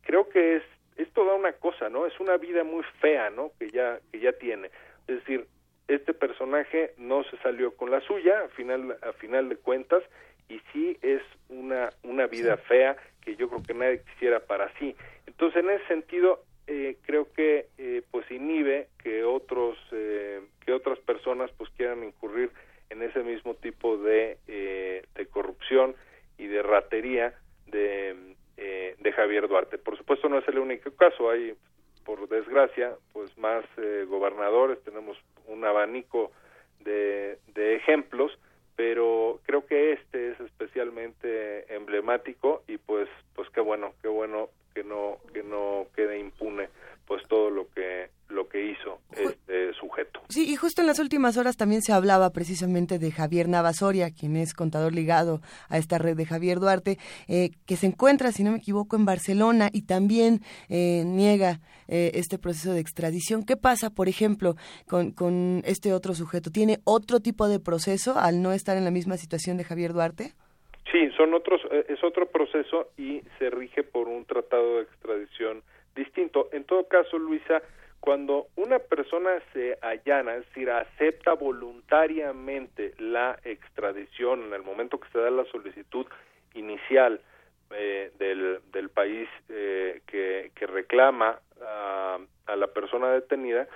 creo 0.02 0.30
que 0.30 0.58
es 0.58 0.64
es 0.96 1.12
toda 1.14 1.34
una 1.34 1.54
cosa, 1.54 1.90
¿no? 1.90 2.06
Es 2.06 2.20
una 2.20 2.38
vida 2.38 2.64
muy 2.64 2.84
fea, 3.02 3.30
¿no? 3.30 3.52
Que 3.60 3.70
ya 3.70 4.00
que 4.12 4.20
ya 4.20 4.32
tiene. 4.34 4.70
Es 5.08 5.16
decir, 5.18 5.48
este 5.88 6.14
personaje 6.14 6.94
no 6.98 7.24
se 7.24 7.38
salió 7.38 7.76
con 7.76 7.92
la 7.92 8.00
suya 8.02 8.42
a 8.46 8.48
final 8.50 8.98
a 9.02 9.14
final 9.14 9.50
de 9.50 9.58
cuentas 9.58 10.04
y 10.50 10.60
sí 10.72 10.98
es 11.02 11.22
una 11.50 11.90
una 12.04 12.28
vida 12.28 12.58
sí. 12.58 12.64
fea 12.68 12.96
que 13.22 13.36
yo 13.36 13.50
creo 13.50 13.64
que 13.64 13.74
nadie 13.74 14.02
quisiera 14.02 14.40
para 14.40 14.72
sí. 14.78 14.96
Entonces, 15.26 15.64
en 15.64 15.72
ese 15.72 15.88
sentido, 15.88 16.44
eh, 16.68 16.98
creo 17.02 17.32
que 17.34 17.68
eh, 17.78 18.02
pues 18.12 18.30
inhibe 18.32 18.88
que 19.02 19.24
otros 19.24 19.78
eh, 19.92 20.42
que 20.66 20.74
otras 20.74 21.00
personas 21.00 21.52
pues 21.58 21.70
quieran 21.72 22.04
incurrir 22.04 22.52
en 22.90 23.02
ese 23.02 23.24
mismo 23.24 23.56
tipo 23.56 23.98
de, 23.98 24.38
eh, 24.48 25.04
de 25.16 25.26
corrupción 25.28 25.96
y 26.38 26.48
de 26.48 26.62
ratería 26.62 27.34
de, 27.68 28.36
eh, 28.58 28.96
de 29.00 29.12
Javier 29.12 29.48
Duarte. 29.48 29.78
Por 29.78 29.98
supuesto 29.98 30.30
no 30.30 30.38
es 30.38 30.48
el 30.48 30.60
único 30.60 30.92
caso, 30.92 31.30
hay 31.30 31.56
por 32.06 32.28
desgracia 32.30 32.96
pues 33.12 33.36
más 33.38 33.66
eh, 33.78 34.06
gobernadores, 34.08 34.82
tenemos 34.84 35.18
un 35.48 35.66
abanico 35.66 36.32
de, 36.82 37.40
de 37.54 37.76
ejemplos, 37.76 38.38
pero 38.76 39.40
creo 39.46 39.66
que 39.66 39.94
este 39.94 40.32
es 40.32 40.40
especialmente 40.42 41.74
emblemático 41.74 42.64
y 42.68 42.78
pues 42.78 43.08
pues 43.36 43.50
qué 43.50 43.62
bueno 43.62 43.94
qué 44.02 44.08
bueno 44.08 44.50
que 44.74 44.84
no 44.84 45.18
que 45.34 45.44
no 45.44 45.88
quede 45.96 46.20
impune 46.20 46.70
pues 47.06 47.22
todo 47.28 47.50
lo 47.50 47.68
que 47.70 48.10
lo 48.30 48.48
que 48.50 48.72
hizo 48.72 49.00
este 49.12 49.74
sujeto. 49.74 50.22
Sí, 50.30 50.52
y 50.52 50.56
justo 50.56 50.82
en 50.82 50.88
las 50.88 50.98
últimas 50.98 51.38
horas 51.38 51.56
también 51.56 51.84
se 51.84 51.94
hablaba 51.94 52.32
precisamente 52.32 52.98
de 52.98 53.12
Javier 53.12 53.48
Navasoria, 53.48 54.10
quien 54.10 54.36
es 54.36 54.54
contador 54.54 54.94
ligado 54.94 55.42
a 55.70 55.78
esta 55.78 56.00
red 56.00 56.18
de 56.18 56.26
Javier 56.26 56.60
Duarte, 56.60 56.98
eh, 57.28 57.52
que 57.68 57.78
se 57.78 57.86
encuentra, 57.86 58.32
si 58.32 58.44
no 58.44 58.52
me 58.52 58.58
equivoco, 58.58 58.96
en 58.96 59.06
Barcelona 59.06 59.70
y 59.72 59.84
también 59.84 60.42
eh, 60.70 61.04
niega 61.06 61.60
eh, 61.88 62.12
este 62.16 62.40
proceso 62.40 62.74
de 62.74 62.80
extradición. 62.80 63.44
¿Qué 63.44 63.56
pasa, 63.56 63.92
por 63.92 64.10
ejemplo, 64.10 64.56
con, 64.88 65.12
con 65.12 65.62
este 65.66 65.94
otro 65.94 66.16
sujeto? 66.16 66.50
¿Tiene 66.50 66.80
otro 66.86 67.20
tipo 67.20 67.48
de 67.48 67.60
proceso 67.60 68.18
al 68.18 68.42
no 68.42 68.54
estar 68.54 68.78
en 68.78 68.86
la 68.86 68.92
misma 68.92 69.18
situación 69.18 69.58
de 69.58 69.64
Javier 69.64 69.94
Duarte? 69.94 70.34
Sí, 70.92 71.10
son 71.18 71.34
otros, 71.34 71.62
es 71.88 72.04
otro 72.04 72.28
proceso 72.28 72.90
y 72.98 73.22
se 73.40 73.50
rige 73.50 73.84
por 73.84 74.08
un 74.08 74.26
tratado 74.26 74.78
de 74.78 74.84
extradición 74.84 75.64
distinto. 75.96 76.50
En 76.52 76.66
todo 76.66 76.88
caso, 76.88 77.18
Luisa, 77.18 77.62
cuando 78.00 78.48
una 78.58 78.80
persona 78.80 79.42
se 79.54 79.78
allana, 79.82 80.36
es 80.36 80.46
decir, 80.48 80.70
acepta 80.70 81.34
voluntariamente 81.34 82.94
la 83.00 83.40
extradición 83.46 84.44
en 84.44 84.54
el 84.54 84.62
momento 84.62 85.00
que 85.00 85.10
se 85.10 85.20
da 85.20 85.32
la 85.32 85.46
solicitud 85.46 86.06
inicial 86.54 87.22
eh, 87.72 88.12
del, 88.20 88.60
del 88.74 88.90
país 88.90 89.30
eh, 89.50 90.02
que, 90.06 90.52
que 90.54 90.68
reclama 90.68 91.40
a, 91.62 92.20
a 92.46 92.56
la 92.58 92.68
persona 92.68 93.10
detenida, 93.12 93.68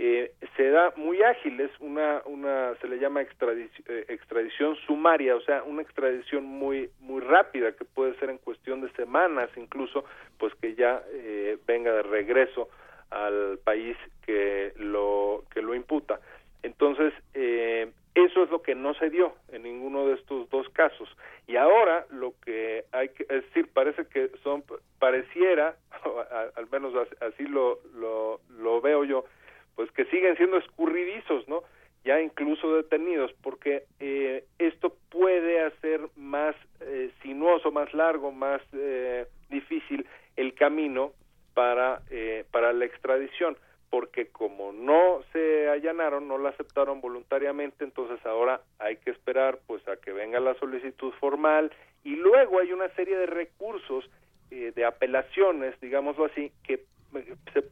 eh, 0.00 0.32
se 0.56 0.70
da 0.70 0.92
muy 0.94 1.20
ágil, 1.24 1.60
es 1.60 1.72
una, 1.80 2.22
una 2.24 2.76
se 2.80 2.86
le 2.86 3.00
llama 3.00 3.20
extradición, 3.20 3.84
eh, 3.88 4.04
extradición 4.06 4.76
sumaria, 4.86 5.34
o 5.34 5.40
sea, 5.40 5.64
una 5.64 5.82
extradición 5.82 6.44
muy, 6.44 6.88
muy 7.00 7.20
rápida 7.20 7.72
que 7.72 7.84
puede 7.84 8.14
ser 8.20 8.30
en 8.30 8.38
cuestión 8.38 8.80
de 8.80 8.92
semanas 8.92 9.50
incluso, 9.56 10.04
pues 10.38 10.54
que 10.54 10.76
ya 10.76 11.02
eh, 11.10 11.58
venga 11.66 11.92
de 11.92 12.02
regreso 12.04 12.68
al 13.10 13.58
país 13.64 13.96
que 14.24 14.72
lo, 14.76 15.42
que 15.52 15.62
lo 15.62 15.74
imputa. 15.74 16.20
Entonces, 16.62 17.12
eh, 17.34 17.90
eso 18.14 18.44
es 18.44 18.50
lo 18.50 18.62
que 18.62 18.76
no 18.76 18.94
se 18.94 19.10
dio 19.10 19.34
en 19.50 19.64
ninguno 19.64 20.06
de 20.06 20.14
estos 20.14 20.48
dos 20.50 20.68
casos. 20.68 21.08
Y 21.48 21.56
ahora 21.56 22.06
lo 22.10 22.34
que 22.44 22.84
hay 22.92 23.08
que, 23.08 23.24
decir, 23.24 23.68
parece 23.72 24.06
que 24.06 24.30
son, 24.44 24.62
pareciera, 25.00 25.74
al 26.54 26.68
menos 26.70 26.94
así 27.20 27.48
lo, 27.48 27.80
lo, 27.94 28.40
lo 28.60 28.80
veo 28.80 29.02
yo, 29.02 29.24
pues 29.78 29.92
que 29.92 30.06
siguen 30.06 30.36
siendo 30.36 30.56
escurridizos, 30.56 31.46
¿no? 31.46 31.62
Ya 32.04 32.20
incluso 32.20 32.74
detenidos, 32.74 33.32
porque 33.44 33.84
eh, 34.00 34.42
esto 34.58 34.96
puede 35.08 35.60
hacer 35.60 36.00
más 36.16 36.56
eh, 36.80 37.12
sinuoso, 37.22 37.70
más 37.70 37.94
largo, 37.94 38.32
más 38.32 38.60
eh, 38.72 39.26
difícil 39.48 40.04
el 40.34 40.54
camino 40.54 41.12
para, 41.54 42.02
eh, 42.10 42.44
para 42.50 42.72
la 42.72 42.86
extradición, 42.86 43.56
porque 43.88 44.26
como 44.26 44.72
no 44.72 45.22
se 45.32 45.68
allanaron, 45.68 46.26
no 46.26 46.38
la 46.38 46.48
aceptaron 46.48 47.00
voluntariamente, 47.00 47.84
entonces 47.84 48.18
ahora 48.26 48.60
hay 48.80 48.96
que 48.96 49.12
esperar 49.12 49.60
pues 49.68 49.86
a 49.86 49.96
que 49.96 50.10
venga 50.10 50.40
la 50.40 50.54
solicitud 50.54 51.12
formal 51.20 51.70
y 52.02 52.16
luego 52.16 52.58
hay 52.58 52.72
una 52.72 52.88
serie 52.96 53.16
de 53.16 53.26
recursos 53.26 54.10
eh, 54.50 54.72
de 54.74 54.84
apelaciones, 54.84 55.80
digámoslo 55.80 56.24
así, 56.24 56.50
que 56.64 56.82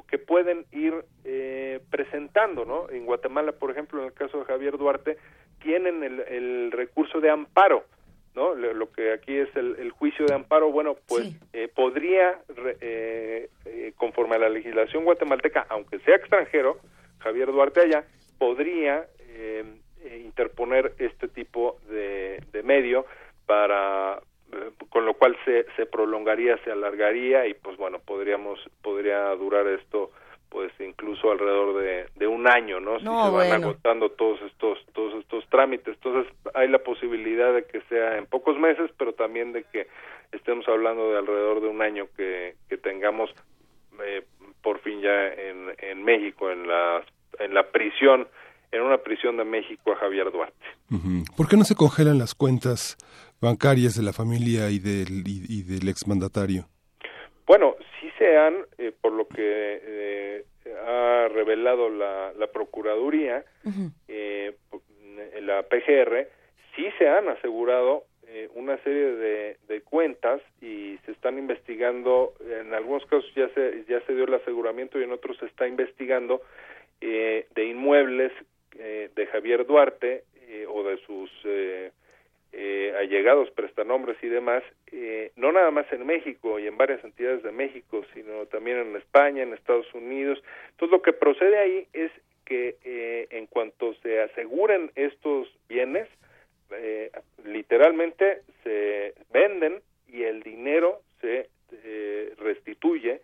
que 0.09 0.19
pueden 0.19 0.65
ir 0.73 0.95
eh, 1.25 1.81
presentando, 1.91 2.65
¿no? 2.65 2.89
En 2.91 3.05
Guatemala, 3.07 3.53
por 3.53 3.71
ejemplo, 3.71 4.01
en 4.01 4.07
el 4.07 4.13
caso 4.13 4.39
de 4.39 4.45
Javier 4.45 4.79
Duarte, 4.79 5.19
tienen 5.63 6.03
el, 6.03 6.21
el 6.21 6.73
recurso 6.73 7.21
de 7.21 7.31
amparo, 7.31 7.85
¿no? 8.35 8.55
Lo, 8.55 8.91
que 8.93 9.13
aquí 9.13 9.37
es 9.37 9.55
el, 9.57 9.77
el, 9.79 9.91
juicio 9.91 10.27
de 10.27 10.35
amparo, 10.35 10.71
bueno, 10.71 10.97
pues 11.09 11.25
sí. 11.25 11.39
eh, 11.53 11.69
podría, 11.75 12.39
eh, 12.81 13.49
eh, 13.65 13.93
conforme 13.97 14.37
a 14.37 14.41
la 14.41 14.49
legislación 14.49 15.05
guatemalteca, 15.05 15.67
aunque 15.69 15.99
sea 16.01 16.17
extranjero, 16.17 16.79
Javier 17.19 17.51
Duarte 17.51 17.81
allá, 17.81 18.05
podría 18.39 19.07
eh, 19.21 19.65
interponer 20.25 20.95
este 20.99 21.29
tipo 21.29 21.79
de, 21.89 22.43
de 22.53 22.63
medio 22.63 23.07
para 23.47 24.21
con 24.89 25.05
lo 25.07 25.15
cual 25.15 25.37
se, 25.45 25.67
se 25.77 25.87
prolongaría, 25.87 26.59
se 26.65 26.73
alargaría 26.73 27.47
y 27.47 27.55
pues 27.55 27.77
bueno, 27.77 27.99
podríamos, 27.99 28.59
podría 28.83 29.29
durar 29.37 29.67
esto 29.69 30.11
pues 30.49 30.73
incluso 30.81 31.31
alrededor 31.33 31.77
de, 31.83 32.07
de 32.15 32.27
un 32.27 32.49
año, 32.49 32.81
¿no? 32.81 32.99
Si 32.99 33.05
no, 33.05 33.27
se 33.27 33.31
van 33.31 33.49
bueno. 33.51 33.67
agotando 33.67 34.11
todos 34.11 34.41
estos, 34.43 34.79
todos 34.95 35.15
estos 35.21 35.47
trámites. 35.49 35.95
Entonces 35.95 36.33
hay 36.55 36.69
la 36.69 36.79
posibilidad 36.79 37.53
de 37.53 37.65
que 37.65 37.81
sea 37.89 38.17
en 38.17 38.27
pocos 38.27 38.59
meses, 38.59 38.91
pero 38.97 39.13
también 39.13 39.53
de 39.53 39.65
que 39.65 39.89
estemos 40.33 40.67
hablando 40.69 41.11
de 41.11 41.19
alrededor 41.19 41.61
de 41.61 41.69
un 41.69 41.83
año 41.83 42.07
que, 42.17 42.55
que 42.69 42.79
tengamos 42.79 43.31
eh, 44.05 44.25
por 44.63 44.79
fin 44.81 45.01
ya 45.01 45.29
en, 45.29 45.75
en 45.79 46.05
México, 46.05 46.51
en 46.51 46.67
la, 46.67 47.05
en 47.39 47.53
la 47.53 47.65
prisión, 47.71 48.29
en 48.73 48.83
una 48.83 48.99
prisión 48.99 49.37
de 49.37 49.45
México 49.45 49.93
a 49.93 49.97
Javier 49.97 50.31
Duarte. 50.31 50.67
¿Por 51.37 51.49
qué 51.49 51.57
no 51.57 51.65
se 51.65 51.75
congelan 51.75 52.19
las 52.19 52.35
cuentas 52.35 52.97
bancarias 53.41 53.97
de 53.97 54.03
la 54.03 54.13
familia 54.13 54.71
y 54.71 54.79
del, 54.79 55.27
y, 55.27 55.45
y 55.49 55.63
del 55.63 55.89
exmandatario? 55.89 56.67
Bueno, 57.47 57.77
sí 58.01 58.11
se 58.19 58.37
han, 58.37 58.55
eh, 58.79 58.93
por 59.01 59.13
lo 59.13 59.29
que 59.29 59.37
eh, 59.39 60.45
ha 60.87 61.29
revelado 61.29 61.89
la, 61.91 62.33
la 62.33 62.47
Procuraduría, 62.49 63.45
uh 63.65 63.69
-huh. 63.71 63.93
eh, 64.09 64.55
la 65.41 65.63
PGR, 65.63 66.29
sí 66.75 66.85
se 66.99 67.09
han 67.09 67.29
asegurado 67.29 68.05
eh, 68.29 68.49
una 68.55 68.77
serie 68.83 69.13
de, 69.15 69.57
de, 69.69 69.83
cuentas 69.83 70.43
y 70.61 70.99
se 71.07 71.13
están 71.13 71.39
investigando, 71.39 72.35
en 72.41 72.75
algunos 72.75 73.07
casos 73.07 73.33
ya 73.37 73.49
se, 73.55 73.85
ya 73.89 74.01
se 74.01 74.15
dio 74.15 74.25
el 74.25 74.35
aseguramiento 74.35 74.99
y 74.99 75.05
en 75.05 75.13
otros 75.13 75.39
se 75.39 75.47
está 75.47 75.69
investigando 75.69 76.43
eh, 77.01 77.47
de 77.55 77.65
inmuebles 77.67 78.33
eh, 78.79 79.11
de 79.15 79.27
Javier 79.29 79.65
Duarte 79.65 80.25
o 80.69 80.83
de 80.85 80.97
sus 80.99 81.31
eh, 82.59 82.95
allegados, 82.99 83.51
prestanombres 83.51 84.17
y 84.23 84.29
demás, 84.29 84.63
eh, 84.91 85.31
no 85.37 85.53
nada 85.53 85.71
más 85.71 85.93
en 85.93 86.07
México 86.07 86.59
y 86.59 86.67
en 86.67 86.79
varias 86.79 87.05
entidades 87.05 87.43
de 87.43 87.53
México, 87.53 88.03
sino 88.15 88.47
también 88.47 88.79
en 88.79 88.97
España, 88.97 89.43
en 89.43 89.53
Estados 89.53 89.93
Unidos. 89.93 90.43
Entonces, 90.71 90.91
lo 90.91 91.03
que 91.03 91.13
procede 91.13 91.59
ahí 91.59 91.87
es 91.93 92.11
que 92.47 92.77
eh, 92.85 93.27
en 93.31 93.47
cuanto 93.47 93.93
se 93.97 94.23
aseguren 94.23 94.91
estos 94.95 95.49
bienes, 95.69 96.09
eh, 96.71 97.11
literalmente 97.45 98.41
se 98.65 99.13
venden 99.35 99.83
y 100.09 100.23
el 100.23 100.43
dinero 100.43 101.03
se 101.21 101.51
eh, 101.85 102.33
restituye 102.39 103.21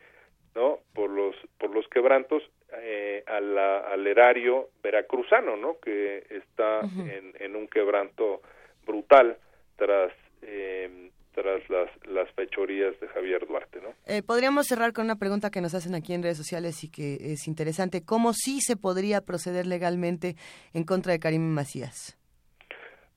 no 0.55 0.81
por 0.95 1.09
los 1.09 1.35
por 1.59 1.71
los 1.71 1.89
quebrantos 1.89 2.43
eh, 2.75 3.25
a 3.27 3.41
la, 3.41 3.79
al 3.79 4.07
erario 4.07 4.69
veracruzano 4.83 5.57
no 5.57 5.79
que 5.81 6.25
está 6.29 6.81
uh 6.81 6.87
-huh. 6.87 7.11
en, 7.11 7.33
en 7.39 7.57
un 7.57 7.67
quebranto 7.67 8.43
brutal 8.87 9.37
tras 9.77 10.13
eh, 10.43 11.11
tras 11.35 11.69
las, 11.71 11.89
las 12.07 12.31
fechorías 12.33 12.99
de 13.01 13.09
Javier 13.09 13.47
Duarte, 13.47 13.81
¿no? 13.81 13.95
Eh, 14.07 14.23
podríamos 14.23 14.67
cerrar 14.67 14.93
con 14.93 15.07
una 15.07 15.17
pregunta 15.17 15.51
que 15.51 15.61
nos 15.61 15.75
hacen 15.75 15.95
aquí 15.95 16.13
en 16.13 16.23
redes 16.23 16.37
sociales 16.37 16.85
y 16.85 16.91
que 16.91 17.33
es 17.33 17.49
interesante. 17.49 18.05
¿Cómo 18.05 18.33
sí 18.33 18.61
se 18.61 18.77
podría 18.77 19.23
proceder 19.23 19.67
legalmente 19.67 20.37
en 20.75 20.85
contra 20.85 21.13
de 21.13 21.21
Karim 21.21 21.43
Macías? 21.43 22.19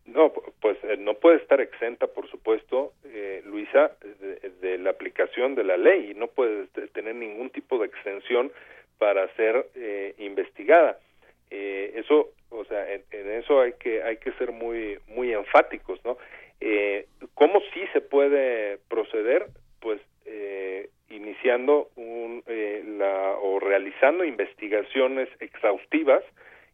No, 0.06 0.32
pues 0.62 0.78
eh, 0.84 0.98
no 0.98 1.16
puede 1.16 1.38
estar 1.38 1.60
exenta, 1.60 2.08
por 2.08 2.30
supuesto, 2.30 2.94
eh, 3.04 3.42
Luisa, 3.46 3.92
de, 4.02 4.52
de, 4.62 4.78
la 4.78 4.92
aplicación 4.92 5.56
de 5.56 5.64
la 5.64 5.78
ley 5.78 6.12
y 6.12 6.14
no 6.14 6.28
puede 6.28 6.68
tener 6.94 7.16
ningún 7.16 7.50
tipo 7.50 7.80
de 7.80 7.88
extensión 7.88 8.52
para 8.98 9.28
ser 9.36 9.68
eh, 11.50 11.94
eso 11.96 12.30
o 12.50 12.66
sea 12.66 12.92
en, 12.94 13.04
en, 13.12 13.32
eso 13.32 13.62
hay 13.62 13.74
que 13.74 14.04
hay 14.04 14.18
que 14.18 14.32
ser 14.34 14.52
muy 14.52 14.98
muy 15.08 15.34
enfáticos 15.34 16.00
no 16.04 16.18
eh, 16.62 17.08
cómo 17.34 17.62
sí 17.74 17.82
se 17.94 18.02
puede 18.02 18.78
proceder 18.90 19.48
pues 19.82 20.00
eh, 20.26 20.90
iniciando 21.10 21.90
un 21.96 22.44
eh, 22.48 22.84
la 22.98 23.34
o 23.42 23.60
realizando 23.60 24.24
investigaciones 24.24 25.30
exhaustivas 25.40 26.24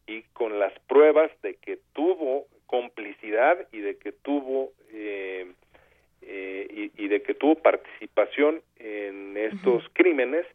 y 0.07 0.23
con 0.33 0.59
las 0.59 0.73
pruebas 0.87 1.31
de 1.41 1.55
que 1.55 1.79
tuvo 1.93 2.45
complicidad 2.67 3.67
y 3.71 3.79
de 3.79 3.97
que 3.97 4.11
tuvo 4.11 4.71
y, 6.21 6.91
y, 7.03 7.07
de 7.07 7.21
que 7.23 7.33
tuvo 7.33 7.55
participación 7.55 8.61
en 8.77 9.35
estos 9.35 9.83
uh 9.83 9.87
-huh. 9.87 9.93
crímenes 9.93 10.45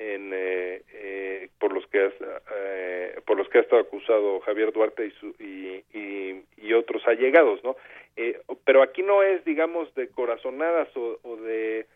en, 0.00 0.30
eh, 0.32 0.82
eh, 0.94 1.48
por 1.58 1.74
los 1.74 1.86
que 1.88 2.00
has, 2.00 2.14
eh, 2.56 3.20
por 3.26 3.36
los 3.36 3.46
que 3.50 3.58
ha 3.58 3.60
estado 3.60 3.82
acusado 3.82 4.40
Javier 4.40 4.72
Duarte 4.72 5.06
y, 5.06 5.10
su, 5.10 5.26
y, 5.38 5.84
y, 5.92 6.72
otros 6.72 7.06
allegados, 7.06 7.62
¿no? 7.64 7.76
Eh, 8.16 8.40
pero 8.64 8.82
aquí 8.82 9.02
no 9.02 9.22
es, 9.22 9.44
digamos, 9.44 9.92
de 9.96 10.08
corazonadas 10.08 10.88
o, 10.96 11.18
o 11.22 11.36
de 11.36 11.86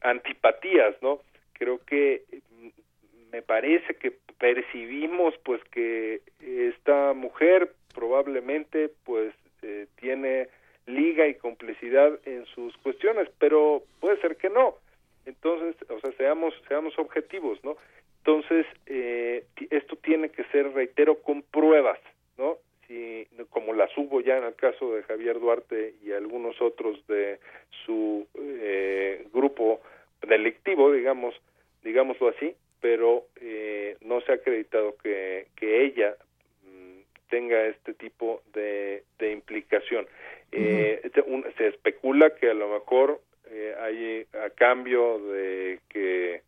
antipatías, 0.00 0.94
¿no? 1.02 1.20
Creo 1.52 1.78
que 1.84 2.22
me 3.32 3.42
parece 3.42 3.94
que 3.96 4.12
percibimos, 4.38 5.34
pues, 5.44 5.62
que 5.64 6.20
esta 6.40 7.12
mujer 7.12 7.72
probablemente, 7.94 8.90
pues, 9.04 9.34
tiene 9.96 10.48
liga 10.86 11.26
y 11.26 11.34
complicidad 11.34 12.18
en 12.24 12.46
sus 12.46 12.76
cuestiones, 12.78 13.28
pero 13.38 13.82
puede 14.00 14.20
ser 14.20 14.36
que 14.36 14.48
no. 14.48 14.76
Entonces, 15.26 15.76
o 15.88 16.00
sea, 16.00 16.12
seamos 16.12 16.54
seamos 16.68 16.98
objetivos, 16.98 17.62
¿no? 17.62 17.76
Entonces, 18.18 18.66
eh, 18.86 19.44
esto 19.70 19.96
tiene 19.96 20.28
que 20.30 20.44
ser, 20.44 20.72
reitero, 20.72 21.16
con 21.22 21.42
pruebas, 21.42 21.98
¿no? 22.38 22.58
Si, 22.86 23.26
como 23.50 23.72
las 23.72 23.90
hubo 23.96 24.20
ya 24.20 24.38
en 24.38 24.44
el 24.44 24.54
caso 24.54 24.94
de 24.94 25.02
Javier 25.02 25.40
Duarte 25.40 25.94
y 26.04 26.12
algunos 26.12 26.60
otros 26.60 27.04
de 27.08 27.40
su 27.84 28.26
eh, 28.34 29.26
grupo 29.32 29.80
delictivo, 30.26 30.92
digamos, 30.92 31.34
digámoslo 31.82 32.28
así, 32.28 32.54
pero 32.80 33.24
eh, 33.40 33.96
no 34.02 34.20
se 34.20 34.32
ha 34.32 34.34
acreditado 34.36 34.96
que, 35.02 35.46
que 35.56 35.84
ella 35.84 36.16
mm, 36.64 37.00
tenga 37.28 37.66
este 37.66 37.94
tipo 37.94 38.42
de, 38.52 39.04
de 39.18 39.32
implicación. 39.32 40.06
Eh, 40.52 41.10
se 41.56 41.68
especula 41.68 42.34
que 42.34 42.50
a 42.50 42.54
lo 42.54 42.68
mejor 42.68 43.20
eh, 43.50 43.74
hay 43.80 44.26
a 44.44 44.50
cambio 44.50 45.18
de 45.18 45.80
que 45.88 46.42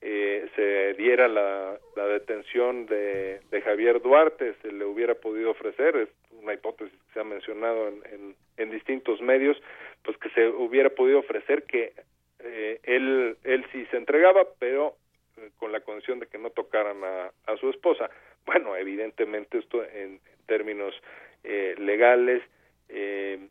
eh, 0.00 0.48
se 0.54 0.94
diera 0.94 1.28
la, 1.28 1.78
detención 2.08 2.86
de, 2.86 3.40
de, 3.50 3.62
Javier 3.62 4.00
Duarte, 4.00 4.54
se 4.62 4.72
le 4.72 4.84
hubiera 4.84 5.14
podido 5.14 5.50
ofrecer, 5.50 5.96
es 5.96 6.08
una 6.42 6.54
hipótesis 6.54 6.92
que 6.92 7.12
se 7.14 7.20
ha 7.20 7.24
mencionado 7.24 7.88
en, 7.88 8.02
en, 8.12 8.36
en 8.56 8.70
distintos 8.70 9.20
medios, 9.20 9.60
pues 10.02 10.16
que 10.18 10.30
se 10.30 10.48
hubiera 10.48 10.90
podido 10.90 11.18
ofrecer 11.18 11.64
que 11.64 11.92
eh, 12.40 12.80
él, 12.84 13.36
él 13.44 13.66
sí 13.72 13.86
se 13.90 13.96
entregaba, 13.96 14.46
pero 14.58 14.96
eh, 15.36 15.50
con 15.58 15.72
la 15.72 15.80
condición 15.80 16.20
de 16.20 16.26
que 16.26 16.38
no 16.38 16.50
tocaran 16.50 17.02
a, 17.04 17.32
a 17.46 17.56
su 17.56 17.70
esposa. 17.70 18.10
Bueno, 18.46 18.76
evidentemente 18.76 19.58
esto 19.58 19.82
en, 19.84 20.20
términos 20.46 20.94
eh, 21.44 21.74
legales 21.78 22.42
eh, 22.88 23.48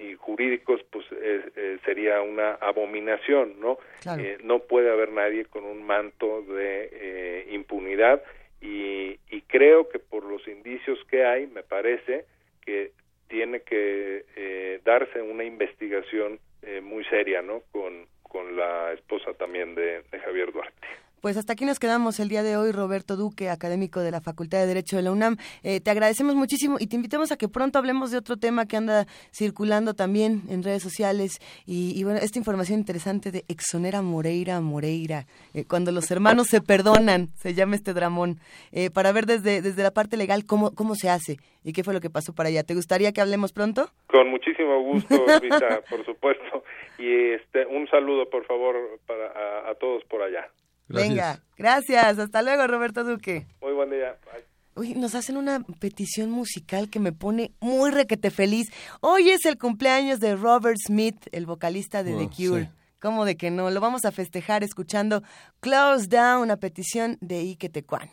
y 0.00 0.14
jurídicos, 0.16 0.80
pues 0.90 1.04
eh, 1.12 1.78
sería 1.84 2.22
una 2.22 2.54
abominación, 2.54 3.60
¿no? 3.60 3.78
Claro. 4.00 4.22
no 4.42 4.60
puede 4.60 4.90
haber 4.90 5.12
nadie 5.12 5.44
con 5.44 5.64
un 5.64 5.84
manto 5.84 6.42
de 6.42 7.46
impunidad 7.50 8.22
y, 8.60 9.18
y 9.30 9.42
creo 9.46 9.88
que 9.88 9.98
por 9.98 10.24
los 10.24 10.46
indicios 10.48 10.98
que 11.10 11.24
hay, 11.24 11.46
me 11.46 11.62
parece 11.62 12.24
que 12.64 12.92
tiene 13.28 13.60
que 13.60 14.80
darse 14.84 15.22
una 15.22 15.44
investigación 15.44 16.40
muy 16.82 17.04
seria, 17.04 17.42
¿no? 17.42 17.62
Con, 17.72 18.06
con 18.30 18.56
la 18.56 18.92
esposa 18.92 19.34
también 19.34 19.74
de, 19.74 20.02
de, 20.10 20.18
Javier 20.20 20.52
Duarte. 20.52 20.86
Pues 21.20 21.36
hasta 21.36 21.52
aquí 21.52 21.66
nos 21.66 21.78
quedamos 21.78 22.18
el 22.18 22.30
día 22.30 22.42
de 22.42 22.56
hoy, 22.56 22.72
Roberto 22.72 23.14
Duque, 23.14 23.50
académico 23.50 24.00
de 24.00 24.10
la 24.10 24.22
Facultad 24.22 24.58
de 24.58 24.66
Derecho 24.66 24.96
de 24.96 25.02
la 25.02 25.12
UNAM. 25.12 25.36
Eh, 25.62 25.80
te 25.80 25.90
agradecemos 25.90 26.34
muchísimo 26.34 26.78
y 26.80 26.86
te 26.86 26.96
invitamos 26.96 27.30
a 27.30 27.36
que 27.36 27.46
pronto 27.46 27.78
hablemos 27.78 28.10
de 28.10 28.16
otro 28.16 28.38
tema 28.38 28.64
que 28.64 28.78
anda 28.78 29.06
circulando 29.30 29.92
también 29.92 30.44
en 30.48 30.62
redes 30.62 30.82
sociales 30.82 31.38
y, 31.66 32.02
bueno, 32.04 32.20
esta 32.22 32.38
información 32.38 32.78
interesante 32.78 33.30
de 33.32 33.44
Exonera 33.48 34.00
Moreira 34.00 34.62
Moreira, 34.62 35.26
eh, 35.52 35.66
cuando 35.66 35.92
los 35.92 36.10
hermanos 36.10 36.46
se 36.46 36.62
perdonan, 36.62 37.28
se 37.36 37.52
llama 37.52 37.76
este 37.76 37.92
dramón, 37.92 38.38
eh, 38.72 38.88
para 38.88 39.12
ver 39.12 39.26
desde, 39.26 39.60
desde 39.60 39.82
la 39.82 39.90
parte 39.90 40.16
legal 40.16 40.46
cómo, 40.46 40.74
cómo 40.74 40.94
se 40.94 41.10
hace 41.10 41.36
y 41.62 41.74
qué 41.74 41.84
fue 41.84 41.92
lo 41.92 42.00
que 42.00 42.08
pasó 42.08 42.34
para 42.34 42.48
allá. 42.48 42.62
¿Te 42.62 42.74
gustaría 42.74 43.12
que 43.12 43.20
hablemos 43.20 43.52
pronto? 43.52 43.90
Con 44.06 44.30
muchísimo 44.30 44.80
gusto, 44.80 45.22
Rita, 45.38 45.82
por 45.90 46.02
supuesto. 46.06 46.64
Y 46.98 47.32
este, 47.32 47.66
un 47.66 47.86
saludo, 47.88 48.30
por 48.30 48.46
favor, 48.46 48.74
para, 49.06 49.68
a 49.68 49.74
todos 49.74 50.02
por 50.04 50.22
allá. 50.22 50.48
Gracias. 50.90 51.08
Venga, 51.10 51.42
gracias. 51.56 52.18
Hasta 52.18 52.42
luego, 52.42 52.66
Roberto 52.66 53.04
Duque. 53.04 53.46
Muy 53.62 53.72
buen 53.72 53.90
día. 53.90 54.16
Bye. 54.24 54.44
Uy, 54.76 54.94
nos 54.94 55.14
hacen 55.14 55.36
una 55.36 55.60
petición 55.80 56.30
musical 56.30 56.88
que 56.90 57.00
me 57.00 57.12
pone 57.12 57.52
muy 57.60 57.90
requete 57.90 58.30
feliz. 58.30 58.68
Hoy 59.00 59.30
es 59.30 59.44
el 59.44 59.58
cumpleaños 59.58 60.20
de 60.20 60.36
Robert 60.36 60.78
Smith, 60.84 61.26
el 61.32 61.46
vocalista 61.46 62.02
de 62.02 62.14
Oh, 62.14 62.18
The 62.18 62.28
Cure. 62.28 62.64
sí. 62.64 62.70
¿Cómo 63.00 63.24
de 63.24 63.36
que 63.36 63.50
no? 63.50 63.70
Lo 63.70 63.80
vamos 63.80 64.04
a 64.04 64.12
festejar 64.12 64.62
escuchando 64.62 65.22
Close 65.60 66.06
Down, 66.06 66.42
una 66.42 66.58
petición 66.58 67.16
de 67.22 67.38
Ike 67.40 67.70
Tecuani. 67.70 68.10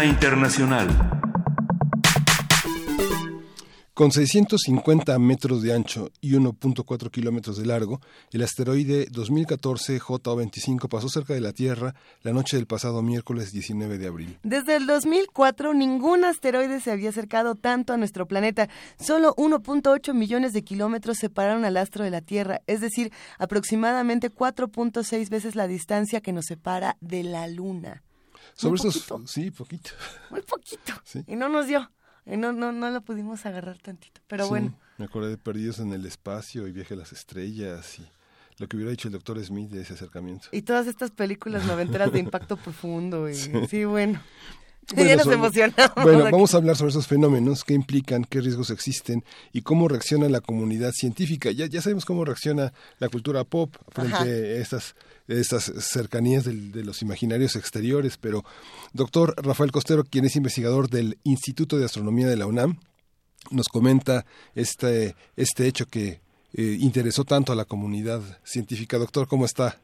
Nota 0.00 0.04
Internacional. 0.04 0.88
Con 3.92 4.12
650 4.12 5.18
metros 5.18 5.60
de 5.60 5.74
ancho 5.74 6.10
y 6.22 6.32
1.4 6.32 7.10
kilómetros 7.10 7.58
de 7.58 7.66
largo, 7.66 8.00
el 8.32 8.42
asteroide 8.42 9.08
2014 9.10 10.00
JO25 10.00 10.88
pasó 10.88 11.10
cerca 11.10 11.34
de 11.34 11.42
la 11.42 11.52
Tierra 11.52 11.94
la 12.22 12.32
noche 12.32 12.56
del 12.56 12.66
pasado 12.66 13.02
miércoles 13.02 13.52
19 13.52 13.98
de 13.98 14.06
abril. 14.06 14.38
Desde 14.42 14.76
el 14.76 14.86
2004 14.86 15.74
ningún 15.74 16.24
asteroide 16.24 16.80
se 16.80 16.92
había 16.92 17.10
acercado 17.10 17.54
tanto 17.54 17.92
a 17.92 17.98
nuestro 17.98 18.26
planeta. 18.26 18.70
Solo 18.98 19.34
1.8 19.36 20.14
millones 20.14 20.54
de 20.54 20.64
kilómetros 20.64 21.18
separaron 21.18 21.66
al 21.66 21.76
astro 21.76 22.04
de 22.04 22.10
la 22.10 22.22
Tierra, 22.22 22.62
es 22.66 22.80
decir, 22.80 23.12
aproximadamente 23.38 24.30
4.6 24.30 25.28
veces 25.28 25.56
la 25.56 25.66
distancia 25.66 26.22
que 26.22 26.32
nos 26.32 26.46
separa 26.46 26.96
de 27.02 27.22
la 27.22 27.46
Luna. 27.48 28.02
Sobre 28.60 28.82
poquito. 28.82 29.22
sí, 29.26 29.50
poquito. 29.50 29.90
Muy 30.30 30.42
poquito. 30.42 30.92
Sí. 31.04 31.24
Y 31.26 31.36
no 31.36 31.48
nos 31.48 31.66
dio. 31.66 31.90
Y 32.26 32.36
no, 32.36 32.52
no, 32.52 32.72
no 32.72 32.90
lo 32.90 33.00
pudimos 33.00 33.46
agarrar 33.46 33.78
tantito. 33.78 34.20
Pero 34.26 34.44
Sí, 34.44 34.50
bueno. 34.50 34.78
Me 34.98 35.06
acordé 35.06 35.30
de 35.30 35.38
Perdidos 35.38 35.78
en 35.80 35.92
el 35.92 36.04
Espacio 36.04 36.66
y 36.68 36.72
Viaje 36.72 36.94
a 36.94 36.96
las 36.98 37.12
Estrellas 37.12 37.98
y 37.98 38.06
lo 38.58 38.68
que 38.68 38.76
hubiera 38.76 38.90
dicho 38.90 39.08
el 39.08 39.12
doctor 39.12 39.42
Smith 39.42 39.70
de 39.70 39.80
ese 39.82 39.94
acercamiento. 39.94 40.48
Y 40.52 40.62
todas 40.62 40.86
estas 40.86 41.10
películas 41.10 41.64
noventeras 41.64 42.12
de 42.12 42.18
impacto 42.18 42.56
profundo. 42.58 43.28
Y, 43.28 43.34
sí. 43.36 43.50
Sí. 43.68 43.84
bueno. 43.84 44.20
Bueno, 44.94 45.08
ya 45.08 45.16
nos 45.16 45.24
sobre- 45.24 45.36
emocionamos. 45.36 45.92
Bueno, 46.02 46.24
vamos 46.30 46.52
a 46.54 46.56
hablar 46.56 46.76
sobre 46.76 46.90
esos 46.90 47.06
fenómenos, 47.06 47.62
qué 47.64 47.74
implican, 47.74 48.24
qué 48.24 48.40
riesgos 48.40 48.70
existen 48.70 49.24
y 49.52 49.62
cómo 49.62 49.86
reacciona 49.86 50.28
la 50.28 50.40
comunidad 50.40 50.90
científica. 50.92 51.50
Ya, 51.52 51.66
ya 51.66 51.80
sabemos 51.80 52.04
cómo 52.04 52.24
reacciona 52.24 52.72
la 52.98 53.08
cultura 53.08 53.44
pop 53.44 53.74
frente 53.92 54.14
Ajá. 54.14 54.24
a 54.24 54.28
estas, 54.28 54.96
estas 55.28 55.64
cercanías 55.78 56.44
del- 56.44 56.72
de 56.72 56.82
los 56.84 57.02
imaginarios 57.02 57.54
exteriores, 57.54 58.16
pero 58.16 58.44
doctor 58.92 59.34
Rafael 59.36 59.70
Costero, 59.70 60.02
quien 60.02 60.24
es 60.24 60.34
investigador 60.34 60.88
del 60.90 61.18
Instituto 61.22 61.78
de 61.78 61.84
Astronomía 61.84 62.26
de 62.26 62.36
la 62.36 62.46
UNAM, 62.46 62.78
nos 63.52 63.68
comenta 63.68 64.26
este, 64.56 65.14
este 65.36 65.66
hecho 65.68 65.86
que 65.86 66.20
eh, 66.52 66.76
interesó 66.80 67.22
tanto 67.24 67.52
a 67.52 67.56
la 67.56 67.64
comunidad 67.64 68.20
científica. 68.42 68.98
Doctor, 68.98 69.28
¿cómo 69.28 69.44
está? 69.44 69.78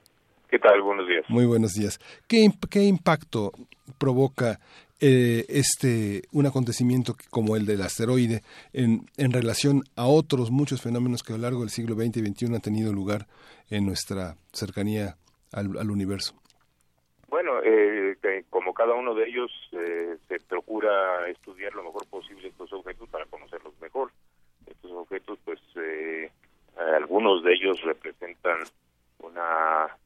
¿Qué 0.51 0.59
tal? 0.59 0.83
Buenos 0.83 1.07
días. 1.07 1.25
Muy 1.29 1.45
buenos 1.47 1.73
días. 1.75 2.01
¿Qué, 2.27 2.49
qué 2.69 2.85
impacto 2.85 3.53
provoca 3.99 4.59
eh, 5.01 5.45
este 5.49 6.23
un 6.33 6.47
acontecimiento 6.47 7.17
como 7.31 7.57
el 7.57 7.67
del 7.67 7.83
asteroide 7.83 8.43
en, 8.73 9.07
en 9.17 9.33
relación 9.33 9.85
a 9.95 10.07
otros 10.07 10.51
muchos 10.51 10.83
fenómenos 10.83 11.23
que 11.23 11.33
a 11.33 11.37
lo 11.37 11.43
largo 11.43 11.61
del 11.61 11.71
siglo 11.71 11.95
XX 11.95 12.17
y 12.17 12.27
XXI 12.27 12.47
han 12.55 12.61
tenido 12.61 12.93
lugar 12.93 13.27
en 13.71 13.87
nuestra 13.87 14.37
cercanía 14.53 15.17
al, 15.53 15.77
al 15.79 15.91
universo? 15.91 16.35
Bueno, 17.29 17.61
eh, 17.63 18.17
como 18.51 18.73
cada 18.73 18.95
uno 18.95 19.15
de 19.15 19.29
ellos 19.29 19.51
eh, 19.73 20.17
se 20.29 20.41
procura 20.41 21.29
estudiar 21.29 21.75
lo 21.75 21.85
mejor 21.85 22.07
posible 22.09 22.49
estos 22.49 22.73
objetos 22.73 23.09
para 23.09 23.27
conocerlos 23.27 23.79
mejor. 23.81 24.11
Estos 24.67 24.91
objetos, 24.93 25.39
pues, 25.45 25.61
eh, 25.77 26.31
algunos 26.97 27.43
de 27.43 27.55
ellos 27.55 27.81
representan 27.83 28.59
una 29.21 29.97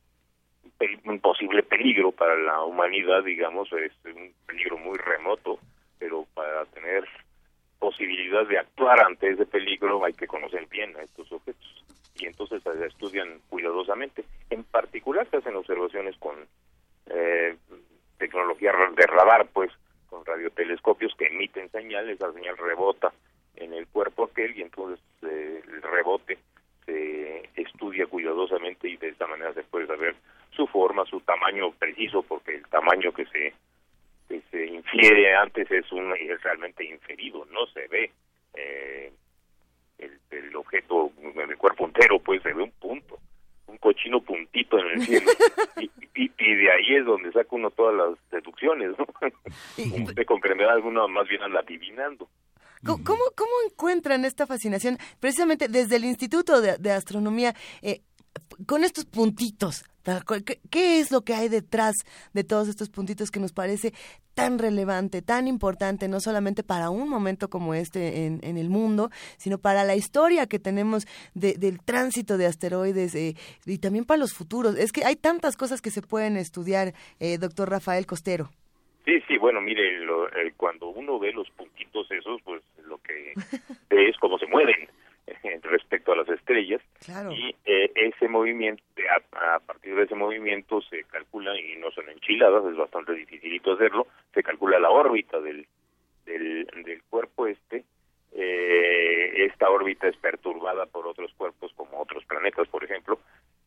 un 1.05 1.21
posible 1.21 1.63
peligro 1.63 2.13
para 2.13 2.37
la 2.37 2.63
humanidad, 2.63 3.23
digamos, 3.23 3.71
es 3.73 3.93
un 4.05 4.33
peligro 4.47 4.79
muy 4.79 4.99
remoto, 4.99 5.59
pero 5.99 6.27
para 6.35 6.65
tener 6.67 7.05
posibilidad 7.79 8.47
de 8.47 8.59
actuar 8.59 9.01
ante 9.01 9.31
ese 9.31 9.47
peligro 9.47 10.05
hay 10.05 10.13
que 10.13 10.27
conocer 10.27 10.67
bien 10.67 10.95
a 10.97 11.03
estos 11.03 11.31
objetos 11.33 11.85
y 12.17 12.27
entonces 12.27 12.63
se 12.63 12.87
estudian 12.87 13.41
cuidadosamente. 13.49 14.25
En 14.51 14.65
particular 14.65 15.27
se 15.31 15.39
hacen 15.39 15.57
observaciones 15.57 16.17
con 16.19 16.37
eh, 17.07 17.57
tecnología 18.19 18.73
de 18.95 19.07
radar, 19.07 19.49
pues, 19.53 19.71
con 20.09 20.25
radiotelescopios 20.25 21.15
que 21.17 21.27
emiten 21.27 21.71
señales, 21.71 22.17
esa 22.17 22.33
señal 22.33 22.57
rebota 22.59 23.13
en 23.57 23.73
el 23.73 23.87
cuerpo 23.87 24.25
aquel 24.25 24.57
y 24.57 24.63
entonces 24.63 25.01
eh, 25.23 25.63
el 25.67 25.83
rebote 25.83 26.39
se 26.85 27.49
estudia 27.57 28.07
cuidadosamente 28.07 28.89
y 28.89 28.97
de 28.97 29.09
esta 29.09 29.27
manera 29.27 29.53
se 29.55 29.63
puede 29.63 29.87
saber 29.87 30.15
su 30.53 30.67
forma, 30.67 31.05
su 31.07 31.21
tamaño 31.21 31.71
preciso, 31.73 32.23
porque 32.23 32.57
el 32.57 32.67
tamaño 32.69 33.13
que 33.13 33.25
se 33.27 33.55
que 34.29 34.41
se 34.51 34.67
infiere 34.67 35.35
antes 35.35 35.69
es 35.71 35.91
un 35.93 36.15
es 36.17 36.41
realmente 36.43 36.85
inferido, 36.85 37.45
no 37.47 37.67
se 37.67 37.89
ve 37.89 38.11
eh, 38.55 39.13
el, 39.99 40.19
el 40.31 40.55
objeto 40.57 41.11
en 41.21 41.51
el 41.51 41.57
cuerpo 41.59 41.87
entero, 41.87 42.19
pues 42.21 42.41
se 42.43 42.53
ve 42.53 42.63
un 42.63 42.71
punto, 42.73 43.19
un 43.67 43.77
cochino 43.79 44.21
puntito 44.21 44.79
en 44.79 44.87
el 44.93 45.01
cielo 45.07 45.31
y, 45.81 45.91
y- 46.15 46.31
y 46.39 46.55
de 46.55 46.71
ahí 46.73 46.95
es 46.97 47.05
donde 47.05 47.33
saca 47.33 47.49
uno 47.51 47.71
todas 47.71 47.95
las 47.97 48.31
deducciones, 48.31 48.91
¿no? 48.99 49.07
Usted 50.05 50.25
comprenderá 50.27 50.73
alguno 50.75 51.07
más 51.09 51.29
bien 51.29 51.43
anda 51.43 51.61
adivinando. 51.61 52.29
¿Cómo, 52.85 53.05
cómo, 53.05 53.21
cómo 53.37 53.51
encuentran 53.71 54.25
esta 54.25 54.47
fascinación 54.47 54.97
precisamente 55.21 55.69
desde 55.69 55.97
el 55.97 56.05
Instituto 56.05 56.63
de, 56.63 56.79
de 56.79 56.93
Astronomía 56.93 57.53
eh, 57.83 58.01
con 58.67 58.85
estos 58.85 59.05
puntitos? 59.07 59.85
¿Qué, 60.47 60.61
qué 60.71 60.99
es 60.99 61.11
lo 61.11 61.23
que 61.23 61.35
hay 61.35 61.49
detrás 61.49 61.95
de 62.33 62.43
todos 62.43 62.69
estos 62.69 62.89
puntitos 62.89 63.31
que 63.31 63.39
nos 63.39 63.53
parece 63.53 63.93
tan 64.35 64.59
relevante, 64.59 65.21
tan 65.21 65.47
importante, 65.47 66.09
no 66.09 66.21
solamente 66.21 66.63
para 66.63 66.89
un 66.89 67.09
momento 67.09 67.51
como 67.51 67.75
este 67.75 68.25
en, 68.27 68.41
en 68.43 68.57
el 68.57 68.71
mundo, 68.71 69.11
sino 69.37 69.59
para 69.59 69.85
la 69.85 69.97
historia 69.97 70.47
que 70.47 70.59
tenemos 70.59 71.07
de- 71.35 71.55
del 71.55 71.83
tránsito 71.83 72.39
de 72.39 72.47
asteroides 72.47 73.15
eh, 73.15 73.37
y 73.67 73.79
también 73.79 74.07
para 74.07 74.19
los 74.19 74.33
futuros? 74.33 74.77
Es 74.77 74.91
que 74.93 75.05
hay 75.05 75.17
tantas 75.17 75.57
cosas 75.57 75.83
que 75.83 75.91
se 75.91 76.01
pueden 76.01 76.37
estudiar, 76.39 76.95
eh, 77.19 77.37
doctor 77.37 77.69
Rafael 77.69 78.07
Costero. 78.07 78.51
Sí, 79.05 79.21
sí, 79.29 79.37
bueno, 79.39 79.61
mire, 79.61 80.01
lo- 80.01 80.29
eh, 80.29 80.55
cuando 80.57 80.89
uno 80.89 81.19
ve 81.19 81.33
los 81.33 81.49
puntitos 81.51 82.11
esos, 82.11 82.41
pues 82.43 82.63
lo 82.87 82.99
que 82.99 83.33
es 83.91 84.17
cómo 84.19 84.39
se 84.39 84.47
mueven 84.47 84.89
respecto 85.63 86.13
a 86.13 86.17
las 86.17 86.29
estrellas 86.29 86.81
Claro. 87.05 87.33
y 87.33 87.55
eh, 87.65 87.91
ese 87.95 88.29
movimiento, 88.29 88.83
a, 89.33 89.55
a 89.57 89.61
partir 89.61 89.95
de 89.95 90.05
ese 90.05 90.15
movimiento 90.15 90.81
se 90.83 91.05
calcula, 91.05 91.59
y 91.59 91.77
no 91.77 91.91
son 91.91 92.09
enchiladas, 92.09 92.65
es 92.67 92.77
bastante 92.77 93.13
dificilito 93.15 93.73
hacerlo, 93.73 94.07
se 94.35 94.43
calcula 94.43 94.79
la 94.79 94.91
órbita 94.91 95.41
del, 95.41 95.67
del, 96.25 96.67
del 96.85 97.03
cuerpo 97.05 97.47
este, 97.47 97.85
eh, 98.33 99.47
esta 99.47 99.69
órbita 99.71 100.07
es 100.09 100.17
perturbada 100.17 100.87
por 100.87 101.07
otros 101.07 101.33
cuerpos 101.35 101.73
como 101.75 102.01
otros 102.01 102.25
planetas, 102.25 102.69
por 102.69 102.85
ejemplo, 102.85 103.19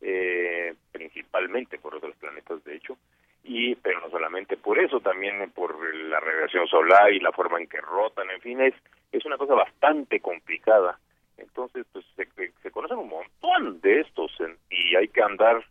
eh, 0.02 0.74
principalmente 0.92 1.78
por 1.80 1.96
otros 1.96 2.16
planetas, 2.16 2.64
de 2.64 2.76
hecho, 2.76 2.98
y 3.44 3.76
pero 3.76 4.00
no 4.00 4.10
solamente 4.10 4.56
por 4.56 4.80
eso, 4.80 5.02
también 5.02 5.52
por 5.52 5.78
la 5.94 6.20
radiación 6.20 6.68
solar 6.68 7.12
y 7.12 7.20
la 7.20 7.32
forma 7.34 7.60
en 7.60 7.68
que 7.68 7.82
rotan, 7.82 8.30
en 8.32 8.40
fin, 8.40 8.62
es, 8.62 8.74
es 9.12 9.26
una 9.26 9.38
cosa 9.38 9.54
bastante 9.54 10.20
complicada. 10.22 10.98
Entonces, 11.38 11.86
pues 11.92 12.06
se, 12.16 12.28
se 12.62 12.72
conocen 12.72 12.98
un 12.98 13.10
montón 13.10 13.82
de 13.82 14.02
estos 14.02 14.32
en- 14.40 14.58
y 14.70 14.96
hay 14.96 15.08
que 15.08 15.22
andar 15.24 15.64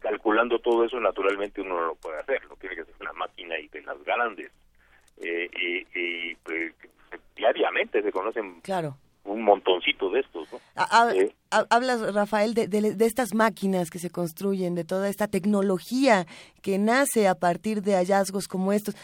calculando 0.00 0.58
todo 0.58 0.84
eso, 0.84 1.00
naturalmente 1.00 1.60
uno 1.60 1.74
no 1.80 1.86
lo 1.88 1.94
puede 1.96 2.18
hacer, 2.20 2.44
lo 2.46 2.56
tiene 2.56 2.76
que 2.76 2.82
hacer 2.82 2.94
una 3.00 3.12
máquina 3.12 3.58
y 3.58 3.68
de 3.68 3.82
las 3.82 4.02
grandes. 4.04 4.50
Eh, 5.18 5.48
y 5.52 5.98
y, 5.98 6.34
pues, 6.36 6.72
diariamente 7.34 8.02
se 8.02 8.12
conocen 8.12 8.60
Claro. 8.60 8.96
un 9.24 9.42
montoncito 9.42 10.10
de 10.10 10.20
estos, 10.20 10.52
¿no? 10.52 10.58
Eh, 11.14 11.32
ha- 11.50 11.66
Hablas, 11.70 12.14
Rafael, 12.14 12.54
de, 12.54 12.68
de- 12.68 12.94
de 12.94 13.06
estas 13.06 13.34
máquinas 13.34 13.90
que 13.90 13.98
se 13.98 14.10
construyen, 14.10 14.74
de 14.74 14.84
toda 14.84 15.08
esta 15.08 15.28
tecnología 15.28 16.26
que 16.62 16.78
nace 16.78 17.26
a 17.28 17.34
partir 17.34 17.82
de 17.82 17.94
hallazgos 17.94 18.46
como 18.48 18.72
estos. 18.72 18.94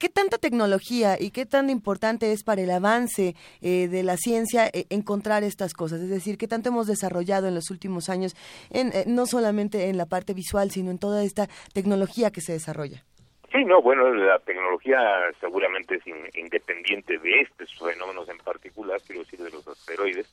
¿Qué 0.00 0.08
tanta 0.08 0.38
tecnología 0.38 1.18
y 1.20 1.30
qué 1.30 1.44
tan 1.44 1.68
importante 1.68 2.32
es 2.32 2.42
para 2.42 2.62
el 2.62 2.70
avance 2.70 3.34
eh, 3.60 3.86
de 3.86 4.02
la 4.02 4.16
ciencia 4.16 4.66
eh, 4.72 4.86
encontrar 4.88 5.44
estas 5.44 5.74
cosas? 5.74 6.00
Es 6.00 6.08
decir, 6.08 6.38
¿qué 6.38 6.48
tanto 6.48 6.70
hemos 6.70 6.86
desarrollado 6.86 7.48
en 7.48 7.54
los 7.54 7.70
últimos 7.70 8.08
años, 8.08 8.34
en, 8.70 8.88
eh, 8.94 9.04
no 9.06 9.26
solamente 9.26 9.90
en 9.90 9.98
la 9.98 10.06
parte 10.06 10.32
visual, 10.32 10.70
sino 10.70 10.90
en 10.90 10.98
toda 10.98 11.22
esta 11.22 11.48
tecnología 11.74 12.30
que 12.30 12.40
se 12.40 12.52
desarrolla? 12.54 13.04
Sí, 13.52 13.62
no, 13.66 13.82
bueno, 13.82 14.10
la 14.14 14.38
tecnología 14.38 14.98
seguramente 15.38 15.96
es 15.96 16.06
in- 16.06 16.30
independiente 16.34 17.18
de 17.18 17.40
estos 17.42 17.68
fenómenos 17.78 18.26
en 18.30 18.38
particular, 18.38 19.02
quiero 19.06 19.24
decir, 19.24 19.40
de 19.40 19.50
los 19.50 19.68
asteroides, 19.68 20.26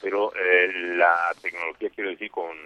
pero 0.00 0.32
eh, 0.34 0.96
la 0.96 1.16
tecnología, 1.40 1.90
quiero 1.94 2.10
decir, 2.10 2.28
con 2.32 2.56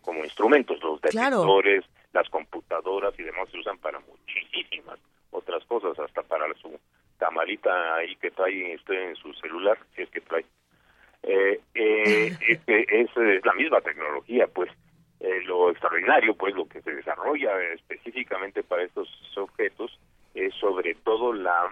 como 0.00 0.24
instrumentos, 0.24 0.78
los 0.82 0.98
Claro. 1.02 1.36
detectores, 1.42 1.84
las 2.14 2.26
computadoras 2.30 3.12
y 3.18 3.22
demás 3.22 3.50
se 3.50 3.58
usan 3.58 3.76
para 3.76 4.00
muchísimas 4.00 4.98
otras 5.30 5.64
cosas, 5.64 5.98
hasta 5.98 6.22
para 6.22 6.52
su 6.54 6.78
camarita 7.18 7.96
ahí 7.96 8.16
que 8.16 8.30
trae 8.30 8.74
usted 8.76 8.94
en 9.10 9.16
su 9.16 9.32
celular, 9.34 9.78
si 9.94 10.02
es 10.02 10.10
que 10.10 10.20
trae. 10.20 10.44
Eh, 11.22 11.60
eh, 11.74 12.36
es, 12.68 13.16
es 13.16 13.44
la 13.44 13.52
misma 13.54 13.80
tecnología, 13.80 14.46
pues 14.46 14.70
eh, 15.20 15.42
lo 15.44 15.70
extraordinario, 15.70 16.34
pues 16.34 16.54
lo 16.54 16.66
que 16.66 16.80
se 16.82 16.94
desarrolla 16.94 17.50
específicamente 17.74 18.62
para 18.62 18.84
estos 18.84 19.08
objetos 19.36 19.98
es 20.34 20.54
sobre 20.54 20.94
todo 20.94 21.32
la 21.32 21.68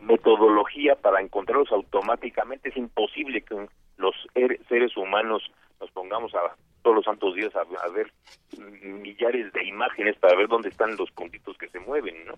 metodología 0.00 0.96
para 0.96 1.20
encontrarlos 1.20 1.70
automáticamente. 1.72 2.68
Es 2.70 2.76
imposible 2.76 3.42
que 3.42 3.68
los 3.98 4.14
er- 4.34 4.58
seres 4.68 4.96
humanos 4.96 5.48
nos 5.80 5.90
pongamos 5.92 6.34
a 6.34 6.54
todos 6.82 6.96
los 6.96 7.04
santos 7.04 7.34
días 7.34 7.54
a, 7.54 7.60
a 7.60 7.88
ver 7.88 8.10
millares 8.58 9.52
de 9.52 9.64
imágenes 9.64 10.16
para 10.16 10.36
ver 10.36 10.48
dónde 10.48 10.68
están 10.70 10.96
los 10.96 11.10
puntitos 11.12 11.56
que 11.58 11.68
se 11.68 11.80
mueven, 11.80 12.24
¿no? 12.26 12.34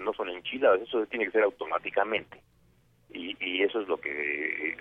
No 0.00 0.12
son 0.12 0.28
enchiladas, 0.30 0.80
eso 0.82 1.06
tiene 1.06 1.26
que 1.26 1.32
ser 1.32 1.42
automáticamente. 1.42 2.40
Y, 3.10 3.62
eso 3.62 3.80
es 3.80 3.88
lo 3.88 3.98
que 3.98 4.76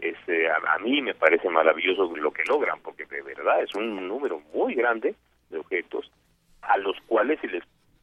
este, 0.00 0.48
a, 0.50 0.56
a 0.74 0.78
mí 0.78 1.00
me 1.00 1.14
parece 1.14 1.48
maravilloso 1.48 2.14
lo 2.16 2.30
que 2.32 2.44
logran, 2.44 2.80
porque 2.82 3.06
de 3.06 3.22
verdad 3.22 3.62
es 3.62 3.74
un 3.74 4.08
número 4.08 4.40
muy 4.52 4.74
grande 4.74 5.14
de 5.50 5.58
objetos 5.58 6.10
a 6.62 6.76
los 6.78 6.96
cuales 7.06 7.40
se 7.40 7.46
les 7.48 7.62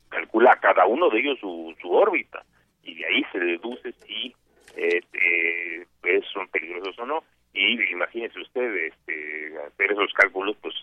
calcula 0.09 0.57
cada 0.61 0.85
uno 0.85 1.09
de 1.09 1.19
ellos 1.19 1.39
su, 1.39 1.75
su 1.81 1.91
órbita 1.91 2.43
y 2.83 2.95
de 2.95 3.05
ahí 3.05 3.23
se 3.31 3.39
deduce 3.39 3.91
si 4.05 4.33
eh, 4.75 5.01
eh, 5.13 5.85
pues, 6.01 6.25
son 6.33 6.47
peligrosos 6.49 6.97
o 6.99 7.05
no. 7.05 7.23
Y 7.53 7.81
imagínese 7.91 8.39
usted 8.39 8.75
este, 8.87 9.53
hacer 9.67 9.91
esos 9.91 10.11
cálculos, 10.13 10.57
pues 10.61 10.73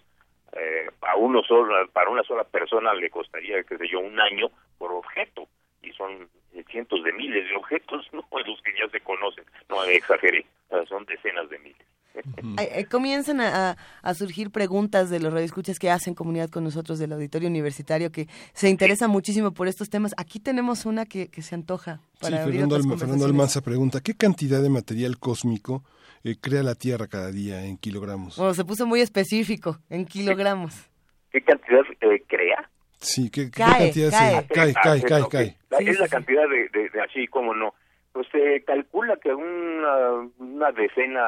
eh, 0.52 0.89
a 1.02 1.16
uno 1.16 1.43
solo, 1.43 1.74
para 1.93 2.10
una 2.10 2.22
sola 2.22 2.44
persona 2.44 2.94
le 2.94 3.10
costaría, 3.10 3.62
qué 3.62 3.77
sé 3.78 3.89
yo, 3.89 4.01
un 4.01 4.18
año 4.20 4.48
por 4.78 4.93
objeto 4.93 5.48
y 5.82 5.93
son 5.93 6.28
cientos 6.70 7.02
de 7.05 7.12
miles 7.12 7.48
de 7.48 7.56
objetos, 7.56 8.06
no 8.12 8.24
los 8.47 8.62
que 8.62 8.72
ya 8.78 8.89
se 8.90 9.01
conocen, 9.01 9.44
no 9.68 9.82
exageré, 9.85 10.47
son 10.89 11.05
decenas 11.05 11.48
de 11.48 11.59
miles. 11.59 11.86
Eh, 12.12 12.70
eh, 12.74 12.85
comienzan 12.86 13.40
a, 13.40 13.77
surgir 14.14 14.51
preguntas 14.51 15.10
de 15.10 15.20
los 15.20 15.32
radioescuchas 15.32 15.78
que 15.78 15.90
hacen 15.90 16.14
comunidad 16.14 16.51
con 16.51 16.64
nosotros 16.64 16.98
del 16.98 17.12
auditorio 17.12 17.48
universitario 17.48 18.10
que 18.10 18.27
se 18.52 18.68
interesa 18.68 19.06
muchísimo 19.06 19.52
por 19.52 19.68
estos 19.68 19.90
temas. 19.90 20.12
Aquí 20.16 20.40
tenemos 20.40 20.86
una 20.86 21.06
que, 21.06 21.28
que 21.28 21.43
se 21.43 21.55
antoja 21.55 22.01
Sí, 22.14 22.18
para 22.22 22.43
abrir 22.43 22.55
Fernando, 22.60 22.77
Alma- 22.77 22.98
Fernando. 22.98 23.24
Almanza 23.24 23.60
pregunta, 23.60 24.01
¿qué 24.01 24.14
cantidad 24.14 24.60
de 24.60 24.70
material 24.70 25.18
cósmico 25.18 25.85
eh, 26.24 26.36
crea 26.40 26.62
la 26.62 26.74
Tierra 26.74 27.06
cada 27.06 27.30
día 27.30 27.64
en 27.64 27.76
kilogramos? 27.78 28.36
Bueno, 28.36 28.55
se 28.55 28.64
puso 28.64 28.86
muy 28.86 29.01
específico, 29.01 29.78
en 29.88 30.05
kilogramos. 30.06 30.88
¿Qué 31.30 31.40
cantidad 31.42 31.80
eh, 32.01 32.22
crea? 32.26 32.68
Sí, 32.98 33.30
¿qué, 33.30 33.51
cantidad 33.51 34.10
cae. 34.10 34.40
se- 34.42 34.47
cae, 34.48 34.72
Ah, 34.76 34.80
cae, 34.82 34.98
es 34.98 35.05
cae, 35.05 35.28
cae? 35.30 35.56
la- 35.70 35.78
Sí, 35.78 35.88
es 35.88 35.98
la 35.98 36.06
sí, 36.06 36.10
cantidad 36.10 36.42
de, 36.48 36.68
de, 36.78 36.88
de 36.90 37.01
así 37.02 37.26
como 37.28 37.55
no. 37.55 37.74
Pues 38.12 38.26
se 38.32 38.62
calcula 38.64 39.16
que 39.22 39.32
una, 39.32 40.28
una 40.38 40.72
decena, 40.72 41.22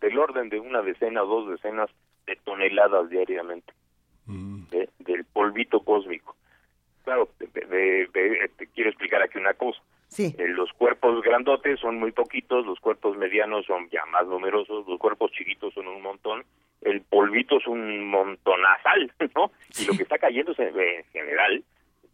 del 0.00 0.18
orden 0.18 0.48
de 0.48 0.58
una 0.58 0.80
decena 0.82 1.22
o 1.22 1.26
dos 1.26 1.50
decenas 1.50 1.90
de 2.26 2.34
toneladas 2.44 3.10
diariamente 3.10 3.72
de- 4.26 4.88
del 5.00 5.24
polvito 5.26 5.80
cósmico. 5.84 6.34
Claro, 7.04 7.28
de- 7.38 7.46
de- 7.66 8.08
de- 8.12 8.50
te 8.56 8.66
quiero 8.68 8.90
explicar 8.90 9.22
aquí 9.22 9.38
una 9.38 9.54
cosa. 9.54 9.80
Sí. 10.08 10.34
Eh, 10.38 10.48
los 10.48 10.72
cuerpos 10.72 11.22
grandotes 11.22 11.80
son 11.80 11.98
muy 11.98 12.12
poquitos, 12.12 12.64
los 12.66 12.78
cuerpos 12.80 13.16
medianos 13.16 13.66
son 13.66 13.88
ya 13.90 14.04
más 14.06 14.26
numerosos, 14.26 14.86
los 14.86 14.98
cuerpos 14.98 15.32
chiquitos 15.32 15.74
son 15.74 15.88
un 15.88 16.00
montón, 16.02 16.44
el 16.82 17.00
polvito 17.02 17.58
es 17.58 17.66
un 17.66 18.06
montonazal, 18.08 19.12
¿no? 19.34 19.50
Y 19.78 19.86
lo 19.86 19.94
que 19.96 20.04
está 20.04 20.18
cayendo 20.18 20.52
eh, 20.58 20.98
en 20.98 21.04
general 21.12 21.64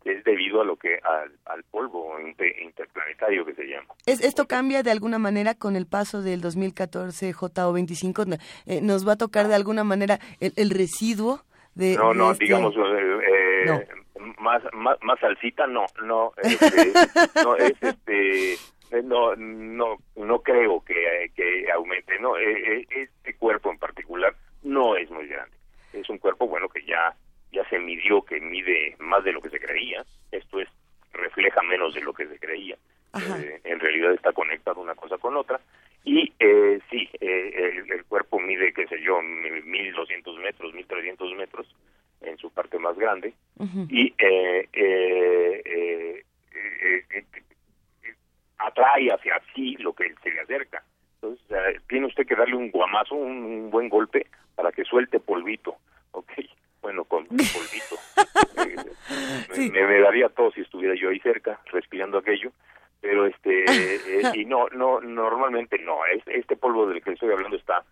es 0.05 0.25
debido 0.25 0.63
a 0.63 0.65
lo 0.65 0.77
que 0.77 0.99
al, 1.05 1.31
al 1.45 1.63
polvo 1.65 2.19
inter- 2.21 2.59
interplanetario 2.63 3.45
que 3.45 3.55
se 3.55 3.65
llama. 3.67 3.89
¿Es, 4.07 4.23
¿Esto 4.25 4.47
cambia 4.49 4.83
de 4.83 4.91
alguna 4.91 5.19
manera 5.19 5.55
con 5.55 5.77
el 5.77 5.87
paso 5.87 6.23
del 6.23 6.41
2014 6.41 7.35
JO25? 7.35 8.27
No, 8.27 8.37
eh, 8.67 8.81
¿Nos 8.81 9.07
va 9.07 9.13
a 9.13 9.17
tocar 9.19 9.47
de 9.49 9.57
alguna 9.57 9.85
manera 9.85 10.19
el, 10.41 10.53
el 10.57 10.71
residuo 10.71 11.43
de, 11.75 11.97
No, 11.97 12.11
de 12.11 12.15
no, 12.19 12.31
este- 12.33 12.45
digamos, 12.47 12.75
eh, 12.77 12.81
eh, 13.29 13.65
No. 13.67 13.81
Más, 14.39 14.63
más, 14.73 14.99
más 15.03 15.19
salsita, 15.21 15.67
no, 15.67 15.87
no, 16.03 16.33
este, 16.43 16.93
no, 17.43 17.57
es 17.57 17.75
este, 17.83 18.57
no, 19.05 19.35
no, 19.37 19.97
no 20.17 20.39
creo 20.43 20.85
que, 20.85 21.31
que 21.35 21.71
aumente, 21.73 22.19
no, 22.21 22.37
eh, 22.37 22.81
eh, 22.81 22.87
este 22.91 23.35
cuerpo 23.35 23.71
en 23.71 23.79
particular 23.79 24.35
no 24.63 24.97
es 24.97 25.11
muy 25.11 25.27
grande, 25.27 25.57
es 25.93 26.09
un 26.09 26.19
cuerpo, 26.19 26.47
bueno, 26.49 26.69
que 26.69 26.85
ya, 26.85 27.15
ya 27.53 27.69
se 27.69 27.79
midió 27.79 28.23
que 28.23 28.41
mide 28.41 28.97
más 28.99 29.25
de 29.25 29.33
lo 29.33 29.41
que 29.41 29.51
se 29.51 29.61
creía, 29.61 30.05
esto 30.33 30.61
es, 30.61 30.69
refleja 31.13 31.63
menos 31.63 31.95
de 31.95 32.01
lo 32.03 32.13
que 32.13 32.27
se 32.27 32.39
creía, 32.39 32.77
Eh, 33.13 33.61
en 33.65 33.81
realidad 33.81 34.13
está 34.13 34.33
conectado 34.33 34.81
una 34.81 34.95
cosa 34.95 35.19
con 35.19 35.37
otra, 35.37 35.59
y 36.05 36.33
eh, 36.39 36.79
sí, 36.91 37.09
eh, 37.21 37.73
el, 37.83 37.91
el 37.93 38.05
cuerpo 38.05 38.39
mide, 38.39 38.73
qué 38.73 38.87
sé 38.87 39.03
yo, 39.03 39.21
mil- 39.21 39.65
1200 39.65 40.39
metros, 40.39 40.73
1300 40.73 41.35
metros 41.35 41.67
en 42.23 42.37
su 42.39 42.51
parte 42.51 42.79
más 42.79 42.97
grande 42.97 43.33
y 43.89 44.15
eh, 44.19 44.69
eh, 44.73 45.63
eh, 45.65 46.25
eh, 46.55 47.05
eh, 47.15 47.25
atrae 48.59 49.09
hacia 49.13 49.41
sí 49.55 49.77
lo 49.79 49.93
que 49.95 50.15
se 50.23 50.31
le 50.31 50.41
acerca. 50.41 50.83
Entonces, 51.23 51.83
tiene 51.89 52.07
usted 52.07 52.27
que 52.27 52.35
darle 52.35 52.57
un 52.57 52.71
guamazo, 52.71 53.15
un, 53.15 53.31
un 53.45 53.71
buen 53.71 53.89
golpe 53.89 54.27
para 54.55 54.73
que 54.73 54.85
suelte 54.85 55.21
polvito, 55.21 55.77
¿ok? 56.13 56.33
Bueno, 56.83 57.05
con 57.05 57.27
polvito. 57.27 57.97
Me, 59.51 59.69
me 59.87 60.01
daría 60.01 60.29
todo 60.29 60.51
si 60.53 60.61
estuviera 60.61 60.95
yo 60.95 61.11
ahí 61.11 61.19
cerca, 61.21 61.61
respirando 61.73 62.19
aquello, 62.19 62.53
pero 63.01 63.27
este, 63.27 63.65
y 64.35 64.45
no, 64.45 64.69
no, 64.69 65.01
normalmente 65.01 65.79
no, 65.79 66.05
es- 66.07 66.27
este 66.27 66.57
polvo 66.57 66.87
del 66.87 67.03
que 67.03 67.13
estoy 67.13 67.31
hablando 67.33 67.57
está 67.57 67.85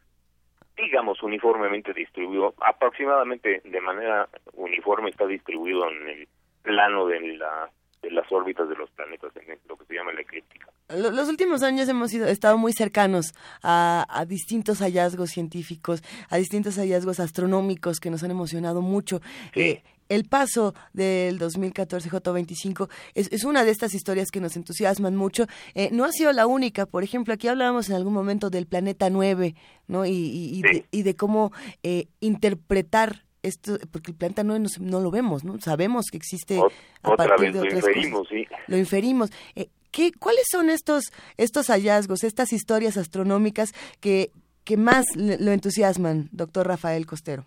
digamos, 0.83 1.23
uniformemente 1.23 1.93
distribuido, 1.93 2.55
aproximadamente 2.67 3.61
de 3.65 3.81
manera 3.81 4.29
uniforme 4.55 5.11
está 5.11 5.27
distribuido 5.27 5.89
en 5.91 6.09
el 6.09 6.29
plano 6.63 7.07
de, 7.07 7.21
la, 7.37 7.71
de 8.03 8.11
las 8.11 8.31
órbitas 8.33 8.69
de 8.69 8.77
los 8.77 8.91
planetas, 8.91 9.33
en 9.37 9.59
lo 9.69 9.77
que 9.77 9.85
se 9.87 9.95
llama 9.95 10.13
la 10.13 10.21
eclíptica. 10.21 10.69
Lo- 10.89 11.11
Los 11.11 11.29
últimos 11.29 11.63
años 11.63 11.89
hemos 11.89 12.11
sido, 12.11 12.27
estado 12.29 12.57
muy 12.59 12.73
cercanos 12.73 13.35
a, 13.63 14.07
a 14.09 14.25
distintos 14.25 14.79
hallazgos 14.81 15.31
científicos, 15.31 16.03
a 16.31 16.37
distintos 16.37 16.77
hallazgos 16.79 17.21
astronómicos 17.21 18.01
que 18.01 18.11
nos 18.11 18.23
han 18.23 18.31
emocionado 18.31 18.81
mucho. 18.81 19.21
Eh, 19.55 19.83
el 20.09 20.25
paso 20.29 20.75
del 20.93 21.39
2014 21.39 22.11
J25 22.11 22.89
es, 23.15 23.29
es 23.33 23.45
una 23.45 23.65
de 23.65 23.71
estas 23.71 23.95
historias 23.95 24.31
que 24.31 24.41
nos 24.41 24.57
entusiasman 24.57 25.17
mucho. 25.17 25.47
Eh, 25.75 25.91
no 25.93 26.05
ha 26.05 26.13
sido 26.13 26.33
la 26.33 26.47
única. 26.47 26.87
Por 26.87 27.03
ejemplo, 27.05 27.35
aquí 27.35 27.49
hablábamos 27.49 27.89
en 27.91 27.97
algún 27.97 28.13
momento 28.15 28.51
del 28.51 28.67
planeta 28.67 29.11
9, 29.11 29.55
¿no? 29.87 30.07
Y, 30.07 30.11
y- 30.11 30.59
y 30.59 30.63
de, 30.63 30.85
y 30.91 31.03
de 31.03 31.17
cómo 31.17 31.53
eh, 31.83 32.07
interpretar 32.21 33.25
esto, 33.43 33.79
porque 33.93 34.11
el 34.11 34.17
planeta 34.17 34.43
9 34.45 34.61
no, 34.61 34.69
se- 34.69 34.81
no 34.83 35.01
lo 35.01 35.11
vemos, 35.11 35.45
¿no? 35.45 35.61
Sabemos 35.61 36.07
que 36.11 36.17
existe 36.17 36.57
Ot- 36.59 36.73
a 37.03 37.11
otra 37.13 37.29
partir 37.29 37.47
vez 37.47 37.55
de 37.55 37.61
lo 37.61 37.67
otras 37.67 37.85
inferimos, 37.89 38.19
cosas. 38.21 38.31
sí. 38.33 38.47
Lo 38.67 38.77
inferimos. 38.77 39.31
Eh, 39.55 39.69
¿qué, 39.91 40.11
¿Cuáles 40.13 40.45
son 40.51 40.71
estos, 40.71 41.05
estos 41.37 41.69
hallazgos, 41.69 42.25
estas 42.25 42.53
historias 42.53 42.97
astronómicas 42.97 43.73
que, 44.01 44.33
que 44.65 44.77
más 44.77 45.05
le- 45.15 45.39
lo 45.39 45.53
entusiasman, 45.53 46.29
doctor 46.33 46.67
Rafael 46.67 47.07
Costero? 47.07 47.45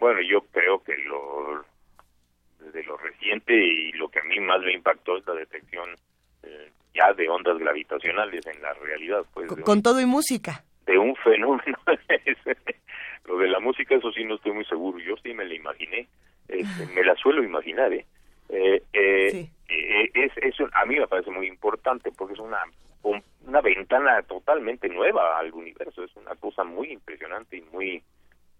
Bueno, 0.00 0.20
yo 0.30 0.40
creo 0.52 0.82
que 0.82 0.92
lo 1.08 1.64
de 2.76 2.84
lo 2.84 2.96
reciente 2.98 3.54
y 3.56 3.92
lo 3.92 4.08
que 4.08 4.20
a 4.20 4.24
mí 4.24 4.38
más 4.40 4.60
me 4.60 4.72
impactó 4.74 5.16
es 5.16 5.26
la 5.26 5.32
detección 5.34 5.88
eh, 6.42 6.70
ya 6.94 7.12
de 7.14 7.28
ondas 7.28 7.58
gravitacionales 7.58 8.46
en 8.46 8.60
la 8.62 8.72
realidad, 8.74 9.24
pues 9.32 9.50
un- 9.50 9.62
Con 9.62 9.82
todo 9.82 10.00
y 10.00 10.06
música. 10.06 10.62
de 10.86 10.98
un 10.98 11.16
fenómeno. 11.16 11.78
lo 13.24 13.38
de 13.38 13.48
la 13.48 13.58
música, 13.60 13.94
eso 13.94 14.12
sí 14.12 14.24
no 14.24 14.36
estoy 14.36 14.52
muy 14.52 14.64
seguro. 14.66 14.98
Yo 14.98 15.16
sí 15.22 15.32
me 15.34 15.44
la 15.44 15.54
imaginé. 15.54 16.06
Este, 16.48 16.86
me 16.94 17.02
la 17.02 17.14
suelo 17.16 17.42
imaginar, 17.42 17.92
¿eh? 17.92 18.04
Eh, 18.48 18.82
eh, 18.92 19.48
eh, 19.68 20.10
es, 20.14 20.32
es 20.36 20.60
un- 20.60 20.70
a 20.74 20.84
mí 20.84 20.96
me 20.96 21.08
parece 21.08 21.30
muy 21.30 21.48
importante 21.48 22.12
porque 22.12 22.34
es 22.34 22.40
una 22.40 22.62
un- 23.02 23.22
una 23.46 23.60
ventana 23.60 24.22
totalmente 24.22 24.88
nueva 24.88 25.38
al 25.38 25.52
universo. 25.52 26.04
Es 26.04 26.14
una 26.16 26.34
cosa 26.36 26.62
muy 26.64 26.92
impresionante 26.92 27.56
y 27.56 27.62
muy 27.62 28.02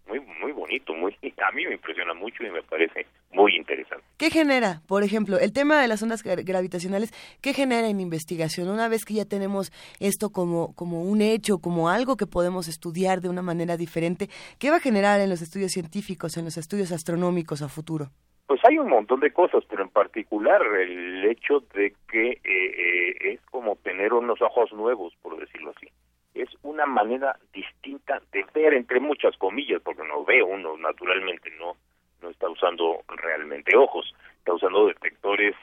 muy 0.09 0.21
muy 0.41 0.53
bonito. 0.53 0.95
Muy 0.95 1.13
a 1.23 1.53
mí 1.53 1.65
me 1.67 1.75
impresiona 1.75 2.15
mucho 2.15 2.43
y 2.45 2.51
me 2.51 2.63
parece 2.63 3.07
muy 3.33 3.57
interesante. 3.57 4.05
¿Qué 4.19 4.31
genera, 4.31 4.81
por 4.87 5.03
ejemplo, 5.03 5.39
el 5.39 5.53
tema 5.53 5.81
de 5.81 5.89
las 5.89 6.03
ondas 6.03 6.25
gra- 6.25 6.45
gravitacionales? 6.45 7.13
¿Qué 7.43 7.53
genera 7.53 7.89
en 7.89 8.01
investigación? 8.01 8.69
Una 8.69 8.89
vez 8.89 9.05
que 9.05 9.15
ya 9.15 9.25
tenemos 9.25 9.73
esto 10.01 10.31
como, 10.31 10.75
como 10.75 11.03
un 11.03 11.21
hecho, 11.23 11.59
como 11.59 11.89
algo 11.91 12.17
que 12.17 12.27
podemos 12.27 12.69
estudiar 12.69 13.21
de 13.21 13.29
una 13.29 13.43
manera 13.43 13.77
diferente, 13.77 14.29
¿qué 14.59 14.71
va 14.71 14.77
a 14.77 14.81
generar 14.81 15.21
en 15.21 15.29
los 15.31 15.43
estudios 15.43 15.73
científicos, 15.73 16.37
en 16.37 16.45
los 16.47 16.57
estudios 16.57 16.93
astronómicos 16.93 17.63
a 17.63 17.69
futuro? 17.69 18.11
Pues 18.47 18.61
hay 18.65 18.79
un 18.79 18.89
montón 18.89 19.19
de 19.21 19.33
cosas, 19.33 19.65
pero 19.69 19.83
en 19.83 19.91
particular 19.91 20.63
el 20.81 21.25
hecho 21.25 21.65
de 21.75 21.95
que 22.09 22.31
eh, 22.31 22.41
eh, 22.45 23.33
es 23.33 23.41
como 23.51 23.75
tener 23.77 24.13
unos 24.13 24.41
ojos 24.41 24.73
nuevos, 24.73 25.13
por 25.21 25.39
decirlo 25.39 25.73
así. 25.77 25.89
Es 26.37 26.51
una 26.63 26.87
manera 26.87 27.37
distinta 27.53 28.21
de 28.33 28.45
ver, 28.55 28.75
entre 28.75 29.01
muchas 29.01 29.37
comillas, 29.39 29.81
porque 29.83 30.03
no 30.05 30.25
ve 30.25 30.43
uno 30.43 30.77
naturalmente, 30.77 31.51
no 31.59 31.77
no 32.23 32.31
está 32.31 32.49
usando 32.49 33.03
realmente 33.09 33.77
ojos, 33.77 34.15
está 34.39 34.55
usando 34.55 34.87
detectores 34.87 35.55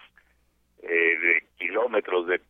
eh, 0.84 0.88
de 1.20 1.44
kilómetros 1.58 2.28
de 2.28 2.41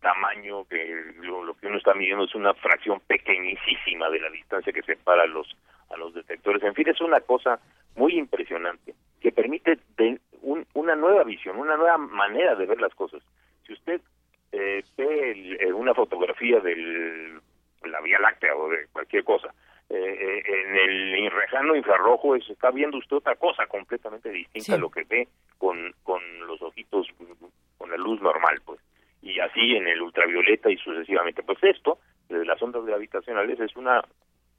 tamaño, 0.00 0.64
que 0.66 1.12
lo, 1.22 1.54
que 1.54 1.66
uno 1.66 1.78
está 1.78 1.94
midiendo 1.94 2.24
es 2.24 2.34
una 2.34 2.52
fracción 2.54 3.00
pequeñísima 3.06 4.10
de 4.10 4.20
la 4.20 4.28
distancia 4.30 4.72
que 4.72 4.82
separa 4.82 5.22
a 5.22 5.26
los, 5.26 5.56
a 5.90 5.96
los 5.96 6.12
detectores. 6.14 6.62
En 6.62 6.74
fin, 6.74 6.88
es 6.88 7.00
una 7.00 7.20
cosa 7.20 7.58
muy 7.96 8.18
impresionante 8.18 8.94
que 9.20 9.32
permite 9.32 9.78
de- 9.96 10.20
un- 10.42 10.66
una 10.74 10.94
nueva 10.94 11.24
visión, 11.24 11.56
una 11.58 11.76
nueva 11.76 11.96
manera 11.98 12.54
de 12.54 12.66
ver 12.66 12.80
las 12.80 12.94
cosas. 12.94 13.22
Si 13.66 13.72
usted 13.72 14.00
eh, 14.52 14.82
ve 14.96 15.30
el- 15.30 15.60
eh, 15.60 15.72
una 15.72 15.94
fotografía 15.94 16.60
del 16.60 17.40
la 17.84 18.00
Vía 18.00 18.18
Láctea 18.18 18.54
o 18.56 18.68
de 18.68 18.86
cualquier 18.92 19.24
cosa. 19.24 19.52
Eh, 19.90 19.96
eh, 19.96 20.42
en 20.46 20.76
el 20.76 21.18
infrarrojo 21.24 21.74
infrarrojo 21.74 22.36
es, 22.36 22.48
está 22.50 22.70
viendo 22.70 22.98
usted 22.98 23.16
otra 23.16 23.36
cosa 23.36 23.66
completamente 23.66 24.28
distinta 24.28 24.74
a 24.74 24.78
lo 24.78 24.90
que 24.90 25.04
ve 25.04 25.28
con, 25.56 25.94
con 26.02 26.20
los 26.46 26.60
ojitos, 26.60 27.08
con 27.78 27.90
la 27.90 27.96
luz 27.96 28.20
normal, 28.20 28.60
pues. 28.64 28.80
Y 29.22 29.40
así 29.40 29.76
en 29.76 29.86
el 29.88 30.00
ultravioleta 30.02 30.70
y 30.70 30.76
sucesivamente. 30.76 31.42
Pues 31.42 31.58
esto, 31.62 31.98
de 32.28 32.44
las 32.44 32.62
ondas 32.62 32.84
gravitacionales, 32.84 33.58
es 33.60 33.74
una 33.76 34.02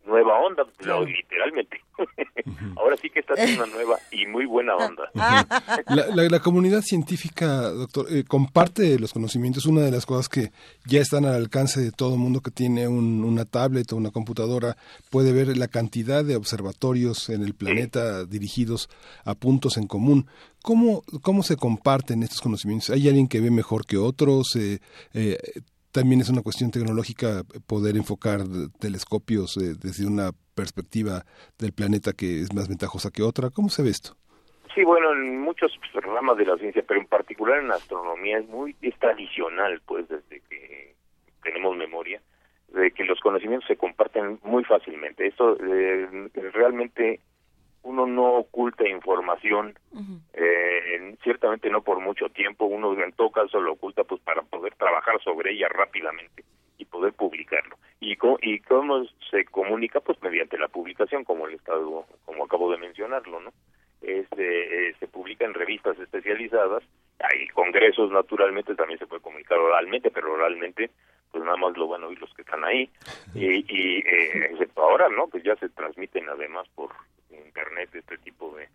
nueva 0.09 0.39
onda, 0.39 0.63
literalmente. 1.05 1.81
Ahora 2.77 2.97
sí 2.97 3.09
que 3.09 3.19
está 3.19 3.33
haciendo 3.33 3.63
una 3.63 3.73
nueva 3.73 3.97
y 4.11 4.25
muy 4.25 4.45
buena 4.45 4.75
onda. 4.75 5.09
La, 5.87 6.39
comunidad 6.39 6.81
científica, 6.81 7.69
doctor, 7.69 8.07
eh, 8.09 8.23
comparte 8.27 8.97
los 8.99 9.13
conocimientos. 9.13 9.65
Una 9.65 9.81
de 9.81 9.91
las 9.91 10.05
cosas 10.05 10.29
que 10.29 10.51
ya 10.85 11.01
están 11.01 11.25
al 11.25 11.35
alcance 11.35 11.81
de 11.81 11.91
todo 11.91 12.13
el 12.13 12.19
mundo 12.19 12.41
que 12.41 12.51
tiene 12.51 12.87
una 12.87 13.45
tablet 13.45 13.91
o 13.91 13.97
una 13.97 14.11
computadora 14.11 14.75
puede 15.09 15.31
ver 15.31 15.55
la 15.57 15.67
cantidad 15.67 16.23
de 16.23 16.35
observatorios 16.35 17.29
en 17.29 17.43
el 17.43 17.53
planeta 17.53 18.25
dirigidos 18.25 18.89
a 19.25 19.35
puntos 19.35 19.77
en 19.77 19.87
común. 19.87 20.27
¿Cómo, 20.61 21.03
¿Cómo 21.21 21.43
se 21.43 21.55
comparten 21.55 22.23
estos 22.23 22.41
conocimientos? 22.41 22.89
¿Hay 22.89 23.07
alguien 23.07 23.27
que 23.27 23.39
ve 23.39 23.51
mejor 23.51 23.85
que 23.85 23.97
otros? 23.97 24.55
Eh, 24.55 24.79
eh, 25.13 25.37
también 25.91 26.21
es 26.21 26.29
una 26.29 26.41
cuestión 26.41 26.71
tecnológica 26.71 27.43
poder 27.67 27.95
enfocar 27.95 28.41
telescopios 28.79 29.57
eh, 29.57 29.75
desde 29.81 30.07
una 30.07 30.31
perspectiva 30.55 31.23
del 31.57 31.73
planeta 31.73 32.13
que 32.13 32.41
es 32.41 32.53
más 32.53 32.67
ventajosa 32.67 33.11
que 33.11 33.23
otra. 33.23 33.49
¿Cómo 33.49 33.69
se 33.69 33.83
ve 33.83 33.89
esto? 33.89 34.15
Sí, 34.75 34.83
bueno, 34.83 35.13
en 35.13 35.39
muchos 35.39 35.71
ramas 35.93 36.37
de 36.37 36.45
la 36.45 36.57
ciencia, 36.57 36.83
pero 36.87 36.99
en 36.99 37.07
particular 37.07 37.59
en 37.59 37.71
astronomía 37.71 38.37
es 38.37 38.47
muy 38.47 38.75
es 38.81 38.97
tradicional, 38.99 39.81
pues 39.85 40.07
desde 40.07 40.41
que 40.49 40.95
tenemos 41.41 41.75
memoria, 41.75 42.21
de 42.67 42.91
que 42.91 43.03
los 43.03 43.19
conocimientos 43.19 43.67
se 43.67 43.77
comparten 43.77 44.39
muy 44.43 44.63
fácilmente. 44.63 45.25
Esto 45.25 45.57
eh, 45.59 46.29
realmente 46.53 47.19
uno 47.83 48.05
no 48.05 48.33
oculta 48.33 48.87
información, 48.87 49.77
eh, 50.33 51.15
ciertamente 51.23 51.69
no 51.69 51.81
por 51.81 51.99
mucho 51.99 52.29
tiempo, 52.29 52.65
uno 52.65 52.93
en 53.01 53.11
todo 53.13 53.31
caso 53.31 53.59
lo 53.59 53.73
oculta 53.73 54.03
pues 54.03 54.21
para 54.21 54.41
poder 54.41 54.75
trabajar 54.75 55.21
sobre 55.23 55.53
ella 55.53 55.67
rápidamente 55.69 56.43
y 56.77 56.85
poder 56.85 57.13
publicarlo. 57.13 57.77
¿Y 57.99 58.15
cómo, 58.15 58.37
y 58.41 58.59
cómo 58.59 59.05
se 59.29 59.45
comunica? 59.45 59.99
Pues 59.99 60.21
mediante 60.21 60.57
la 60.57 60.67
publicación, 60.67 61.23
como 61.23 61.47
el 61.47 61.55
Estado, 61.55 62.05
como 62.25 62.45
acabo 62.45 62.71
de 62.71 62.77
mencionarlo, 62.77 63.39
¿no? 63.41 63.51
Este, 64.01 64.89
eh, 64.89 64.95
se 64.99 65.07
publica 65.07 65.45
en 65.45 65.53
revistas 65.53 65.99
especializadas, 65.99 66.83
hay 67.19 67.47
congresos 67.49 68.11
naturalmente, 68.11 68.75
también 68.75 68.97
se 68.97 69.07
puede 69.07 69.21
comunicar 69.21 69.57
oralmente, 69.57 70.09
pero 70.09 70.33
oralmente 70.33 70.89
pues 71.31 71.43
nada 71.43 71.57
más 71.57 71.77
lo 71.77 71.87
van 71.87 72.03
a 72.03 72.07
oír 72.07 72.19
los 72.19 72.33
que 72.33 72.41
están 72.41 72.63
ahí 72.63 72.89
y, 73.35 73.65
y 73.67 73.97
eh, 73.99 74.47
excepto 74.51 74.81
ahora, 74.81 75.09
¿no? 75.09 75.27
Pues 75.27 75.43
ya 75.43 75.55
se 75.57 75.69
transmiten 75.69 76.27
además 76.27 76.67
por 76.75 76.89
internet 77.37 77.89
este 77.93 78.17
tipo 78.19 78.55
de, 78.55 78.67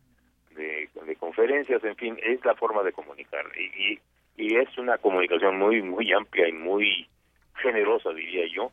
de, 0.54 1.16
conferencias, 1.16 1.82
en 1.84 1.96
fin, 1.96 2.18
es 2.22 2.44
la 2.44 2.54
forma 2.54 2.82
de 2.82 2.92
comunicar. 2.92 3.44
Y, 3.56 3.98
y, 4.36 4.56
es 4.56 4.76
una 4.78 4.98
comunicación 4.98 5.58
muy 5.58 5.82
muy 5.82 6.12
amplia 6.12 6.48
y 6.48 6.52
muy 6.52 7.08
generosa, 7.56 8.10
diría 8.10 8.46
yo, 8.46 8.72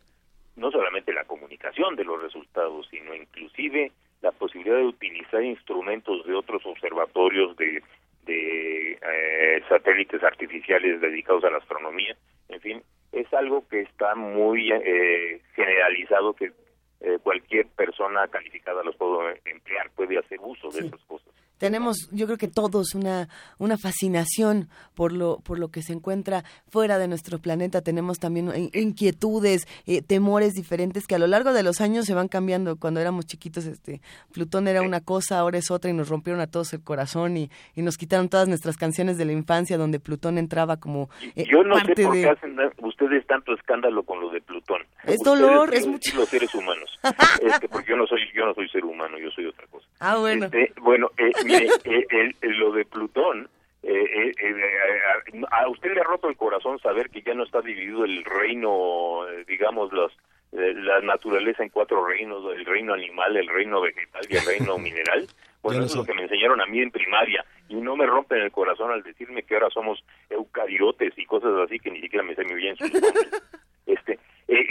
no 0.56 0.72
solamente 0.72 1.14
la 1.14 1.26
comunicación 1.26 1.96
de 1.96 2.04
los 2.04 2.22
resultados, 2.22 2.88
sino 2.90 3.14
inclusive 3.16 3.92
la 4.22 4.32
posibilidad 4.32 4.78
de 4.78 4.86
utilizar 4.86 5.44
instrumentos 5.44 6.26
de 6.26 6.34
otros 6.34 6.66
observatorios 6.66 7.56
de, 7.58 7.82
de 8.26 8.92
eh, 8.94 9.64
satélites 9.70 10.24
artificiales 10.24 11.02
dedicados 11.02 11.44
a 11.44 11.50
la 11.50 11.58
astronomía, 11.58 12.16
en 12.50 12.62
fin, 12.62 12.84
es 13.12 13.32
algo 13.34 13.68
que 13.68 13.82
está 13.82 14.16
muy 14.16 14.72
eh, 14.72 15.42
generalizado, 15.56 16.34
que 16.34 16.52
eh, 17.02 17.18
cualquier 17.22 17.68
persona 17.68 18.28
calificada 18.28 18.84
los 18.84 18.96
puede 18.96 19.42
emplear, 19.46 19.90
puede 19.92 20.18
hacer 20.18 20.40
uso 20.42 20.70
de 20.70 20.88
esas 20.88 21.02
cosas 21.06 21.32
tenemos, 21.62 22.10
yo 22.12 22.26
creo 22.26 22.40
que 22.40 22.48
todos, 22.48 22.96
una, 22.96 23.30
una 23.60 23.78
fascinación 23.78 24.68
por 24.96 25.12
lo, 25.12 25.42
por 25.42 25.60
lo 25.60 25.70
que 25.70 25.84
se 25.84 25.94
encuentra 25.94 26.44
fuera 26.68 26.98
de 26.98 27.08
nuestro 27.08 27.38
planeta. 27.38 27.84
Tenemos 27.84 28.18
también 28.18 28.72
inquietudes, 28.74 29.68
eh, 29.86 30.02
temores 30.02 30.56
diferentes 30.56 31.06
que 31.06 31.14
a 31.14 31.20
lo 31.20 31.28
largo 31.28 31.54
de 31.54 31.62
los 31.62 31.80
años 31.80 32.06
se 32.06 32.16
van 32.16 32.30
cambiando. 32.30 32.78
Cuando 32.78 33.00
éramos 33.00 33.28
chiquitos, 33.28 33.68
este, 33.68 34.02
Plutón 34.34 34.68
era 34.68 34.82
una 34.82 35.02
cosa, 35.02 35.38
ahora 35.38 35.60
es 35.60 35.70
otra 35.70 35.92
y 35.92 35.94
nos 35.94 36.10
rompieron 36.10 36.42
a 36.42 36.48
todos 36.48 36.74
el 36.74 36.82
corazón 36.82 37.38
y, 37.38 37.52
y 37.76 37.84
nos 37.84 37.96
quitaron 37.96 38.28
todas 38.28 38.48
nuestras 38.48 38.76
canciones 38.76 39.20
de 39.20 39.26
la 39.26 39.34
infancia 39.34 39.78
donde 39.78 40.00
Plutón 40.00 40.40
entraba 40.40 40.78
como 40.78 41.12
eh, 41.36 41.46
Yo 41.48 41.64
no 41.64 41.76
sé 41.86 41.94
por 41.94 42.14
qué 42.14 42.28
hacen 42.28 42.58
ustedes 42.80 43.24
tanto 43.28 43.54
escándalo 43.54 44.02
con 44.02 44.20
lo 44.20 44.32
de 44.32 44.42
Plutón. 44.42 44.82
Es 45.04 45.20
dolor, 45.20 45.76
es 45.76 45.86
mucho. 45.86 46.18
Los 46.18 46.30
seres 46.30 46.56
humanos. 46.56 46.90
este, 47.44 47.70
porque 47.70 47.92
yo 47.92 47.98
no 47.98 48.08
soy, 48.08 48.22
yo 48.34 48.48
no 48.48 48.56
soy 48.56 48.68
ser 48.70 48.84
humano, 48.84 49.20
yo 49.20 49.30
soy 49.30 49.46
otra 49.46 49.68
cosa. 49.68 49.86
Ah, 50.00 50.18
bueno. 50.18 50.46
Este, 50.46 50.74
bueno, 50.82 51.12
eh, 51.18 51.32
eh, 51.54 52.34
lo 52.42 52.72
de 52.72 52.86
Plutón, 52.86 53.50
eh, 53.84 54.32
eh, 54.40 54.56
a 55.50 55.68
usted 55.70 55.94
le 55.94 56.02
ha 56.02 56.04
roto 56.04 56.30
el 56.30 56.38
corazón 56.38 56.80
saber 56.80 57.10
que 57.10 57.22
ya 57.22 57.34
no 57.34 57.44
está 57.44 57.62
dividido 57.62 58.06
el 58.06 58.24
reino, 58.24 59.26
digamos, 59.48 59.92
los, 59.92 60.12
la 60.52 61.00
naturaleza 61.02 61.64
en 61.64 61.70
cuatro 61.70 62.06
reinos, 62.06 62.44
el 62.56 62.66
reino 62.66 62.94
animal, 62.94 63.36
el 63.38 63.48
reino 63.48 63.82
vegetal 63.82 64.22
y 64.30 64.36
el 64.36 64.46
reino 64.46 64.78
mineral. 64.80 65.28
Bueno, 65.62 65.84
eso 65.84 65.94
es 65.94 65.96
lo 65.96 66.06
que 66.06 66.14
me 66.14 66.24
enseñaron 66.24 66.60
a 66.60 66.66
mí 66.66 66.80
en 66.82 66.92
primaria 66.92 67.46
y 67.70 67.76
no 67.76 67.96
me 67.96 68.08
rompen 68.08 68.42
el 68.42 68.52
corazón 68.52 68.92
al 68.92 69.04
decirme 69.04 69.44
que 69.44 69.54
ahora 69.54 69.70
somos 69.70 70.04
eucariotes 70.30 71.14
y 71.18 71.26
cosas 71.26 71.52
así 71.64 71.78
que 71.80 71.92
ni 71.92 72.02
siquiera 72.02 72.24
me 72.24 72.34
sé 72.34 72.44
muy 72.44 72.56
bien 72.56 72.76
sus 72.76 72.92
Este, 73.86 74.20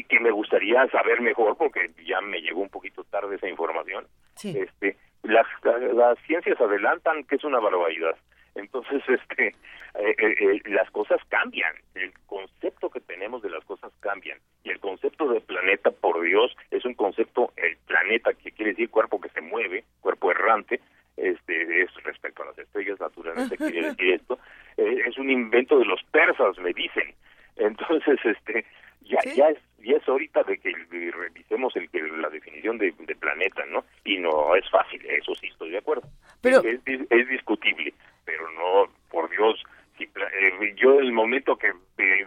que 0.08 0.20
me 0.20 0.30
gustaría 0.30 0.86
saber 0.88 1.20
mejor 1.20 1.56
porque 1.56 1.90
ya 2.06 2.20
me 2.20 2.40
llegó 2.40 2.60
un 2.60 2.68
poquito 2.68 3.04
tarde 3.04 3.36
esa 3.36 3.48
información. 3.48 4.06
Este, 4.42 4.96
las, 5.22 5.46
las 5.94 6.18
ciencias 6.26 6.60
adelantan 6.60 7.24
que 7.24 7.36
es 7.36 7.44
una 7.44 7.60
barbaridad. 7.60 8.16
Entonces, 8.54 9.02
este, 9.08 9.48
eh, 9.48 10.14
eh, 10.18 10.34
eh, 10.40 10.60
las 10.66 10.90
cosas 10.90 11.20
cambian, 11.28 11.74
el 11.94 12.12
concepto 12.26 12.90
que 12.90 13.00
tenemos 13.00 13.42
de 13.42 13.50
las 13.50 13.64
cosas 13.64 13.92
cambian 14.00 14.38
y 14.64 14.70
el 14.70 14.80
concepto 14.80 15.28
de 15.28 15.40
planeta, 15.40 15.90
por 15.90 16.20
Dios, 16.22 16.56
es 16.70 16.84
un 16.84 16.94
concepto, 16.94 17.52
el 17.56 17.76
planeta 17.86 18.32
que 18.34 18.52
quiere 18.52 18.72
decir 18.72 18.90
cuerpo 18.90 19.20
que 19.20 19.30
se 19.30 19.40
mueve, 19.40 19.84
cuerpo 20.00 20.30
errante, 20.30 20.80
este, 21.16 21.82
es 21.82 21.92
respecto 22.04 22.42
a 22.42 22.46
las 22.46 22.58
estrellas, 22.58 23.00
naturalmente 23.00 23.56
quiere 23.58 23.88
decir 23.90 24.14
esto, 24.14 24.38
es 24.76 25.18
un 25.18 25.30
invento 25.30 25.78
de 25.78 25.84
los 25.84 26.02
persas, 26.04 26.58
me 26.58 26.72
dicen. 26.72 27.14
Entonces, 27.56 28.18
este, 28.24 28.64
ya, 29.02 29.18
ya 29.34 29.48
es 29.48 29.58
ya 29.82 29.96
es 29.96 30.08
ahorita 30.08 30.42
de 30.44 30.58
que 30.58 30.72
revisemos 31.12 31.74
el, 31.76 31.88
la 32.20 32.28
definición 32.28 32.78
de, 32.78 32.92
planeta, 33.18 33.64
¿no? 33.66 33.84
Y 34.10 34.18
no 34.18 34.56
es 34.56 34.68
fácil, 34.70 35.00
eso 35.06 35.32
sí 35.36 35.46
estoy 35.46 35.70
de 35.70 35.78
acuerdo. 35.78 36.02
Pero 36.40 36.64
es, 36.64 36.80
es, 36.84 37.28
discutible, 37.28 37.94
pero 38.24 38.50
no, 38.50 38.92
por 39.08 39.30
Dios, 39.30 39.62
si, 39.96 40.04
eh, 40.04 40.74
yo 40.74 40.98
el 40.98 41.12
momento 41.12 41.56
que 41.56 41.72
me, 41.96 42.24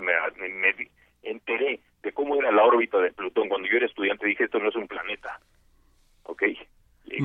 me, 0.00 0.76
enteré 1.22 1.80
de 2.02 2.12
cómo 2.12 2.36
era 2.36 2.50
la 2.50 2.64
órbita 2.64 2.98
de 2.98 3.12
Plutón 3.12 3.50
cuando 3.50 3.68
yo 3.68 3.76
era 3.76 3.84
estudiante 3.84 4.26
dije 4.26 4.44
esto 4.44 4.58
no 4.58 4.70
es 4.70 4.76
un 4.76 4.88
planeta, 4.88 5.38
¿ok? 6.22 6.42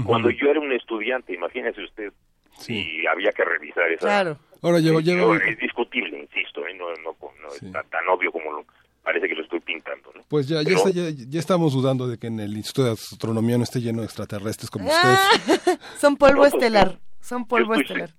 Cuando 0.05 0.29
yo 0.29 0.49
era 0.49 0.59
un 0.59 0.73
estudiante, 0.73 1.33
imagínese 1.33 1.81
usted, 1.81 2.11
si 2.57 3.07
había 3.07 3.31
que 3.31 3.45
revisar 3.45 3.89
esa. 3.91 4.07
Claro. 4.07 4.37
Ahora 4.61 4.79
llevo, 4.79 4.99
llevo... 4.99 5.35
Es 5.35 5.57
discutible, 5.57 6.19
insisto, 6.19 6.67
¿eh? 6.67 6.73
no, 6.73 6.89
no, 6.95 7.15
no 7.21 7.47
es 7.47 7.89
tan, 7.89 8.09
obvio 8.09 8.31
como 8.31 8.51
lo, 8.51 8.65
parece 9.05 9.29
que 9.29 9.35
lo 9.35 9.43
estoy 9.43 9.59
pintando. 9.61 10.11
¿no? 10.13 10.21
Pues 10.27 10.47
ya, 10.47 10.61
ya, 10.63 10.75
ya, 10.91 11.39
estamos 11.39 11.73
dudando 11.73 12.07
de 12.07 12.17
que 12.17 12.27
en 12.27 12.39
el 12.39 12.57
Instituto 12.57 12.87
de 12.87 12.93
Astronomía 12.93 13.57
no 13.57 13.63
esté 13.63 13.79
lleno 13.79 13.99
de 14.01 14.05
extraterrestres 14.05 14.69
como 14.69 14.89
ustedes. 14.89 15.79
son 15.97 16.17
polvo 16.17 16.45
estelar, 16.45 16.99
son 17.21 17.47
polvo 17.47 17.75
estelar. 17.75 18.09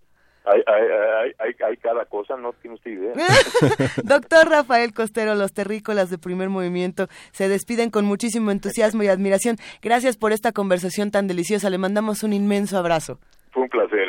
Hay, 0.44 0.62
hay, 0.64 1.32
hay, 1.40 1.54
hay, 1.66 1.76
cada 1.78 2.04
cosa, 2.04 2.36
no 2.36 2.52
tiene 2.52 2.76
usted 2.76 2.92
idea. 2.92 3.14
Doctor 4.04 4.48
Rafael 4.48 4.94
Costero, 4.94 5.34
los 5.34 5.52
terrícolas 5.52 6.08
de 6.08 6.18
primer 6.18 6.50
movimiento 6.50 7.08
se 7.32 7.48
despiden 7.48 7.90
con 7.90 8.04
muchísimo 8.04 8.52
entusiasmo 8.52 9.02
y 9.02 9.08
admiración. 9.08 9.56
Gracias 9.82 10.16
por 10.16 10.30
esta 10.30 10.52
conversación 10.52 11.10
tan 11.10 11.26
deliciosa. 11.26 11.68
Le 11.68 11.78
mandamos 11.78 12.22
un 12.22 12.32
inmenso 12.32 12.78
abrazo. 12.78 13.18
Fue 13.50 13.64
un 13.64 13.68
placer, 13.68 14.06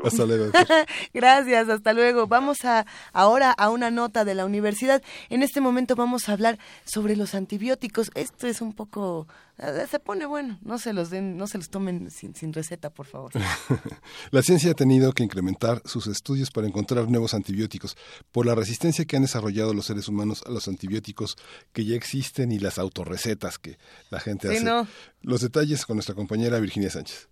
luego. 0.00 0.08
Hasta 0.08 0.26
luego. 0.26 0.52
Gracias, 1.14 1.68
hasta 1.68 1.92
luego. 1.92 2.26
Vamos 2.26 2.64
a 2.64 2.86
ahora 3.12 3.52
a 3.52 3.70
una 3.70 3.90
nota 3.90 4.24
de 4.24 4.34
la 4.34 4.44
universidad. 4.44 5.02
En 5.28 5.42
este 5.42 5.60
momento 5.60 5.96
vamos 5.96 6.28
a 6.28 6.32
hablar 6.32 6.58
sobre 6.84 7.16
los 7.16 7.34
antibióticos. 7.34 8.10
Esto 8.14 8.46
es 8.46 8.60
un 8.60 8.72
poco 8.72 9.26
eh, 9.58 9.86
se 9.90 9.98
pone 9.98 10.24
bueno, 10.24 10.58
no 10.62 10.78
se 10.78 10.92
los 10.92 11.10
den, 11.10 11.36
no 11.36 11.48
se 11.48 11.58
los 11.58 11.68
tomen 11.68 12.12
sin, 12.12 12.34
sin 12.34 12.52
receta, 12.52 12.90
por 12.90 13.06
favor. 13.06 13.32
la 14.30 14.42
ciencia 14.42 14.70
ha 14.70 14.74
tenido 14.74 15.12
que 15.12 15.24
incrementar 15.24 15.82
sus 15.84 16.06
estudios 16.06 16.52
para 16.52 16.68
encontrar 16.68 17.08
nuevos 17.08 17.34
antibióticos 17.34 17.96
por 18.30 18.46
la 18.46 18.54
resistencia 18.54 19.04
que 19.04 19.16
han 19.16 19.22
desarrollado 19.22 19.74
los 19.74 19.86
seres 19.86 20.06
humanos 20.06 20.44
a 20.46 20.50
los 20.50 20.68
antibióticos 20.68 21.36
que 21.72 21.84
ya 21.84 21.96
existen 21.96 22.52
y 22.52 22.60
las 22.60 22.78
autorrecetas 22.78 23.58
que 23.58 23.78
la 24.10 24.20
gente 24.20 24.48
hace. 24.48 24.86
Los 25.22 25.40
detalles 25.40 25.84
con 25.84 25.96
nuestra 25.96 26.14
compañera 26.14 26.60
Virginia 26.60 26.90
Sánchez. 26.90 27.28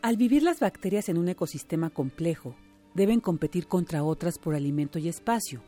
Al 0.00 0.16
vivir 0.16 0.44
las 0.44 0.60
bacterias 0.60 1.08
en 1.08 1.18
un 1.18 1.28
ecosistema 1.28 1.90
complejo, 1.90 2.54
deben 2.94 3.18
competir 3.18 3.66
contra 3.66 4.04
otras 4.04 4.38
por 4.38 4.54
alimento 4.54 5.00
y 5.00 5.08
espacio. 5.08 5.60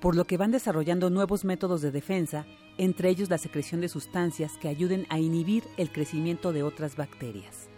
por 0.00 0.16
lo 0.16 0.26
que 0.26 0.36
van 0.36 0.50
desarrollando 0.50 1.08
nuevos 1.08 1.46
métodos 1.46 1.80
de 1.80 1.90
defensa, 1.90 2.44
entre 2.76 3.08
ellos 3.08 3.30
la 3.30 3.38
secreción 3.38 3.80
de 3.80 3.88
sustancias 3.88 4.52
que 4.60 4.68
ayuden 4.68 5.06
a 5.08 5.18
inhibir 5.18 5.64
el 5.78 5.90
crecimiento 5.90 6.52
de 6.52 6.62
otras 6.62 6.94
bacterias. 6.94 7.70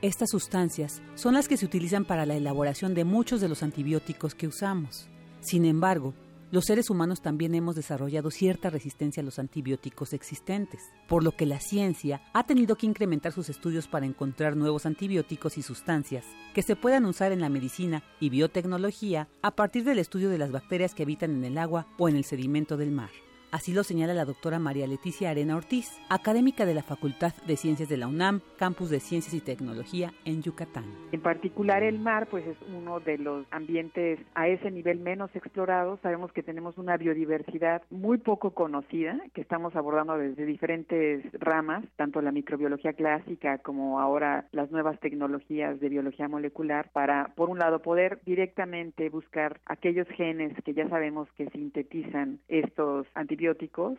Estas 0.00 0.30
sustancias 0.30 1.02
son 1.16 1.34
las 1.34 1.48
que 1.48 1.56
se 1.56 1.66
utilizan 1.66 2.04
para 2.04 2.24
la 2.24 2.36
elaboración 2.36 2.94
de 2.94 3.04
muchos 3.04 3.40
de 3.40 3.48
los 3.48 3.64
antibióticos 3.64 4.36
que 4.36 4.46
usamos. 4.46 5.08
Sin 5.40 5.64
embargo, 5.64 6.14
los 6.52 6.64
seres 6.64 6.90
humanos 6.90 7.22
también 7.22 7.54
hemos 7.54 7.74
desarrollado 7.74 8.30
cierta 8.30 8.70
resistencia 8.70 9.20
a 9.20 9.24
los 9.24 9.38
antibióticos 9.40 10.12
existentes, 10.12 10.80
por 11.08 11.24
lo 11.24 11.32
que 11.32 11.44
la 11.44 11.58
ciencia 11.58 12.22
ha 12.32 12.46
tenido 12.46 12.76
que 12.76 12.86
incrementar 12.86 13.32
sus 13.32 13.48
estudios 13.48 13.88
para 13.88 14.06
encontrar 14.06 14.56
nuevos 14.56 14.86
antibióticos 14.86 15.58
y 15.58 15.62
sustancias 15.62 16.24
que 16.54 16.62
se 16.62 16.76
puedan 16.76 17.04
usar 17.04 17.32
en 17.32 17.40
la 17.40 17.48
medicina 17.48 18.04
y 18.20 18.30
biotecnología 18.30 19.28
a 19.42 19.50
partir 19.50 19.84
del 19.84 19.98
estudio 19.98 20.30
de 20.30 20.38
las 20.38 20.52
bacterias 20.52 20.94
que 20.94 21.02
habitan 21.02 21.32
en 21.32 21.44
el 21.44 21.58
agua 21.58 21.86
o 21.98 22.08
en 22.08 22.16
el 22.16 22.24
sedimento 22.24 22.76
del 22.76 22.92
mar. 22.92 23.10
Así 23.56 23.72
lo 23.72 23.84
señala 23.84 24.12
la 24.12 24.26
doctora 24.26 24.58
María 24.58 24.86
Leticia 24.86 25.30
Arena 25.30 25.56
Ortiz, 25.56 25.98
académica 26.10 26.66
de 26.66 26.74
la 26.74 26.82
Facultad 26.82 27.32
de 27.46 27.56
Ciencias 27.56 27.88
de 27.88 27.96
la 27.96 28.06
UNAM, 28.06 28.42
Campus 28.58 28.90
de 28.90 29.00
Ciencias 29.00 29.32
y 29.32 29.40
Tecnología 29.40 30.12
en 30.26 30.42
Yucatán. 30.42 30.84
En 31.10 31.22
particular 31.22 31.82
el 31.82 31.98
mar, 31.98 32.26
pues 32.30 32.46
es 32.46 32.58
uno 32.68 33.00
de 33.00 33.16
los 33.16 33.46
ambientes 33.50 34.20
a 34.34 34.46
ese 34.46 34.70
nivel 34.70 34.98
menos 34.98 35.34
explorados. 35.34 35.98
Sabemos 36.02 36.32
que 36.32 36.42
tenemos 36.42 36.76
una 36.76 36.98
biodiversidad 36.98 37.80
muy 37.88 38.18
poco 38.18 38.50
conocida, 38.50 39.18
que 39.32 39.40
estamos 39.40 39.74
abordando 39.74 40.18
desde 40.18 40.44
diferentes 40.44 41.24
ramas, 41.40 41.82
tanto 41.96 42.20
la 42.20 42.32
microbiología 42.32 42.92
clásica 42.92 43.56
como 43.56 44.00
ahora 44.00 44.48
las 44.52 44.70
nuevas 44.70 45.00
tecnologías 45.00 45.80
de 45.80 45.88
biología 45.88 46.28
molecular, 46.28 46.90
para, 46.92 47.32
por 47.34 47.48
un 47.48 47.58
lado, 47.58 47.80
poder 47.80 48.20
directamente 48.26 49.08
buscar 49.08 49.60
aquellos 49.64 50.06
genes 50.08 50.52
que 50.62 50.74
ya 50.74 50.86
sabemos 50.90 51.26
que 51.38 51.48
sintetizan 51.48 52.38
estos 52.48 53.06
antibióticos 53.14 53.45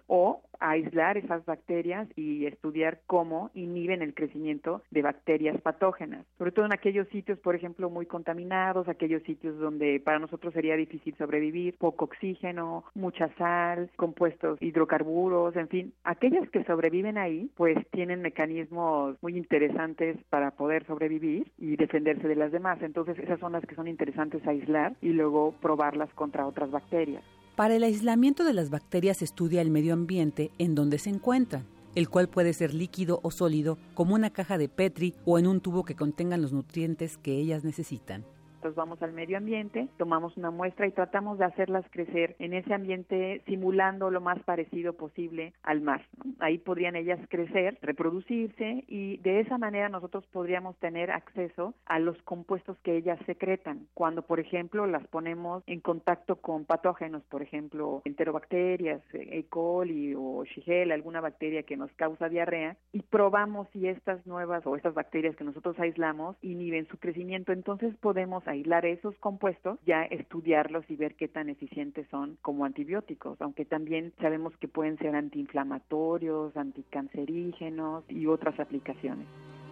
o 0.08 0.42
aislar 0.60 1.18
esas 1.18 1.46
bacterias 1.46 2.08
y 2.16 2.46
estudiar 2.46 3.02
cómo 3.06 3.52
inhiben 3.54 4.02
el 4.02 4.14
crecimiento 4.14 4.82
de 4.92 5.02
bacterias 5.02 5.60
patógenas, 5.62 6.26
sobre 6.38 6.52
todo 6.52 6.66
en 6.66 6.74
aquellos 6.74 7.08
sitios, 7.10 7.40
por 7.40 7.56
ejemplo, 7.56 7.90
muy 7.90 8.06
contaminados, 8.06 8.88
aquellos 8.88 9.24
sitios 9.24 9.58
donde 9.60 10.02
para 10.04 10.20
nosotros 10.20 10.54
sería 10.54 10.76
difícil 10.76 11.16
sobrevivir, 11.18 11.76
poco 11.78 12.06
oxígeno, 12.06 12.84
mucha 12.96 13.30
sal, 13.36 13.90
compuestos 13.96 14.62
hidrocarburos, 14.62 15.56
en 15.56 15.68
fin, 15.68 15.94
aquellas 16.04 16.50
que 16.50 16.64
sobreviven 16.64 17.18
ahí, 17.18 17.52
pues 17.56 17.78
tienen 17.92 18.22
mecanismos 18.22 19.16
muy 19.22 19.38
interesantes 19.38 20.18
para 20.30 20.52
poder 20.52 20.86
sobrevivir 20.86 21.52
y 21.58 21.76
defenderse 21.76 22.28
de 22.28 22.36
las 22.36 22.52
demás. 22.52 22.82
Entonces, 22.82 23.18
esas 23.20 23.40
son 23.40 23.52
las 23.54 23.66
que 23.66 23.76
son 23.76 23.88
interesantes 23.88 24.46
aislar 24.48 24.94
y 25.02 25.10
luego 25.10 25.54
probarlas 25.62 26.14
contra 26.14 26.48
otras 26.48 26.72
bacterias. 26.72 27.24
Para 27.58 27.76
el 27.76 27.82
aislamiento 27.82 28.44
de 28.44 28.54
las 28.54 28.70
bacterias 28.70 29.24
estudia 29.24 29.64
el 29.64 29.72
medio 29.72 29.96
ambiente 29.96 30.52
en 30.60 30.76
donde 30.76 31.00
se 31.00 31.10
encuentran, 31.10 31.66
el 31.96 32.08
cual 32.08 32.30
puede 32.30 32.54
ser 32.54 32.76
líquido 32.76 33.20
o 33.24 33.32
sólido, 33.32 33.80
como 33.96 34.14
una 34.14 34.30
caja 34.30 34.60
de 34.60 34.70
Petri 34.70 35.16
o 35.26 35.40
en 35.40 35.48
un 35.48 35.60
tubo 35.60 35.84
que 35.84 35.96
contengan 35.96 36.44
los 36.44 36.54
nutrientes 36.54 37.18
que 37.18 37.40
ellas 37.40 37.64
necesitan 37.64 38.26
vamos 38.76 39.02
al 39.02 39.14
medio 39.14 39.38
ambiente, 39.38 39.88
tomamos 39.98 40.38
una 40.38 40.52
muestra 40.52 40.88
y 40.88 40.92
tratamos 40.92 41.38
de 41.38 41.46
hacerlas 41.46 41.86
crecer 41.92 42.36
en 42.40 42.54
ese 42.54 42.74
ambiente 42.74 43.42
simulando 43.46 44.12
lo 44.12 44.22
más 44.22 44.40
parecido 44.44 44.94
posible 44.94 45.54
al 45.64 45.82
mar. 45.82 46.06
Ahí 46.40 46.58
podrían 46.58 46.96
ellas 46.96 47.20
crecer, 47.30 47.78
reproducirse 47.82 48.84
y 48.88 49.18
de 49.18 49.40
esa 49.40 49.58
manera 49.58 49.90
nosotros 49.90 50.26
podríamos 50.28 50.78
tener 50.78 51.12
acceso 51.12 51.74
a 51.86 52.00
los 52.00 52.22
compuestos 52.24 52.78
que 52.80 52.98
ellas 52.98 53.20
secretan. 53.26 53.88
Cuando, 53.94 54.22
por 54.22 54.40
ejemplo, 54.40 54.86
las 54.86 55.06
ponemos 55.08 55.64
en 55.68 55.80
contacto 55.80 56.38
con 56.38 56.66
patógenos, 56.66 57.24
por 57.24 57.42
ejemplo, 57.42 58.02
enterobacterias, 58.06 59.02
E. 59.14 59.46
coli 59.50 60.14
o 60.16 60.44
Shigella, 60.46 60.94
alguna 60.94 61.22
bacteria 61.22 61.64
que 61.64 61.78
nos 61.78 61.92
causa 61.94 62.30
diarrea, 62.30 62.78
y 62.92 63.02
probamos 63.02 63.68
si 63.74 63.88
estas 63.88 64.26
nuevas 64.26 64.66
o 64.66 64.76
estas 64.76 64.94
bacterias 64.94 65.36
que 65.36 65.44
nosotros 65.44 65.80
aislamos 65.80 66.36
inhiben 66.42 66.88
su 66.88 66.98
crecimiento, 66.98 67.52
entonces 67.52 67.96
podemos 67.98 68.47
aislar 68.48 68.86
esos 68.86 69.16
compuestos, 69.18 69.80
ya 69.86 70.04
estudiarlos 70.04 70.86
y 70.90 70.96
ver 70.96 71.16
qué 71.16 71.28
tan 71.28 71.50
eficientes 71.50 72.08
son 72.10 72.38
como 72.42 72.66
antibióticos, 72.66 73.42
aunque 73.42 73.66
también 73.66 74.14
sabemos 74.20 74.56
que 74.58 74.68
pueden 74.68 74.98
ser 74.98 75.16
antiinflamatorios, 75.16 76.56
anticancerígenos 76.56 78.04
y 78.10 78.28
otras 78.28 78.60
aplicaciones. 78.60 79.28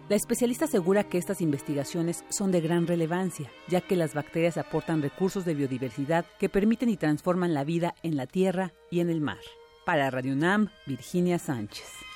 La 0.08 0.14
especialista 0.14 0.66
asegura 0.66 1.02
que 1.02 1.18
estas 1.18 1.40
investigaciones 1.40 2.24
son 2.28 2.52
de 2.52 2.60
gran 2.60 2.86
relevancia, 2.86 3.50
ya 3.66 3.80
que 3.80 3.96
las 3.96 4.14
bacterias 4.14 4.56
aportan 4.56 5.02
recursos 5.02 5.44
de 5.44 5.54
biodiversidad 5.54 6.24
que 6.38 6.48
permiten 6.48 6.90
y 6.90 6.96
transforman 6.96 7.54
la 7.54 7.64
vida 7.64 7.94
en 8.04 8.16
la 8.16 8.26
tierra 8.26 8.72
y 8.88 9.00
en 9.00 9.10
el 9.10 9.20
mar. 9.20 9.40
Para 9.84 10.10
Radio 10.10 10.34
UNAM, 10.34 10.68
Virginia 10.86 11.38
Sánchez. 11.38 12.15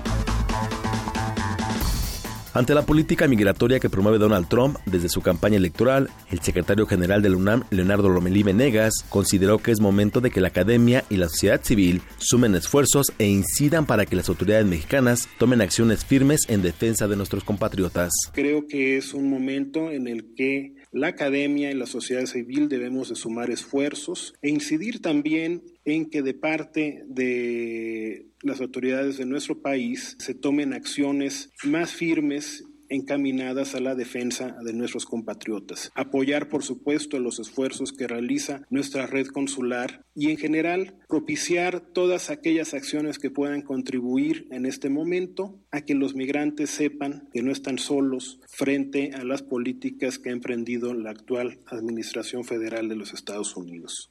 ante 2.53 2.73
la 2.73 2.85
política 2.85 3.27
migratoria 3.27 3.79
que 3.79 3.89
promueve 3.89 4.17
Donald 4.17 4.47
Trump 4.47 4.77
desde 4.85 5.09
su 5.09 5.21
campaña 5.21 5.57
electoral, 5.57 6.09
el 6.29 6.39
secretario 6.39 6.85
general 6.85 7.21
del 7.21 7.35
UNAM, 7.35 7.63
Leonardo 7.69 8.09
Lomelí 8.09 8.43
Venegas, 8.43 8.93
consideró 9.09 9.59
que 9.59 9.71
es 9.71 9.79
momento 9.79 10.21
de 10.21 10.31
que 10.31 10.41
la 10.41 10.49
academia 10.49 11.03
y 11.09 11.15
la 11.15 11.29
sociedad 11.29 11.61
civil 11.63 12.01
sumen 12.17 12.55
esfuerzos 12.55 13.07
e 13.19 13.27
incidan 13.27 13.85
para 13.85 14.05
que 14.05 14.15
las 14.15 14.29
autoridades 14.29 14.65
mexicanas 14.65 15.29
tomen 15.37 15.61
acciones 15.61 16.03
firmes 16.03 16.41
en 16.47 16.61
defensa 16.61 17.07
de 17.07 17.15
nuestros 17.15 17.43
compatriotas. 17.43 18.11
Creo 18.33 18.67
que 18.67 18.97
es 18.97 19.13
un 19.13 19.29
momento 19.29 19.91
en 19.91 20.07
el 20.07 20.33
que 20.35 20.73
la 20.91 21.07
academia 21.07 21.71
y 21.71 21.75
la 21.75 21.85
sociedad 21.85 22.25
civil 22.25 22.67
debemos 22.67 23.09
de 23.09 23.15
sumar 23.15 23.49
esfuerzos 23.49 24.33
e 24.41 24.49
incidir 24.49 25.01
también 25.01 25.63
en 25.85 26.09
que 26.09 26.21
de 26.21 26.33
parte 26.33 27.03
de 27.07 28.27
las 28.41 28.59
autoridades 28.59 29.17
de 29.17 29.25
nuestro 29.25 29.61
país 29.61 30.15
se 30.19 30.33
tomen 30.33 30.73
acciones 30.73 31.49
más 31.63 31.91
firmes 31.91 32.65
encaminadas 32.91 33.73
a 33.73 33.79
la 33.79 33.95
defensa 33.95 34.55
de 34.63 34.73
nuestros 34.73 35.05
compatriotas. 35.05 35.91
Apoyar, 35.95 36.49
por 36.49 36.63
supuesto, 36.63 37.19
los 37.19 37.39
esfuerzos 37.39 37.93
que 37.93 38.07
realiza 38.07 38.61
nuestra 38.69 39.07
red 39.07 39.27
consular 39.27 40.05
y, 40.13 40.29
en 40.29 40.37
general, 40.37 40.95
propiciar 41.07 41.79
todas 41.79 42.29
aquellas 42.29 42.73
acciones 42.73 43.17
que 43.17 43.31
puedan 43.31 43.61
contribuir 43.61 44.47
en 44.51 44.65
este 44.65 44.89
momento 44.89 45.57
a 45.71 45.81
que 45.81 45.95
los 45.95 46.13
migrantes 46.15 46.69
sepan 46.69 47.29
que 47.33 47.41
no 47.41 47.51
están 47.51 47.79
solos 47.79 48.39
frente 48.47 49.11
a 49.13 49.23
las 49.23 49.41
políticas 49.41 50.19
que 50.19 50.29
ha 50.29 50.33
emprendido 50.33 50.93
la 50.93 51.11
actual 51.11 51.59
Administración 51.67 52.43
Federal 52.43 52.89
de 52.89 52.95
los 52.95 53.13
Estados 53.13 53.55
Unidos. 53.55 54.09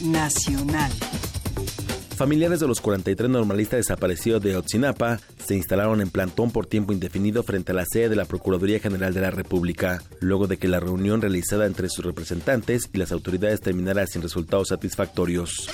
Nacional. 0.00 0.90
Familiares 2.16 2.60
de 2.60 2.68
los 2.68 2.80
43 2.80 3.28
normalistas 3.28 3.78
desaparecidos 3.78 4.40
de 4.40 4.56
Otsinapa 4.56 5.18
se 5.44 5.56
instalaron 5.56 6.00
en 6.00 6.10
plantón 6.10 6.52
por 6.52 6.64
tiempo 6.64 6.92
indefinido 6.92 7.42
frente 7.42 7.72
a 7.72 7.74
la 7.74 7.84
sede 7.84 8.08
de 8.08 8.16
la 8.16 8.24
Procuraduría 8.24 8.78
General 8.78 9.12
de 9.12 9.20
la 9.20 9.32
República, 9.32 10.00
luego 10.20 10.46
de 10.46 10.56
que 10.56 10.68
la 10.68 10.78
reunión 10.78 11.20
realizada 11.20 11.66
entre 11.66 11.88
sus 11.88 12.04
representantes 12.04 12.88
y 12.92 12.98
las 12.98 13.10
autoridades 13.10 13.60
terminara 13.60 14.06
sin 14.06 14.22
resultados 14.22 14.68
satisfactorios. 14.68 15.68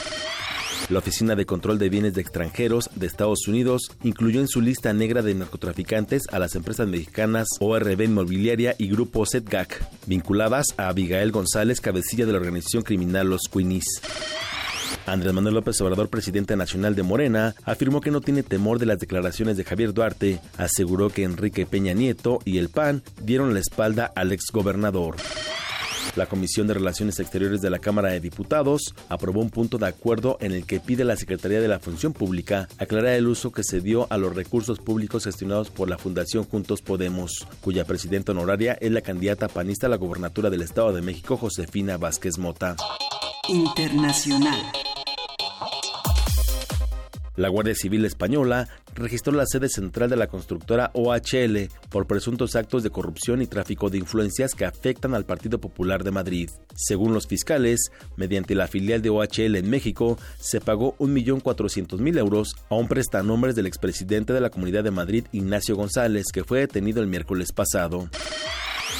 La 0.88 0.98
Oficina 0.98 1.36
de 1.36 1.44
Control 1.44 1.78
de 1.78 1.90
Bienes 1.90 2.14
de 2.14 2.22
Extranjeros 2.22 2.88
de 2.94 3.06
Estados 3.06 3.46
Unidos 3.46 3.92
incluyó 4.02 4.40
en 4.40 4.48
su 4.48 4.62
lista 4.62 4.94
negra 4.94 5.20
de 5.20 5.34
narcotraficantes 5.34 6.22
a 6.32 6.38
las 6.38 6.54
empresas 6.54 6.88
mexicanas 6.88 7.48
ORB 7.60 8.00
Inmobiliaria 8.00 8.74
y 8.78 8.88
Grupo 8.88 9.26
Setgac, 9.26 9.86
vinculadas 10.06 10.66
a 10.78 10.88
Abigail 10.88 11.32
González, 11.32 11.82
cabecilla 11.82 12.24
de 12.24 12.32
la 12.32 12.38
organización 12.38 12.82
criminal 12.82 13.28
Los 13.28 13.42
Queenies. 13.52 13.84
Andrés 15.06 15.32
Manuel 15.32 15.54
López 15.54 15.80
Obrador, 15.80 16.08
presidente 16.08 16.56
nacional 16.56 16.94
de 16.94 17.02
Morena, 17.02 17.54
afirmó 17.64 18.00
que 18.00 18.10
no 18.10 18.20
tiene 18.20 18.42
temor 18.42 18.78
de 18.78 18.86
las 18.86 18.98
declaraciones 18.98 19.56
de 19.56 19.64
Javier 19.64 19.92
Duarte. 19.92 20.40
Aseguró 20.56 21.10
que 21.10 21.24
Enrique 21.24 21.66
Peña 21.66 21.94
Nieto 21.94 22.38
y 22.44 22.58
el 22.58 22.68
PAN 22.68 23.02
dieron 23.22 23.54
la 23.54 23.60
espalda 23.60 24.10
al 24.14 24.32
exgobernador. 24.32 25.16
La 26.16 26.26
Comisión 26.26 26.66
de 26.66 26.74
Relaciones 26.74 27.20
Exteriores 27.20 27.60
de 27.60 27.70
la 27.70 27.78
Cámara 27.78 28.10
de 28.10 28.20
Diputados 28.20 28.94
aprobó 29.08 29.40
un 29.40 29.50
punto 29.50 29.78
de 29.78 29.86
acuerdo 29.86 30.38
en 30.40 30.52
el 30.52 30.66
que 30.66 30.80
pide 30.80 31.04
a 31.04 31.06
la 31.06 31.16
Secretaría 31.16 31.60
de 31.60 31.68
la 31.68 31.78
Función 31.78 32.12
Pública 32.12 32.68
aclarar 32.78 33.14
el 33.14 33.28
uso 33.28 33.52
que 33.52 33.62
se 33.62 33.80
dio 33.80 34.08
a 34.10 34.18
los 34.18 34.34
recursos 34.34 34.80
públicos 34.80 35.24
gestionados 35.24 35.70
por 35.70 35.88
la 35.88 35.98
Fundación 35.98 36.44
Juntos 36.44 36.82
Podemos, 36.82 37.46
cuya 37.60 37.84
presidenta 37.84 38.32
honoraria 38.32 38.76
es 38.80 38.90
la 38.90 39.02
candidata 39.02 39.48
panista 39.48 39.86
a 39.86 39.90
la 39.90 39.96
gobernatura 39.96 40.50
del 40.50 40.62
Estado 40.62 40.92
de 40.92 41.02
México, 41.02 41.36
Josefina 41.36 41.96
Vázquez 41.96 42.38
Mota. 42.38 42.76
Internacional. 43.50 44.60
La 47.34 47.48
Guardia 47.48 47.74
Civil 47.74 48.04
Española 48.04 48.68
registró 48.94 49.32
la 49.32 49.44
sede 49.44 49.68
central 49.68 50.08
de 50.08 50.14
la 50.14 50.28
constructora 50.28 50.92
OHL 50.94 51.68
por 51.88 52.06
presuntos 52.06 52.54
actos 52.54 52.84
de 52.84 52.90
corrupción 52.90 53.42
y 53.42 53.48
tráfico 53.48 53.90
de 53.90 53.98
influencias 53.98 54.54
que 54.54 54.66
afectan 54.66 55.14
al 55.14 55.24
Partido 55.24 55.60
Popular 55.60 56.04
de 56.04 56.12
Madrid. 56.12 56.48
Según 56.76 57.12
los 57.12 57.26
fiscales, 57.26 57.90
mediante 58.16 58.54
la 58.54 58.68
filial 58.68 59.02
de 59.02 59.10
OHL 59.10 59.56
en 59.56 59.68
México, 59.68 60.16
se 60.38 60.60
pagó 60.60 60.96
1.400.000 60.98 62.18
euros 62.18 62.54
a 62.68 62.76
un 62.76 62.86
prestanombres 62.86 63.56
del 63.56 63.66
expresidente 63.66 64.32
de 64.32 64.40
la 64.40 64.50
Comunidad 64.50 64.84
de 64.84 64.92
Madrid, 64.92 65.24
Ignacio 65.32 65.74
González, 65.74 66.26
que 66.32 66.44
fue 66.44 66.60
detenido 66.60 67.00
el 67.00 67.08
miércoles 67.08 67.50
pasado. 67.50 68.08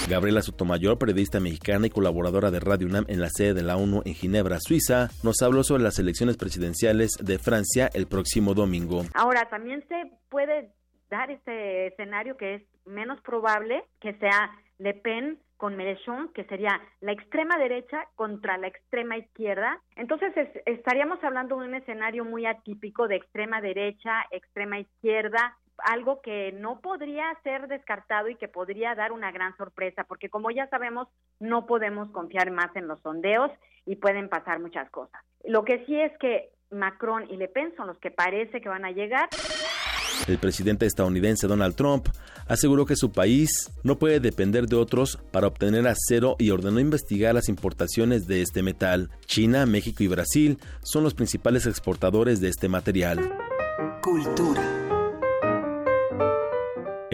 Gabriela 0.09 0.43
Sotomayor, 0.43 0.98
periodista 0.98 1.40
mexicana 1.40 1.86
y 1.86 1.90
colaboradora 1.90 2.51
de 2.51 2.60
Radio 2.60 2.86
UNAM 2.86 3.05
en 3.09 3.20
la 3.20 3.28
sede 3.28 3.55
de 3.55 3.62
la 3.62 3.77
ONU 3.77 4.02
en 4.05 4.14
Ginebra, 4.14 4.59
Suiza, 4.60 5.09
nos 5.22 5.40
habló 5.43 5.62
sobre 5.62 5.82
las 5.82 5.98
elecciones 5.98 6.36
presidenciales 6.36 7.12
de 7.20 7.39
Francia 7.39 7.89
el 7.94 8.06
próximo 8.06 8.55
domingo. 8.55 9.02
Ahora, 9.14 9.48
también 9.48 9.85
se 9.89 10.10
puede 10.28 10.72
dar 11.10 11.31
este 11.31 11.89
escenario 11.89 12.36
que 12.36 12.55
es 12.55 12.62
menos 12.86 13.20
probable 13.20 13.85
que 14.01 14.14
sea 14.14 14.51
Le 14.78 14.94
Pen 14.94 15.39
con 15.56 15.77
Mélenchon, 15.77 16.32
que 16.32 16.44
sería 16.44 16.81
la 17.01 17.12
extrema 17.12 17.59
derecha 17.59 18.09
contra 18.14 18.56
la 18.56 18.68
extrema 18.68 19.18
izquierda. 19.18 19.78
Entonces 19.94 20.32
estaríamos 20.64 21.22
hablando 21.22 21.59
de 21.59 21.66
un 21.66 21.74
escenario 21.74 22.24
muy 22.24 22.47
atípico 22.47 23.06
de 23.06 23.16
extrema 23.16 23.60
derecha, 23.60 24.24
extrema 24.31 24.81
izquierda, 24.81 25.59
algo 25.85 26.20
que 26.20 26.52
no 26.52 26.81
podría 26.81 27.24
ser 27.43 27.69
descartado 27.69 28.28
y 28.28 28.36
que 28.36 28.48
podría 28.48 28.94
dar 28.94 29.12
una 29.12 29.32
gran 29.32 29.57
sorpresa, 29.57 30.05
porque 30.05 30.28
como 30.28 30.51
ya 30.51 30.69
sabemos, 30.69 31.09
no 31.39 31.66
podemos 31.66 32.11
confiar 32.11 32.51
más 32.51 32.74
en 32.77 32.89
los 32.89 33.01
sondeos 33.02 33.51
y 33.86 33.97
pueden 33.97 34.28
pasar 34.28 34.61
muchas 34.61 34.90
cosas. 34.90 35.23
Lo 35.44 35.65
que 35.65 35.85
sí 35.86 36.01
es 36.01 36.16
que 36.19 36.51
Macron 36.70 37.31
y 37.31 37.36
Le 37.36 37.48
Pen 37.48 37.73
son 37.77 37.86
los 37.86 37.98
que 37.98 38.11
parece 38.11 38.61
que 38.61 38.69
van 38.69 38.85
a 38.85 38.93
llegar. 38.93 39.28
El 40.28 40.39
presidente 40.39 40.86
estadounidense 40.86 41.47
Donald 41.47 41.74
Trump 41.74 42.07
aseguró 42.47 42.85
que 42.85 42.97
su 42.97 43.11
país 43.11 43.70
no 43.82 43.98
puede 43.98 44.20
depender 44.20 44.66
de 44.66 44.77
otros 44.77 45.19
para 45.32 45.47
obtener 45.47 45.86
acero 45.86 46.36
y 46.39 46.51
ordenó 46.51 46.78
investigar 46.78 47.35
las 47.35 47.48
importaciones 47.48 48.27
de 48.27 48.43
este 48.43 48.62
metal. 48.62 49.11
China, 49.27 49.66
México 49.66 50.02
y 50.02 50.09
Brasil 50.09 50.59
son 50.82 51.05
los 51.05 51.15
principales 51.15 51.66
exportadores 51.66 52.40
de 52.40 52.48
este 52.48 52.69
material. 52.69 53.32
Cultura. 54.02 54.70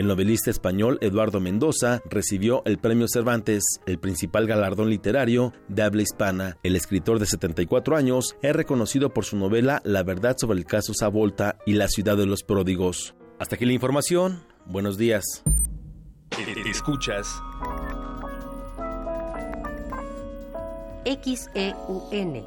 El 0.06 0.10
novelista 0.10 0.52
español 0.52 0.98
Eduardo 1.00 1.40
Mendoza 1.40 2.00
recibió 2.08 2.62
el 2.64 2.78
Premio 2.78 3.08
Cervantes, 3.08 3.64
el 3.86 3.98
principal 3.98 4.46
galardón 4.46 4.88
literario 4.88 5.52
de 5.66 5.82
habla 5.82 6.02
hispana. 6.02 6.58
El 6.62 6.76
escritor 6.76 7.18
de 7.18 7.26
74 7.26 7.96
años 7.96 8.36
es 8.40 8.54
reconocido 8.54 9.12
por 9.12 9.24
su 9.24 9.36
novela 9.36 9.82
La 9.82 10.04
verdad 10.04 10.36
sobre 10.38 10.60
el 10.60 10.64
caso 10.64 10.94
Savolta 10.94 11.58
y 11.66 11.72
la 11.72 11.88
ciudad 11.88 12.16
de 12.16 12.24
los 12.24 12.44
pródigos. 12.44 13.16
Hasta 13.40 13.56
aquí 13.56 13.64
la 13.64 13.72
información. 13.72 14.44
Buenos 14.64 14.96
días. 14.96 15.42
Escuchas 16.70 17.26
XEUN 21.04 22.46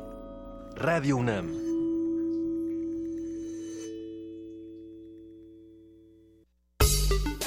Radio 0.77 1.17
UNAM 1.17 1.68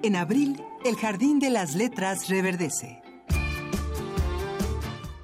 En 0.00 0.14
abril, 0.14 0.62
el 0.84 0.94
Jardín 0.94 1.40
de 1.40 1.50
las 1.50 1.74
Letras 1.74 2.28
reverdece. 2.28 3.02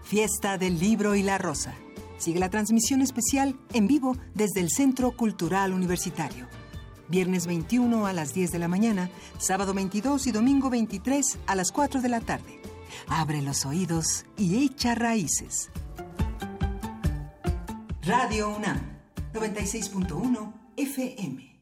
Fiesta 0.02 0.59
del 0.59 0.80
Libro 0.80 1.14
y 1.14 1.22
la 1.22 1.38
Rosa. 1.38 1.74
Sigue 2.18 2.40
la 2.40 2.51
transmisión 2.51 3.01
especial 3.01 3.56
en 3.72 3.86
vivo 3.86 4.16
desde 4.34 4.60
el 4.60 4.70
Centro 4.70 5.12
Cultural 5.12 5.72
Universitario. 5.72 6.48
Viernes 7.09 7.46
21 7.46 8.06
a 8.06 8.12
las 8.12 8.34
10 8.34 8.51
de 8.51 8.59
la 8.59 8.66
mañana, 8.66 9.10
sábado 9.38 9.74
22 9.74 10.26
y 10.26 10.32
domingo 10.32 10.70
23 10.70 11.38
a 11.46 11.55
las 11.55 11.70
4 11.70 12.01
de 12.01 12.09
la 12.09 12.20
tarde. 12.20 12.60
Abre 13.06 13.42
los 13.42 13.66
oídos 13.66 14.26
y 14.36 14.64
echa 14.64 14.96
raíces. 14.96 15.70
Radio 18.02 18.56
UNAM, 18.56 18.80
96.1 19.32 20.52
FM. 20.76 21.53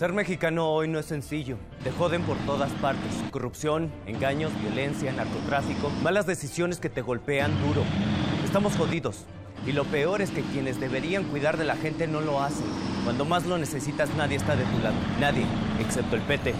Ser 0.00 0.14
mexicano 0.14 0.66
hoy 0.66 0.88
no 0.88 0.98
es 0.98 1.04
sencillo. 1.04 1.58
Te 1.84 1.90
joden 1.90 2.22
por 2.22 2.38
todas 2.46 2.72
partes. 2.80 3.22
Corrupción, 3.30 3.92
engaños, 4.06 4.50
violencia, 4.62 5.12
narcotráfico, 5.12 5.90
malas 6.02 6.24
decisiones 6.26 6.80
que 6.80 6.88
te 6.88 7.02
golpean 7.02 7.52
duro. 7.60 7.82
Estamos 8.42 8.74
jodidos. 8.76 9.26
Y 9.66 9.72
lo 9.72 9.84
peor 9.84 10.22
es 10.22 10.30
que 10.30 10.40
quienes 10.40 10.80
deberían 10.80 11.24
cuidar 11.24 11.58
de 11.58 11.66
la 11.66 11.76
gente 11.76 12.06
no 12.06 12.22
lo 12.22 12.42
hacen. 12.42 12.64
Cuando 13.04 13.26
más 13.26 13.44
lo 13.44 13.58
necesitas 13.58 14.08
nadie 14.16 14.38
está 14.38 14.56
de 14.56 14.64
tu 14.64 14.78
lado. 14.78 14.96
Nadie, 15.20 15.44
excepto 15.80 16.16
el 16.16 16.22
PT. 16.22 16.54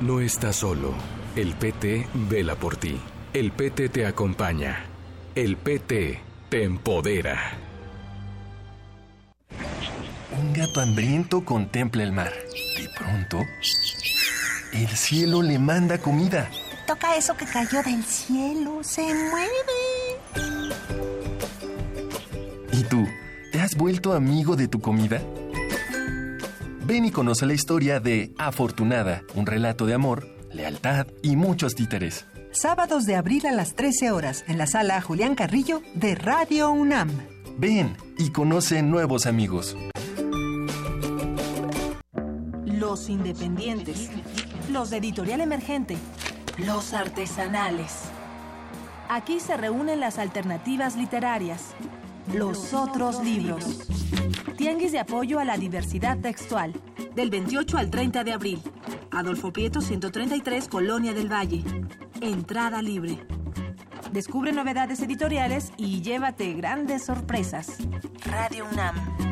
No 0.00 0.20
estás 0.20 0.56
solo. 0.56 0.94
El 1.36 1.52
PT 1.56 2.06
vela 2.30 2.54
por 2.54 2.78
ti. 2.78 2.98
El 3.34 3.52
PT 3.52 3.90
te 3.90 4.06
acompaña. 4.06 4.86
El 5.34 5.58
PT 5.58 6.20
te 6.48 6.64
empodera. 6.64 7.71
Un 10.38 10.52
gato 10.52 10.80
hambriento 10.80 11.44
contempla 11.44 12.02
el 12.02 12.12
mar. 12.12 12.32
De 12.78 12.88
pronto, 12.98 13.38
el 14.72 14.88
cielo 14.88 15.42
le 15.42 15.58
manda 15.58 15.98
comida. 15.98 16.48
Toca 16.86 17.16
eso 17.16 17.36
que 17.36 17.44
cayó 17.44 17.82
del 17.82 18.02
cielo, 18.04 18.82
se 18.82 19.02
mueve. 19.02 19.50
¿Y 22.72 22.82
tú? 22.84 23.06
¿Te 23.52 23.60
has 23.60 23.76
vuelto 23.76 24.14
amigo 24.14 24.56
de 24.56 24.68
tu 24.68 24.80
comida? 24.80 25.20
Ven 26.84 27.04
y 27.04 27.10
conoce 27.10 27.46
la 27.46 27.54
historia 27.54 28.00
de 28.00 28.32
Afortunada, 28.38 29.22
un 29.34 29.46
relato 29.46 29.86
de 29.86 29.94
amor, 29.94 30.26
lealtad 30.50 31.06
y 31.22 31.36
muchos 31.36 31.74
títeres. 31.74 32.26
Sábados 32.50 33.06
de 33.06 33.16
abril 33.16 33.46
a 33.46 33.52
las 33.52 33.74
13 33.74 34.10
horas 34.10 34.44
en 34.48 34.58
la 34.58 34.66
sala 34.66 35.00
Julián 35.00 35.34
Carrillo 35.34 35.82
de 35.94 36.14
Radio 36.14 36.70
UNAM. 36.70 37.10
Ven 37.56 37.96
y 38.18 38.30
conoce 38.30 38.82
nuevos 38.82 39.26
amigos. 39.26 39.76
Los 42.92 43.08
independientes. 43.08 44.10
Los 44.70 44.90
de 44.90 44.98
editorial 44.98 45.40
emergente. 45.40 45.96
Los 46.58 46.92
artesanales. 46.92 48.02
Aquí 49.08 49.40
se 49.40 49.56
reúnen 49.56 49.98
las 49.98 50.18
alternativas 50.18 50.94
literarias. 50.96 51.70
Los 52.34 52.74
otros 52.74 53.24
libros. 53.24 53.88
Tianguis 54.58 54.92
de 54.92 54.98
apoyo 54.98 55.38
a 55.38 55.46
la 55.46 55.56
diversidad 55.56 56.18
textual. 56.18 56.74
Del 57.14 57.30
28 57.30 57.78
al 57.78 57.90
30 57.90 58.24
de 58.24 58.32
abril. 58.34 58.62
Adolfo 59.10 59.54
Prieto 59.54 59.80
133, 59.80 60.68
Colonia 60.68 61.14
del 61.14 61.32
Valle. 61.32 61.64
Entrada 62.20 62.82
libre. 62.82 63.26
Descubre 64.12 64.52
novedades 64.52 65.00
editoriales 65.00 65.72
y 65.78 66.02
llévate 66.02 66.52
grandes 66.52 67.06
sorpresas. 67.06 67.78
Radio 68.26 68.66
UNAM. 68.70 69.31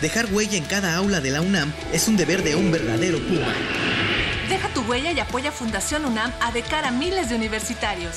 Dejar 0.00 0.32
huella 0.32 0.56
en 0.58 0.64
cada 0.64 0.96
aula 0.96 1.20
de 1.20 1.30
la 1.30 1.40
UNAM 1.40 1.72
es 1.92 2.08
un 2.08 2.16
deber 2.16 2.42
de 2.42 2.54
un 2.54 2.70
verdadero 2.70 3.18
Puma. 3.18 3.52
Deja 4.48 4.68
tu 4.68 4.82
huella 4.82 5.10
y 5.12 5.20
apoya 5.20 5.50
Fundación 5.50 6.04
UNAM 6.04 6.32
a 6.40 6.52
de 6.52 6.62
cara 6.62 6.88
a 6.88 6.92
miles 6.92 7.30
de 7.30 7.36
universitarios. 7.36 8.16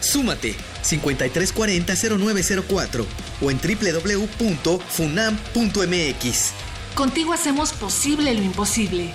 Súmate 0.00 0.56
5340-0904 0.82 3.06
o 3.40 3.50
en 3.50 3.58
www.funam.mx. 3.58 6.52
Contigo 6.94 7.32
hacemos 7.32 7.72
posible 7.72 8.34
lo 8.34 8.42
imposible. 8.42 9.14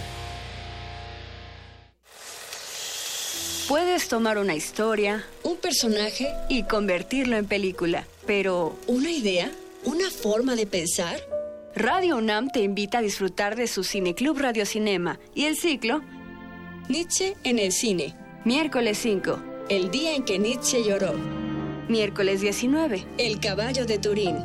Puedes 3.68 4.08
tomar 4.08 4.38
una 4.38 4.56
historia, 4.56 5.26
un 5.44 5.58
personaje 5.58 6.34
y 6.48 6.64
convertirlo 6.64 7.36
en 7.36 7.46
película, 7.46 8.08
pero 8.26 8.80
¿una 8.88 9.12
idea? 9.12 9.52
¿Una 9.84 10.10
forma 10.10 10.56
de 10.56 10.66
pensar? 10.66 11.20
Radio 11.78 12.18
UNAM 12.18 12.50
te 12.50 12.62
invita 12.62 12.98
a 12.98 13.02
disfrutar 13.02 13.56
de 13.56 13.68
su 13.68 13.84
Cineclub 13.84 14.40
Radio 14.40 14.66
Cinema 14.66 15.20
y 15.36 15.46
el 15.46 15.56
ciclo 15.56 16.02
Nietzsche 16.90 17.36
en 17.44 17.60
el 17.60 17.72
cine. 17.72 18.16
Miércoles 18.46 18.98
5, 18.98 19.40
el 19.70 19.92
día 19.92 20.16
en 20.16 20.26
que 20.26 20.40
Nietzsche 20.40 20.84
lloró. 20.84 21.14
Miércoles 21.88 22.42
19, 22.42 23.06
El 23.20 23.40
caballo 23.40 23.86
de 23.86 24.00
Turín. 24.00 24.38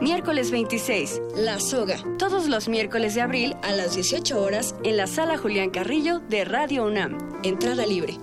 Miércoles 0.00 0.52
26, 0.52 1.20
La 1.34 1.58
soga. 1.58 1.96
Todos 2.16 2.46
los 2.46 2.68
miércoles 2.68 3.16
de 3.16 3.22
abril 3.22 3.56
a 3.64 3.72
las 3.72 3.96
18 3.96 4.40
horas 4.40 4.76
en 4.84 4.96
la 4.96 5.08
sala 5.08 5.36
Julián 5.36 5.70
Carrillo 5.70 6.20
de 6.20 6.44
Radio 6.44 6.84
UNAM. 6.84 7.18
Entrada 7.42 7.86
libre. 7.86 8.18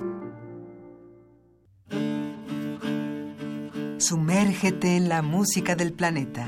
Sumérgete 3.98 4.96
en 4.96 5.10
la 5.10 5.22
música 5.22 5.76
del 5.76 5.92
planeta. 5.92 6.48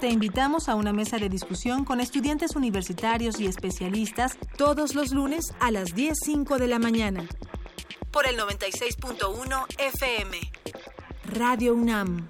Te 0.00 0.08
invitamos 0.08 0.68
a 0.70 0.76
una 0.76 0.94
mesa 0.94 1.18
de 1.18 1.28
discusión 1.28 1.84
con 1.84 2.00
estudiantes 2.00 2.56
universitarios 2.56 3.38
y 3.38 3.46
especialistas 3.46 4.38
todos 4.56 4.94
los 4.94 5.12
lunes 5.12 5.52
a 5.60 5.70
las 5.70 5.94
10.05 5.94 6.56
de 6.56 6.68
la 6.68 6.78
mañana. 6.78 7.28
Por 8.10 8.26
el 8.26 8.38
96.1 8.38 9.66
FM. 9.76 10.38
Radio 11.26 11.74
UNAM. 11.74 12.26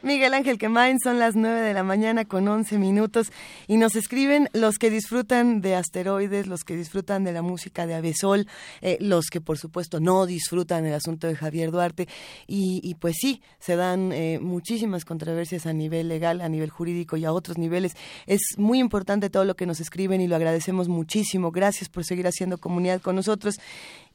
Miguel 0.03 0.33
Ángel 0.33 0.57
Quemain, 0.57 0.99
son 0.99 1.17
las 1.17 1.33
9 1.37 1.61
de 1.61 1.73
la 1.73 1.81
mañana 1.81 2.25
con 2.25 2.45
11 2.45 2.77
minutos 2.77 3.31
y 3.67 3.77
nos 3.77 3.95
escriben 3.95 4.49
los 4.51 4.77
que 4.77 4.89
disfrutan 4.89 5.61
de 5.61 5.75
asteroides, 5.75 6.45
los 6.45 6.65
que 6.65 6.75
disfrutan 6.75 7.23
de 7.23 7.31
la 7.31 7.41
música 7.41 7.87
de 7.87 7.93
Avesol, 7.93 8.45
eh, 8.81 8.97
los 8.99 9.27
que 9.27 9.39
por 9.39 9.57
supuesto 9.57 10.01
no 10.01 10.25
disfrutan 10.25 10.85
el 10.85 10.93
asunto 10.93 11.27
de 11.27 11.37
Javier 11.37 11.71
Duarte 11.71 12.09
y, 12.47 12.95
pues 12.95 13.15
sí, 13.17 13.41
se 13.59 13.77
dan 13.77 14.11
eh, 14.11 14.39
muchísimas 14.41 15.05
controversias 15.05 15.67
a 15.67 15.71
nivel 15.71 16.09
legal, 16.09 16.41
a 16.41 16.49
nivel 16.49 16.69
jurídico 16.69 17.15
y 17.15 17.23
a 17.23 17.31
otros 17.31 17.57
niveles. 17.57 17.95
Es 18.27 18.41
muy 18.57 18.79
importante 18.79 19.29
todo 19.29 19.45
lo 19.45 19.55
que 19.55 19.65
nos 19.65 19.79
escriben 19.79 20.19
y 20.19 20.27
lo 20.27 20.35
agradecemos 20.35 20.89
muchísimo. 20.89 21.51
Gracias 21.51 21.87
por 21.87 22.03
seguir 22.03 22.27
haciendo 22.27 22.57
comunidad 22.57 22.99
con 22.99 23.15
nosotros. 23.15 23.55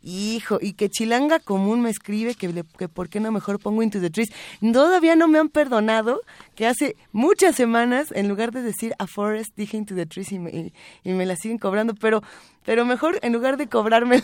Hijo, 0.02 0.58
y 0.60 0.74
que 0.74 0.88
Chilanga 0.88 1.40
Común 1.40 1.80
me 1.80 1.90
escribe 1.90 2.34
que, 2.34 2.48
le- 2.48 2.64
que 2.78 2.88
por 2.88 3.08
qué 3.08 3.18
no 3.20 3.32
mejor 3.32 3.58
pongo 3.58 3.82
Into 3.82 4.00
the 4.00 4.10
Trees. 4.10 4.30
Todavía 4.72 5.16
no 5.16 5.26
me 5.28 5.38
han 5.38 5.48
perdonado 5.48 6.20
que 6.54 6.66
hace 6.66 6.96
muchas 7.12 7.56
semanas, 7.56 8.12
en 8.14 8.28
lugar 8.28 8.52
de 8.52 8.62
decir 8.62 8.94
a 8.98 9.06
Forest, 9.06 9.50
dije 9.56 9.76
Into 9.76 9.94
the 9.94 10.06
Trees 10.06 10.30
y 10.32 10.38
me, 10.38 10.50
y- 10.50 10.72
y 11.04 11.12
me 11.14 11.26
la 11.26 11.34
siguen 11.36 11.58
cobrando, 11.58 11.94
pero, 11.94 12.22
pero 12.68 12.84
mejor 12.84 13.18
en 13.22 13.32
lugar 13.32 13.56
de 13.56 13.66
cobrarme, 13.66 14.22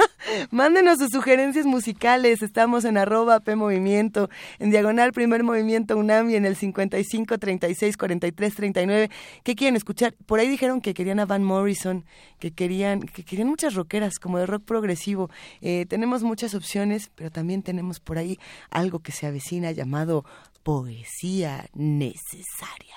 mándenos 0.50 0.98
sus 0.98 1.08
sugerencias 1.08 1.64
musicales. 1.64 2.42
Estamos 2.42 2.84
en 2.84 2.98
arroba 2.98 3.40
P 3.40 3.56
Movimiento, 3.56 4.28
en 4.58 4.68
diagonal 4.68 5.12
Primer 5.12 5.42
Movimiento 5.42 5.96
UNAM 5.96 6.28
y 6.28 6.36
en 6.36 6.44
el 6.44 6.56
55 6.56 7.38
36 7.38 7.96
43 7.96 8.54
39. 8.54 9.10
¿Qué 9.42 9.54
quieren 9.54 9.76
escuchar? 9.76 10.14
Por 10.26 10.40
ahí 10.40 10.48
dijeron 10.50 10.82
que 10.82 10.92
querían 10.92 11.20
a 11.20 11.24
Van 11.24 11.42
Morrison, 11.42 12.04
que 12.38 12.50
querían, 12.50 13.00
que 13.00 13.24
querían 13.24 13.48
muchas 13.48 13.72
rockeras, 13.72 14.18
como 14.18 14.36
de 14.36 14.44
rock 14.44 14.64
progresivo. 14.66 15.30
Eh, 15.62 15.86
tenemos 15.88 16.22
muchas 16.22 16.54
opciones, 16.54 17.10
pero 17.14 17.30
también 17.30 17.62
tenemos 17.62 17.98
por 17.98 18.18
ahí 18.18 18.38
algo 18.68 18.98
que 18.98 19.12
se 19.12 19.26
avecina 19.26 19.72
llamado 19.72 20.26
poesía 20.62 21.70
necesaria. 21.72 22.96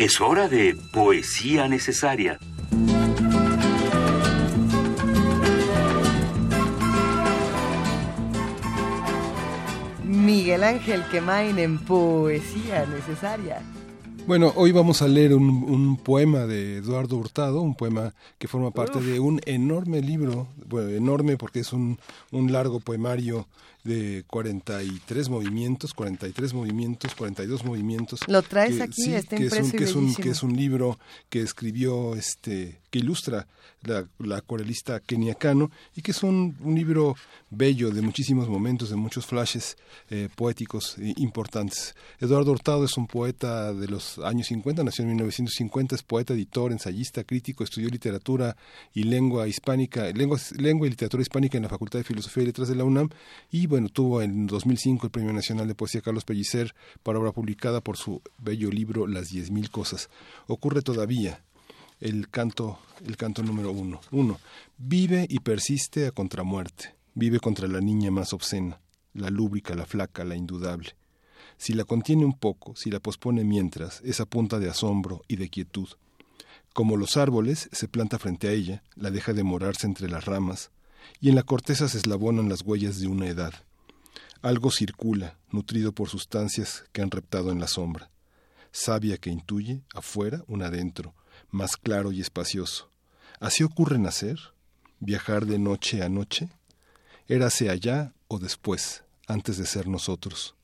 Es 0.00 0.18
hora 0.18 0.48
de 0.48 0.74
poesía 0.94 1.68
necesaria. 1.68 2.38
Miguel 10.02 10.64
Ángel 10.64 11.04
Quemain 11.10 11.58
en 11.58 11.78
poesía 11.80 12.86
necesaria. 12.86 13.60
Bueno, 14.26 14.54
hoy 14.56 14.72
vamos 14.72 15.02
a 15.02 15.08
leer 15.08 15.34
un, 15.34 15.64
un 15.64 15.98
poema 15.98 16.46
de 16.46 16.78
Eduardo 16.78 17.18
Hurtado, 17.18 17.60
un 17.60 17.74
poema 17.74 18.14
que 18.38 18.48
forma 18.48 18.70
parte 18.70 19.00
Uf. 19.00 19.04
de 19.04 19.20
un 19.20 19.42
enorme 19.44 20.00
libro, 20.00 20.48
bueno, 20.66 20.88
enorme 20.88 21.36
porque 21.36 21.60
es 21.60 21.74
un, 21.74 21.98
un 22.30 22.52
largo 22.52 22.80
poemario 22.80 23.48
de 23.84 24.24
43 24.26 25.28
movimientos, 25.28 25.94
43 25.94 26.54
movimientos, 26.54 27.14
42 27.14 27.64
movimientos. 27.64 28.20
Lo 28.26 28.42
traes 28.42 28.80
aquí, 28.80 29.14
está 29.14 29.36
que 29.36 29.44
impreso 29.44 29.64
es 29.64 29.72
un, 29.72 29.74
y 29.74 29.76
que 29.78 29.84
es 29.84 29.94
un 29.94 30.14
que 30.14 30.30
es 30.30 30.42
un 30.42 30.56
libro 30.56 30.98
que 31.28 31.42
escribió 31.42 32.14
este 32.14 32.80
que 32.90 32.98
ilustra 32.98 33.46
la, 33.82 34.06
la 34.18 34.38
acuarelista 34.38 35.00
Kenia 35.00 35.34
Cano 35.34 35.70
y 35.94 36.02
que 36.02 36.10
es 36.10 36.22
un, 36.22 36.56
un 36.60 36.74
libro 36.74 37.16
bello 37.50 37.90
de 37.90 38.02
muchísimos 38.02 38.48
momentos, 38.48 38.90
de 38.90 38.96
muchos 38.96 39.26
flashes 39.26 39.76
eh, 40.10 40.28
poéticos 40.34 40.98
eh, 40.98 41.14
importantes. 41.16 41.94
Eduardo 42.18 42.52
Hurtado 42.52 42.84
es 42.84 42.96
un 42.96 43.06
poeta 43.06 43.72
de 43.72 43.88
los 43.88 44.18
años 44.18 44.48
50, 44.48 44.84
nació 44.84 45.02
en 45.02 45.10
1950, 45.10 45.94
es 45.94 46.02
poeta, 46.02 46.34
editor, 46.34 46.72
ensayista, 46.72 47.24
crítico, 47.24 47.64
estudió 47.64 47.88
literatura 47.88 48.56
y 48.92 49.04
lengua 49.04 49.48
hispánica, 49.48 50.10
lengua, 50.12 50.38
lengua 50.58 50.86
y 50.86 50.90
literatura 50.90 51.22
hispánica 51.22 51.56
en 51.56 51.62
la 51.64 51.68
Facultad 51.68 52.00
de 52.00 52.04
Filosofía 52.04 52.42
y 52.42 52.46
Letras 52.46 52.68
de 52.68 52.74
la 52.74 52.84
UNAM 52.84 53.08
y 53.50 53.66
bueno, 53.70 53.88
tuvo 53.88 54.20
en 54.20 54.48
2005 54.48 55.06
el 55.06 55.12
Premio 55.12 55.32
Nacional 55.32 55.68
de 55.68 55.76
Poesía 55.76 56.00
Carlos 56.00 56.24
Pellicer 56.24 56.74
para 57.04 57.20
obra 57.20 57.30
publicada 57.30 57.80
por 57.80 57.96
su 57.96 58.20
bello 58.36 58.68
libro 58.68 59.06
Las 59.06 59.28
diez 59.28 59.52
mil 59.52 59.70
cosas. 59.70 60.10
Ocurre 60.48 60.82
todavía 60.82 61.44
el 62.00 62.28
canto, 62.28 62.80
el 63.06 63.16
canto 63.16 63.44
número 63.44 63.70
uno. 63.70 64.00
Uno, 64.10 64.40
vive 64.76 65.24
y 65.30 65.38
persiste 65.38 66.08
a 66.08 66.10
contramuerte. 66.10 66.96
Vive 67.14 67.38
contra 67.38 67.68
la 67.68 67.80
niña 67.80 68.10
más 68.10 68.32
obscena, 68.32 68.80
la 69.14 69.30
lúbrica, 69.30 69.76
la 69.76 69.86
flaca, 69.86 70.24
la 70.24 70.34
indudable. 70.34 70.96
Si 71.56 71.72
la 71.72 71.84
contiene 71.84 72.24
un 72.24 72.36
poco, 72.36 72.74
si 72.74 72.90
la 72.90 72.98
pospone 72.98 73.44
mientras, 73.44 74.00
es 74.04 74.18
a 74.18 74.26
punta 74.26 74.58
de 74.58 74.68
asombro 74.68 75.22
y 75.28 75.36
de 75.36 75.48
quietud. 75.48 75.90
Como 76.74 76.96
los 76.96 77.16
árboles, 77.16 77.68
se 77.70 77.86
planta 77.86 78.18
frente 78.18 78.48
a 78.48 78.52
ella, 78.52 78.82
la 78.96 79.12
deja 79.12 79.32
demorarse 79.32 79.86
entre 79.86 80.08
las 80.08 80.24
ramas, 80.24 80.72
y 81.20 81.28
en 81.28 81.34
la 81.34 81.42
corteza 81.42 81.88
se 81.88 81.98
eslabonan 81.98 82.48
las 82.48 82.62
huellas 82.62 83.00
de 83.00 83.08
una 83.08 83.26
edad. 83.26 83.52
Algo 84.42 84.70
circula, 84.70 85.36
nutrido 85.50 85.92
por 85.92 86.08
sustancias 86.08 86.84
que 86.92 87.02
han 87.02 87.10
reptado 87.10 87.52
en 87.52 87.60
la 87.60 87.68
sombra. 87.68 88.10
Sabia 88.72 89.18
que 89.18 89.30
intuye, 89.30 89.82
afuera, 89.94 90.44
un 90.46 90.62
adentro, 90.62 91.14
más 91.50 91.76
claro 91.76 92.12
y 92.12 92.20
espacioso. 92.20 92.90
¿Así 93.38 93.64
ocurre 93.64 93.98
nacer? 93.98 94.38
¿Viajar 94.98 95.46
de 95.46 95.58
noche 95.58 96.02
a 96.02 96.08
noche? 96.08 96.48
Érase 97.28 97.70
allá 97.70 98.12
o 98.28 98.38
después, 98.38 99.04
antes 99.26 99.56
de 99.56 99.66
ser 99.66 99.88
nosotros. 99.88 100.54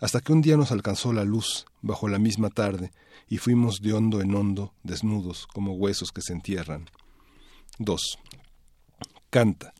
Hasta 0.00 0.20
que 0.20 0.32
un 0.32 0.42
día 0.42 0.56
nos 0.56 0.72
alcanzó 0.72 1.12
la 1.12 1.24
luz, 1.24 1.66
bajo 1.80 2.08
la 2.08 2.18
misma 2.18 2.50
tarde, 2.50 2.92
y 3.28 3.38
fuimos 3.38 3.80
de 3.80 3.92
hondo 3.92 4.20
en 4.20 4.34
hondo, 4.34 4.74
desnudos, 4.82 5.46
como 5.46 5.74
huesos 5.74 6.12
que 6.12 6.22
se 6.22 6.32
entierran. 6.32 6.88
2. 7.78 8.18
Canta. 9.30 9.72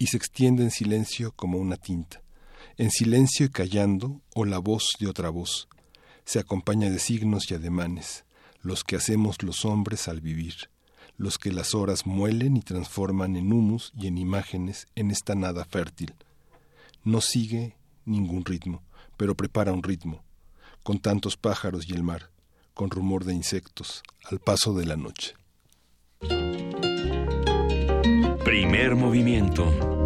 Y 0.00 0.06
se 0.06 0.16
extiende 0.16 0.62
en 0.62 0.70
silencio 0.70 1.30
como 1.30 1.58
una 1.58 1.76
tinta. 1.76 2.22
En 2.78 2.90
silencio 2.90 3.44
y 3.44 3.50
callando, 3.50 4.22
o 4.34 4.46
la 4.46 4.58
voz 4.58 4.88
de 4.98 5.06
otra 5.06 5.28
voz. 5.28 5.68
Se 6.24 6.38
acompaña 6.38 6.90
de 6.90 6.98
signos 6.98 7.50
y 7.50 7.54
ademanes 7.54 8.24
los 8.62 8.82
que 8.82 8.96
hacemos 8.96 9.42
los 9.42 9.64
hombres 9.66 10.08
al 10.08 10.22
vivir, 10.22 10.70
los 11.16 11.38
que 11.38 11.52
las 11.52 11.74
horas 11.74 12.06
muelen 12.06 12.56
y 12.56 12.62
transforman 12.62 13.36
en 13.36 13.52
humus 13.52 13.92
y 13.94 14.06
en 14.06 14.18
imágenes 14.18 14.86
en 14.94 15.10
esta 15.10 15.34
nada 15.34 15.64
fértil. 15.64 16.14
No 17.04 17.20
sigue 17.20 17.76
ningún 18.04 18.44
ritmo, 18.44 18.82
pero 19.16 19.34
prepara 19.34 19.72
un 19.72 19.82
ritmo, 19.82 20.22
con 20.82 20.98
tantos 20.98 21.36
pájaros 21.36 21.88
y 21.88 21.92
el 21.92 22.02
mar, 22.02 22.30
con 22.72 22.90
rumor 22.90 23.24
de 23.24 23.34
insectos, 23.34 24.02
al 24.24 24.38
paso 24.40 24.74
de 24.74 24.86
la 24.86 24.96
noche. 24.96 25.34
Primer 28.50 28.96
movimiento. 28.96 29.99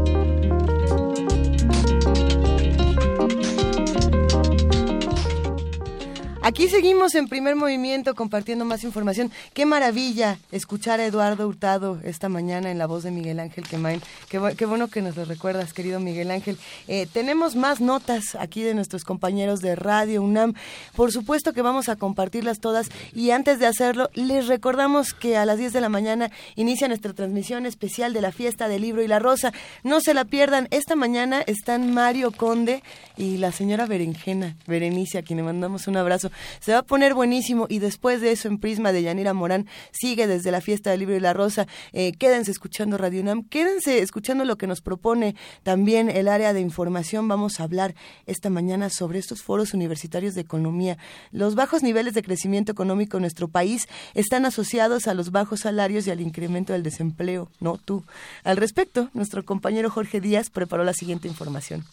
Aquí 6.47 6.69
seguimos 6.69 7.15
en 7.15 7.27
primer 7.27 7.57
movimiento 7.57 8.15
compartiendo 8.15 8.67
más 8.67 8.85
información. 8.85 9.31
Qué 9.55 9.65
maravilla 9.65 10.37
escuchar 10.53 11.01
a 11.01 11.07
Eduardo 11.07 11.49
Hurtado 11.49 11.99
esta 12.05 12.29
mañana 12.29 12.71
en 12.71 12.77
la 12.77 12.87
voz 12.87 13.03
de 13.03 13.11
Miguel 13.11 13.41
Ángel 13.41 13.67
Quemain. 13.67 14.03
Qué, 14.29 14.39
bu- 14.39 14.55
qué 14.55 14.67
bueno 14.67 14.89
que 14.89 15.01
nos 15.01 15.17
lo 15.17 15.25
recuerdas, 15.25 15.73
querido 15.73 16.01
Miguel 16.01 16.31
Ángel. 16.31 16.59
Eh, 16.87 17.09
tenemos 17.11 17.57
más 17.57 17.81
notas 17.81 18.35
aquí 18.39 18.63
de 18.63 18.75
nuestros 18.75 19.05
compañeros 19.05 19.61
de 19.63 19.75
Radio 19.75 20.21
UNAM. 20.23 20.53
Por 20.95 21.13
supuesto 21.13 21.55
que 21.55 21.63
vamos 21.63 21.89
a 21.89 21.97
compartirlas 21.97 22.61
todas 22.61 22.89
y 23.15 23.31
antes 23.31 23.59
de 23.59 23.67
hacerlo, 23.67 24.11
les 24.13 24.47
recordamos 24.47 25.15
que 25.15 25.39
a 25.39 25.47
las 25.47 25.57
10 25.57 25.73
de 25.73 25.81
la 25.81 25.89
mañana 25.89 26.31
inicia 26.57 26.89
nuestra 26.89 27.15
transmisión 27.15 27.65
especial 27.65 28.13
de 28.13 28.21
la 28.21 28.33
fiesta 28.33 28.69
del 28.69 28.83
libro 28.83 29.03
y 29.03 29.09
la 29.09 29.19
rosa. 29.19 29.55
No 29.83 30.03
se 30.03 30.13
la 30.13 30.27
pierdan. 30.27 30.69
Esta 30.73 30.95
mañana 30.95 31.41
están 31.47 31.95
Mario 31.95 32.33
Conde 32.33 32.83
y 33.17 33.39
la 33.39 33.51
señora 33.51 33.87
Berenjena, 33.87 34.57
Berenice, 34.67 35.17
a 35.17 35.23
quien 35.23 35.39
le 35.39 35.43
mandamos 35.43 35.87
un 35.89 35.97
abrazo. 35.97 36.31
Se 36.61 36.73
va 36.73 36.79
a 36.79 36.83
poner 36.83 37.15
buenísimo 37.15 37.67
y 37.69 37.79
después 37.79 38.21
de 38.21 38.33
eso 38.33 38.49
en 38.49 38.59
Prisma 38.59 38.93
de 38.93 39.03
Yanira 39.03 39.35
Morán 39.35 39.67
sigue 39.93 40.27
desde 40.27 40.51
la 40.51 40.61
fiesta 40.61 40.91
del 40.91 41.01
libro 41.01 41.17
y 41.17 41.21
la 41.21 41.33
rosa. 41.33 41.67
Eh, 41.93 42.13
quédense 42.19 42.51
escuchando 42.51 42.99
Radio 42.99 43.21
UNAM, 43.21 43.45
quédense 43.45 43.99
escuchando 44.01 44.45
lo 44.45 44.57
que 44.57 44.67
nos 44.67 44.81
propone 44.81 45.35
también 45.63 46.09
el 46.09 46.29
área 46.29 46.53
de 46.53 46.61
información. 46.61 47.29
Vamos 47.29 47.61
a 47.61 47.65
hablar 47.65 47.95
esta 48.27 48.51
mañana 48.51 48.91
sobre 48.91 49.19
estos 49.19 49.43
foros 49.43 49.75
universitarios 49.75 50.35
de 50.35 50.41
economía. 50.41 50.99
Los 51.31 51.55
bajos 51.55 51.83
niveles 51.83 52.15
de 52.15 52.23
crecimiento 52.23 52.73
económico 52.73 53.17
en 53.17 53.23
nuestro 53.23 53.49
país 53.49 53.89
están 54.15 54.45
asociados 54.47 55.09
a 55.09 55.15
los 55.15 55.31
bajos 55.31 55.61
salarios 55.61 56.07
y 56.07 56.11
al 56.11 56.21
incremento 56.21 56.73
del 56.73 56.83
desempleo, 56.83 57.51
no 57.61 57.79
tú. 57.79 58.05
Al 58.45 58.57
respecto, 58.57 59.11
nuestro 59.15 59.45
compañero 59.45 59.91
Jorge 59.91 60.21
Díaz 60.21 60.51
preparó 60.51 60.85
la 60.85 60.95
siguiente 60.95 61.29
información. 61.29 61.85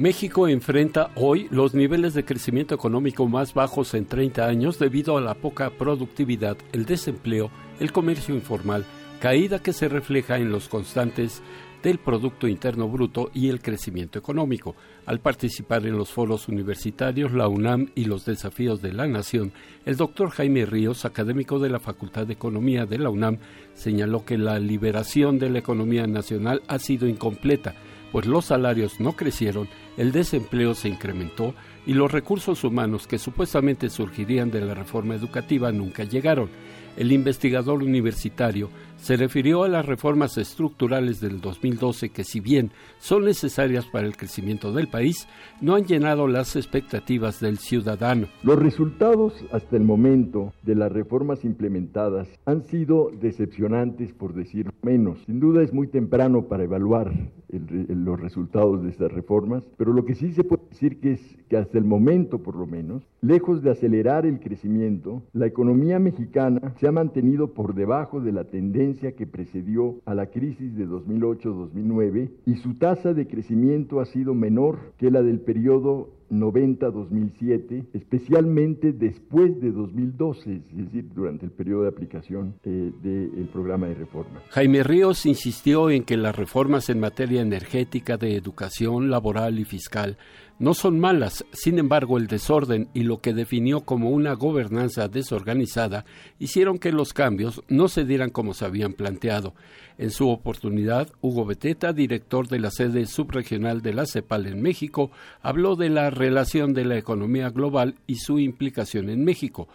México 0.00 0.48
enfrenta 0.48 1.10
hoy 1.14 1.46
los 1.50 1.74
niveles 1.74 2.14
de 2.14 2.24
crecimiento 2.24 2.74
económico 2.74 3.28
más 3.28 3.52
bajos 3.52 3.92
en 3.92 4.06
30 4.06 4.46
años 4.46 4.78
debido 4.78 5.18
a 5.18 5.20
la 5.20 5.34
poca 5.34 5.68
productividad, 5.68 6.56
el 6.72 6.86
desempleo, 6.86 7.50
el 7.80 7.92
comercio 7.92 8.34
informal, 8.34 8.86
caída 9.20 9.58
que 9.58 9.74
se 9.74 9.90
refleja 9.90 10.38
en 10.38 10.50
los 10.50 10.70
constantes 10.70 11.42
del 11.82 11.98
Producto 11.98 12.48
Interno 12.48 12.88
Bruto 12.88 13.30
y 13.34 13.50
el 13.50 13.60
crecimiento 13.60 14.18
económico. 14.18 14.74
Al 15.04 15.20
participar 15.20 15.86
en 15.86 15.98
los 15.98 16.08
foros 16.08 16.48
universitarios, 16.48 17.32
la 17.32 17.48
UNAM 17.48 17.90
y 17.94 18.06
los 18.06 18.24
desafíos 18.24 18.80
de 18.80 18.94
la 18.94 19.06
nación, 19.06 19.52
el 19.84 19.98
doctor 19.98 20.30
Jaime 20.30 20.64
Ríos, 20.64 21.04
académico 21.04 21.58
de 21.58 21.68
la 21.68 21.78
Facultad 21.78 22.26
de 22.26 22.32
Economía 22.32 22.86
de 22.86 22.96
la 22.96 23.10
UNAM, 23.10 23.36
señaló 23.74 24.24
que 24.24 24.38
la 24.38 24.58
liberación 24.60 25.38
de 25.38 25.50
la 25.50 25.58
economía 25.58 26.06
nacional 26.06 26.62
ha 26.68 26.78
sido 26.78 27.06
incompleta, 27.06 27.74
pues 28.12 28.26
los 28.26 28.46
salarios 28.46 28.98
no 28.98 29.12
crecieron, 29.12 29.68
el 29.96 30.12
desempleo 30.12 30.74
se 30.74 30.88
incrementó 30.88 31.54
y 31.86 31.94
los 31.94 32.10
recursos 32.12 32.64
humanos 32.64 33.06
que 33.06 33.18
supuestamente 33.18 33.90
surgirían 33.90 34.50
de 34.50 34.60
la 34.60 34.74
reforma 34.74 35.14
educativa 35.14 35.72
nunca 35.72 36.04
llegaron. 36.04 36.48
El 36.96 37.12
investigador 37.12 37.82
universitario 37.82 38.70
se 39.00 39.16
refirió 39.16 39.64
a 39.64 39.68
las 39.68 39.86
reformas 39.86 40.36
estructurales 40.38 41.20
del 41.20 41.40
2012 41.40 42.10
que 42.10 42.24
si 42.24 42.40
bien 42.40 42.70
son 42.98 43.24
necesarias 43.24 43.86
para 43.86 44.06
el 44.06 44.16
crecimiento 44.16 44.72
del 44.72 44.88
país, 44.88 45.26
no 45.60 45.74
han 45.74 45.84
llenado 45.84 46.28
las 46.28 46.54
expectativas 46.56 47.40
del 47.40 47.58
ciudadano. 47.58 48.28
Los 48.42 48.58
resultados 48.58 49.32
hasta 49.52 49.76
el 49.76 49.84
momento 49.84 50.52
de 50.62 50.74
las 50.74 50.92
reformas 50.92 51.44
implementadas 51.44 52.28
han 52.44 52.62
sido 52.62 53.10
decepcionantes, 53.20 54.12
por 54.12 54.34
decir 54.34 54.70
menos. 54.82 55.18
Sin 55.26 55.40
duda 55.40 55.62
es 55.62 55.72
muy 55.72 55.86
temprano 55.88 56.42
para 56.44 56.64
evaluar 56.64 57.12
el- 57.48 57.86
el- 57.88 58.04
los 58.04 58.20
resultados 58.20 58.82
de 58.82 58.90
estas 58.90 59.10
reformas, 59.12 59.64
pero 59.76 59.92
lo 59.92 60.04
que 60.04 60.14
sí 60.14 60.32
se 60.32 60.44
puede 60.44 60.62
decir 60.70 61.00
que 61.00 61.12
es 61.12 61.36
que 61.48 61.56
hasta 61.56 61.78
el 61.78 61.84
momento, 61.84 62.38
por 62.38 62.54
lo 62.54 62.66
menos, 62.66 63.02
lejos 63.22 63.62
de 63.62 63.70
acelerar 63.70 64.24
el 64.24 64.38
crecimiento, 64.40 65.22
la 65.32 65.46
economía 65.46 65.98
mexicana 65.98 66.74
se 66.78 66.86
ha 66.86 66.92
mantenido 66.92 67.48
por 67.54 67.74
debajo 67.74 68.20
de 68.20 68.32
la 68.32 68.44
tendencia 68.44 68.89
que 68.98 69.26
precedió 69.26 70.00
a 70.04 70.14
la 70.14 70.26
crisis 70.26 70.76
de 70.76 70.86
2008-2009 70.86 72.30
y 72.46 72.56
su 72.56 72.74
tasa 72.74 73.14
de 73.14 73.26
crecimiento 73.26 74.00
ha 74.00 74.06
sido 74.06 74.34
menor 74.34 74.92
que 74.98 75.10
la 75.10 75.22
del 75.22 75.40
periodo 75.40 76.08
90-2007, 76.30 77.86
especialmente 77.92 78.92
después 78.92 79.60
de 79.60 79.72
2012, 79.72 80.52
es 80.54 80.84
decir, 80.86 81.08
durante 81.14 81.44
el 81.44 81.52
periodo 81.52 81.82
de 81.82 81.88
aplicación 81.88 82.54
eh, 82.64 82.92
del 83.02 83.48
programa 83.52 83.88
de 83.88 83.94
reformas. 83.94 84.42
Jaime 84.50 84.82
Ríos 84.82 85.26
insistió 85.26 85.90
en 85.90 86.04
que 86.04 86.16
las 86.16 86.36
reformas 86.36 86.88
en 86.88 87.00
materia 87.00 87.42
energética, 87.42 88.16
de 88.16 88.36
educación, 88.36 89.10
laboral 89.10 89.58
y 89.58 89.64
fiscal 89.64 90.18
no 90.60 90.74
son 90.74 91.00
malas, 91.00 91.46
sin 91.52 91.78
embargo 91.78 92.18
el 92.18 92.26
desorden 92.26 92.90
y 92.92 93.04
lo 93.04 93.22
que 93.22 93.32
definió 93.32 93.80
como 93.80 94.10
una 94.10 94.34
gobernanza 94.34 95.08
desorganizada 95.08 96.04
hicieron 96.38 96.78
que 96.78 96.92
los 96.92 97.14
cambios 97.14 97.62
no 97.68 97.88
se 97.88 98.04
dieran 98.04 98.28
como 98.28 98.52
se 98.52 98.66
habían 98.66 98.92
planteado. 98.92 99.54
En 99.96 100.10
su 100.10 100.28
oportunidad, 100.28 101.08
Hugo 101.22 101.46
Beteta, 101.46 101.94
director 101.94 102.46
de 102.46 102.60
la 102.60 102.70
sede 102.70 103.06
subregional 103.06 103.80
de 103.80 103.94
la 103.94 104.04
CEPAL 104.04 104.48
en 104.48 104.60
México, 104.60 105.10
habló 105.40 105.76
de 105.76 105.88
la 105.88 106.10
relación 106.10 106.74
de 106.74 106.84
la 106.84 106.98
economía 106.98 107.48
global 107.48 107.94
y 108.06 108.16
su 108.16 108.38
implicación 108.38 109.08
en 109.08 109.24
México. 109.24 109.66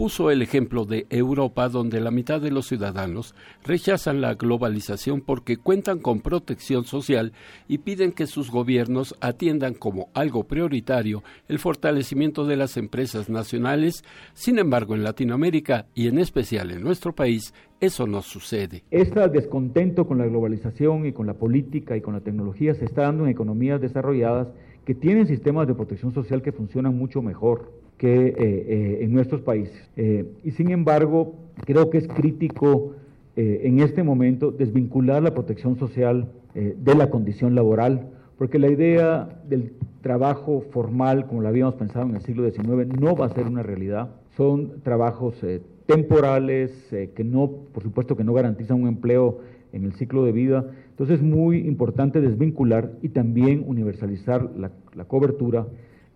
Puso 0.00 0.30
el 0.30 0.40
ejemplo 0.40 0.86
de 0.86 1.06
Europa, 1.10 1.68
donde 1.68 2.00
la 2.00 2.10
mitad 2.10 2.40
de 2.40 2.50
los 2.50 2.68
ciudadanos 2.68 3.34
rechazan 3.62 4.22
la 4.22 4.32
globalización 4.32 5.20
porque 5.20 5.58
cuentan 5.58 5.98
con 5.98 6.20
protección 6.20 6.84
social 6.84 7.34
y 7.68 7.76
piden 7.76 8.12
que 8.12 8.26
sus 8.26 8.50
gobiernos 8.50 9.14
atiendan 9.20 9.74
como 9.74 10.08
algo 10.14 10.44
prioritario 10.44 11.22
el 11.48 11.58
fortalecimiento 11.58 12.46
de 12.46 12.56
las 12.56 12.78
empresas 12.78 13.28
nacionales. 13.28 14.02
Sin 14.32 14.58
embargo, 14.58 14.94
en 14.94 15.04
Latinoamérica 15.04 15.84
y 15.94 16.08
en 16.08 16.18
especial 16.18 16.70
en 16.70 16.82
nuestro 16.82 17.14
país, 17.14 17.52
eso 17.78 18.06
no 18.06 18.22
sucede. 18.22 18.84
Este 18.90 19.28
descontento 19.28 20.06
con 20.06 20.16
la 20.16 20.24
globalización 20.24 21.04
y 21.04 21.12
con 21.12 21.26
la 21.26 21.34
política 21.34 21.94
y 21.94 22.00
con 22.00 22.14
la 22.14 22.20
tecnología 22.20 22.72
se 22.72 22.86
está 22.86 23.02
dando 23.02 23.24
en 23.24 23.32
economías 23.32 23.82
desarrolladas 23.82 24.48
que 24.86 24.94
tienen 24.94 25.26
sistemas 25.26 25.68
de 25.68 25.74
protección 25.74 26.14
social 26.14 26.40
que 26.40 26.52
funcionan 26.52 26.96
mucho 26.96 27.20
mejor 27.20 27.79
que 28.00 28.28
eh, 28.28 28.34
eh, 28.38 28.98
en 29.02 29.12
nuestros 29.12 29.42
países. 29.42 29.78
Eh, 29.94 30.24
y 30.42 30.52
sin 30.52 30.70
embargo, 30.70 31.34
creo 31.66 31.90
que 31.90 31.98
es 31.98 32.08
crítico 32.08 32.94
en 33.36 33.80
este 33.80 34.02
momento 34.02 34.50
desvincular 34.50 35.22
la 35.22 35.32
protección 35.32 35.78
social 35.78 36.30
de 36.54 36.94
la 36.94 37.08
condición 37.08 37.54
laboral, 37.54 38.10
porque 38.36 38.58
la 38.58 38.68
idea 38.68 39.40
del 39.48 39.72
trabajo 40.02 40.62
formal, 40.72 41.26
como 41.26 41.40
lo 41.40 41.48
habíamos 41.48 41.74
pensado 41.76 42.06
en 42.06 42.16
el 42.16 42.22
siglo 42.22 42.50
XIX, 42.50 42.88
no 43.00 43.16
va 43.16 43.26
a 43.26 43.30
ser 43.30 43.46
una 43.46 43.62
realidad. 43.62 44.10
Son 44.36 44.82
trabajos 44.82 45.40
temporales 45.86 46.72
que 46.90 47.24
no, 47.24 47.50
por 47.72 47.82
supuesto, 47.82 48.14
que 48.14 48.24
no 48.24 48.34
garantizan 48.34 48.82
un 48.82 48.88
empleo 48.88 49.38
en 49.72 49.84
el 49.84 49.94
ciclo 49.94 50.24
de 50.24 50.32
vida. 50.32 50.66
Entonces 50.90 51.20
es 51.20 51.22
muy 51.22 51.66
importante 51.66 52.20
desvincular 52.20 52.92
y 53.00 53.10
también 53.10 53.64
universalizar 53.66 54.50
la, 54.54 54.70
la 54.94 55.04
cobertura 55.04 55.66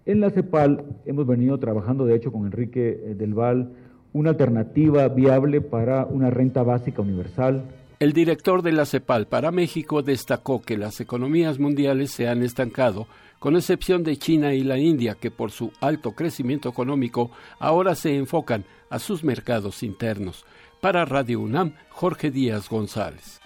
en 0.07 0.21
la 0.21 0.31
CEPAL 0.31 0.85
hemos 1.07 1.27
venido 1.27 1.59
trabajando, 1.59 2.05
de 2.05 2.17
hecho, 2.17 2.33
con 2.33 2.47
Enrique 2.47 3.01
eh, 3.05 3.15
Del 3.15 3.35
Val, 3.35 3.73
una 4.13 4.31
alternativa 4.31 5.09
viable 5.09 5.61
para 5.61 6.05
una 6.05 6.31
renta 6.31 6.63
básica 6.63 7.03
universal. 7.03 7.65
El 8.01 8.13
director 8.13 8.63
de 8.63 8.73
la 8.73 8.87
CEPAL 8.87 9.27
para 9.27 9.51
México 9.51 10.03
destacó 10.03 10.63
que 10.63 10.77
las 10.77 11.01
economías 11.01 11.59
mundiales 11.59 12.11
se 12.11 12.29
han 12.29 12.43
estancado, 12.43 13.07
con 13.39 13.57
excepción 13.57 14.05
de 14.05 14.17
China 14.17 14.55
y 14.55 14.63
la 14.63 14.79
India, 14.79 15.17
que 15.21 15.31
por 15.31 15.51
su 15.51 15.73
alto 15.81 16.13
crecimiento 16.13 16.69
económico 16.69 17.31
ahora 17.59 17.95
se 17.95 18.17
enfocan 18.17 18.65
a 18.91 18.99
sus 18.99 19.25
mercados 19.25 19.83
internos. 19.83 20.45
Para 20.81 21.05
Radio 21.05 21.41
UNAM, 21.41 21.73
Jorge 21.91 22.31
Díaz 22.31 22.69
González. 22.69 23.41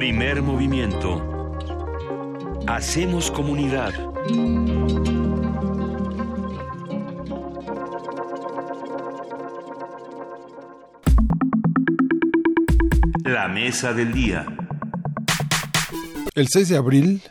Primer 0.00 0.40
movimiento. 0.40 1.58
Hacemos 2.66 3.30
comunidad. 3.30 3.92
La 13.24 13.48
mesa 13.48 13.92
del 13.92 14.14
día. 14.14 14.46
El 16.34 16.48
6 16.48 16.70
de 16.70 16.76
abril 16.78 17.22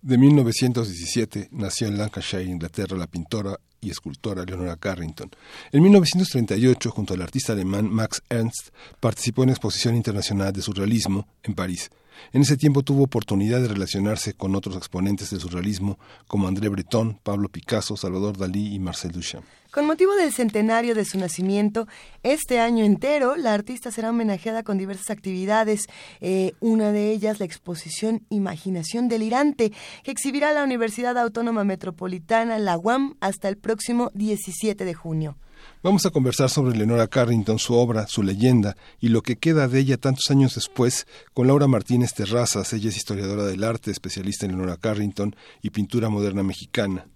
de 0.00 0.16
1917 0.16 1.48
nació 1.50 1.88
en 1.88 1.98
Lancashire, 1.98 2.44
Inglaterra, 2.44 2.96
la 2.96 3.08
pintora 3.08 3.58
y 3.80 3.90
escultora 3.90 4.44
Leonora 4.44 4.76
Carrington. 4.76 5.30
En 5.72 5.82
1938, 5.82 6.90
junto 6.90 7.14
al 7.14 7.22
artista 7.22 7.52
alemán 7.52 7.90
Max 7.90 8.22
Ernst, 8.28 8.68
participó 9.00 9.42
en 9.42 9.48
la 9.48 9.52
Exposición 9.54 9.96
Internacional 9.96 10.52
de 10.52 10.62
Surrealismo 10.62 11.26
en 11.42 11.54
París. 11.54 11.90
En 12.32 12.42
ese 12.42 12.56
tiempo 12.56 12.82
tuvo 12.82 13.04
oportunidad 13.04 13.60
de 13.60 13.68
relacionarse 13.68 14.34
con 14.34 14.54
otros 14.54 14.76
exponentes 14.76 15.30
del 15.30 15.40
surrealismo 15.40 15.98
como 16.26 16.48
André 16.48 16.68
Breton, 16.68 17.18
Pablo 17.22 17.48
Picasso, 17.48 17.96
Salvador 17.96 18.36
Dalí 18.36 18.74
y 18.74 18.78
Marcel 18.78 19.12
Duchamp. 19.12 19.44
Con 19.70 19.86
motivo 19.86 20.14
del 20.14 20.32
centenario 20.32 20.94
de 20.94 21.04
su 21.04 21.18
nacimiento, 21.18 21.86
este 22.22 22.60
año 22.60 22.84
entero 22.84 23.36
la 23.36 23.52
artista 23.52 23.90
será 23.90 24.08
homenajeada 24.08 24.62
con 24.62 24.78
diversas 24.78 25.10
actividades. 25.10 25.86
Eh, 26.22 26.52
una 26.60 26.92
de 26.92 27.10
ellas, 27.10 27.40
la 27.40 27.44
exposición 27.44 28.22
Imaginación 28.30 29.08
Delirante, 29.08 29.72
que 30.02 30.10
exhibirá 30.10 30.52
la 30.52 30.64
Universidad 30.64 31.18
Autónoma 31.18 31.64
Metropolitana, 31.64 32.58
la 32.58 32.78
UAM, 32.78 33.16
hasta 33.20 33.48
el 33.48 33.58
próximo 33.58 34.10
17 34.14 34.84
de 34.84 34.94
junio. 34.94 35.36
Vamos 35.82 36.06
a 36.06 36.10
conversar 36.10 36.50
sobre 36.50 36.76
Leonora 36.76 37.06
Carrington, 37.06 37.58
su 37.58 37.74
obra, 37.74 38.06
su 38.08 38.22
leyenda 38.22 38.76
y 38.98 39.08
lo 39.08 39.22
que 39.22 39.36
queda 39.36 39.68
de 39.68 39.78
ella 39.80 39.98
tantos 39.98 40.30
años 40.30 40.54
después 40.54 41.06
con 41.34 41.46
Laura 41.46 41.68
Martínez 41.68 42.14
Terrazas. 42.14 42.72
Ella 42.72 42.88
es 42.88 42.96
historiadora 42.96 43.44
del 43.44 43.62
arte, 43.62 43.90
especialista 43.90 44.46
en 44.46 44.52
Leonora 44.52 44.78
Carrington 44.78 45.36
y 45.62 45.70
pintura 45.70 46.08
moderna 46.08 46.42
mexicana. 46.42 47.06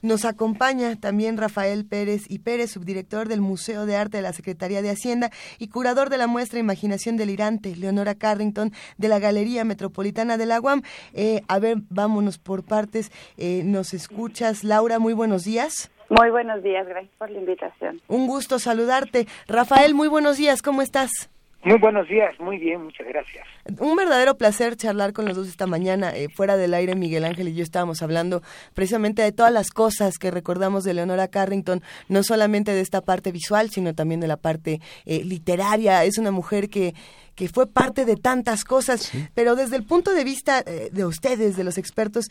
Nos 0.00 0.24
acompaña 0.24 0.96
también 0.96 1.36
Rafael 1.36 1.84
Pérez 1.84 2.24
y 2.28 2.40
Pérez, 2.40 2.72
subdirector 2.72 3.28
del 3.28 3.40
Museo 3.40 3.86
de 3.86 3.94
Arte 3.94 4.16
de 4.16 4.22
la 4.24 4.32
Secretaría 4.32 4.82
de 4.82 4.90
Hacienda 4.90 5.30
y 5.60 5.68
curador 5.68 6.10
de 6.10 6.18
la 6.18 6.26
muestra 6.26 6.58
Imaginación 6.58 7.16
Delirante, 7.16 7.76
Leonora 7.76 8.16
Carrington, 8.16 8.72
de 8.98 9.08
la 9.08 9.20
Galería 9.20 9.62
Metropolitana 9.62 10.38
de 10.38 10.46
la 10.46 10.60
UAM. 10.60 10.82
Eh, 11.12 11.42
a 11.46 11.60
ver, 11.60 11.82
vámonos 11.88 12.38
por 12.38 12.64
partes. 12.64 13.12
Eh, 13.36 13.62
¿Nos 13.64 13.94
escuchas? 13.94 14.64
Laura, 14.64 14.98
muy 14.98 15.12
buenos 15.12 15.44
días. 15.44 15.88
Muy 16.12 16.28
buenos 16.28 16.62
días, 16.62 16.86
gracias 16.86 17.14
por 17.16 17.30
la 17.30 17.38
invitación. 17.38 18.02
Un 18.06 18.26
gusto 18.26 18.58
saludarte. 18.58 19.26
Rafael, 19.48 19.94
muy 19.94 20.08
buenos 20.08 20.36
días, 20.36 20.60
¿cómo 20.60 20.82
estás? 20.82 21.30
Muy 21.64 21.78
buenos 21.78 22.06
días, 22.06 22.38
muy 22.38 22.58
bien, 22.58 22.84
muchas 22.84 23.06
gracias. 23.06 23.46
Un 23.78 23.96
verdadero 23.96 24.36
placer 24.36 24.76
charlar 24.76 25.14
con 25.14 25.24
los 25.24 25.36
dos 25.36 25.48
esta 25.48 25.66
mañana. 25.66 26.10
Eh, 26.14 26.28
fuera 26.28 26.58
del 26.58 26.74
aire, 26.74 26.96
Miguel 26.96 27.24
Ángel 27.24 27.48
y 27.48 27.54
yo 27.54 27.62
estábamos 27.62 28.02
hablando 28.02 28.42
precisamente 28.74 29.22
de 29.22 29.32
todas 29.32 29.52
las 29.52 29.70
cosas 29.70 30.18
que 30.18 30.30
recordamos 30.30 30.84
de 30.84 30.92
Leonora 30.92 31.28
Carrington, 31.28 31.80
no 32.08 32.22
solamente 32.22 32.72
de 32.72 32.82
esta 32.82 33.00
parte 33.00 33.32
visual, 33.32 33.70
sino 33.70 33.94
también 33.94 34.20
de 34.20 34.26
la 34.26 34.36
parte 34.36 34.80
eh, 35.06 35.24
literaria. 35.24 36.04
Es 36.04 36.18
una 36.18 36.30
mujer 36.30 36.68
que, 36.68 36.94
que 37.36 37.48
fue 37.48 37.66
parte 37.66 38.04
de 38.04 38.16
tantas 38.16 38.64
cosas, 38.64 39.12
pero 39.34 39.54
desde 39.54 39.76
el 39.76 39.84
punto 39.84 40.12
de 40.12 40.24
vista 40.24 40.64
eh, 40.66 40.90
de 40.92 41.06
ustedes, 41.06 41.56
de 41.56 41.64
los 41.64 41.78
expertos, 41.78 42.26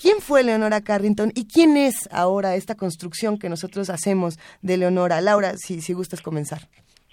¿quién 0.00 0.20
fue 0.20 0.42
Leonora 0.42 0.80
Carrington 0.80 1.32
y 1.34 1.46
quién 1.46 1.76
es 1.76 2.08
ahora 2.12 2.54
esta 2.54 2.76
construcción 2.76 3.38
que 3.38 3.48
nosotros 3.48 3.90
hacemos 3.90 4.38
de 4.62 4.76
Leonora? 4.78 5.20
Laura, 5.20 5.56
si, 5.56 5.80
si 5.80 5.92
gustas 5.92 6.22
comenzar. 6.22 6.60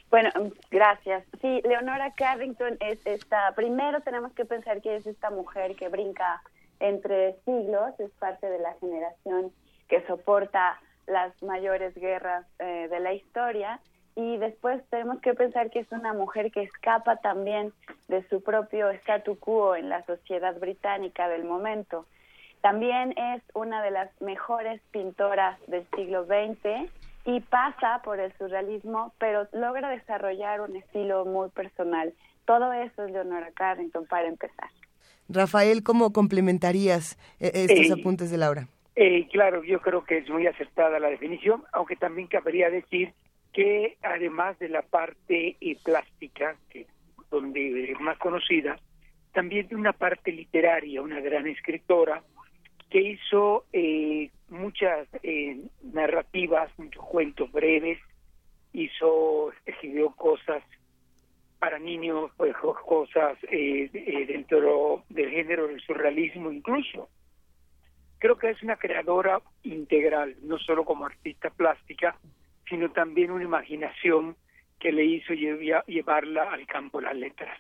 Bueno, 0.10 0.30
gracias. 0.72 1.26
Sí, 1.42 1.62
Leonora 1.66 2.14
Carrington 2.14 2.78
es 2.80 3.00
esta, 3.06 3.52
primero 3.56 4.00
tenemos 4.02 4.32
que 4.34 4.46
pensar 4.46 4.82
que 4.82 4.96
es 4.96 5.06
esta 5.06 5.30
mujer 5.30 5.76
que 5.76 5.90
brinca 5.90 6.42
entre 6.80 7.36
siglos, 7.46 8.00
es 8.00 8.12
parte 8.12 8.48
de 8.48 8.60
la 8.60 8.74
generación 8.76 9.52
que 9.90 10.06
soporta 10.08 10.80
las 11.08 11.42
mayores 11.44 11.94
guerras 11.96 12.46
eh, 12.60 12.88
de 12.90 13.00
la 13.00 13.14
historia 13.14 13.80
y 14.16 14.38
después 14.38 14.82
tenemos 14.90 15.20
que 15.20 15.34
pensar 15.34 15.70
que 15.70 15.80
es 15.80 15.92
una 15.92 16.14
mujer 16.14 16.52
que 16.52 16.64
escapa 16.64 17.18
también 17.18 17.74
de 18.08 18.28
su 18.30 18.42
propio 18.42 18.90
statu 18.92 19.38
quo 19.38 19.76
en 19.76 19.90
la 19.90 20.06
sociedad 20.06 20.58
británica 20.58 21.28
del 21.28 21.44
momento. 21.44 22.06
También 22.66 23.14
es 23.16 23.44
una 23.54 23.84
de 23.84 23.92
las 23.92 24.10
mejores 24.24 24.82
pintoras 24.90 25.60
del 25.68 25.86
siglo 25.96 26.26
XX 26.26 26.90
y 27.24 27.40
pasa 27.42 28.02
por 28.04 28.20
el 28.20 28.34
surrealismo, 28.40 29.14
pero 29.20 29.48
logra 29.54 29.92
desarrollar 29.92 30.62
un 30.62 30.76
estilo 30.76 31.26
muy 31.26 31.50
personal. 31.50 32.12
Todo 32.46 32.74
eso 32.74 33.06
es 33.06 33.12
Leonora 33.12 33.52
Carrington 33.52 34.08
para 34.08 34.28
empezar. 34.28 34.68
Rafael, 35.30 35.84
¿cómo 35.84 36.12
complementarías 36.12 37.20
eh, 37.40 37.52
estos 37.54 37.86
eh, 37.86 38.02
apuntes 38.02 38.32
de 38.32 38.38
Laura? 38.38 38.68
Eh, 38.96 39.28
claro, 39.32 39.64
yo 39.64 39.80
creo 39.80 40.04
que 40.04 40.18
es 40.18 40.30
muy 40.32 40.48
acertada 40.48 41.00
la 41.00 41.10
definición, 41.12 41.64
aunque 41.72 41.96
también 41.96 42.28
cabría 42.28 42.72
decir 42.72 43.14
que 43.54 43.96
además 44.02 44.58
de 44.58 44.70
la 44.70 44.82
parte 44.82 45.56
eh, 45.62 45.78
plástica, 45.84 46.56
que 46.72 46.88
donde 47.30 47.92
es 47.92 48.00
más 48.00 48.18
conocida, 48.18 48.80
también 49.34 49.68
de 49.68 49.76
una 49.76 49.94
parte 49.94 50.32
literaria, 50.32 51.04
una 51.04 51.20
gran 51.20 51.46
escritora 51.46 52.24
que 52.96 53.02
hizo 53.02 53.66
eh, 53.74 54.32
muchas 54.48 55.06
eh, 55.22 55.68
narrativas, 55.84 56.72
muchos 56.78 57.04
cuentos 57.04 57.52
breves, 57.52 58.00
hizo, 58.72 59.52
escribió 59.66 60.12
cosas 60.12 60.64
para 61.60 61.78
niños, 61.78 62.32
pues, 62.38 62.56
cosas 62.56 63.38
dentro 63.52 65.04
del 65.10 65.30
género 65.30 65.68
del 65.68 65.82
surrealismo 65.82 66.54
incluso. 66.54 67.10
Creo 68.18 68.38
que 68.38 68.52
es 68.52 68.64
una 68.64 68.78
creadora 68.78 69.42
integral, 69.64 70.38
no 70.44 70.58
solo 70.58 70.86
como 70.86 71.06
artista 71.06 71.50
plástica, 71.50 72.18
sino 72.70 72.94
también 72.94 73.30
una 73.30 73.44
imaginación 73.44 74.38
que 74.80 74.94
le 74.94 75.04
hizo 75.04 75.34
llevarla 75.34 76.44
al 76.44 76.66
campo 76.66 77.00
de 77.02 77.08
las 77.08 77.16
letras. 77.18 77.60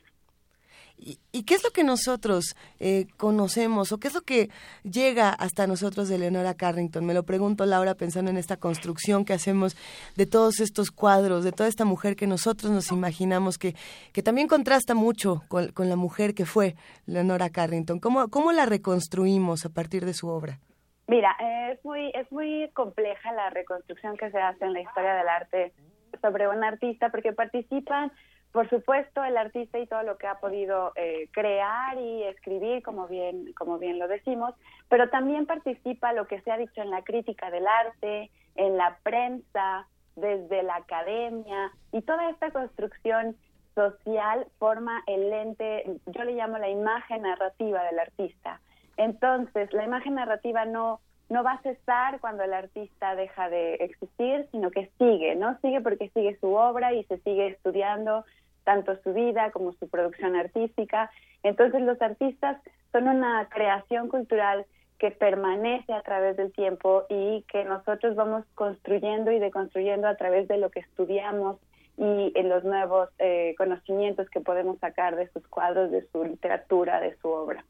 ¿Y, 0.97 1.43
qué 1.43 1.55
es 1.55 1.63
lo 1.63 1.71
que 1.71 1.83
nosotros 1.83 2.55
eh, 2.79 3.07
conocemos 3.17 3.91
o 3.91 3.99
qué 3.99 4.07
es 4.07 4.13
lo 4.13 4.21
que 4.21 4.49
llega 4.83 5.29
hasta 5.29 5.67
nosotros 5.67 6.07
de 6.07 6.17
Leonora 6.17 6.53
Carrington? 6.53 7.05
Me 7.05 7.13
lo 7.13 7.23
pregunto, 7.23 7.65
Laura, 7.65 7.95
pensando 7.95 8.31
en 8.31 8.37
esta 8.37 8.57
construcción 8.57 9.25
que 9.25 9.33
hacemos 9.33 9.75
de 10.15 10.25
todos 10.25 10.59
estos 10.61 10.91
cuadros, 10.91 11.43
de 11.43 11.51
toda 11.51 11.67
esta 11.67 11.85
mujer 11.85 12.15
que 12.15 12.27
nosotros 12.27 12.71
nos 12.71 12.91
imaginamos, 12.91 13.57
que, 13.57 13.75
que 14.13 14.23
también 14.23 14.47
contrasta 14.47 14.95
mucho 14.95 15.43
con, 15.49 15.69
la 15.77 15.95
mujer 15.95 16.33
que 16.33 16.45
fue 16.45 16.75
Leonora 17.05 17.49
Carrington. 17.49 17.99
¿Cómo, 17.99 18.29
¿Cómo 18.29 18.51
la 18.51 18.65
reconstruimos 18.65 19.65
a 19.65 19.69
partir 19.69 20.05
de 20.05 20.13
su 20.13 20.29
obra? 20.29 20.59
Mira, 21.07 21.35
es 21.71 21.83
muy, 21.85 22.09
es 22.15 22.31
muy 22.31 22.69
compleja 22.73 23.31
la 23.33 23.49
reconstrucción 23.51 24.17
que 24.17 24.31
se 24.31 24.39
hace 24.39 24.65
en 24.65 24.73
la 24.73 24.81
historia 24.81 25.13
del 25.13 25.27
arte 25.27 25.73
sobre 26.21 26.47
un 26.47 26.63
artista 26.63 27.09
porque 27.09 27.33
participan 27.33 28.11
por 28.55 28.69
supuesto, 28.69 29.21
el 29.21 29.35
artista 29.35 29.77
y 29.77 29.85
todo 29.85 30.03
lo 30.03 30.17
que 30.17 30.27
ha 30.27 30.39
podido 30.39 30.93
eh, 30.95 31.27
crear 31.33 31.97
y 31.97 32.23
escribir, 32.23 32.81
como 32.83 33.05
bien, 33.05 33.51
como 33.51 33.77
bien 33.79 33.99
lo 33.99 34.07
decimos, 34.07 34.55
pero 34.87 35.09
también 35.09 35.45
participa 35.45 36.13
lo 36.13 36.25
que 36.25 36.39
se 36.39 36.51
ha 36.51 36.57
dicho 36.57 36.81
en 36.81 36.89
la 36.89 37.03
crítica 37.03 37.51
del 37.51 37.67
arte, 37.67 38.31
en 38.55 38.77
la 38.77 38.97
prensa, 39.03 39.87
desde 40.15 40.63
la 40.63 40.77
academia, 40.77 41.73
y 41.91 42.01
toda 42.03 42.29
esta 42.29 42.49
construcción 42.51 43.35
social 43.75 44.47
forma 44.57 45.03
el 45.05 45.29
lente, 45.29 45.83
yo 46.05 46.23
le 46.23 46.35
llamo 46.35 46.57
la 46.57 46.69
imagen 46.69 47.23
narrativa 47.23 47.83
del 47.83 47.99
artista. 47.99 48.61
Entonces, 48.95 49.73
la 49.73 49.83
imagen 49.83 50.15
narrativa 50.15 50.63
no, 50.63 51.01
no 51.27 51.43
va 51.43 51.55
a 51.55 51.61
cesar 51.61 52.21
cuando 52.21 52.43
el 52.43 52.53
artista 52.53 53.15
deja 53.15 53.49
de 53.49 53.73
existir, 53.75 54.47
sino 54.53 54.71
que 54.71 54.89
sigue, 54.97 55.35
¿no? 55.35 55.59
Sigue 55.59 55.81
porque 55.81 56.09
sigue 56.13 56.37
su 56.39 56.53
obra 56.53 56.93
y 56.93 57.03
se 57.03 57.17
sigue 57.17 57.47
estudiando, 57.47 58.23
tanto 58.65 58.97
su 59.03 59.13
vida 59.13 59.51
como 59.51 59.71
su 59.73 59.87
producción 59.87 60.35
artística. 60.35 61.09
Entonces 61.43 61.81
los 61.81 62.01
artistas 62.01 62.61
son 62.91 63.07
una 63.07 63.47
creación 63.47 64.09
cultural 64.09 64.65
que 64.99 65.11
permanece 65.11 65.93
a 65.93 66.01
través 66.01 66.35
del 66.35 66.51
tiempo 66.51 67.03
y 67.09 67.45
que 67.51 67.63
nosotros 67.63 68.15
vamos 68.15 68.43
construyendo 68.55 69.31
y 69.31 69.39
deconstruyendo 69.39 70.07
a 70.07 70.15
través 70.15 70.47
de 70.47 70.57
lo 70.57 70.69
que 70.69 70.81
estudiamos 70.81 71.57
y 71.97 72.33
en 72.35 72.49
los 72.49 72.63
nuevos 72.63 73.09
eh, 73.19 73.55
conocimientos 73.57 74.29
que 74.29 74.41
podemos 74.41 74.79
sacar 74.79 75.15
de 75.15 75.29
sus 75.29 75.47
cuadros, 75.47 75.91
de 75.91 76.05
su 76.11 76.23
literatura, 76.23 76.99
de 76.99 77.15
su 77.17 77.29
obra. 77.29 77.63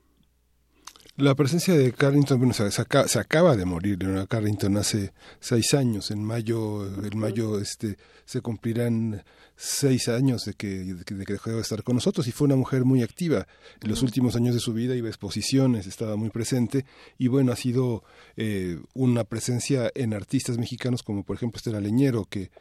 La 1.18 1.34
presencia 1.34 1.74
de 1.74 1.94
Carrington, 1.94 2.40
bueno, 2.40 2.54
se, 2.54 2.82
acaba, 3.22 3.56
de 3.56 3.64
morir 3.64 3.98
Leonora 3.98 4.28
Carrington 4.28 4.76
hace 4.76 5.14
seis 5.40 5.74
años. 5.74 6.12
En 6.12 6.22
mayo, 6.22 6.86
en 6.86 7.18
mayo 7.18 7.58
este, 7.58 7.98
se 8.26 8.42
cumplirán 8.42 9.24
seis 9.56 10.10
años 10.10 10.44
de 10.44 10.56
que, 10.56 10.68
de 10.68 11.06
que 11.06 11.16
dejó 11.34 11.52
de 11.52 11.62
estar 11.62 11.84
con 11.84 11.96
nosotros 11.96 12.28
y 12.28 12.34
fue 12.34 12.48
una 12.48 12.58
mujer 12.58 12.84
muy 12.84 13.02
activa. 13.02 13.48
En 13.82 13.90
los 13.90 14.04
últimos 14.04 14.36
años 14.36 14.56
de 14.56 14.60
su 14.60 14.74
vida 14.74 14.94
iba 14.94 15.08
a 15.08 15.10
exposiciones, 15.10 15.88
estaba 15.88 16.18
muy 16.18 16.32
presente 16.32 16.86
y 17.18 17.30
bueno, 17.30 17.54
ha 17.54 17.56
sido 17.56 18.04
eh, 18.36 18.78
una 18.94 19.24
presencia 19.24 19.90
en 19.96 20.14
artistas 20.14 20.58
mexicanos 20.58 21.02
como 21.02 21.24
por 21.24 21.38
ejemplo 21.38 21.56
Estela 21.56 21.80
Leñero, 21.80 22.26
que 22.26 22.52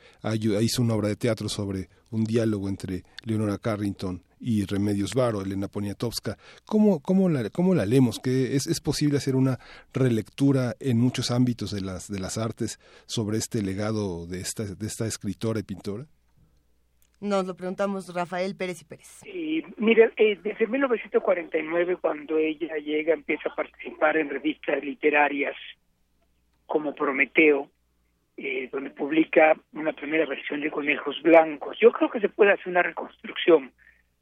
hizo 0.62 0.80
una 0.80 0.94
obra 0.94 1.08
de 1.08 1.16
teatro 1.16 1.48
sobre 1.48 1.88
un 2.12 2.22
diálogo 2.22 2.68
entre 2.68 3.02
Leonora 3.24 3.58
Carrington 3.58 4.22
y 4.44 4.66
Remedios 4.66 5.14
Varo, 5.14 5.40
Elena 5.40 5.68
Poniatowska. 5.68 6.36
¿Cómo, 6.66 7.00
cómo, 7.00 7.30
la, 7.30 7.48
cómo 7.48 7.74
la 7.74 7.86
leemos? 7.86 8.20
¿Que 8.20 8.54
es, 8.54 8.66
¿Es 8.66 8.80
posible 8.80 9.16
hacer 9.16 9.36
una 9.36 9.58
relectura 9.94 10.74
en 10.80 11.00
muchos 11.00 11.30
ámbitos 11.30 11.70
de 11.70 11.80
las, 11.80 12.12
de 12.12 12.20
las 12.20 12.36
artes 12.36 12.78
sobre 13.06 13.38
este 13.38 13.62
legado 13.62 14.26
de 14.26 14.40
esta, 14.40 14.64
de 14.64 14.86
esta 14.86 15.06
escritora 15.06 15.60
y 15.60 15.62
pintora? 15.62 16.04
Nos 17.20 17.46
lo 17.46 17.56
preguntamos 17.56 18.14
Rafael 18.14 18.54
Pérez 18.54 18.82
y 18.82 18.84
Pérez. 18.84 19.22
Y, 19.24 19.64
mire, 19.78 20.12
eh, 20.18 20.38
desde 20.42 20.66
1949, 20.66 21.96
cuando 21.96 22.36
ella 22.36 22.76
llega, 22.76 23.14
empieza 23.14 23.48
a 23.48 23.54
participar 23.54 24.18
en 24.18 24.28
revistas 24.28 24.84
literarias 24.84 25.56
como 26.66 26.94
Prometeo, 26.94 27.70
eh, 28.36 28.68
donde 28.70 28.90
publica 28.90 29.56
una 29.72 29.94
primera 29.94 30.26
versión 30.26 30.60
de 30.60 30.70
Conejos 30.70 31.16
Blancos. 31.22 31.78
Yo 31.80 31.92
creo 31.92 32.10
que 32.10 32.20
se 32.20 32.28
puede 32.28 32.52
hacer 32.52 32.68
una 32.68 32.82
reconstrucción 32.82 33.72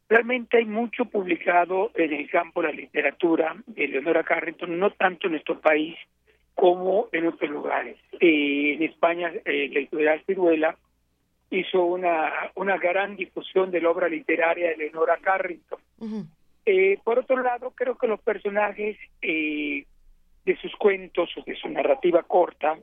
Realmente 0.09 0.59
hay 0.59 0.67
mucho 0.67 1.07
publicado 1.07 1.91
en 1.95 2.13
el 2.13 2.29
campo 2.31 2.61
de 2.61 2.69
la 2.69 2.75
literatura 2.75 3.57
de 3.67 3.89
Leonora 3.89 4.23
Carrington, 4.23 4.79
no 4.79 4.91
tanto 4.91 5.27
en 5.27 5.33
nuestro 5.33 5.61
país 5.61 5.97
como 6.55 7.09
en 7.13 7.27
otros 7.27 7.51
lugares. 7.51 7.97
Eh, 8.21 8.75
en 8.75 8.83
España, 8.83 9.33
eh, 9.45 9.69
la 9.73 9.81
editorial 9.81 10.23
Ciruela 10.27 10.77
hizo 11.51 11.85
una, 11.85 12.31
una 12.55 12.79
gran 12.79 13.17
difusión 13.17 13.71
de 13.71 13.81
la 13.81 13.91
obra 13.91 14.09
literaria 14.09 14.69
de 14.71 14.77
Leonora 14.77 15.19
Carrington. 15.21 15.81
Eh, 16.65 16.99
por 17.03 17.19
otro 17.19 17.43
lado, 17.43 17.73
creo 17.75 17.97
que 17.97 18.07
los 18.07 18.21
personajes 18.21 18.97
de 19.21 20.57
sus 20.61 20.75
cuentos 20.77 21.31
o 21.37 21.43
de 21.43 21.57
su 21.57 21.69
narrativa 21.69 22.23
corta 22.23 22.79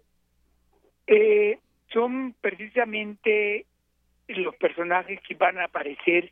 son 1.91 2.35
precisamente 2.39 3.65
los 4.27 4.56
personajes 4.57 5.19
que 5.27 5.33
van 5.33 5.57
a 5.57 5.65
aparecer 5.65 6.30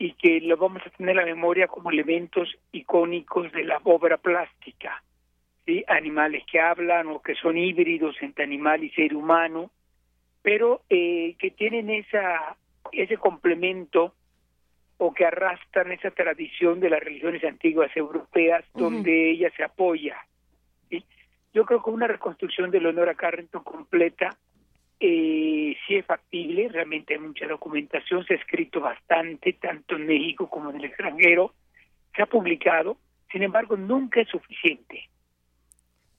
y 0.00 0.14
que 0.14 0.40
lo 0.40 0.56
vamos 0.56 0.80
a 0.86 0.90
tener 0.90 1.10
en 1.10 1.16
la 1.18 1.24
memoria 1.26 1.68
como 1.68 1.90
elementos 1.90 2.48
icónicos 2.72 3.52
de 3.52 3.64
la 3.64 3.78
obra 3.84 4.16
plástica, 4.16 5.04
¿sí? 5.66 5.84
animales 5.88 6.42
que 6.50 6.58
hablan 6.58 7.08
o 7.08 7.20
que 7.20 7.34
son 7.34 7.58
híbridos 7.58 8.16
entre 8.22 8.44
animal 8.44 8.82
y 8.82 8.88
ser 8.92 9.14
humano, 9.14 9.70
pero 10.40 10.80
eh, 10.88 11.36
que 11.38 11.50
tienen 11.50 11.90
esa 11.90 12.56
ese 12.92 13.18
complemento 13.18 14.14
o 14.96 15.12
que 15.12 15.26
arrastran 15.26 15.92
esa 15.92 16.10
tradición 16.10 16.80
de 16.80 16.88
las 16.88 17.00
religiones 17.00 17.44
antiguas 17.44 17.94
europeas 17.94 18.64
donde 18.72 19.32
ella 19.32 19.50
se 19.54 19.64
apoya. 19.64 20.16
¿sí? 20.88 21.04
Yo 21.52 21.66
creo 21.66 21.82
que 21.82 21.90
una 21.90 22.06
reconstrucción 22.06 22.70
de 22.70 22.80
Leonora 22.80 23.14
Carrington 23.14 23.62
completa 23.62 24.34
eh, 25.00 25.76
sí 25.86 25.96
es 25.96 26.04
factible, 26.04 26.68
realmente 26.68 27.14
hay 27.14 27.20
mucha 27.20 27.46
documentación, 27.46 28.24
se 28.26 28.34
ha 28.34 28.36
escrito 28.36 28.80
bastante, 28.80 29.54
tanto 29.54 29.96
en 29.96 30.06
México 30.06 30.48
como 30.48 30.70
en 30.70 30.76
el 30.76 30.84
extranjero, 30.84 31.54
se 32.14 32.22
ha 32.22 32.26
publicado, 32.26 32.98
sin 33.32 33.42
embargo, 33.42 33.76
nunca 33.76 34.20
es 34.20 34.28
suficiente. 34.28 35.08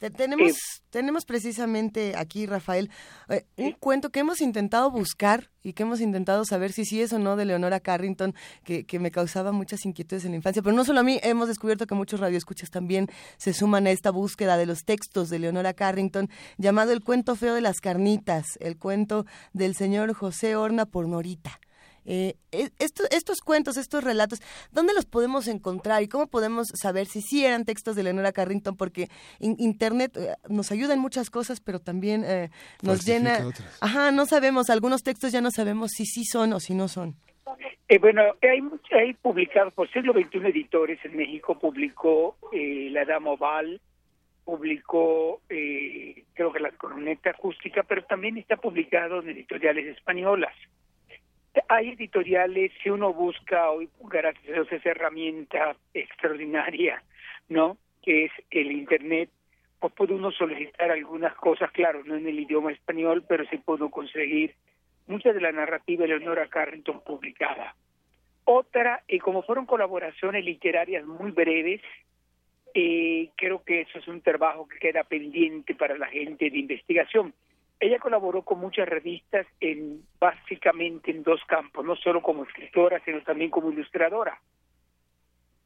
Tenemos, 0.10 0.52
eh, 0.52 0.82
tenemos 0.90 1.26
precisamente 1.26 2.14
aquí, 2.18 2.48
Rafael, 2.48 2.90
eh, 3.30 3.46
un 3.58 3.74
cuento 3.74 4.10
que 4.10 4.22
hemos 4.22 4.42
intentado 4.42 4.90
buscar 4.90 5.52
y 5.62 5.74
que 5.74 5.84
hemos 5.84 6.02
intentado 6.02 6.44
saber 6.44 6.72
si 6.72 6.86
sí 6.86 7.02
es 7.02 7.14
o 7.14 7.20
no 7.20 7.36
de 7.36 7.46
Leonora 7.46 7.80
Carrington, 7.80 8.34
que, 8.64 8.84
que, 8.84 8.98
me 8.98 9.12
causaba 9.12 9.52
muchas 9.52 9.86
inquietudes 9.86 10.26
en 10.26 10.32
la 10.32 10.38
infancia. 10.38 10.64
Pero 10.64 10.76
no 10.76 10.84
solo 10.84 11.02
a 11.02 11.04
mí, 11.04 11.20
hemos 11.22 11.48
descubierto 11.48 11.86
que 11.86 11.94
muchos 11.94 12.20
radioescuchas 12.20 12.72
también 12.72 13.08
se 13.38 13.54
suman 13.54 13.86
a 13.86 13.92
esta 13.92 14.10
búsqueda 14.10 14.58
de 14.58 14.66
los 14.66 14.86
textos 14.86 15.30
de 15.30 15.38
Leonora 15.38 15.74
Carrington, 15.74 16.30
llamado 16.58 16.92
El 16.94 17.04
cuento 17.04 17.36
feo 17.36 17.54
de 17.54 17.62
las 17.62 17.80
carnitas, 17.80 18.58
el 18.60 18.78
cuento 18.78 19.26
del 19.54 19.76
señor 19.76 20.14
José 20.14 20.56
Horna 20.56 20.88
por 20.88 21.08
Norita. 21.08 21.60
Eh, 22.06 22.36
e, 22.52 22.70
estos 22.80 23.42
cuentos, 23.42 23.78
estos 23.78 24.04
relatos, 24.04 24.42
¿dónde 24.72 24.94
los 24.94 25.06
podemos 25.06 25.48
encontrar 25.48 26.02
y 26.02 26.08
cómo 26.08 26.28
podemos 26.28 26.68
saber 26.74 27.06
si 27.06 27.22
sí 27.22 27.46
eran 27.46 27.66
textos 27.66 27.96
de 27.96 28.04
Leonora 28.04 28.32
Carrington? 28.32 28.76
Porque 28.76 29.08
Internet 29.40 30.18
eh, 30.18 30.36
nos 30.50 30.72
ayuda 30.72 30.94
en 30.94 31.00
muchas 31.00 31.30
cosas, 31.30 31.60
pero 31.60 31.80
también 31.80 32.24
eh, 32.26 32.50
nos 32.82 33.06
llena... 33.06 33.40
Ajá, 33.82 34.12
no 34.12 34.26
sabemos, 34.26 34.70
algunos 34.70 35.04
textos 35.04 35.32
ya 35.32 35.42
no 35.42 35.52
sabemos 35.52 35.92
si 35.92 36.06
sí 36.06 36.26
son 36.26 36.54
o 36.54 36.60
si 36.60 36.74
no 36.74 36.88
son. 36.88 37.16
Eh, 37.88 38.00
bueno, 38.00 38.24
hay, 38.42 38.62
hay 38.98 39.14
publicado 39.14 39.72
por 39.72 39.92
siglo 39.92 40.14
XXI 40.14 40.48
editores 40.48 41.00
en 41.04 41.18
México, 41.18 41.60
publicó 41.60 42.38
La 42.52 43.06
Dama 43.06 43.32
Oval, 43.32 43.82
publicó 44.46 45.42
creo 45.48 46.54
que 46.54 46.60
La 46.60 46.72
Coroneta 46.72 47.32
Acústica, 47.32 47.84
pero 47.84 48.04
también 48.06 48.38
está 48.38 48.58
publicado 48.58 49.22
en 49.22 49.30
editoriales 49.30 49.98
españolas. 49.98 50.54
Hay 51.68 51.90
editoriales, 51.90 52.72
si 52.82 52.90
uno 52.90 53.14
busca 53.14 53.70
hoy, 53.72 53.90
gracias 54.02 54.72
a 54.72 54.76
esa 54.76 54.90
herramienta 54.90 55.76
extraordinaria, 55.94 57.04
¿no? 57.50 57.78
Que 58.02 58.26
es 58.26 58.32
el 58.52 58.72
Internet, 58.72 59.30
pues 59.80 59.94
puede 59.94 60.14
uno 60.14 60.32
solicitar 60.32 60.92
algunas 60.92 61.36
cosas, 61.36 61.72
claro, 61.72 62.04
no 62.06 62.16
en 62.16 62.28
el 62.28 62.40
idioma 62.40 62.72
español, 62.72 63.26
pero 63.28 63.46
sí 63.50 63.58
puedo 63.58 63.90
conseguir 63.90 64.56
mucha 65.08 65.34
de 65.34 65.42
la 65.42 65.52
narrativa 65.52 66.04
de 66.04 66.10
Leonora 66.10 66.48
Carrington 66.48 67.02
publicada. 67.02 67.76
Otra, 68.46 69.04
y 69.08 69.20
como 69.20 69.44
fueron 69.44 69.66
colaboraciones 69.66 70.46
literarias 70.46 71.06
muy 71.06 71.32
breves, 71.32 71.82
eh, 72.74 73.30
creo 73.36 73.64
que 73.64 73.82
eso 73.82 74.00
es 74.00 74.08
un 74.08 74.22
trabajo 74.22 74.68
que 74.68 74.80
queda 74.80 75.04
pendiente 75.04 75.76
para 75.76 75.98
la 75.98 76.08
gente 76.08 76.50
de 76.50 76.58
investigación. 76.58 77.34
Ella 77.82 77.98
colaboró 77.98 78.44
con 78.44 78.60
muchas 78.60 78.88
revistas 78.88 79.48
en 79.60 80.04
básicamente 80.20 81.10
en 81.10 81.24
dos 81.24 81.44
campos, 81.48 81.84
no 81.84 81.96
solo 81.96 82.22
como 82.22 82.44
escritora, 82.44 83.02
sino 83.04 83.24
también 83.24 83.50
como 83.50 83.72
ilustradora. 83.72 84.40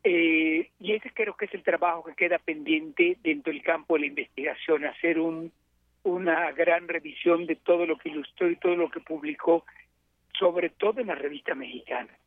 Eh, 0.01 0.69
y 0.79 0.93
ese 0.93 1.11
creo 1.11 1.35
que 1.35 1.43
es 1.43 1.53
el 1.53 1.61
trabajo 1.61 2.05
que 2.05 2.15
queda 2.15 2.39
pendiente 2.39 3.17
dentro 3.21 3.51
del 3.51 3.61
campo 3.61 3.95
de 3.95 3.99
la 4.01 4.05
investigación, 4.05 4.85
hacer 4.85 5.19
un, 5.19 5.51
una 6.03 6.53
gran 6.53 6.87
revisión 6.87 7.45
de 7.47 7.57
todo 7.57 7.85
lo 7.85 7.97
que 7.97 8.07
ilustró 8.07 8.49
y 8.49 8.55
todo 8.55 8.77
lo 8.77 8.89
que 8.89 9.01
publicó, 9.01 9.65
sobre 10.39 10.69
todo 10.69 11.01
en 11.01 11.07
la 11.07 11.15
revista 11.15 11.53
mexicana. 11.53 12.17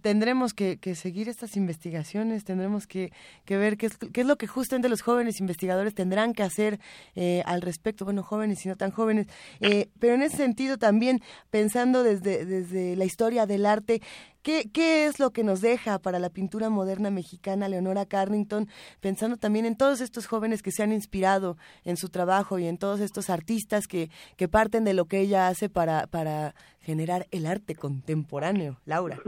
Tendremos 0.00 0.54
que, 0.54 0.78
seguir 0.94 1.28
estas 1.28 1.56
investigaciones, 1.56 2.44
tendremos 2.44 2.86
que, 2.86 3.12
ver 3.48 3.76
qué 3.76 3.86
es, 3.86 3.96
qué 3.96 4.20
es, 4.22 4.26
lo 4.26 4.36
que 4.36 4.46
justamente 4.46 4.88
los 4.88 5.02
jóvenes 5.02 5.40
investigadores 5.40 5.94
tendrán 5.94 6.32
que 6.32 6.42
hacer 6.42 6.80
eh, 7.14 7.42
al 7.46 7.62
respecto, 7.62 8.04
bueno, 8.04 8.22
jóvenes 8.22 8.64
y 8.64 8.68
no 8.68 8.76
tan 8.76 8.90
jóvenes, 8.90 9.26
eh, 9.60 9.88
pero 9.98 10.14
en 10.14 10.22
ese 10.22 10.36
sentido 10.36 10.78
también 10.78 11.20
pensando 11.50 12.02
desde, 12.02 12.44
desde 12.44 12.96
la 12.96 13.04
historia 13.04 13.46
del 13.46 13.66
arte, 13.66 14.00
¿Qué, 14.46 14.70
¿Qué, 14.72 15.06
es 15.06 15.18
lo 15.18 15.32
que 15.32 15.42
nos 15.42 15.60
deja 15.60 15.98
para 15.98 16.20
la 16.20 16.30
pintura 16.30 16.70
moderna 16.70 17.10
mexicana 17.10 17.68
Leonora 17.68 18.06
Carrington, 18.06 18.68
pensando 19.00 19.36
también 19.38 19.66
en 19.66 19.76
todos 19.76 20.00
estos 20.00 20.28
jóvenes 20.28 20.62
que 20.62 20.70
se 20.70 20.84
han 20.84 20.92
inspirado 20.92 21.56
en 21.84 21.96
su 21.96 22.10
trabajo 22.10 22.60
y 22.60 22.68
en 22.68 22.78
todos 22.78 23.00
estos 23.00 23.28
artistas 23.28 23.88
que, 23.88 24.08
que 24.36 24.46
parten 24.46 24.84
de 24.84 24.94
lo 24.94 25.06
que 25.06 25.18
ella 25.18 25.48
hace 25.48 25.68
para, 25.68 26.06
para 26.06 26.54
generar 26.78 27.26
el 27.32 27.44
arte 27.44 27.74
contemporáneo? 27.74 28.76
Laura. 28.84 29.18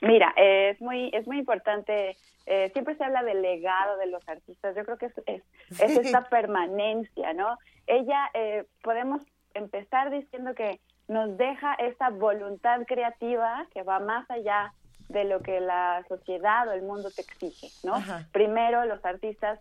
Mira, 0.00 0.32
es 0.36 0.80
muy 0.80 1.10
es 1.12 1.26
muy 1.26 1.40
importante. 1.40 2.16
Eh, 2.46 2.70
siempre 2.72 2.94
se 2.94 3.02
habla 3.02 3.24
del 3.24 3.42
legado 3.42 3.98
de 3.98 4.06
los 4.06 4.28
artistas. 4.28 4.76
Yo 4.76 4.84
creo 4.84 4.96
que 4.96 5.06
es, 5.06 5.42
es, 5.70 5.98
esta 5.98 6.28
permanencia, 6.28 7.32
¿no? 7.32 7.58
Ella 7.88 8.30
eh, 8.32 8.64
podemos 8.84 9.22
empezar 9.54 10.12
diciendo 10.12 10.54
que 10.54 10.78
nos 11.08 11.36
deja 11.36 11.74
esta 11.74 12.10
voluntad 12.10 12.82
creativa 12.86 13.66
que 13.72 13.82
va 13.82 13.98
más 13.98 14.30
allá 14.30 14.72
de 15.08 15.24
lo 15.24 15.40
que 15.40 15.60
la 15.60 16.04
sociedad 16.08 16.68
o 16.68 16.72
el 16.72 16.82
mundo 16.82 17.10
te 17.10 17.22
exige, 17.22 17.68
¿no? 17.82 17.94
Primero, 18.30 18.84
los 18.84 19.02
artistas 19.04 19.58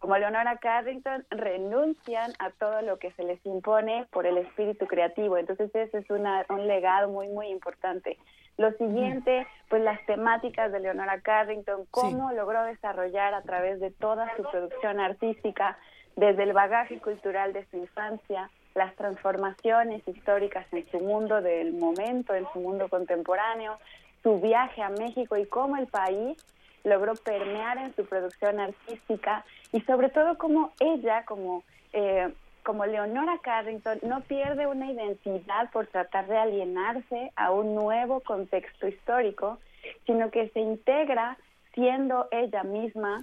como 0.00 0.16
Leonora 0.16 0.56
Carrington 0.56 1.24
renuncian 1.30 2.32
a 2.38 2.50
todo 2.50 2.80
lo 2.82 2.98
que 2.98 3.12
se 3.12 3.22
les 3.22 3.44
impone 3.44 4.06
por 4.10 4.26
el 4.26 4.38
espíritu 4.38 4.86
creativo. 4.86 5.36
Entonces 5.36 5.70
ese 5.74 5.98
es 5.98 6.10
una, 6.10 6.44
un 6.48 6.66
legado 6.66 7.10
muy, 7.10 7.28
muy 7.28 7.48
importante. 7.48 8.16
Lo 8.56 8.72
siguiente, 8.72 9.46
pues 9.68 9.82
las 9.82 10.04
temáticas 10.06 10.72
de 10.72 10.80
Leonora 10.80 11.20
Carrington, 11.20 11.84
cómo 11.90 12.32
logró 12.32 12.64
desarrollar 12.64 13.34
a 13.34 13.42
través 13.42 13.78
de 13.78 13.90
toda 13.90 14.34
su 14.36 14.42
producción 14.42 15.00
artística, 15.00 15.78
desde 16.16 16.42
el 16.42 16.52
bagaje 16.52 16.98
cultural 16.98 17.52
de 17.52 17.64
su 17.66 17.76
infancia, 17.76 18.50
las 18.74 18.94
transformaciones 18.96 20.06
históricas 20.06 20.66
en 20.72 20.88
su 20.90 21.00
mundo 21.00 21.40
del 21.40 21.72
momento, 21.72 22.34
en 22.34 22.46
su 22.52 22.60
mundo 22.60 22.88
contemporáneo, 22.88 23.78
su 24.22 24.40
viaje 24.40 24.82
a 24.82 24.90
México 24.90 25.36
y 25.36 25.46
cómo 25.46 25.76
el 25.76 25.86
país 25.86 26.36
logró 26.84 27.14
permear 27.14 27.78
en 27.78 27.94
su 27.94 28.04
producción 28.04 28.60
artística 28.60 29.44
y 29.72 29.80
sobre 29.82 30.08
todo 30.08 30.38
cómo 30.38 30.72
ella, 30.80 31.24
como, 31.24 31.62
eh, 31.92 32.32
como 32.62 32.86
Leonora 32.86 33.38
Carrington, 33.42 33.98
no 34.02 34.20
pierde 34.22 34.66
una 34.66 34.90
identidad 34.90 35.70
por 35.72 35.86
tratar 35.88 36.26
de 36.26 36.38
alienarse 36.38 37.32
a 37.36 37.50
un 37.50 37.74
nuevo 37.74 38.20
contexto 38.20 38.86
histórico, 38.88 39.58
sino 40.06 40.30
que 40.30 40.48
se 40.50 40.60
integra 40.60 41.36
siendo 41.74 42.28
ella 42.30 42.62
misma, 42.62 43.22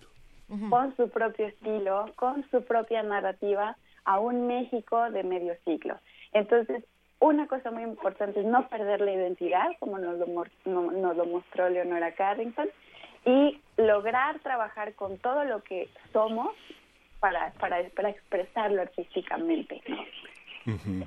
con 0.69 0.95
su 0.95 1.09
propio 1.09 1.48
estilo, 1.48 2.06
con 2.16 2.50
su 2.50 2.64
propia 2.64 3.03
narrativa, 3.03 3.76
a 4.08 4.19
un 4.19 4.48
México 4.48 5.11
de 5.11 5.24
medio 5.24 5.56
siglo. 5.66 6.00
Entonces, 6.32 6.84
una 7.19 7.48
cosa 7.48 7.72
muy 7.72 7.84
importante 7.84 8.40
es 8.40 8.45
no 8.45 8.68
perder 8.69 9.02
la 9.02 9.11
identidad, 9.11 9.68
como 9.80 10.00
nos 10.00 10.18
lo, 10.18 10.45
nos 10.66 11.18
lo 11.18 11.26
mostró 11.26 11.69
Leonora 11.69 12.14
Carrington, 12.14 12.69
y 13.26 13.60
lograr 13.76 14.40
trabajar 14.40 14.94
con 14.94 15.18
todo 15.18 15.44
lo 15.44 15.61
que 15.61 15.90
somos 16.14 16.56
para, 17.19 17.52
para, 17.60 17.84
para 17.90 18.10
expresarlo 18.10 18.82
artísticamente. 18.82 19.82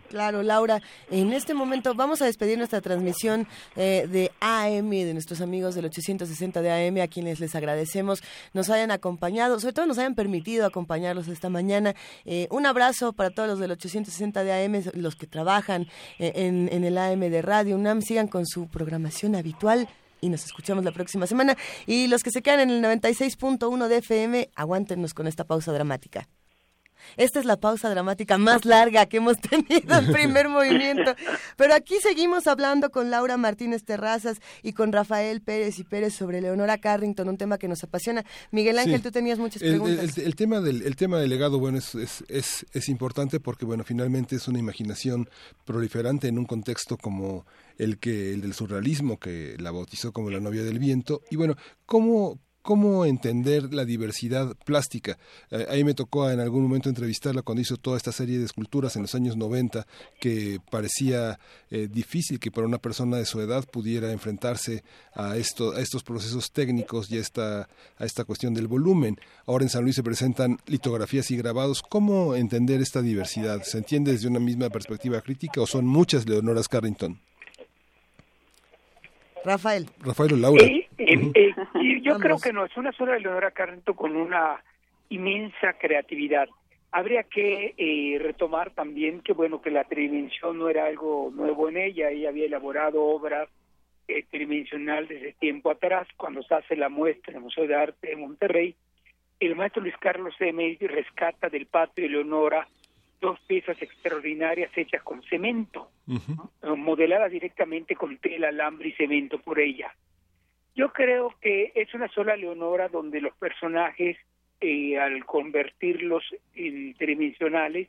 Claro, 0.09 0.43
Laura, 0.43 0.81
en 1.11 1.33
este 1.33 1.55
momento 1.55 1.95
vamos 1.95 2.23
a 2.23 2.25
despedir 2.25 2.57
nuestra 2.57 2.81
transmisión 2.81 3.47
eh, 3.77 4.07
de 4.11 4.33
AM, 4.41 4.91
de 4.91 5.13
nuestros 5.13 5.41
amigos 5.41 5.75
del 5.75 5.85
860 5.85 6.63
de 6.63 6.89
AM, 6.89 7.01
a 7.03 7.09
quienes 7.09 7.41
les 7.41 7.55
agradecemos 7.55 8.23
nos 8.55 8.71
hayan 8.71 8.91
acompañado, 8.91 9.61
sobre 9.61 9.75
todo 9.75 9.87
nos 9.87 9.99
hayan 9.99 10.15
permitido 10.15 10.67
acompañarlos 10.67 11.29
esta 11.29 11.51
mañana. 11.51 11.95
Eh, 12.25 12.49
un 12.51 12.67
abrazo 12.67 13.13
para 13.13 13.31
todos 13.31 13.49
los 13.49 13.59
del 13.59 13.73
860 13.73 14.45
de 14.45 14.65
AM, 14.65 14.83
los 14.95 15.17
que 15.17 15.27
trabajan 15.27 15.89
eh, 16.19 16.33
en, 16.35 16.85
el 16.85 16.97
AM 16.97 17.21
de 17.21 17.43
Radio 17.43 17.77
UNAM, 17.77 18.03
sigan 18.03 18.29
con 18.29 18.47
su 18.47 18.69
programación 18.69 19.35
habitual 19.35 19.89
y 20.23 20.29
nos 20.29 20.45
escuchamos 20.45 20.85
la 20.85 20.93
próxima 20.93 21.27
semana. 21.27 21.57
Y 21.87 22.07
los 22.09 22.23
que 22.23 22.31
se 22.31 22.43
quedan 22.43 22.61
en 22.61 22.71
el 22.71 22.83
96.1 22.83 23.89
de 23.89 23.97
FM, 23.99 24.51
aguántenos 24.55 25.15
con 25.15 25.27
esta 25.27 25.45
pausa 25.45 25.73
dramática. 25.73 26.27
Esta 27.17 27.41
es 27.41 27.45
la 27.45 27.59
pausa 27.59 27.91
dramática 27.91 28.39
más 28.39 28.65
larga 28.65 29.07
que 29.07 29.19
hemos 29.19 29.39
tenido 29.41 29.99
en 29.99 30.13
primer 30.13 30.49
movimiento. 30.49 31.15
Pero 31.57 31.75
aquí 31.75 31.97
seguimos 32.03 32.47
hablando 32.47 32.91
con 32.91 33.11
Laura 33.11 33.37
Martínez 33.37 33.85
Terrazas 33.85 34.39
y 34.63 34.73
con 34.73 34.93
Rafael 34.93 35.41
Pérez 35.41 35.79
y 35.79 35.85
Pérez 35.85 36.15
sobre 36.15 36.41
Leonora 36.41 36.79
Carrington, 36.79 37.29
un 37.29 37.37
tema 37.37 37.59
que 37.59 37.69
nos 37.69 37.83
apasiona. 37.83 38.25
Miguel 38.51 38.79
Ángel, 38.79 39.03
tú 39.03 39.11
tenías 39.11 39.39
muchas 39.39 39.63
preguntas. 39.63 40.19
El, 40.19 40.37
tema 40.37 40.61
del 40.61 40.83
el 40.83 40.97
tema 40.97 41.19
del 41.19 41.31
legado, 41.31 41.59
bueno, 41.59 41.79
es, 41.79 41.95
es, 41.95 42.67
es, 42.73 42.89
importante 42.89 43.41
porque, 43.41 43.65
bueno, 43.65 43.85
finalmente 43.85 44.37
es 44.37 44.49
una 44.49 44.59
imaginación 44.59 45.29
proliferante 45.65 46.29
en 46.29 46.39
un 46.39 46.45
contexto 46.45 46.97
como 46.97 47.47
el 47.79 47.99
que 47.99 48.33
el 48.33 48.41
del 48.41 48.55
surrealismo 48.55 49.19
que 49.19 49.57
la 49.59 49.71
bautizó 49.71 50.13
como 50.13 50.31
la 50.31 50.41
novia 50.41 50.63
del 50.63 50.79
viento 50.79 51.23
y 51.31 51.37
bueno 51.37 51.57
cómo 51.87 52.39
cómo 52.63 53.05
entender 53.05 53.73
la 53.73 53.85
diversidad 53.85 54.57
plástica. 54.65 55.19
Eh, 55.51 55.67
ahí 55.69 55.85
me 55.85 55.95
tocó 55.95 56.31
en 56.31 56.41
algún 56.41 56.63
momento 56.63 56.89
entrevistarla 56.89 57.43
cuando 57.43 57.63
hizo 57.63 57.77
toda 57.77 57.97
esta 57.97 58.13
serie 58.13 58.39
de 58.39 58.45
esculturas 58.45 58.97
en 58.97 59.03
los 59.03 59.15
años 59.15 59.37
90 59.37 59.87
que 60.21 60.61
parecía 60.71 61.39
eh, 61.71 61.89
difícil 61.91 62.39
que 62.39 62.51
para 62.51 62.67
una 62.67 62.79
persona 62.79 63.17
de 63.17 63.25
su 63.25 63.41
edad 63.41 63.65
pudiera 63.69 64.13
enfrentarse 64.13 64.85
a, 65.15 65.33
a 65.33 65.37
estos 65.37 66.03
procesos 66.05 66.53
técnicos 66.53 67.11
y 67.11 67.19
a 67.19 67.21
esta, 67.21 67.69
a 67.97 68.05
esta 68.05 68.25
cuestión 68.25 68.55
del 68.55 68.69
volumen. 68.69 69.17
Ahora 69.47 69.65
en 69.65 69.71
San 69.71 69.83
Luis 69.83 69.97
se 69.97 70.03
presentan 70.03 70.59
litografías 70.67 71.31
y 71.31 71.37
grabados. 71.37 71.83
¿Cómo 71.83 72.35
entender 72.35 72.81
esta 72.81 73.03
diversidad? 73.03 73.63
¿Se 73.63 73.79
entiende 73.79 74.13
desde 74.13 74.29
una 74.29 74.41
misma 74.41 74.71
perspectiva 74.71 75.21
crítica 75.21 75.61
o 75.61 75.67
son 75.67 75.87
muchas 75.87 76.29
Leonoras 76.29 76.69
Carrington? 76.69 77.21
Rafael. 79.45 79.87
Rafael 80.01 80.41
Laura. 80.41 80.65
Eh, 80.65 80.89
eh, 80.99 81.31
eh, 81.35 81.55
yo 82.03 82.19
creo 82.19 82.39
que 82.39 82.53
no, 82.53 82.65
es 82.65 82.77
una 82.77 82.93
sola 82.93 83.19
Leonora 83.19 83.51
Carrento 83.51 83.95
con 83.95 84.17
una 84.17 84.63
inmensa 85.09 85.75
creatividad. 85.81 86.49
Habría 86.93 87.23
que 87.23 88.19
retomar 88.21 88.71
también 88.71 89.21
que 89.21 89.33
bueno 89.33 89.63
que 89.63 89.71
la 89.71 89.85
tridimensión 89.85 90.59
no 90.59 90.69
era 90.69 90.87
algo 90.87 91.31
nuevo 91.33 91.69
en 91.69 91.77
ella, 91.77 92.11
ella 92.11 92.31
había 92.31 92.47
elaborado 92.47 93.03
obras 93.03 93.49
tridimensional 94.31 95.07
desde 95.07 95.35
tiempo 95.35 95.71
atrás, 95.71 96.09
cuando 96.17 96.43
se 96.43 96.53
hace 96.53 96.75
la 96.75 96.89
muestra 96.89 97.31
en 97.31 97.37
el 97.37 97.43
Museo 97.45 97.69
de 97.69 97.77
Arte 97.77 98.09
de 98.09 98.17
Monterrey, 98.17 98.75
el 99.39 99.55
maestro 99.55 99.83
Luis 99.83 99.95
Carlos 100.01 100.35
M. 100.41 100.77
rescata 100.81 101.49
del 101.49 101.67
patio 101.67 102.03
de 102.03 102.11
Leonora 102.11 102.67
dos 103.21 103.39
piezas 103.47 103.81
extraordinarias 103.81 104.71
hechas 104.77 105.03
con 105.03 105.23
cemento, 105.23 105.91
modeladas 106.63 107.31
directamente 107.31 107.95
con 107.95 108.19
tela, 108.19 108.49
alambre 108.49 108.89
y 108.89 108.93
cemento 108.93 109.39
por 109.39 109.61
ella. 109.61 109.95
Yo 110.75 110.93
creo 110.93 111.35
que 111.41 111.73
es 111.75 111.93
una 111.95 112.09
sola 112.09 112.37
Leonora 112.37 112.89
donde 112.89 113.21
los 113.21 113.35
personajes, 113.37 114.17
eh, 114.61 114.99
al 114.99 115.25
convertirlos 115.27 116.25
en 116.55 116.95
tridimensionales, 116.95 117.89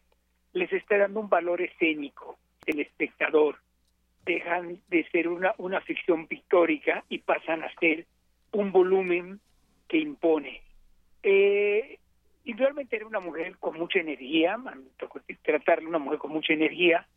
les 0.54 0.72
está 0.74 0.98
dando 0.98 1.22
un 1.22 1.30
valor 1.30 1.62
escénico 1.62 2.38
del 2.66 2.82
espectador. 2.82 3.58
Dejan 4.26 4.80
de 4.90 5.08
ser 5.10 5.28
una, 5.28 5.54
una 5.58 5.82
ficción 5.82 6.28
pictórica 6.28 7.04
y 7.10 7.20
pasan 7.20 7.64
a 7.64 7.74
ser 7.80 8.06
un 8.52 8.72
volumen 8.72 9.40
que 9.88 9.98
impone. 9.98 10.62
Eh, 11.24 12.00
indudablemente 12.46 12.96
era 12.96 13.08
una 13.08 13.20
mujer 13.20 13.58
con 13.58 13.78
mucha 13.78 14.00
energía, 14.00 14.58
tratarle 15.44 15.88
una 15.88 16.00
mujer 16.00 16.20
con 16.20 16.32
mucha 16.32 16.54
energía 16.54 17.08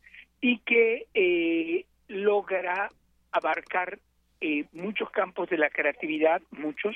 y 0.41 0.59
que 0.59 1.07
eh, 1.13 1.85
logra 2.07 2.89
abarcar 3.31 3.99
eh, 4.41 4.65
muchos 4.73 5.09
campos 5.09 5.49
de 5.49 5.57
la 5.57 5.69
creatividad, 5.69 6.41
muchos, 6.51 6.95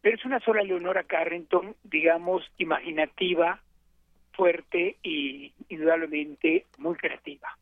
pero 0.00 0.16
es 0.16 0.24
una 0.24 0.40
sola 0.40 0.62
Leonora 0.62 1.04
Carrington, 1.04 1.74
digamos, 1.82 2.42
imaginativa, 2.58 3.60
fuerte 4.32 4.96
y 5.02 5.52
indudablemente 5.68 6.66
muy 6.78 6.94
creativa. 6.96 7.58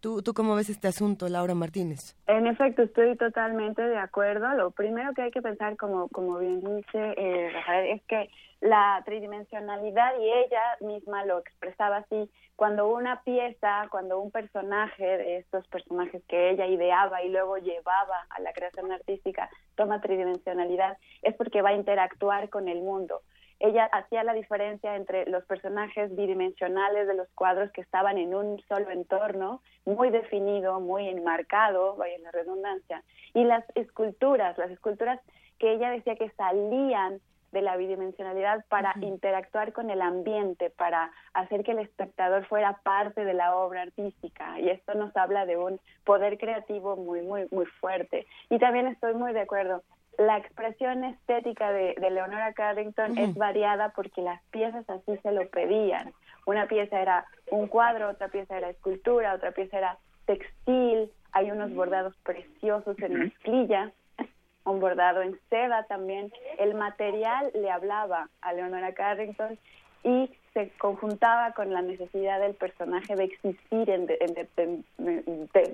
¿Tú, 0.00 0.22
¿Tú 0.22 0.32
cómo 0.32 0.54
ves 0.54 0.70
este 0.70 0.88
asunto, 0.88 1.28
Laura 1.28 1.54
Martínez? 1.54 2.16
En 2.26 2.46
efecto, 2.46 2.82
estoy 2.82 3.16
totalmente 3.16 3.82
de 3.82 3.98
acuerdo. 3.98 4.48
Lo 4.54 4.70
primero 4.70 5.12
que 5.12 5.22
hay 5.22 5.30
que 5.30 5.42
pensar, 5.42 5.76
como, 5.76 6.08
como 6.08 6.38
bien 6.38 6.60
dice 6.60 7.14
eh, 7.18 7.50
Rafael, 7.52 7.90
es 7.90 8.02
que 8.04 8.30
la 8.60 9.02
tridimensionalidad, 9.04 10.18
y 10.18 10.24
ella 10.24 10.62
misma 10.80 11.24
lo 11.26 11.38
expresaba 11.38 11.98
así, 11.98 12.30
cuando 12.56 12.88
una 12.88 13.22
pieza, 13.22 13.88
cuando 13.90 14.20
un 14.20 14.30
personaje 14.30 15.04
de 15.04 15.36
estos 15.38 15.66
personajes 15.68 16.22
que 16.28 16.50
ella 16.50 16.66
ideaba 16.66 17.22
y 17.22 17.28
luego 17.28 17.58
llevaba 17.58 18.26
a 18.30 18.40
la 18.40 18.52
creación 18.52 18.92
artística 18.92 19.50
toma 19.76 20.00
tridimensionalidad, 20.00 20.96
es 21.22 21.34
porque 21.36 21.62
va 21.62 21.70
a 21.70 21.74
interactuar 21.74 22.48
con 22.48 22.68
el 22.68 22.80
mundo. 22.80 23.20
Ella 23.60 23.84
hacía 23.92 24.24
la 24.24 24.32
diferencia 24.32 24.96
entre 24.96 25.26
los 25.26 25.44
personajes 25.44 26.14
bidimensionales 26.16 27.06
de 27.06 27.14
los 27.14 27.28
cuadros 27.34 27.70
que 27.72 27.82
estaban 27.82 28.16
en 28.18 28.34
un 28.34 28.58
solo 28.68 28.90
entorno, 28.90 29.62
muy 29.84 30.10
definido, 30.10 30.80
muy 30.80 31.08
enmarcado, 31.08 31.94
vaya 31.96 32.18
la 32.20 32.30
redundancia, 32.30 33.02
y 33.34 33.44
las 33.44 33.64
esculturas, 33.74 34.56
las 34.58 34.70
esculturas 34.70 35.20
que 35.58 35.72
ella 35.72 35.90
decía 35.90 36.16
que 36.16 36.30
salían 36.30 37.20
de 37.52 37.62
la 37.62 37.76
bidimensionalidad 37.76 38.64
para 38.68 38.94
interactuar 39.00 39.72
con 39.72 39.90
el 39.90 40.00
ambiente, 40.00 40.70
para 40.70 41.10
hacer 41.34 41.64
que 41.64 41.72
el 41.72 41.80
espectador 41.80 42.46
fuera 42.46 42.80
parte 42.82 43.24
de 43.24 43.34
la 43.34 43.56
obra 43.56 43.82
artística. 43.82 44.58
Y 44.60 44.70
esto 44.70 44.94
nos 44.94 45.14
habla 45.16 45.46
de 45.46 45.56
un 45.56 45.80
poder 46.04 46.38
creativo 46.38 46.96
muy, 46.96 47.22
muy, 47.22 47.48
muy 47.50 47.66
fuerte. 47.66 48.26
Y 48.48 48.58
también 48.58 48.86
estoy 48.86 49.14
muy 49.14 49.32
de 49.32 49.40
acuerdo. 49.40 49.82
La 50.20 50.36
expresión 50.36 51.02
estética 51.02 51.72
de, 51.72 51.94
Leonora 51.98 52.52
Carrington 52.52 53.16
es 53.16 53.34
variada 53.36 53.88
porque 53.96 54.20
las 54.20 54.42
piezas 54.50 54.84
así 54.90 55.16
se 55.22 55.32
lo 55.32 55.48
pedían. 55.48 56.12
Una 56.44 56.68
pieza 56.68 57.00
era 57.00 57.24
un 57.50 57.68
cuadro, 57.68 58.10
otra 58.10 58.28
pieza 58.28 58.58
era 58.58 58.68
escultura, 58.68 59.32
otra 59.32 59.52
pieza 59.52 59.78
era 59.78 59.96
textil, 60.26 61.10
hay 61.32 61.50
unos 61.50 61.72
bordados 61.72 62.14
preciosos 62.22 62.98
en 62.98 63.18
mezclilla 63.18 63.92
un 64.64 64.78
bordado 64.78 65.22
en 65.22 65.40
seda 65.48 65.84
también. 65.84 66.30
El 66.58 66.74
material 66.74 67.50
le 67.54 67.70
hablaba 67.70 68.28
a 68.42 68.52
Leonora 68.52 68.92
Carrington 68.92 69.58
y 70.04 70.30
se 70.52 70.68
conjuntaba 70.76 71.52
con 71.52 71.72
la 71.72 71.80
necesidad 71.80 72.40
del 72.40 72.52
personaje 72.52 73.16
de 73.16 73.24
existir 73.24 73.88
en, 73.88 74.06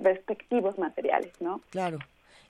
respectivos 0.03 0.79
materiales, 0.79 1.33
¿no? 1.41 1.59
Claro. 1.69 1.97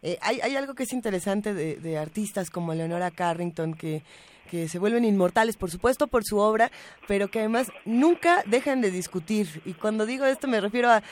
Eh, 0.01 0.17
hay, 0.21 0.39
hay 0.41 0.55
algo 0.55 0.75
que 0.75 0.83
es 0.83 0.93
interesante 0.93 1.53
de, 1.53 1.97
artistas 1.97 2.49
como 2.49 2.73
Leonora 2.73 3.11
Carrington 3.11 3.73
que 3.73 4.03
que 4.47 4.67
se 4.67 4.79
vuelven 4.79 5.05
inmortales, 5.05 5.57
por 5.57 5.69
supuesto, 5.69 6.07
por 6.07 6.23
su 6.23 6.37
obra, 6.37 6.71
pero 7.07 7.29
que 7.29 7.39
además 7.39 7.67
nunca 7.85 8.43
dejan 8.47 8.81
de 8.81 8.89
discutir. 8.89 9.61
Y 9.65 9.73
cuando 9.73 10.05
digo 10.05 10.25
esto 10.25 10.47
me 10.47 10.59
refiero 10.59 10.89
a, 10.89 11.03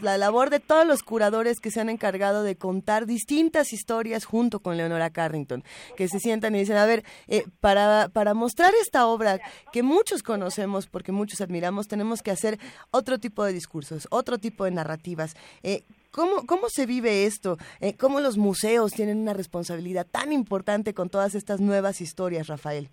la 0.00 0.18
labor 0.18 0.50
de 0.50 0.60
todos 0.60 0.86
los 0.86 1.02
curadores 1.02 1.60
que 1.60 1.70
se 1.70 1.80
han 1.80 1.88
encargado 1.88 2.42
de 2.42 2.56
contar 2.56 3.06
distintas 3.06 3.72
historias 3.72 4.24
junto 4.24 4.60
con 4.60 4.76
Leonora 4.76 5.10
Carrington, 5.10 5.62
que 5.96 6.08
se 6.08 6.18
sientan 6.18 6.54
y 6.54 6.60
dicen, 6.60 6.76
a 6.76 6.86
ver, 6.86 7.04
eh, 7.28 7.44
para, 7.60 8.08
para 8.08 8.34
mostrar 8.34 8.72
esta 8.80 9.06
obra 9.06 9.40
que 9.72 9.82
muchos 9.82 10.22
conocemos, 10.22 10.86
porque 10.86 11.12
muchos 11.12 11.40
admiramos, 11.40 11.86
tenemos 11.86 12.22
que 12.22 12.30
hacer 12.30 12.58
otro 12.90 13.18
tipo 13.18 13.44
de 13.44 13.52
discursos, 13.52 14.08
otro 14.10 14.38
tipo 14.38 14.64
de 14.64 14.70
narrativas. 14.70 15.36
Eh, 15.62 15.84
¿Cómo, 16.14 16.46
¿Cómo 16.46 16.68
se 16.68 16.86
vive 16.86 17.24
esto? 17.24 17.56
Eh, 17.80 17.96
¿Cómo 17.96 18.20
los 18.20 18.38
museos 18.38 18.92
tienen 18.92 19.18
una 19.18 19.32
responsabilidad 19.32 20.06
tan 20.06 20.32
importante 20.32 20.94
con 20.94 21.10
todas 21.10 21.34
estas 21.34 21.60
nuevas 21.60 22.00
historias, 22.00 22.46
Rafael? 22.46 22.88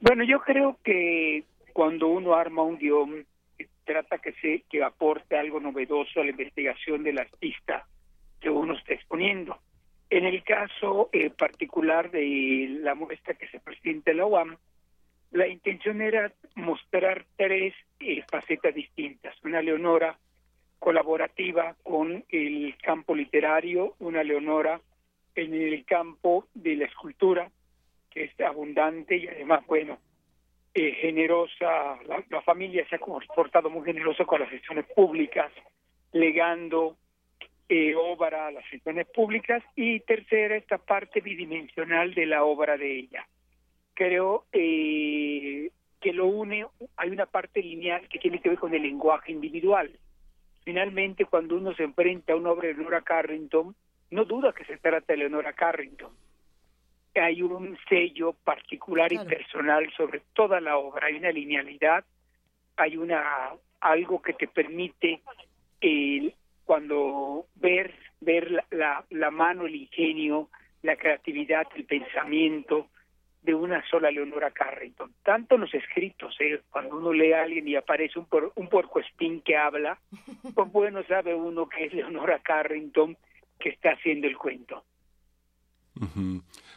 Bueno, 0.00 0.24
yo 0.24 0.40
creo 0.40 0.76
que 0.82 1.44
cuando 1.72 2.08
uno 2.08 2.34
arma 2.34 2.64
un 2.64 2.78
guion, 2.78 3.24
trata 3.84 4.18
que 4.18 4.32
se 4.34 4.64
que 4.68 4.82
aporte 4.82 5.36
algo 5.36 5.60
novedoso 5.60 6.20
a 6.20 6.24
la 6.24 6.30
investigación 6.30 7.04
del 7.04 7.20
artista 7.20 7.86
que 8.40 8.50
uno 8.50 8.74
está 8.74 8.94
exponiendo. 8.94 9.58
En 10.10 10.24
el 10.24 10.42
caso 10.42 11.10
eh, 11.12 11.30
particular 11.30 12.10
de 12.10 12.78
la 12.80 12.96
muestra 12.96 13.34
que 13.34 13.46
se 13.48 13.60
presenta 13.60 14.10
en 14.10 14.16
la 14.16 14.26
UAM, 14.26 14.56
la 15.30 15.46
intención 15.46 16.02
era 16.02 16.32
mostrar 16.56 17.24
tres 17.36 17.72
eh, 18.00 18.24
facetas 18.28 18.74
distintas. 18.74 19.34
Una 19.44 19.62
Leonora 19.62 20.18
colaborativa 20.82 21.76
con 21.84 22.24
el 22.28 22.76
campo 22.82 23.14
literario, 23.14 23.94
una 24.00 24.24
Leonora 24.24 24.80
en 25.36 25.54
el 25.54 25.84
campo 25.84 26.48
de 26.54 26.74
la 26.74 26.86
escultura, 26.86 27.48
que 28.10 28.24
es 28.24 28.40
abundante 28.40 29.16
y 29.16 29.28
además, 29.28 29.64
bueno, 29.68 29.98
eh, 30.74 30.90
generosa, 31.00 32.00
la, 32.28 32.42
familia 32.42 32.84
se 32.88 32.96
ha 32.96 32.98
comportado 32.98 33.70
muy 33.70 33.84
generosa 33.84 34.24
con 34.24 34.40
las 34.40 34.50
sesiones 34.50 34.86
públicas, 34.86 35.52
legando 36.10 36.96
eh, 37.68 37.94
obra 37.94 38.48
a 38.48 38.50
las 38.50 38.68
sesiones 38.68 39.06
públicas, 39.06 39.62
y 39.76 40.00
tercera, 40.00 40.56
esta 40.56 40.78
parte 40.78 41.20
bidimensional 41.20 42.12
de 42.12 42.26
la 42.26 42.42
obra 42.42 42.76
de 42.76 42.98
ella. 42.98 43.24
Creo 43.94 44.46
eh, 44.52 45.70
que 46.00 46.12
lo 46.12 46.26
une, 46.26 46.66
hay 46.96 47.10
una 47.10 47.26
parte 47.26 47.62
lineal 47.62 48.08
que 48.08 48.18
tiene 48.18 48.40
que 48.40 48.48
ver 48.48 48.58
con 48.58 48.74
el 48.74 48.82
lenguaje 48.82 49.30
individual, 49.30 49.92
finalmente 50.64 51.24
cuando 51.24 51.56
uno 51.56 51.74
se 51.74 51.84
enfrenta 51.84 52.32
a 52.32 52.36
una 52.36 52.50
obra 52.50 52.68
de 52.68 52.74
Leonora 52.74 53.02
Carrington, 53.02 53.74
no 54.10 54.24
duda 54.24 54.52
que 54.52 54.64
se 54.64 54.78
trata 54.78 55.12
de 55.12 55.18
Leonora 55.18 55.52
Carrington. 55.52 56.12
Hay 57.14 57.42
un 57.42 57.76
sello 57.88 58.32
particular 58.32 59.12
y 59.12 59.18
personal 59.18 59.90
sobre 59.96 60.22
toda 60.32 60.60
la 60.60 60.78
obra, 60.78 61.08
hay 61.08 61.16
una 61.16 61.30
linealidad, 61.30 62.04
hay 62.76 62.96
una 62.96 63.50
algo 63.80 64.22
que 64.22 64.32
te 64.32 64.48
permite 64.48 65.20
el 65.80 66.34
cuando 66.64 67.46
ver 67.56 67.94
ver 68.20 68.64
la, 68.70 69.04
la 69.10 69.30
mano, 69.30 69.66
el 69.66 69.74
ingenio, 69.74 70.48
la 70.82 70.96
creatividad, 70.96 71.66
el 71.74 71.84
pensamiento, 71.84 72.88
de 73.42 73.54
una 73.54 73.84
sola 73.88 74.10
Leonora 74.10 74.50
Carrington. 74.52 75.12
Tanto 75.22 75.58
los 75.58 75.72
escritos, 75.74 76.34
¿eh? 76.40 76.60
cuando 76.70 76.96
uno 76.96 77.12
lee 77.12 77.32
a 77.32 77.42
alguien 77.42 77.66
y 77.66 77.76
aparece 77.76 78.18
un, 78.18 78.26
por, 78.26 78.52
un 78.54 78.68
puercoespín 78.68 79.42
que 79.42 79.56
habla, 79.56 79.98
pues 80.54 80.72
bueno, 80.72 81.02
sabe 81.08 81.34
uno 81.34 81.68
que 81.68 81.86
es 81.86 81.92
Leonora 81.92 82.38
Carrington 82.38 83.16
que 83.58 83.70
está 83.70 83.90
haciendo 83.90 84.26
el 84.26 84.36
cuento. 84.36 84.84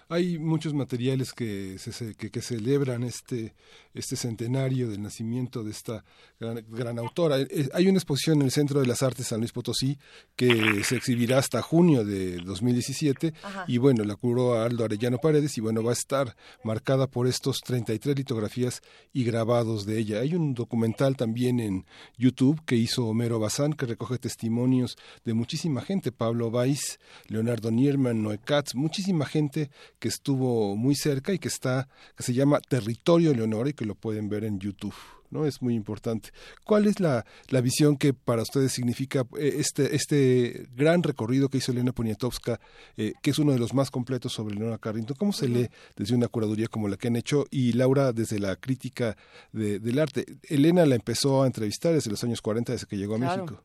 Hay 0.07 0.37
muchos 0.37 0.75
materiales 0.75 1.33
que, 1.33 1.79
se, 1.79 2.13
que, 2.13 2.41
celebran 2.41 3.03
este, 3.03 3.55
este 3.95 4.15
centenario 4.15 4.87
del 4.87 5.01
nacimiento 5.01 5.63
de 5.63 5.71
esta 5.71 6.03
gran, 6.39 6.99
autora. 6.99 7.39
Eh, 7.39 7.47
eh, 7.49 7.69
hay 7.73 7.87
una 7.87 7.97
exposición 7.97 8.37
en 8.37 8.43
el 8.43 8.51
Centro 8.51 8.79
de 8.79 8.85
las 8.85 9.01
Artes 9.01 9.27
San 9.27 9.39
Luis 9.39 9.51
Potosí 9.51 9.97
que 10.35 10.83
se 10.83 10.97
exhibirá 10.97 11.39
hasta 11.39 11.63
junio 11.63 12.05
de 12.05 12.37
2017 12.37 13.33
y 13.67 13.77
bueno, 13.79 14.03
la 14.03 14.15
curó 14.15 14.61
Aldo 14.61 14.85
Arellano 14.85 15.17
Paredes 15.17 15.57
y 15.57 15.61
bueno, 15.61 15.83
va 15.83 15.89
a 15.89 15.93
estar 15.93 16.35
marcada 16.63 17.07
por 17.07 17.25
estos 17.25 17.61
33 17.61 18.15
litografías 18.15 18.81
y 19.11 19.23
grabados 19.23 19.87
de 19.87 19.97
ella. 19.97 20.19
Hay 20.19 20.35
un 20.35 20.53
documental 20.53 21.15
también 21.17 21.59
en 21.59 21.85
YouTube 22.15 22.61
que 22.65 22.75
hizo 22.75 23.07
Homero 23.07 23.39
Bazán 23.39 23.73
que 23.73 23.87
recoge 23.87 24.19
testimonios 24.19 24.97
de 25.23 25.33
muchísima 25.33 25.81
gente, 25.81 26.11
Pablo 26.11 26.49
Weiss, 26.49 26.99
Leonardo 27.27 27.71
Nierman, 27.71 28.21
Noé 28.21 28.37
Katz, 28.37 28.75
muchísima 28.75 29.25
gente 29.25 29.71
que 29.99 30.07
estuvo 30.07 30.75
muy 30.75 30.95
cerca 30.95 31.33
y 31.33 31.39
que 31.39 31.47
está, 31.47 31.87
que 32.15 32.23
se 32.23 32.33
llama 32.33 32.59
Territorio 32.59 33.33
Leonora 33.33 33.69
y 33.69 33.73
que 33.73 33.85
lo 33.85 33.95
pueden 33.95 34.29
ver 34.29 34.43
en 34.43 34.59
YouTube. 34.59 34.95
¿no? 35.31 35.45
Es 35.45 35.61
muy 35.61 35.75
importante. 35.75 36.29
¿Cuál 36.63 36.87
es 36.87 36.99
la, 36.99 37.25
la 37.49 37.61
visión 37.61 37.97
que 37.97 38.13
para 38.13 38.41
ustedes 38.41 38.71
significa 38.71 39.25
eh, 39.37 39.55
este, 39.57 39.95
este 39.95 40.67
gran 40.75 41.03
recorrido 41.03 41.49
que 41.49 41.57
hizo 41.57 41.71
Elena 41.71 41.91
Poniatowska, 41.91 42.59
eh, 42.97 43.13
que 43.21 43.31
es 43.31 43.39
uno 43.39 43.51
de 43.51 43.59
los 43.59 43.73
más 43.73 43.91
completos 43.91 44.33
sobre 44.33 44.55
Leonora 44.55 44.77
Carrington? 44.77 45.17
¿Cómo 45.17 45.33
se 45.33 45.47
lee 45.47 45.69
desde 45.95 46.15
una 46.15 46.27
curaduría 46.27 46.67
como 46.67 46.87
la 46.87 46.97
que 46.97 47.07
han 47.07 47.15
hecho? 47.15 47.45
Y 47.51 47.73
Laura, 47.73 48.13
desde 48.13 48.39
la 48.39 48.55
crítica 48.55 49.17
del 49.51 49.99
arte. 49.99 50.25
Elena 50.43 50.85
la 50.85 50.95
empezó 50.95 51.43
a 51.43 51.47
entrevistar 51.47 51.93
desde 51.93 52.11
los 52.11 52.23
años 52.23 52.41
40, 52.41 52.73
desde 52.73 52.87
que 52.87 52.97
llegó 52.97 53.15
a 53.15 53.19
México. 53.19 53.63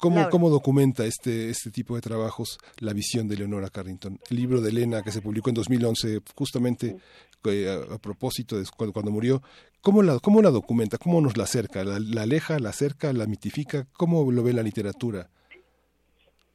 ¿Cómo, 0.00 0.30
¿Cómo, 0.30 0.48
documenta 0.48 1.04
este, 1.04 1.50
este 1.50 1.70
tipo 1.70 1.94
de 1.94 2.00
trabajos 2.00 2.58
la 2.78 2.94
visión 2.94 3.28
de 3.28 3.36
Leonora 3.36 3.68
Carrington? 3.68 4.18
El 4.30 4.36
libro 4.38 4.62
de 4.62 4.70
Elena, 4.70 5.02
que 5.02 5.10
se 5.10 5.20
publicó 5.20 5.50
en 5.50 5.56
2011, 5.56 6.20
justamente 6.34 6.96
eh, 7.44 7.68
a, 7.68 7.98
propósito 7.98 8.58
de 8.58 8.64
cuando, 8.74 9.10
murió, 9.10 9.42
¿cómo 9.82 10.02
la, 10.02 10.18
¿cómo 10.18 10.40
la 10.40 10.48
documenta? 10.48 10.96
¿Cómo 10.96 11.20
nos 11.20 11.36
la 11.36 11.44
acerca? 11.44 11.84
¿La, 11.84 12.22
aleja, 12.22 12.58
la 12.58 12.70
acerca, 12.70 13.12
la 13.12 13.26
mitifica? 13.26 13.84
¿Cómo 13.92 14.32
lo 14.32 14.42
ve 14.42 14.54
la 14.54 14.62
literatura? 14.62 15.26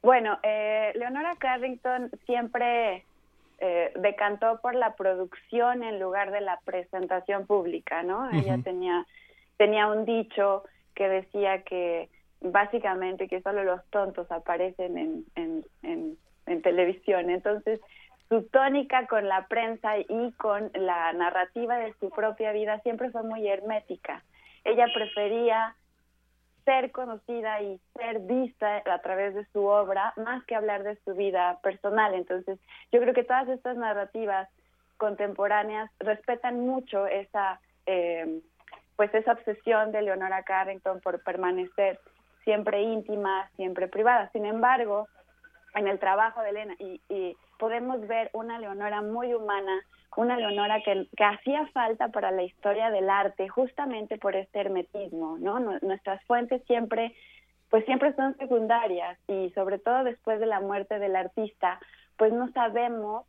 Bueno, 0.02 0.40
eh, 0.42 0.90
Leonora 0.96 1.36
Carrington 1.38 2.10
siempre 2.26 3.04
eh, 3.60 3.92
decantó 3.94 4.58
por 4.60 4.74
la 4.74 4.96
producción 4.96 5.84
en 5.84 6.00
lugar 6.00 6.32
de 6.32 6.40
la 6.40 6.58
presentación 6.64 7.46
pública, 7.46 8.02
¿no? 8.02 8.28
Ella 8.32 8.58
tenía, 8.58 9.06
tenía 9.56 9.86
un 9.86 10.04
dicho 10.04 10.64
que 10.96 11.08
decía 11.08 11.62
que 11.62 12.08
básicamente 12.40 13.28
que 13.28 13.42
solo 13.42 13.64
los 13.64 13.84
tontos 13.90 14.30
aparecen 14.30 14.98
en, 14.98 15.24
en, 15.34 16.16
en, 16.46 16.62
televisión. 16.62 17.30
Entonces, 17.30 17.80
su 18.28 18.42
tónica 18.48 19.06
con 19.06 19.28
la 19.28 19.46
prensa 19.46 19.98
y 19.98 20.32
con 20.32 20.70
la 20.74 21.12
narrativa 21.12 21.78
de 21.78 21.92
su 22.00 22.10
propia 22.10 22.52
vida 22.52 22.80
siempre 22.80 23.10
fue 23.10 23.22
muy 23.22 23.46
hermética. 23.46 24.22
Ella 24.64 24.86
prefería 24.92 25.74
ser 26.64 26.90
conocida 26.90 27.62
y 27.62 27.80
ser 27.94 28.20
vista 28.20 28.82
a 28.84 28.98
través 29.00 29.34
de 29.34 29.44
su 29.52 29.64
obra 29.64 30.12
más 30.16 30.44
que 30.44 30.56
hablar 30.56 30.82
de 30.82 30.96
su 31.04 31.14
vida 31.14 31.58
personal. 31.62 32.14
Entonces, 32.14 32.58
yo 32.90 33.00
creo 33.00 33.14
que 33.14 33.22
todas 33.22 33.48
estas 33.48 33.76
narrativas 33.76 34.48
contemporáneas 34.96 35.90
respetan 36.00 36.60
mucho 36.60 37.06
esa, 37.06 37.60
eh, 37.86 38.40
pues 38.96 39.14
esa 39.14 39.32
obsesión 39.32 39.92
de 39.92 40.02
Leonora 40.02 40.42
Carrington 40.42 41.00
por 41.00 41.22
permanecer 41.22 42.00
siempre 42.46 42.80
íntima, 42.80 43.50
siempre 43.56 43.88
privada. 43.88 44.30
Sin 44.32 44.46
embargo, 44.46 45.08
en 45.74 45.88
el 45.88 45.98
trabajo 45.98 46.40
de 46.40 46.50
Elena 46.50 46.74
y, 46.78 47.02
y 47.10 47.36
podemos 47.58 48.00
ver 48.06 48.30
una 48.32 48.58
Leonora 48.58 49.02
muy 49.02 49.34
humana, 49.34 49.82
una 50.16 50.36
Leonora 50.36 50.80
que, 50.82 51.08
que, 51.14 51.24
hacía 51.24 51.66
falta 51.74 52.08
para 52.08 52.30
la 52.30 52.44
historia 52.44 52.90
del 52.90 53.10
arte, 53.10 53.48
justamente 53.48 54.16
por 54.16 54.36
este 54.36 54.60
hermetismo, 54.60 55.36
¿no? 55.38 55.58
Nuestras 55.58 56.24
fuentes 56.24 56.62
siempre, 56.66 57.14
pues 57.68 57.84
siempre 57.84 58.14
son 58.14 58.36
secundarias 58.38 59.18
y 59.26 59.50
sobre 59.50 59.78
todo 59.78 60.04
después 60.04 60.40
de 60.40 60.46
la 60.46 60.60
muerte 60.60 60.98
del 61.00 61.16
artista, 61.16 61.80
pues 62.16 62.32
no 62.32 62.50
sabemos 62.52 63.26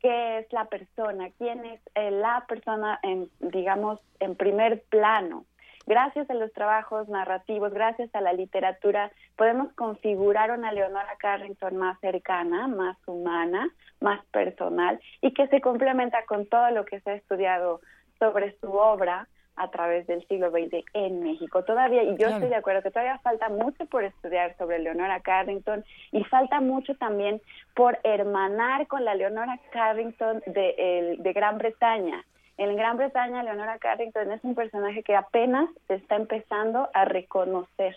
qué 0.00 0.38
es 0.38 0.52
la 0.52 0.66
persona, 0.66 1.30
quién 1.38 1.64
es 1.64 1.80
eh, 1.94 2.10
la 2.10 2.44
persona, 2.46 3.00
en, 3.02 3.30
digamos, 3.40 4.00
en 4.20 4.36
primer 4.36 4.82
plano. 4.82 5.46
Gracias 5.90 6.30
a 6.30 6.34
los 6.34 6.52
trabajos 6.52 7.08
narrativos, 7.08 7.74
gracias 7.74 8.14
a 8.14 8.20
la 8.20 8.32
literatura, 8.32 9.10
podemos 9.34 9.72
configurar 9.72 10.52
una 10.52 10.70
Leonora 10.70 11.16
Carrington 11.18 11.76
más 11.78 11.98
cercana, 11.98 12.68
más 12.68 12.96
humana, 13.06 13.68
más 13.98 14.24
personal 14.26 15.00
y 15.20 15.34
que 15.34 15.48
se 15.48 15.60
complementa 15.60 16.24
con 16.26 16.46
todo 16.46 16.70
lo 16.70 16.84
que 16.84 17.00
se 17.00 17.10
ha 17.10 17.14
estudiado 17.14 17.80
sobre 18.20 18.56
su 18.60 18.70
obra 18.70 19.26
a 19.56 19.68
través 19.72 20.06
del 20.06 20.24
siglo 20.28 20.52
XX 20.52 20.84
en 20.94 21.24
México. 21.24 21.64
Todavía, 21.64 22.04
y 22.04 22.16
yo 22.16 22.28
estoy 22.28 22.50
de 22.50 22.54
acuerdo 22.54 22.82
que 22.82 22.92
todavía 22.92 23.18
falta 23.18 23.48
mucho 23.48 23.84
por 23.86 24.04
estudiar 24.04 24.56
sobre 24.58 24.78
Leonora 24.78 25.18
Carrington 25.18 25.84
y 26.12 26.22
falta 26.22 26.60
mucho 26.60 26.94
también 26.94 27.42
por 27.74 27.98
hermanar 28.04 28.86
con 28.86 29.04
la 29.04 29.16
Leonora 29.16 29.58
Carrington 29.72 30.40
de, 30.46 31.16
de 31.18 31.32
Gran 31.32 31.58
Bretaña. 31.58 32.24
En 32.56 32.76
Gran 32.76 32.96
Bretaña, 32.96 33.42
Leonora 33.42 33.78
Carrington 33.78 34.30
es 34.32 34.44
un 34.44 34.54
personaje 34.54 35.02
que 35.02 35.16
apenas 35.16 35.68
se 35.86 35.94
está 35.94 36.16
empezando 36.16 36.90
a 36.92 37.04
reconocer, 37.04 37.96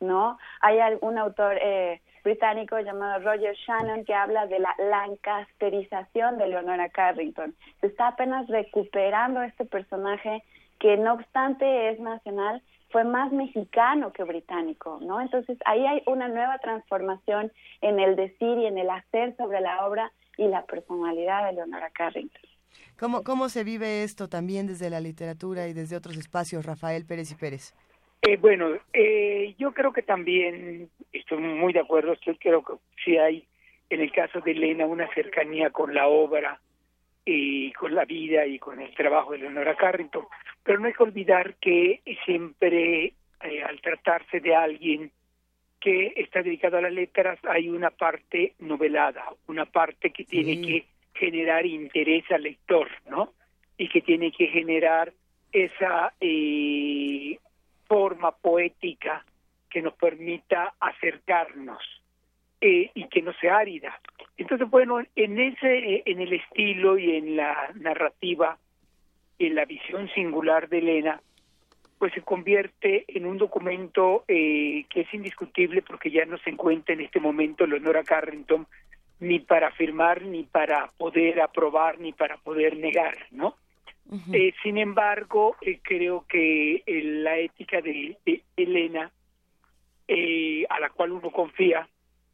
¿no? 0.00 0.38
Hay 0.60 0.78
algún 0.78 1.16
autor 1.16 1.56
eh, 1.60 2.00
británico 2.22 2.78
llamado 2.80 3.22
Roger 3.22 3.54
Shannon 3.54 4.04
que 4.04 4.14
habla 4.14 4.46
de 4.46 4.58
la 4.58 4.74
lancasterización 4.78 6.38
de 6.38 6.48
Leonora 6.48 6.88
Carrington. 6.88 7.54
Se 7.80 7.86
está 7.86 8.08
apenas 8.08 8.48
recuperando 8.48 9.42
este 9.42 9.64
personaje 9.64 10.42
que 10.80 10.96
no 10.96 11.14
obstante 11.14 11.90
es 11.90 12.00
nacional, 12.00 12.62
fue 12.90 13.04
más 13.04 13.32
mexicano 13.32 14.12
que 14.12 14.22
británico, 14.22 14.98
¿no? 15.02 15.20
Entonces 15.20 15.58
ahí 15.64 15.84
hay 15.86 16.02
una 16.06 16.28
nueva 16.28 16.58
transformación 16.58 17.50
en 17.80 17.98
el 17.98 18.16
decir 18.16 18.58
y 18.58 18.66
en 18.66 18.78
el 18.78 18.88
hacer 18.90 19.36
sobre 19.36 19.60
la 19.60 19.86
obra 19.86 20.12
y 20.36 20.46
la 20.46 20.62
personalidad 20.64 21.46
de 21.46 21.54
Leonora 21.54 21.90
Carrington. 21.90 22.53
¿Cómo, 22.98 23.22
cómo 23.22 23.48
se 23.48 23.64
vive 23.64 24.02
esto 24.02 24.28
también 24.28 24.66
desde 24.66 24.90
la 24.90 25.00
literatura 25.00 25.68
y 25.68 25.72
desde 25.72 25.96
otros 25.96 26.16
espacios, 26.16 26.64
Rafael 26.64 27.04
Pérez 27.04 27.32
y 27.32 27.34
Pérez? 27.34 27.74
Eh, 28.22 28.36
bueno, 28.38 28.70
eh, 28.92 29.54
yo 29.58 29.72
creo 29.72 29.92
que 29.92 30.02
también 30.02 30.88
estoy 31.12 31.38
muy 31.38 31.72
de 31.72 31.80
acuerdo, 31.80 32.14
yo 32.24 32.34
creo 32.36 32.64
que 32.64 32.72
sí 33.04 33.18
hay 33.18 33.46
en 33.90 34.00
el 34.00 34.10
caso 34.12 34.40
de 34.40 34.52
Elena 34.52 34.86
una 34.86 35.12
cercanía 35.12 35.70
con 35.70 35.94
la 35.94 36.06
obra 36.06 36.58
y 37.24 37.72
con 37.72 37.94
la 37.94 38.04
vida 38.06 38.46
y 38.46 38.58
con 38.58 38.80
el 38.80 38.94
trabajo 38.94 39.32
de 39.32 39.38
Leonora 39.38 39.76
Carrington, 39.76 40.24
pero 40.62 40.78
no 40.78 40.86
hay 40.86 40.94
que 40.94 41.02
olvidar 41.02 41.56
que 41.56 42.00
siempre 42.24 43.12
eh, 43.42 43.62
al 43.62 43.80
tratarse 43.82 44.40
de 44.40 44.54
alguien 44.54 45.10
que 45.78 46.14
está 46.16 46.42
dedicado 46.42 46.78
a 46.78 46.82
las 46.82 46.92
letras 46.92 47.38
hay 47.44 47.68
una 47.68 47.90
parte 47.90 48.54
novelada, 48.58 49.22
una 49.48 49.66
parte 49.66 50.10
que 50.10 50.24
tiene 50.24 50.62
que 50.66 50.86
generar 51.14 51.64
interés 51.66 52.24
al 52.30 52.42
lector, 52.42 52.88
¿no? 53.08 53.32
Y 53.78 53.88
que 53.88 54.00
tiene 54.00 54.32
que 54.32 54.48
generar 54.48 55.12
esa 55.52 56.12
eh, 56.20 57.38
forma 57.86 58.32
poética 58.32 59.24
que 59.70 59.82
nos 59.82 59.94
permita 59.94 60.74
acercarnos 60.80 61.82
eh, 62.60 62.90
y 62.94 63.08
que 63.08 63.22
no 63.22 63.32
sea 63.34 63.58
árida. 63.58 64.00
Entonces, 64.36 64.68
bueno, 64.68 65.00
en 65.14 65.38
ese, 65.38 66.02
en 66.06 66.20
el 66.20 66.32
estilo 66.32 66.98
y 66.98 67.16
en 67.16 67.36
la 67.36 67.70
narrativa, 67.74 68.58
en 69.38 69.54
la 69.54 69.64
visión 69.64 70.08
singular 70.10 70.68
de 70.68 70.78
Elena, 70.78 71.20
pues 71.98 72.12
se 72.12 72.22
convierte 72.22 73.04
en 73.08 73.26
un 73.26 73.38
documento 73.38 74.24
eh, 74.28 74.84
que 74.90 75.02
es 75.02 75.14
indiscutible 75.14 75.82
porque 75.82 76.10
ya 76.10 76.24
no 76.24 76.38
se 76.38 76.50
encuentra 76.50 76.94
en 76.94 77.00
este 77.00 77.20
momento 77.20 77.66
Leonora 77.66 78.02
Carrington 78.02 78.66
ni 79.20 79.40
para 79.40 79.68
afirmar, 79.68 80.22
ni 80.22 80.44
para 80.44 80.90
poder 80.98 81.40
aprobar, 81.40 81.98
ni 81.98 82.12
para 82.12 82.36
poder 82.38 82.76
negar, 82.76 83.16
¿no? 83.30 83.56
eh, 84.32 84.52
sin 84.62 84.76
embargo, 84.76 85.56
eh, 85.62 85.80
creo 85.82 86.26
que 86.28 86.82
eh, 86.86 87.02
la 87.02 87.38
ética 87.38 87.80
de, 87.80 88.18
de 88.26 88.42
Elena, 88.56 89.10
eh, 90.06 90.66
a 90.68 90.78
la 90.78 90.90
cual 90.90 91.12
uno 91.12 91.30
confía, 91.30 91.88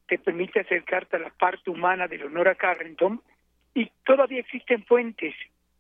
te 0.09 0.18
permite 0.18 0.60
acercarte 0.60 1.17
a 1.17 1.20
la 1.20 1.31
parte 1.31 1.70
humana 1.70 2.09
de 2.09 2.18
Leonora 2.18 2.57
Carrington 2.57 3.23
y 3.75 3.89
todavía 4.05 4.41
existen 4.41 4.84
fuentes 4.84 5.34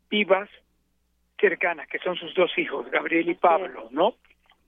vivas 0.08 0.48
cercanas, 1.40 1.88
que 1.88 1.98
son 1.98 2.16
sus 2.16 2.32
dos 2.34 2.56
hijos, 2.56 2.88
Gabriel 2.90 3.28
y 3.28 3.34
Pablo, 3.34 3.88
¿no? 3.90 4.14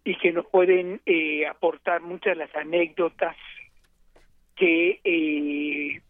Y 0.04 0.16
que 0.16 0.32
nos 0.32 0.46
pueden 0.46 1.00
eh, 1.06 1.46
aportar 1.46 2.00
muchas 2.00 2.36
de 2.36 2.44
las 2.44 2.56
anécdotas 2.56 3.36
que 4.56 5.00
eh, 5.04 6.00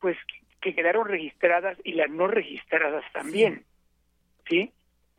pues 0.00 0.16
que 0.60 0.74
quedaron 0.74 1.06
registradas 1.06 1.78
y 1.84 1.92
las 1.92 2.10
no 2.10 2.26
registradas 2.26 3.04
también, 3.12 3.64
¿sí? 4.48 4.72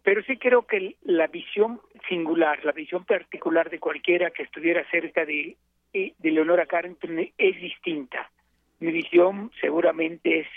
Pero 0.03 0.23
sí 0.23 0.37
creo 0.37 0.65
que 0.65 0.95
la 1.03 1.27
visión 1.27 1.79
singular, 2.09 2.63
la 2.65 2.71
visión 2.71 3.05
particular 3.05 3.69
de 3.69 3.79
cualquiera 3.79 4.31
que 4.31 4.43
estuviera 4.43 4.83
cerca 4.89 5.25
de, 5.25 5.57
de 5.93 6.31
Leonora 6.31 6.65
Carrington 6.65 7.19
es 7.37 7.61
distinta. 7.61 8.31
Mi 8.79 8.91
visión 8.91 9.51
seguramente 9.59 10.39
es 10.39 10.47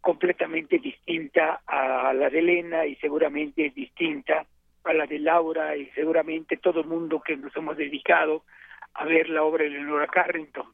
completamente 0.00 0.78
distinta 0.78 1.62
a 1.66 2.12
la 2.12 2.28
de 2.28 2.38
Elena 2.38 2.84
y 2.84 2.94
seguramente 2.96 3.66
es 3.66 3.74
distinta 3.74 4.44
a 4.84 4.92
la 4.92 5.06
de 5.06 5.18
Laura 5.18 5.76
y 5.76 5.86
seguramente 5.94 6.58
todo 6.58 6.80
el 6.80 6.86
mundo 6.86 7.22
que 7.22 7.36
nos 7.36 7.56
hemos 7.56 7.78
dedicado 7.78 8.44
a 8.92 9.06
ver 9.06 9.30
la 9.30 9.42
obra 9.42 9.64
de 9.64 9.70
Leonora 9.70 10.06
Carrington 10.08 10.66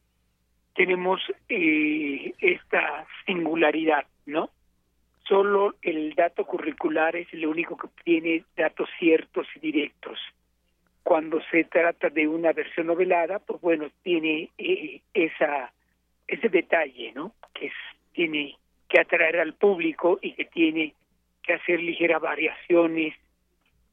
tenemos 0.75 1.21
eh, 1.49 2.33
esta 2.39 3.05
singularidad, 3.25 4.05
¿no? 4.25 4.49
Solo 5.27 5.75
el 5.81 6.13
dato 6.15 6.45
curricular 6.45 7.15
es 7.15 7.27
el 7.33 7.45
único 7.45 7.77
que 7.77 7.87
tiene 8.03 8.43
datos 8.55 8.89
ciertos 8.99 9.47
y 9.55 9.59
directos. 9.59 10.19
Cuando 11.03 11.41
se 11.51 11.63
trata 11.65 12.09
de 12.09 12.27
una 12.27 12.53
versión 12.53 12.87
novelada, 12.87 13.39
pues 13.39 13.59
bueno, 13.61 13.89
tiene 14.03 14.49
eh, 14.57 15.01
esa 15.13 15.71
ese 16.27 16.49
detalle, 16.49 17.11
¿no? 17.13 17.33
Que 17.53 17.71
tiene 18.13 18.55
que 18.87 18.99
atraer 18.99 19.39
al 19.39 19.53
público 19.53 20.19
y 20.21 20.33
que 20.33 20.45
tiene 20.45 20.93
que 21.43 21.53
hacer 21.53 21.79
ligeras 21.79 22.21
variaciones 22.21 23.15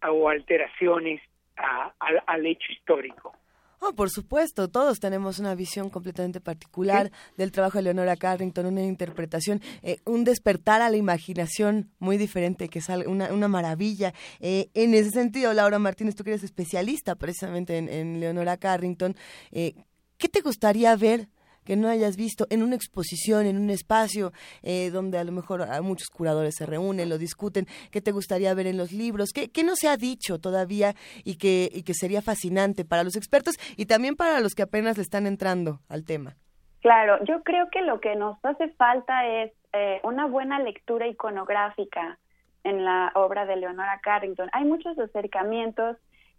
o 0.02 0.28
alteraciones 0.28 1.20
a, 1.56 1.92
al 2.26 2.46
hecho 2.46 2.70
histórico. 2.72 3.34
Oh, 3.80 3.94
por 3.94 4.10
supuesto, 4.10 4.68
todos 4.68 4.98
tenemos 4.98 5.38
una 5.38 5.54
visión 5.54 5.88
completamente 5.88 6.40
particular 6.40 7.12
del 7.36 7.52
trabajo 7.52 7.78
de 7.78 7.84
Leonora 7.84 8.16
Carrington, 8.16 8.66
una 8.66 8.82
interpretación, 8.82 9.62
eh, 9.82 9.98
un 10.04 10.24
despertar 10.24 10.82
a 10.82 10.90
la 10.90 10.96
imaginación 10.96 11.90
muy 12.00 12.18
diferente, 12.18 12.68
que 12.68 12.80
es 12.80 12.88
una, 12.88 13.32
una 13.32 13.46
maravilla. 13.46 14.12
Eh, 14.40 14.70
en 14.74 14.94
ese 14.94 15.10
sentido, 15.10 15.52
Laura 15.54 15.78
Martínez, 15.78 16.16
tú 16.16 16.24
que 16.24 16.30
eres 16.30 16.42
especialista 16.42 17.14
precisamente 17.14 17.78
en, 17.78 17.88
en 17.88 18.18
Leonora 18.18 18.56
Carrington, 18.56 19.14
eh, 19.52 19.74
¿qué 20.16 20.28
te 20.28 20.40
gustaría 20.40 20.96
ver 20.96 21.28
que 21.68 21.76
no 21.76 21.88
hayas 21.88 22.16
visto 22.16 22.46
en 22.48 22.62
una 22.62 22.76
exposición, 22.76 23.44
en 23.44 23.58
un 23.58 23.68
espacio 23.68 24.32
eh, 24.62 24.88
donde 24.88 25.18
a 25.18 25.24
lo 25.24 25.32
mejor 25.32 25.66
muchos 25.82 26.08
curadores 26.08 26.54
se 26.56 26.64
reúnen, 26.64 27.10
lo 27.10 27.18
discuten, 27.18 27.66
qué 27.92 28.00
te 28.00 28.10
gustaría 28.10 28.54
ver 28.54 28.66
en 28.68 28.78
los 28.78 28.90
libros, 28.90 29.32
qué, 29.34 29.50
qué 29.50 29.64
no 29.64 29.76
se 29.76 29.86
ha 29.86 29.98
dicho 29.98 30.38
todavía 30.40 30.94
y 31.24 31.36
que, 31.36 31.68
y 31.70 31.82
que 31.82 31.92
sería 31.92 32.22
fascinante 32.22 32.86
para 32.86 33.04
los 33.04 33.16
expertos 33.16 33.56
y 33.76 33.84
también 33.84 34.16
para 34.16 34.40
los 34.40 34.54
que 34.54 34.62
apenas 34.62 34.96
le 34.96 35.02
están 35.02 35.26
entrando 35.26 35.80
al 35.90 36.06
tema. 36.06 36.36
Claro, 36.80 37.22
yo 37.26 37.42
creo 37.42 37.68
que 37.70 37.82
lo 37.82 38.00
que 38.00 38.16
nos 38.16 38.42
hace 38.46 38.70
falta 38.70 39.26
es 39.26 39.52
eh, 39.74 40.00
una 40.04 40.24
buena 40.24 40.60
lectura 40.60 41.06
iconográfica 41.06 42.18
en 42.64 42.82
la 42.82 43.12
obra 43.14 43.44
de 43.44 43.56
Leonora 43.56 44.00
Carrington. 44.02 44.48
Hay 44.52 44.64
muchos 44.64 44.98
acercamientos 44.98 45.98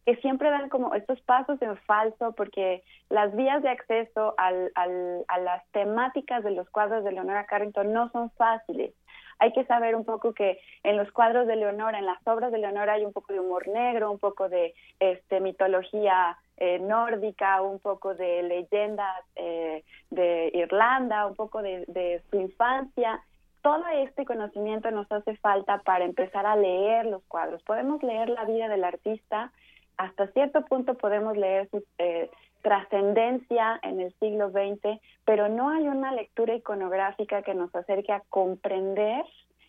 que 0.10 0.16
siempre 0.22 0.50
dan 0.50 0.70
como 0.70 0.96
estos 0.96 1.22
pasos 1.22 1.62
en 1.62 1.78
falso 1.78 2.34
porque 2.36 2.82
las 3.10 3.36
vías 3.36 3.62
de 3.62 3.70
acceso 3.70 4.34
al, 4.38 4.72
al, 4.74 5.24
a 5.28 5.38
las 5.38 5.64
temáticas 5.70 6.44
de 6.44 6.50
los 6.50 6.68
cuadros 6.72 7.04
de 7.04 7.12
Leonora 7.12 7.46
Carrington 7.46 7.94
no 7.94 8.10
son 8.10 8.32
fáciles. 8.32 8.96
Hay 9.38 9.54
que 9.54 9.66
saber 9.66 9.94
un 9.94 10.06
poco 10.06 10.34
que 10.34 10.60
en 10.82 10.98
los 10.98 11.12
cuadros 11.12 11.46
de 11.46 11.58
Leonora, 11.58 12.00
en 12.00 12.08
las 12.08 12.18
obras 12.26 12.52
de 12.52 12.58
Leonora 12.58 12.94
hay 12.94 13.06
un 13.06 13.14
poco 13.14 13.34
de 13.34 13.40
humor 13.40 13.68
negro, 13.68 14.10
un 14.10 14.18
poco 14.18 14.50
de 14.50 14.74
este, 15.00 15.42
mitología 15.42 16.36
eh, 16.58 16.80
nórdica, 16.80 17.62
un 17.62 17.78
poco 17.78 18.16
de 18.16 18.42
leyendas 18.42 19.24
eh, 19.36 19.84
de 20.10 20.50
Irlanda, 20.56 21.28
un 21.28 21.36
poco 21.36 21.62
de, 21.62 21.86
de 21.88 22.24
su 22.32 22.38
infancia 22.38 23.22
todo 23.62 23.84
este 23.88 24.24
conocimiento 24.24 24.90
nos 24.90 25.12
hace 25.12 25.36
falta 25.36 25.80
para 25.80 26.06
empezar 26.06 26.46
a 26.46 26.56
leer 26.56 27.06
los 27.06 27.22
cuadros. 27.26 27.62
Podemos 27.64 28.02
leer 28.02 28.30
la 28.30 28.46
vida 28.46 28.70
del 28.70 28.86
artista 28.86 29.52
hasta 30.00 30.28
cierto 30.28 30.64
punto 30.66 30.96
podemos 30.96 31.36
leer 31.38 31.70
sus, 31.70 31.84
eh, 31.98 32.30
trascendencia 32.62 33.80
en 33.84 34.00
el 34.00 34.14
siglo 34.20 34.50
XX, 34.50 35.00
pero 35.26 35.50
no 35.50 35.70
hay 35.70 35.88
una 35.88 36.14
lectura 36.14 36.56
iconográfica 36.56 37.42
que 37.42 37.54
nos 37.54 37.74
acerque 37.76 38.14
a 38.14 38.24
comprender 38.30 39.24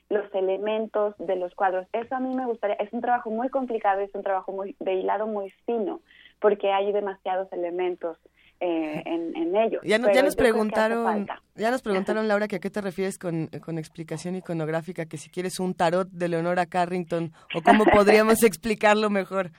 los 0.08 0.32
elementos 0.34 1.14
de 1.18 1.36
los 1.36 1.54
cuadros. 1.54 1.86
Eso 1.92 2.14
a 2.14 2.20
mí 2.20 2.34
me 2.34 2.46
gustaría, 2.46 2.76
es 2.76 2.92
un 2.92 3.00
trabajo 3.00 3.30
muy 3.30 3.48
complicado, 3.48 4.00
es 4.00 4.14
un 4.14 4.22
trabajo 4.22 4.52
muy 4.52 4.76
de 4.80 4.94
hilado 4.94 5.26
muy 5.26 5.50
fino, 5.66 6.00
porque 6.40 6.72
hay 6.72 6.92
demasiados 6.92 7.52
elementos 7.52 8.16
eh, 8.60 9.02
en, 9.06 9.56
ellos. 9.56 9.82
Ya, 9.84 9.98
ya 10.12 10.22
nos 10.22 10.36
preguntaron, 10.36 11.26
ya 11.56 11.70
nos 11.70 11.82
preguntaron 11.82 12.28
Laura 12.28 12.46
que 12.46 12.56
a 12.56 12.60
qué 12.60 12.70
te 12.70 12.80
refieres 12.80 13.18
con, 13.18 13.48
con, 13.64 13.78
explicación 13.78 14.36
iconográfica, 14.36 15.06
que 15.06 15.16
si 15.16 15.28
quieres 15.28 15.58
un 15.58 15.74
tarot 15.74 16.08
de 16.08 16.28
Leonora 16.28 16.66
Carrington 16.66 17.32
o 17.54 17.62
cómo 17.62 17.84
podríamos 17.84 18.42
explicarlo 18.44 19.10
mejor. 19.10 19.50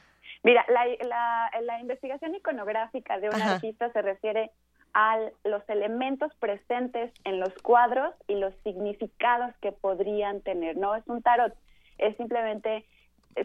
Mira, 0.44 0.66
la, 0.70 1.52
la, 1.62 1.80
investigación 1.80 2.34
iconográfica 2.34 3.20
de 3.20 3.30
un 3.30 3.42
artista 3.42 3.92
se 3.92 4.02
refiere 4.02 4.52
a 4.94 5.18
los 5.44 5.68
elementos 5.70 6.34
presentes 6.36 7.14
en 7.24 7.40
los 7.40 7.54
cuadros 7.62 8.14
y 8.28 8.36
los 8.36 8.54
significados 8.64 9.56
que 9.62 9.72
podrían 9.72 10.42
tener. 10.42 10.78
No 10.78 10.96
es 10.96 11.08
un 11.08 11.22
tarot, 11.22 11.54
es 12.00 12.18
simplemente 12.18 12.86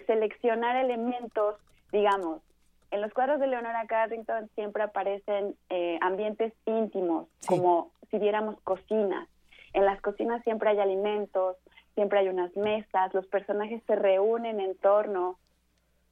seleccionar 0.07 0.76
elementos, 0.76 1.57
digamos, 1.92 2.41
en 2.91 3.00
los 3.00 3.12
cuadros 3.12 3.41
de 3.41 3.47
Leonora 3.47 3.86
Carrington 3.86 4.49
siempre 4.55 4.83
aparecen 4.83 5.57
eh, 5.70 5.99
ambientes 6.00 6.52
íntimos, 6.66 7.28
como 7.47 7.91
si 8.10 8.18
viéramos 8.18 8.60
cocinas. 8.62 9.28
En 9.73 9.84
las 9.84 10.00
cocinas 10.00 10.42
siempre 10.44 10.70
hay 10.70 10.78
alimentos, 10.78 11.57
siempre 11.94 12.20
hay 12.20 12.28
unas 12.28 12.57
mesas, 12.57 13.12
los 13.12 13.26
personajes 13.26 13.83
se 13.86 13.97
reúnen 13.97 14.60
en 14.60 14.76
torno 14.76 15.39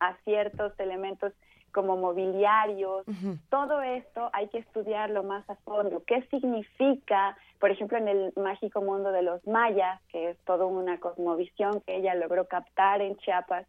a 0.08 0.16
ciertos 0.24 0.78
elementos 0.78 1.32
como 1.74 1.96
mobiliarios. 1.96 3.04
Todo 3.50 3.82
esto 3.82 4.30
hay 4.32 4.48
que 4.48 4.58
estudiarlo 4.58 5.24
más 5.24 5.48
a 5.50 5.56
fondo. 5.56 6.04
¿Qué 6.06 6.22
significa, 6.30 7.36
por 7.58 7.70
ejemplo, 7.70 7.98
en 7.98 8.08
el 8.08 8.32
mágico 8.36 8.80
mundo 8.80 9.10
de 9.10 9.22
los 9.22 9.44
mayas, 9.46 10.00
que 10.08 10.30
es 10.30 10.38
toda 10.44 10.66
una 10.66 11.00
cosmovisión 11.00 11.80
que 11.80 11.96
ella 11.96 12.14
logró 12.14 12.46
captar 12.46 13.02
en 13.02 13.16
Chiapas? 13.16 13.66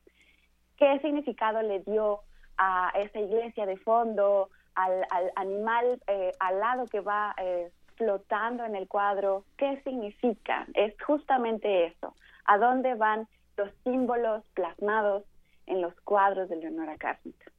¿Qué 0.78 1.00
significado 1.00 1.62
le 1.64 1.80
dio 1.80 2.20
a 2.58 2.92
esa 2.96 3.20
iglesia 3.20 3.66
de 3.66 3.78
fondo, 3.78 4.50
al, 4.76 5.04
animal 5.36 6.00
eh, 6.08 6.32
alado 6.40 6.86
que 6.86 7.00
va 7.00 7.34
eh, 7.42 7.72
flotando 7.96 8.64
en 8.66 8.76
el 8.76 8.88
cuadro? 8.88 9.46
¿Qué 9.58 9.82
significa? 9.84 10.68
Es 10.76 10.94
justamente 11.02 11.88
eso. 11.88 12.14
¿A 12.46 12.60
dónde 12.60 12.94
van 12.94 13.28
los 13.58 13.72
símbolos 13.84 14.44
plasmados 14.54 15.24
en 15.68 15.82
los 15.82 15.94
cuadros 16.02 16.50
de 16.50 16.58
Leonora 16.58 16.98
Carpenter. 16.98 17.52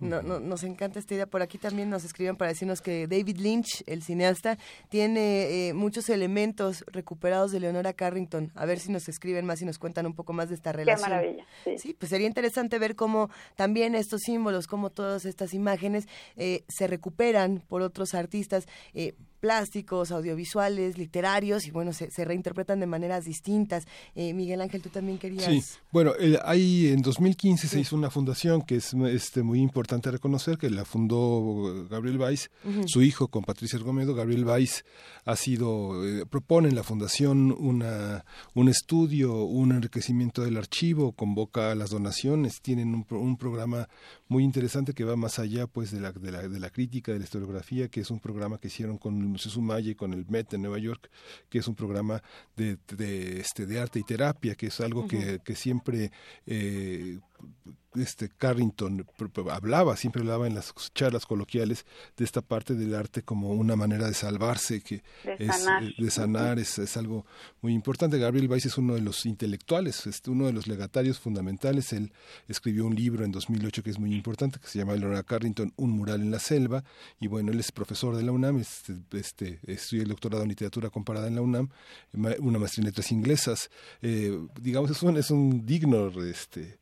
No, 0.00 0.22
no, 0.22 0.38
nos 0.38 0.62
encanta 0.62 1.00
esta 1.00 1.14
idea. 1.14 1.26
Por 1.26 1.42
aquí 1.42 1.58
también 1.58 1.90
nos 1.90 2.04
escriben 2.04 2.36
para 2.36 2.50
decirnos 2.50 2.80
que 2.80 3.08
David 3.08 3.38
Lynch, 3.38 3.82
el 3.86 4.02
cineasta, 4.02 4.56
tiene 4.88 5.68
eh, 5.68 5.74
muchos 5.74 6.08
elementos 6.08 6.84
recuperados 6.86 7.50
de 7.50 7.58
Leonora 7.58 7.92
Carrington. 7.92 8.52
A 8.54 8.64
ver 8.64 8.78
si 8.78 8.92
nos 8.92 9.08
escriben 9.08 9.44
más 9.44 9.60
y 9.60 9.64
nos 9.64 9.78
cuentan 9.78 10.06
un 10.06 10.14
poco 10.14 10.32
más 10.32 10.50
de 10.50 10.54
esta 10.54 10.72
relación. 10.72 11.04
Qué 11.04 11.10
maravilla. 11.10 11.46
Sí, 11.76 11.94
pues 11.94 12.10
sería 12.10 12.28
interesante 12.28 12.78
ver 12.78 12.94
cómo 12.94 13.28
también 13.56 13.96
estos 13.96 14.20
símbolos, 14.20 14.68
cómo 14.68 14.90
todas 14.90 15.24
estas 15.24 15.52
imágenes 15.52 16.06
eh, 16.36 16.64
se 16.68 16.86
recuperan 16.86 17.64
por 17.66 17.82
otros 17.82 18.14
artistas. 18.14 18.68
Eh, 18.94 19.14
plásticos, 19.40 20.10
audiovisuales, 20.10 20.98
literarios, 20.98 21.66
y 21.66 21.70
bueno, 21.70 21.92
se, 21.92 22.24
reinterpretan 22.24 22.80
de 22.80 22.86
maneras 22.86 23.24
distintas. 23.24 23.86
Eh, 24.14 24.34
Miguel 24.34 24.60
Ángel, 24.60 24.82
tú 24.82 24.88
también 24.88 25.18
querías... 25.18 25.44
Sí, 25.44 25.62
bueno, 25.90 26.12
hay 26.44 26.88
en 26.88 27.02
2015 27.02 27.68
se 27.68 27.80
hizo 27.80 27.96
una 27.96 28.10
fundación 28.10 28.62
que 28.62 28.76
es 28.76 28.94
este, 28.94 29.42
muy 29.42 29.60
importante 29.60 30.10
reconocer, 30.10 30.58
que 30.58 30.70
la 30.70 30.84
fundó 30.84 31.86
Gabriel 31.88 32.18
Weiss, 32.18 32.50
su 32.86 33.02
hijo 33.02 33.28
con 33.28 33.44
Patricia 33.44 33.76
Ergomedo. 33.76 34.14
Gabriel 34.14 34.44
Weiss 34.44 34.84
ha 35.24 35.36
sido, 35.36 36.04
eh, 36.06 36.26
propone 36.26 36.68
en 36.68 36.74
la 36.74 36.82
fundación 36.82 37.54
una, 37.58 38.24
un 38.54 38.68
estudio, 38.68 39.44
un 39.44 39.72
enriquecimiento 39.72 40.42
del 40.42 40.56
archivo, 40.56 41.12
convoca 41.12 41.72
a 41.72 41.74
las 41.74 41.90
donaciones, 41.90 42.60
tienen 42.60 42.94
un, 42.94 43.06
un 43.10 43.36
programa 43.36 43.88
muy 44.28 44.44
interesante 44.44 44.92
que 44.92 45.04
va 45.04 45.16
más 45.16 45.38
allá 45.38 45.66
pues 45.66 45.90
de 45.90 46.00
la, 46.00 46.12
de 46.12 46.32
la, 46.32 46.48
de 46.48 46.60
la 46.60 46.70
crítica, 46.70 47.12
de 47.12 47.18
la 47.18 47.24
historiografía, 47.24 47.88
que 47.88 48.00
es 48.00 48.10
un 48.10 48.20
programa 48.20 48.58
que 48.58 48.68
hicieron 48.68 48.98
con 48.98 49.27
el 49.28 49.32
Museo 49.32 49.96
con 49.96 50.12
el 50.12 50.26
MET 50.28 50.50
de 50.50 50.58
Nueva 50.58 50.78
York, 50.78 51.10
que 51.48 51.58
es 51.58 51.68
un 51.68 51.74
programa 51.74 52.22
de, 52.56 52.78
de, 52.96 53.40
este, 53.40 53.66
de 53.66 53.78
arte 53.78 53.98
y 53.98 54.02
terapia, 54.02 54.54
que 54.54 54.66
es 54.66 54.80
algo 54.80 55.06
que, 55.06 55.40
que 55.44 55.54
siempre 55.54 56.10
eh, 56.46 57.18
este 57.94 58.28
Carrington 58.28 59.06
hablaba, 59.50 59.96
siempre 59.96 60.20
hablaba 60.20 60.46
en 60.46 60.54
las 60.54 60.74
charlas 60.94 61.26
coloquiales 61.26 61.86
de 62.16 62.24
esta 62.24 62.42
parte 62.42 62.74
del 62.74 62.94
arte 62.94 63.22
como 63.22 63.50
una 63.52 63.76
manera 63.76 64.06
de 64.06 64.14
salvarse, 64.14 64.80
que 64.82 65.02
de 65.24 65.36
es 65.38 65.56
sanar, 65.56 65.82
eh, 65.84 65.94
de 65.96 66.10
sanar 66.10 66.58
es, 66.58 66.78
es, 66.78 66.96
algo 66.96 67.26
muy 67.60 67.72
importante. 67.72 68.18
Gabriel 68.18 68.48
Weiss 68.48 68.66
es 68.66 68.78
uno 68.78 68.94
de 68.94 69.00
los 69.00 69.26
intelectuales, 69.26 70.06
es 70.06 70.22
uno 70.26 70.46
de 70.46 70.52
los 70.52 70.66
legatarios 70.66 71.18
fundamentales. 71.18 71.92
Él 71.92 72.12
escribió 72.46 72.86
un 72.86 72.94
libro 72.94 73.24
en 73.24 73.32
2008 73.32 73.82
que 73.82 73.90
es 73.90 73.98
muy 73.98 74.14
importante, 74.14 74.58
que 74.60 74.68
se 74.68 74.78
llama 74.78 74.94
Leonora 74.94 75.22
Carrington, 75.22 75.72
Un 75.76 75.90
mural 75.90 76.20
en 76.20 76.30
la 76.30 76.38
selva, 76.38 76.84
y 77.20 77.26
bueno, 77.26 77.52
él 77.52 77.60
es 77.60 77.72
profesor 77.72 78.16
de 78.16 78.22
la 78.22 78.32
UNAM, 78.32 78.58
este, 78.58 78.96
este 79.12 79.60
estudia 79.66 80.02
el 80.02 80.08
doctorado 80.08 80.42
en 80.42 80.50
literatura 80.50 80.90
comparada 80.90 81.26
en 81.26 81.34
la 81.34 81.42
UNAM, 81.42 81.70
una 82.12 82.58
maestría 82.58 82.82
en 82.82 82.86
letras 82.86 83.12
inglesas. 83.12 83.70
Eh, 84.02 84.38
digamos, 84.60 84.90
es 84.90 85.02
un, 85.02 85.16
es 85.16 85.30
un 85.30 85.64
digno 85.64 86.08
este, 86.22 86.78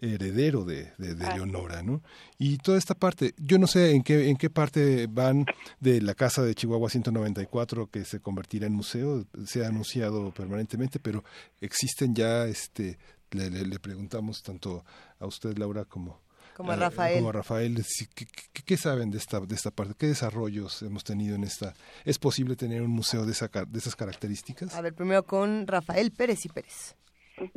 heredero 0.00 0.64
de, 0.64 0.92
de, 0.98 1.14
Leonora, 1.14 1.82
¿no? 1.82 2.02
Y 2.38 2.58
toda 2.58 2.78
esta 2.78 2.94
parte, 2.94 3.34
yo 3.38 3.58
no 3.58 3.66
sé 3.66 3.92
en 3.92 4.02
qué, 4.02 4.28
en 4.28 4.36
qué 4.36 4.50
parte 4.50 5.06
van 5.06 5.46
de 5.80 6.00
la 6.00 6.14
casa 6.14 6.42
de 6.42 6.54
Chihuahua 6.54 6.90
194 6.90 7.88
que 7.88 8.04
se 8.04 8.20
convertirá 8.20 8.66
en 8.66 8.74
museo, 8.74 9.26
se 9.46 9.64
ha 9.64 9.68
anunciado 9.68 10.32
permanentemente, 10.32 10.98
pero 10.98 11.24
existen 11.60 12.14
ya, 12.14 12.46
este, 12.46 12.98
le, 13.30 13.50
le, 13.50 13.78
preguntamos 13.78 14.42
tanto 14.42 14.84
a 15.18 15.26
usted, 15.26 15.56
Laura, 15.56 15.84
como, 15.84 16.20
como 16.56 16.72
a 16.72 16.76
Rafael. 16.76 17.18
Como 17.18 17.30
a 17.30 17.32
Rafael, 17.32 17.84
¿qué, 18.14 18.26
qué, 18.64 18.76
saben 18.76 19.10
de 19.10 19.18
esta, 19.18 19.40
de 19.40 19.54
esta 19.54 19.70
parte? 19.70 19.94
¿Qué 19.98 20.06
desarrollos 20.06 20.82
hemos 20.82 21.04
tenido 21.04 21.34
en 21.34 21.44
esta? 21.44 21.74
¿Es 22.04 22.18
posible 22.18 22.56
tener 22.56 22.82
un 22.82 22.90
museo 22.90 23.26
de, 23.26 23.32
esa, 23.32 23.48
de 23.48 23.78
esas 23.78 23.96
características? 23.96 24.74
A 24.74 24.80
ver, 24.80 24.94
primero 24.94 25.24
con 25.24 25.66
Rafael 25.66 26.12
Pérez 26.12 26.44
y 26.44 26.48
Pérez. 26.48 26.96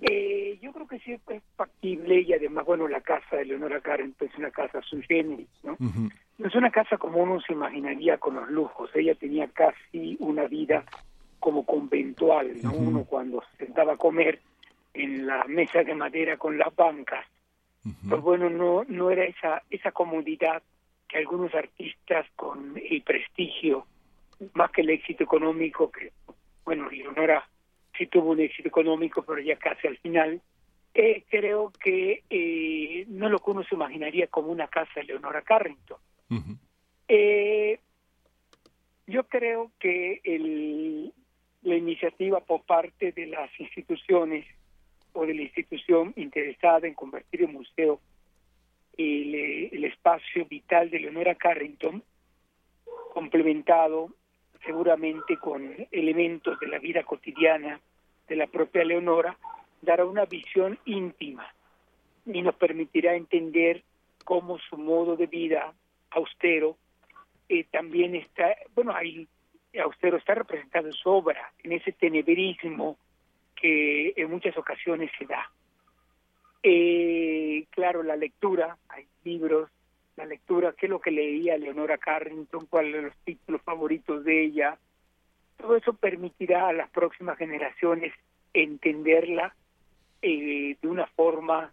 Eh, 0.02 0.60
yo 0.62 0.74
creo 0.74 0.88
que 0.88 1.00
sí 1.00 1.14
es 1.14 1.22
factible 1.56 2.22
y 2.22 2.34
además, 2.34 2.66
bueno, 2.66 2.88
la 2.88 3.02
casa 3.02 3.38
de 3.38 3.46
Leonora 3.46 3.80
Carrington 3.80 4.28
es 4.28 4.38
una 4.38 4.52
casa 4.52 4.82
sui 4.82 5.02
generis, 5.04 5.48
¿no? 5.64 5.78
No 5.80 6.48
es 6.48 6.56
una 6.56 6.70
casa 6.70 6.98
como 6.98 7.24
uno 7.24 7.40
se 7.42 7.54
imaginaría 7.54 8.18
con 8.18 8.36
los 8.36 8.50
lujos. 8.50 8.90
Ella 8.94 9.16
tenía 9.16 9.48
casi 9.48 10.18
una 10.20 10.46
vida 10.46 10.84
como 11.40 11.66
conventual, 11.66 12.62
¿no? 12.62 12.74
Uno 12.74 13.06
cuando 13.06 13.42
se 13.52 13.66
sentaba 13.66 13.94
a 13.94 13.98
comer 13.98 14.42
en 14.94 15.26
la 15.26 15.46
mesa 15.46 15.84
de 15.84 15.96
madera 15.96 16.38
con 16.38 16.58
las 16.58 16.76
bancas, 16.76 17.26
pues 18.08 18.22
bueno, 18.22 18.50
no, 18.50 18.84
no 18.88 19.10
era 19.10 19.24
esa, 19.24 19.64
esa 19.70 19.92
comodidad 19.92 20.62
que 21.08 21.18
algunos 21.18 21.54
artistas 21.56 22.28
con 22.36 22.76
el 22.78 23.02
prestigio, 23.02 23.86
más 24.54 24.72
que 24.72 24.82
el 24.82 24.90
éxito 24.90 25.24
económico, 25.24 25.90
que, 25.90 26.12
bueno, 26.66 26.90
Leonora 26.90 27.48
sí 28.00 28.08
tuvo 28.08 28.32
un 28.32 28.40
éxito 28.40 28.70
económico, 28.70 29.22
pero 29.24 29.40
ya 29.42 29.58
casi 29.58 29.88
al 29.88 29.98
final, 29.98 30.42
eh, 30.94 31.24
creo 31.30 31.72
que 31.84 32.24
eh, 32.30 33.06
no 33.10 33.30
lo 33.30 33.40
que 33.40 33.52
uno 33.52 33.64
se 33.64 33.76
imaginaría 33.76 34.28
como 34.28 34.52
una 34.52 34.68
casa 34.68 34.92
de 34.96 35.04
Leonora 35.04 35.42
Carrington. 35.42 35.98
eh, 37.08 37.80
yo 39.06 39.28
creo 39.28 39.72
que 39.80 40.22
el, 40.24 41.12
la 41.64 41.76
iniciativa 41.76 42.40
por 42.40 42.64
parte 42.64 43.12
de 43.12 43.26
las 43.28 43.50
instituciones 43.60 44.46
o 45.14 45.26
de 45.26 45.34
la 45.34 45.42
institución 45.42 46.14
interesada 46.16 46.88
en 46.88 46.94
convertir 46.94 47.42
en 47.42 47.54
museo 47.54 48.00
el, 48.98 49.36
el 49.72 49.84
espacio 49.84 50.46
vital 50.46 50.90
de 50.90 51.00
Leonora 51.00 51.36
Carrington, 51.36 52.04
complementado 53.14 54.14
seguramente 54.64 55.38
con 55.38 55.88
elementos 55.92 56.60
de 56.60 56.68
la 56.68 56.80
vida 56.80 57.04
cotidiana 57.04 57.80
de 58.30 58.36
la 58.36 58.48
propia 58.48 58.86
Leonora, 58.86 59.38
dará 59.82 60.06
una 60.06 60.26
visión 60.26 60.80
íntima 60.86 61.52
y 62.26 62.42
nos 62.42 62.56
permitirá 62.56 63.16
entender 63.16 63.84
cómo 64.24 64.60
su 64.60 64.78
modo 64.78 65.18
de 65.18 65.26
vida 65.26 65.74
austero 66.12 66.78
eh, 67.50 67.66
también 67.72 68.16
está, 68.16 68.56
bueno, 68.76 68.94
ahí 68.96 69.28
austero 69.84 70.18
está 70.18 70.36
representado 70.36 70.88
en 70.88 70.94
su 70.94 71.10
obra, 71.10 71.52
en 71.64 71.72
ese 71.74 71.92
tenebrismo 71.92 72.98
que 73.56 74.14
en 74.16 74.30
muchas 74.30 74.56
ocasiones 74.58 75.12
se 75.18 75.26
da. 75.26 75.50
Eh, 76.62 77.66
claro, 77.72 78.04
la 78.04 78.16
lectura, 78.16 78.78
hay 78.90 79.06
libros, 79.24 79.70
la 80.16 80.26
lectura, 80.26 80.74
qué 80.78 80.86
es 80.86 80.90
lo 80.90 81.00
que 81.00 81.12
leía 81.12 81.58
Leonora 81.58 81.98
Carrington, 81.98 82.66
cuáles 82.68 82.96
son 82.96 83.06
los 83.06 83.16
títulos 83.24 83.62
favoritos 83.62 84.24
de 84.24 84.44
ella, 84.44 84.78
todo 85.60 85.76
eso 85.76 85.94
permitirá 85.94 86.70
a 86.70 86.74
las 86.74 86.90
próximas 86.90 87.38
generaciones 87.38 88.14
entenderla 88.54 89.54
eh, 90.22 90.78
de 90.82 90.88
una 90.88 91.06
forma 91.08 91.72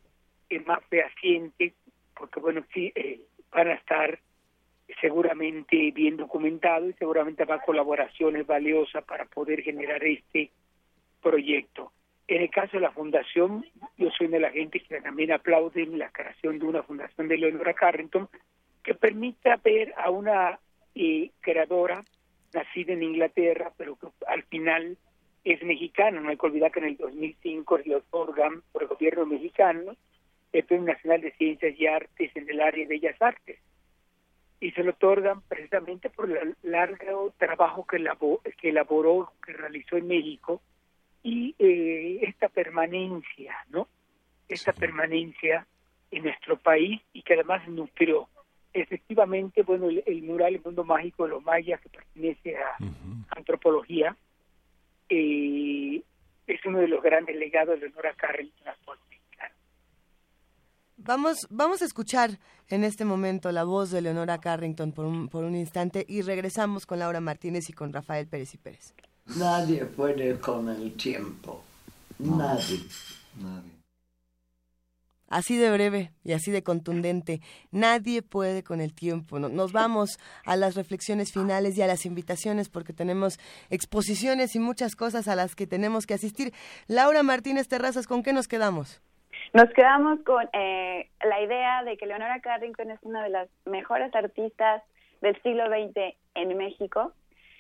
eh, 0.50 0.60
más 0.60 0.80
fehaciente, 0.88 1.72
porque 2.14 2.40
bueno, 2.40 2.64
sí, 2.74 2.92
eh, 2.94 3.20
van 3.50 3.68
a 3.68 3.74
estar 3.74 4.18
seguramente 5.00 5.90
bien 5.92 6.16
documentado 6.16 6.88
y 6.88 6.92
seguramente 6.94 7.42
habrá 7.42 7.60
colaboraciones 7.60 8.46
valiosas 8.46 9.04
para 9.04 9.24
poder 9.24 9.62
generar 9.62 10.02
este 10.04 10.50
proyecto. 11.22 11.92
En 12.28 12.42
el 12.42 12.50
caso 12.50 12.76
de 12.76 12.80
la 12.80 12.90
fundación, 12.90 13.64
yo 13.96 14.10
soy 14.10 14.26
de 14.26 14.40
la 14.40 14.50
gente 14.50 14.80
que 14.80 15.00
también 15.00 15.32
aplaude 15.32 15.86
la 15.86 16.10
creación 16.10 16.58
de 16.58 16.66
una 16.66 16.82
fundación 16.82 17.28
de 17.28 17.38
Leonora 17.38 17.74
Carrington 17.74 18.28
que 18.82 18.94
permita 18.94 19.56
ver 19.56 19.94
a 19.96 20.10
una 20.10 20.58
eh, 20.94 21.30
creadora 21.40 22.04
nacida 22.56 22.94
en 22.94 23.02
Inglaterra, 23.02 23.72
pero 23.76 23.96
que 23.96 24.08
al 24.26 24.42
final 24.44 24.96
es 25.44 25.62
mexicana. 25.62 26.20
No 26.20 26.30
hay 26.30 26.36
que 26.36 26.46
olvidar 26.46 26.72
que 26.72 26.80
en 26.80 26.86
el 26.86 26.96
2005 26.96 27.78
le 27.84 27.96
otorgan 27.96 28.62
por 28.72 28.82
el 28.82 28.88
gobierno 28.88 29.26
mexicano 29.26 29.96
el 30.52 30.64
Premio 30.64 30.94
Nacional 30.94 31.20
de 31.20 31.32
Ciencias 31.32 31.78
y 31.78 31.86
Artes 31.86 32.30
en 32.34 32.48
el 32.48 32.60
área 32.60 32.86
de 32.86 32.88
Bellas 32.88 33.20
Artes. 33.20 33.58
Y 34.58 34.70
se 34.70 34.82
lo 34.82 34.92
otorgan 34.92 35.42
precisamente 35.42 36.08
por 36.08 36.30
el 36.30 36.56
largo 36.62 37.34
trabajo 37.36 37.86
que, 37.86 37.96
elaboró, 37.96 38.40
que 38.58 38.70
elaboró, 38.70 39.32
que 39.44 39.52
realizó 39.52 39.98
en 39.98 40.06
México 40.06 40.62
y 41.22 41.54
eh, 41.58 42.20
esta 42.22 42.48
permanencia, 42.48 43.54
¿no? 43.68 43.86
Esta 44.48 44.72
permanencia 44.72 45.66
en 46.10 46.22
nuestro 46.22 46.56
país 46.56 47.02
y 47.12 47.22
que 47.22 47.34
además 47.34 47.68
nutrió 47.68 48.28
efectivamente, 48.80 49.62
bueno, 49.62 49.88
el, 49.88 50.22
mural 50.22 50.54
El 50.54 50.62
Mundo 50.62 50.84
Mágico 50.84 51.24
de 51.24 51.30
los 51.30 51.42
Mayas, 51.42 51.80
que 51.80 51.88
pertenece 51.88 52.56
a 52.56 52.76
antropología, 53.30 54.16
eh, 55.08 56.02
es 56.46 56.64
uno 56.64 56.78
de 56.78 56.88
los 56.88 57.02
grandes 57.02 57.36
legados 57.36 57.80
de 57.80 57.90
Nora 57.90 58.14
Carrington 58.14 58.74
Vamos, 60.98 61.46
vamos 61.50 61.82
a 61.82 61.84
escuchar 61.84 62.38
en 62.68 62.82
este 62.82 63.04
momento 63.04 63.52
la 63.52 63.64
voz 63.64 63.90
de 63.90 64.00
Leonora 64.00 64.38
Carrington 64.38 64.92
por 64.92 65.04
un, 65.04 65.28
por 65.28 65.44
un 65.44 65.54
instante 65.54 66.04
y 66.08 66.22
regresamos 66.22 66.84
con 66.84 66.98
Laura 66.98 67.20
Martínez 67.20 67.68
y 67.68 67.74
con 67.74 67.92
Rafael 67.92 68.26
Pérez 68.26 68.54
y 68.54 68.56
Pérez. 68.56 68.94
Nadie 69.36 69.84
puede 69.84 70.38
con 70.40 70.68
el 70.68 70.94
tiempo. 70.94 71.62
Nadie. 72.18 72.80
Nadie. 73.40 73.75
Así 75.28 75.56
de 75.56 75.72
breve 75.72 76.10
y 76.22 76.32
así 76.32 76.52
de 76.52 76.62
contundente. 76.62 77.40
Nadie 77.72 78.22
puede 78.22 78.62
con 78.62 78.80
el 78.80 78.94
tiempo. 78.94 79.38
Nos 79.40 79.72
vamos 79.72 80.18
a 80.44 80.54
las 80.56 80.76
reflexiones 80.76 81.32
finales 81.32 81.76
y 81.76 81.82
a 81.82 81.88
las 81.88 82.06
invitaciones 82.06 82.68
porque 82.68 82.92
tenemos 82.92 83.38
exposiciones 83.68 84.54
y 84.54 84.60
muchas 84.60 84.94
cosas 84.94 85.26
a 85.26 85.34
las 85.34 85.56
que 85.56 85.66
tenemos 85.66 86.06
que 86.06 86.14
asistir. 86.14 86.52
Laura 86.86 87.24
Martínez 87.24 87.66
Terrazas, 87.68 88.06
¿con 88.06 88.22
qué 88.22 88.32
nos 88.32 88.46
quedamos? 88.46 89.02
Nos 89.52 89.72
quedamos 89.74 90.20
con 90.20 90.48
eh, 90.52 91.08
la 91.24 91.40
idea 91.40 91.82
de 91.84 91.96
que 91.96 92.06
Leonora 92.06 92.40
Carrington 92.40 92.90
es 92.90 92.98
una 93.02 93.22
de 93.24 93.30
las 93.30 93.48
mejores 93.64 94.14
artistas 94.14 94.82
del 95.20 95.40
siglo 95.42 95.64
XX 95.66 96.14
en 96.34 96.56
México, 96.56 97.12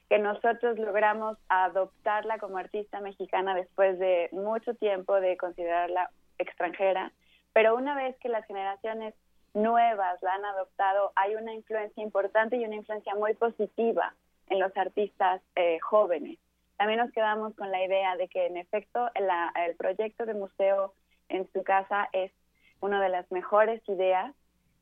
que 0.08 0.18
nosotros 0.18 0.78
logramos 0.78 1.36
adoptarla 1.48 2.38
como 2.38 2.58
artista 2.58 3.00
mexicana 3.00 3.54
después 3.54 3.98
de 3.98 4.28
mucho 4.32 4.74
tiempo 4.74 5.20
de 5.20 5.36
considerarla 5.36 6.10
extranjera 6.38 7.12
pero 7.56 7.74
una 7.74 7.94
vez 7.94 8.14
que 8.18 8.28
las 8.28 8.44
generaciones 8.44 9.14
nuevas 9.54 10.22
la 10.22 10.34
han 10.34 10.44
adoptado, 10.44 11.12
hay 11.16 11.36
una 11.36 11.54
influencia 11.54 12.02
importante 12.02 12.58
y 12.58 12.66
una 12.66 12.74
influencia 12.74 13.14
muy 13.14 13.32
positiva 13.32 14.14
en 14.50 14.58
los 14.58 14.76
artistas 14.76 15.40
eh, 15.54 15.78
jóvenes. 15.80 16.38
También 16.76 17.00
nos 17.00 17.10
quedamos 17.12 17.56
con 17.56 17.70
la 17.70 17.82
idea 17.82 18.14
de 18.18 18.28
que, 18.28 18.44
en 18.44 18.58
efecto, 18.58 19.08
el 19.14 19.74
proyecto 19.76 20.26
de 20.26 20.34
museo 20.34 20.92
en 21.30 21.50
su 21.54 21.64
casa 21.64 22.10
es 22.12 22.30
una 22.80 23.02
de 23.02 23.08
las 23.08 23.32
mejores 23.32 23.80
ideas. 23.88 24.34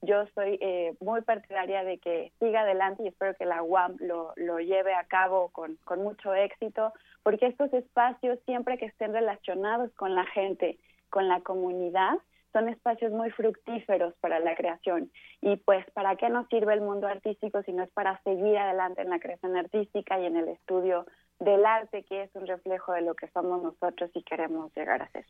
Yo 0.03 0.27
soy 0.35 0.59
eh, 0.61 0.97
muy 0.99 1.21
partidaria 1.21 1.85
de 1.85 1.99
que 1.99 2.33
siga 2.41 2.63
adelante 2.63 3.05
y 3.05 3.07
espero 3.07 3.37
que 3.37 3.47
la 3.47 3.63
UAM 3.63 3.99
lo, 4.01 4.35
lleve 4.59 4.95
a 4.95 5.05
cabo 5.05 5.51
con, 5.51 5.77
con 5.85 6.03
mucho 6.03 6.35
éxito, 6.35 6.93
porque 7.23 7.47
estos 7.47 7.73
espacios, 7.73 8.41
siempre 8.47 8.79
que 8.79 8.87
estén 8.87 9.13
relacionados 9.13 9.93
con 9.93 10.17
la 10.17 10.27
gente, 10.27 10.77
con 11.09 11.29
la 11.29 11.41
comunidad, 11.43 12.19
son 12.55 12.69
espacios 12.69 13.13
muy 13.13 13.31
fructíferos 13.33 14.15
para 14.21 14.39
la 14.39 14.55
creación. 14.55 15.11
Y 15.43 15.57
pues, 15.57 15.85
¿para 15.93 16.17
qué 16.17 16.31
nos 16.31 16.49
sirve 16.49 16.73
el 16.73 16.81
mundo 16.81 17.07
artístico 17.09 17.63
si 17.65 17.73
no 17.73 17.83
es 17.83 17.91
para 17.91 18.23
seguir 18.23 18.57
adelante 18.57 19.03
en 19.03 19.11
la 19.11 19.19
creación 19.19 19.57
artística 19.57 20.19
y 20.21 20.27
en 20.27 20.37
el 20.37 20.49
estudio 20.49 21.05
del 21.41 21.67
arte, 21.67 22.05
que 22.05 22.23
es 22.23 22.31
un 22.35 22.47
reflejo 22.47 22.93
de 22.93 23.03
lo 23.03 23.15
que 23.15 23.29
somos 23.29 23.61
nosotros 23.61 24.09
y 24.15 24.23
queremos 24.23 24.73
llegar 24.77 25.03
a 25.03 25.11
ser? 25.11 25.27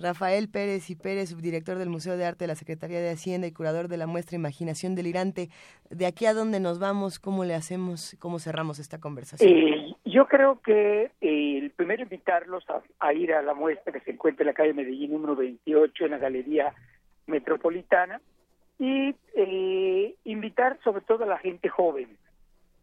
Rafael 0.00 0.48
Pérez 0.50 0.90
y 0.90 0.96
Pérez, 0.96 1.30
subdirector 1.30 1.78
del 1.78 1.88
Museo 1.88 2.16
de 2.16 2.24
Arte 2.24 2.44
de 2.44 2.48
la 2.48 2.56
Secretaría 2.56 3.00
de 3.00 3.10
Hacienda 3.10 3.46
y 3.46 3.52
curador 3.52 3.86
de 3.86 3.96
la 3.96 4.08
muestra 4.08 4.34
Imaginación 4.34 4.96
Delirante. 4.96 5.50
¿De 5.90 6.06
aquí 6.06 6.26
a 6.26 6.34
dónde 6.34 6.58
nos 6.58 6.80
vamos? 6.80 7.20
¿Cómo 7.20 7.44
le 7.44 7.54
hacemos? 7.54 8.16
¿Cómo 8.18 8.40
cerramos 8.40 8.80
esta 8.80 8.98
conversación? 8.98 9.56
Eh, 9.56 9.83
yo 10.14 10.28
creo 10.28 10.60
que 10.60 11.10
eh, 11.20 11.58
el 11.58 11.70
primero 11.72 12.04
invitarlos 12.04 12.64
a, 13.00 13.12
ir 13.12 13.34
a 13.34 13.42
la 13.42 13.52
muestra 13.52 13.92
que 13.92 13.98
se 13.98 14.12
encuentra 14.12 14.44
en 14.44 14.46
la 14.46 14.54
calle 14.54 14.72
Medellín 14.72 15.12
número 15.12 15.34
28 15.34 16.04
en 16.04 16.10
la 16.12 16.18
Galería 16.18 16.72
Metropolitana 17.26 18.20
y 18.78 19.12
eh, 19.34 20.14
invitar 20.22 20.78
sobre 20.84 21.00
todo 21.00 21.24
a 21.24 21.26
la 21.26 21.38
gente 21.38 21.68
joven, 21.68 22.16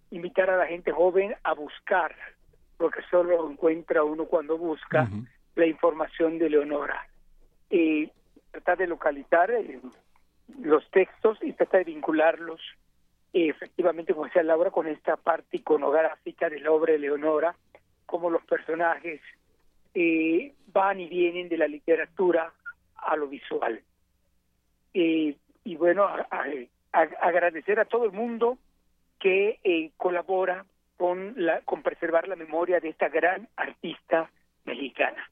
invitar 0.10 0.50
a 0.50 0.58
la 0.58 0.68
gente 0.68 0.92
joven 0.92 1.34
a 1.44 1.54
buscar, 1.54 2.14
porque 2.76 3.02
solo 3.10 3.50
encuentra 3.50 4.04
uno 4.04 4.26
cuando 4.26 4.58
busca 4.58 5.08
la 5.56 5.66
información 5.66 6.38
de 6.38 6.50
Leonora. 6.50 7.08
y 7.70 8.12
tratar 8.52 8.78
de 8.80 8.88
localizar 8.88 9.52
eh, 9.52 9.80
los 10.62 10.84
textos 10.92 11.38
y 11.42 11.54
tratar 11.54 11.86
de 11.86 11.94
vincularlos 11.94 12.60
eh, 12.60 12.81
efectivamente, 13.34 14.14
como 14.14 14.26
decía 14.26 14.44
Laura, 14.44 14.72
con 14.72 14.88
esta 14.88 15.18
parte 15.18 15.58
iconográfica 15.58 16.50
de 16.50 16.60
la 16.60 16.72
obra 16.72 16.94
de 16.94 17.00
Leonora, 17.00 17.56
como 18.06 18.30
los 18.30 18.44
personajes 18.44 19.22
eh, 19.94 20.54
van 20.68 21.00
y 21.00 21.08
vienen 21.08 21.50
de 21.50 21.58
la 21.58 21.68
literatura 21.68 22.54
a 22.96 23.16
lo 23.16 23.28
visual. 23.28 23.82
y 24.94 25.76
bueno, 25.76 26.08
agradecer 26.92 27.80
a 27.80 27.86
todo 27.86 28.06
el 28.06 28.12
mundo 28.12 28.58
que 29.20 29.92
colabora 29.98 30.66
con, 30.98 31.34
la, 31.36 31.62
con 31.62 31.82
preservar 31.82 32.28
la 32.28 32.36
memoria 32.36 32.80
de 32.80 32.90
esta 32.90 33.10
gran 33.10 33.48
artista 33.56 34.30
mexicana. 34.66 35.32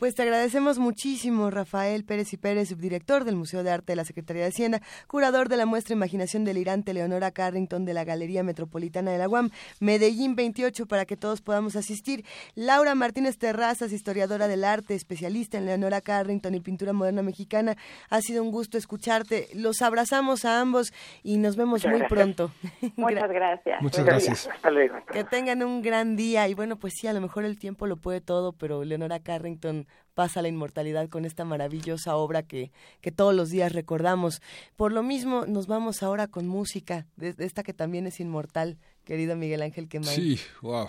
Pues 0.00 0.14
te 0.14 0.22
agradecemos 0.22 0.78
muchísimo, 0.78 1.50
Rafael 1.50 2.06
Pérez 2.06 2.32
y 2.32 2.38
Pérez, 2.38 2.70
subdirector 2.70 3.24
del 3.24 3.36
Museo 3.36 3.62
de 3.62 3.70
Arte 3.70 3.92
de 3.92 3.96
la 3.96 4.06
Secretaría 4.06 4.44
de 4.44 4.48
Hacienda, 4.48 4.80
curador 5.06 5.50
de 5.50 5.58
la 5.58 5.66
muestra 5.66 5.92
Imaginación 5.94 6.42
Delirante 6.42 6.94
Leonora 6.94 7.32
Carrington 7.32 7.84
de 7.84 7.92
la 7.92 8.04
Galería 8.04 8.42
Metropolitana 8.42 9.10
de 9.10 9.18
la 9.18 9.28
UAM, 9.28 9.50
Medellín 9.78 10.36
28, 10.36 10.86
para 10.86 11.04
que 11.04 11.18
todos 11.18 11.42
podamos 11.42 11.76
asistir. 11.76 12.24
Laura 12.54 12.94
Martínez 12.94 13.36
Terrazas, 13.36 13.92
historiadora 13.92 14.48
del 14.48 14.64
arte, 14.64 14.94
especialista 14.94 15.58
en 15.58 15.66
Leonora 15.66 16.00
Carrington 16.00 16.54
y 16.54 16.60
pintura 16.60 16.94
moderna 16.94 17.20
mexicana. 17.20 17.76
Ha 18.08 18.22
sido 18.22 18.42
un 18.42 18.52
gusto 18.52 18.78
escucharte. 18.78 19.48
Los 19.52 19.82
abrazamos 19.82 20.46
a 20.46 20.62
ambos 20.62 20.94
y 21.22 21.36
nos 21.36 21.56
vemos 21.56 21.84
muy 21.84 22.04
pronto. 22.04 22.52
Muchas 22.96 23.30
gracias. 23.30 23.82
Muchas 23.82 24.06
gracias. 24.06 24.46
Hasta 24.46 24.70
luego. 24.70 24.94
Que 25.12 25.24
tengan 25.24 25.62
un 25.62 25.82
gran 25.82 26.16
día 26.16 26.48
y 26.48 26.54
bueno, 26.54 26.76
pues 26.76 26.94
sí, 26.98 27.06
a 27.06 27.12
lo 27.12 27.20
mejor 27.20 27.44
el 27.44 27.58
tiempo 27.58 27.86
lo 27.86 27.98
puede 27.98 28.22
todo, 28.22 28.54
pero 28.54 28.82
Leonora 28.82 29.20
Carrington 29.20 29.89
pasa 30.14 30.42
la 30.42 30.48
inmortalidad 30.48 31.08
con 31.08 31.24
esta 31.24 31.44
maravillosa 31.44 32.16
obra 32.16 32.42
que, 32.42 32.72
que 33.00 33.12
todos 33.12 33.34
los 33.34 33.50
días 33.50 33.72
recordamos. 33.72 34.42
Por 34.76 34.92
lo 34.92 35.02
mismo, 35.02 35.46
nos 35.46 35.66
vamos 35.66 36.02
ahora 36.02 36.26
con 36.28 36.46
música, 36.46 37.06
de, 37.16 37.34
esta 37.38 37.62
que 37.62 37.72
también 37.72 38.06
es 38.06 38.20
inmortal, 38.20 38.78
querido 39.04 39.36
Miguel 39.36 39.62
Ángel 39.62 39.88
Quemay. 39.88 40.14
Sí, 40.14 40.40
wow. 40.62 40.88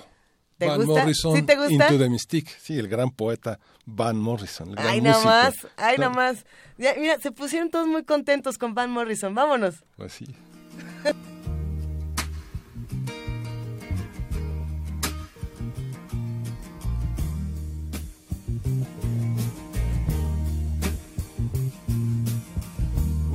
¿Te 0.57 0.67
Van 0.67 0.77
gusta? 0.77 1.01
Morrison, 1.01 1.35
¿Sí 1.35 1.41
te 1.41 1.55
gusta? 1.55 1.73
Into 1.73 1.97
the 1.97 2.09
Mystique. 2.09 2.51
Sí, 2.59 2.77
el 2.77 2.87
gran 2.87 3.09
poeta 3.09 3.59
Van 3.85 4.15
Morrison. 4.17 4.69
El 4.69 4.75
gran 4.75 4.87
Ay, 4.87 5.01
nada 5.01 5.15
músico. 5.15 5.29
más, 5.29 5.67
ay, 5.77 5.97
nada 5.97 6.11
más. 6.11 6.45
Ya, 6.77 6.93
mira, 6.99 7.19
se 7.19 7.31
pusieron 7.31 7.71
todos 7.71 7.87
muy 7.87 8.03
contentos 8.03 8.59
con 8.59 8.75
Van 8.75 8.91
Morrison. 8.91 9.33
Vámonos. 9.33 9.83
Pues 9.97 10.13
sí. 10.13 10.27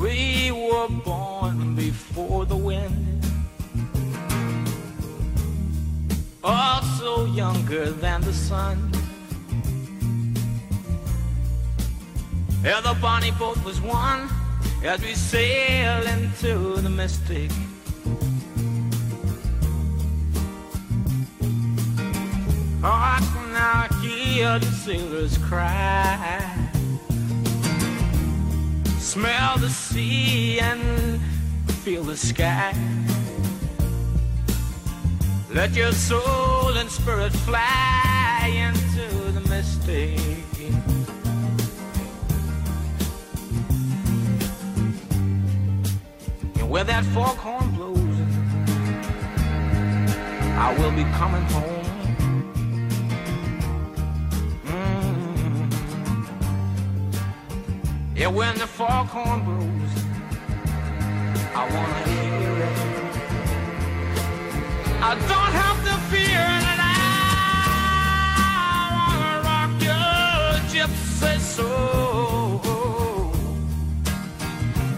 We 0.06 0.52
were 0.52 0.86
born 1.04 1.74
before 1.74 2.46
the 2.46 2.56
wind, 2.56 3.26
also 6.44 7.26
younger 7.34 7.90
than 7.90 8.20
the 8.20 8.32
sun. 8.32 8.92
Yeah, 12.62 12.80
the 12.82 12.96
bonnie 13.02 13.32
boat 13.32 13.58
was 13.64 13.80
one 13.80 14.28
as 14.84 15.00
we 15.02 15.14
sail 15.14 16.06
into 16.06 16.80
the 16.80 16.90
mystic. 16.90 17.50
Oh, 22.84 23.00
I 23.12 23.18
can 23.32 23.52
now 23.52 23.88
hear 24.00 24.60
the 24.60 24.70
sailors 24.84 25.36
cry 25.38 26.65
smell 29.16 29.56
the 29.56 29.70
sea 29.70 30.60
and 30.60 31.18
feel 31.82 32.02
the 32.02 32.14
sky. 32.14 32.74
Let 35.50 35.74
your 35.74 35.92
soul 35.92 36.76
and 36.76 36.90
spirit 36.90 37.32
fly 37.32 38.52
into 38.66 39.06
the 39.32 39.40
mystic. 39.48 40.20
And 46.58 46.68
where 46.68 46.84
that 46.84 47.04
foghorn 47.14 47.70
blows, 47.70 48.20
I 50.64 50.76
will 50.78 50.92
be 50.92 51.04
coming 51.20 51.46
home. 51.56 51.85
Yeah, 58.16 58.28
when 58.28 58.56
the 58.56 58.66
foghorn 58.66 59.44
blows, 59.44 59.94
I 61.54 61.68
wanna 61.74 62.02
hear 62.08 62.62
it. 62.64 62.78
I 65.02 65.14
don't 65.30 65.52
have 65.62 65.78
to 65.84 65.94
fear 66.08 66.44
that 66.64 66.78
I 66.80 66.96
wanna 68.96 69.34
rock 69.44 69.72
your 69.82 70.08
gypsy 70.72 71.36
soul, 71.38 72.62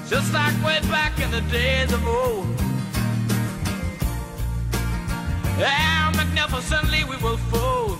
just 0.08 0.32
like 0.32 0.54
way 0.64 0.78
back 0.88 1.18
in 1.18 1.32
the 1.32 1.42
days 1.50 1.92
of 1.92 2.06
old. 2.06 2.46
And 5.58 6.16
magnificently 6.16 7.02
we 7.02 7.16
will 7.16 7.38
fold 7.50 7.98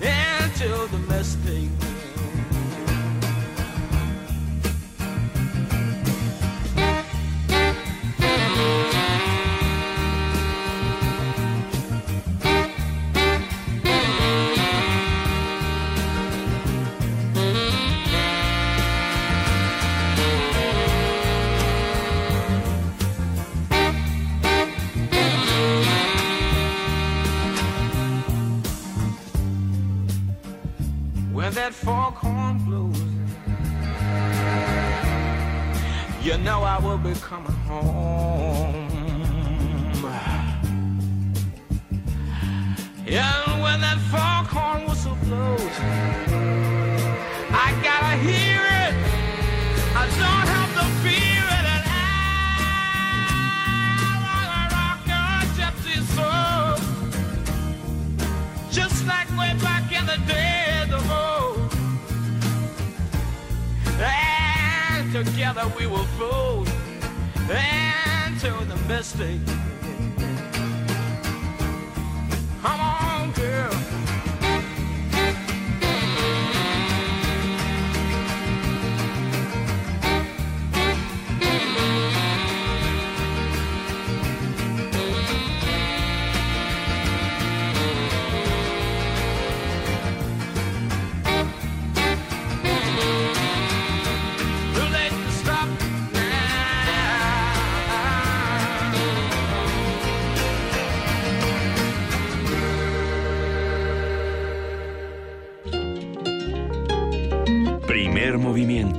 into 0.00 0.86
the 0.92 0.98
mystic. 1.08 1.91
That 31.72 31.84
foghorn 31.84 32.58
blows, 32.64 32.98
you 36.22 36.38
know 36.38 36.62
I 36.62 36.78
will 36.78 36.98
be 36.98 37.14
coming 37.14 37.52
home. 37.66 38.88
And 43.04 43.62
when 43.62 43.80
that 43.82 43.98
foghorn 44.10 44.86
whistle 44.88 45.16
blows, 45.24 45.60
I 47.50 47.68
gotta 47.82 48.16
hear 48.16 48.60
it. 48.84 48.94
I 49.94 50.06
don't 50.18 50.48
have 50.48 50.72
to 50.78 50.84
fear 51.02 51.21
together 65.12 65.70
we 65.78 65.86
will 65.86 66.06
fold 66.16 66.66
into 67.50 68.64
the 68.64 68.76
mystic. 68.88 69.71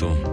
Movimiento. 0.03 0.33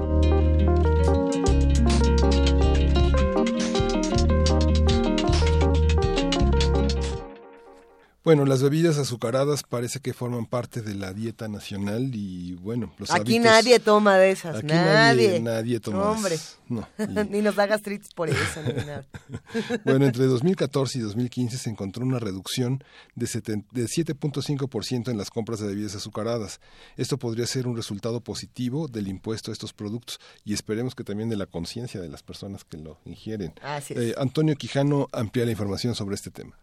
Bueno, 8.30 8.44
las 8.44 8.62
bebidas 8.62 8.96
azucaradas 8.96 9.64
parece 9.64 9.98
que 9.98 10.14
forman 10.14 10.46
parte 10.46 10.82
de 10.82 10.94
la 10.94 11.12
dieta 11.12 11.48
nacional 11.48 12.14
y 12.14 12.52
bueno, 12.54 12.94
los 12.96 13.10
Aquí 13.10 13.38
hábitos- 13.38 13.44
nadie 13.44 13.80
toma 13.80 14.18
de 14.18 14.30
esas, 14.30 14.58
Aquí 14.58 14.68
nadie. 14.68 15.40
nadie 15.40 15.80
toma 15.80 15.98
de 15.98 16.04
Hombre. 16.10 16.34
esas. 16.36 16.58
No, 16.68 16.86
Ni 17.28 17.42
nos 17.42 17.56
da 17.56 17.66
gastritis 17.66 18.14
por 18.14 18.28
eso, 18.28 18.62
ni 18.64 18.72
nada. 18.74 19.04
Bueno, 19.84 20.06
entre 20.06 20.26
2014 20.26 20.98
y 20.98 21.00
2015 21.00 21.58
se 21.58 21.70
encontró 21.70 22.04
una 22.06 22.20
reducción 22.20 22.84
de, 23.16 23.26
seten- 23.26 23.66
de 23.72 23.86
7.5% 23.86 25.10
en 25.10 25.18
las 25.18 25.30
compras 25.30 25.58
de 25.58 25.66
bebidas 25.66 25.96
azucaradas. 25.96 26.60
Esto 26.96 27.18
podría 27.18 27.48
ser 27.48 27.66
un 27.66 27.76
resultado 27.76 28.20
positivo 28.20 28.86
del 28.86 29.08
impuesto 29.08 29.50
a 29.50 29.54
estos 29.54 29.72
productos 29.72 30.20
y 30.44 30.54
esperemos 30.54 30.94
que 30.94 31.02
también 31.02 31.30
de 31.30 31.36
la 31.36 31.46
conciencia 31.46 32.00
de 32.00 32.08
las 32.08 32.22
personas 32.22 32.62
que 32.62 32.76
lo 32.76 33.00
ingieren. 33.04 33.54
Así 33.60 33.94
es. 33.94 33.98
Eh, 34.00 34.14
Antonio 34.18 34.54
Quijano 34.54 35.08
amplía 35.10 35.44
la 35.46 35.50
información 35.50 35.96
sobre 35.96 36.14
este 36.14 36.30
tema. 36.30 36.56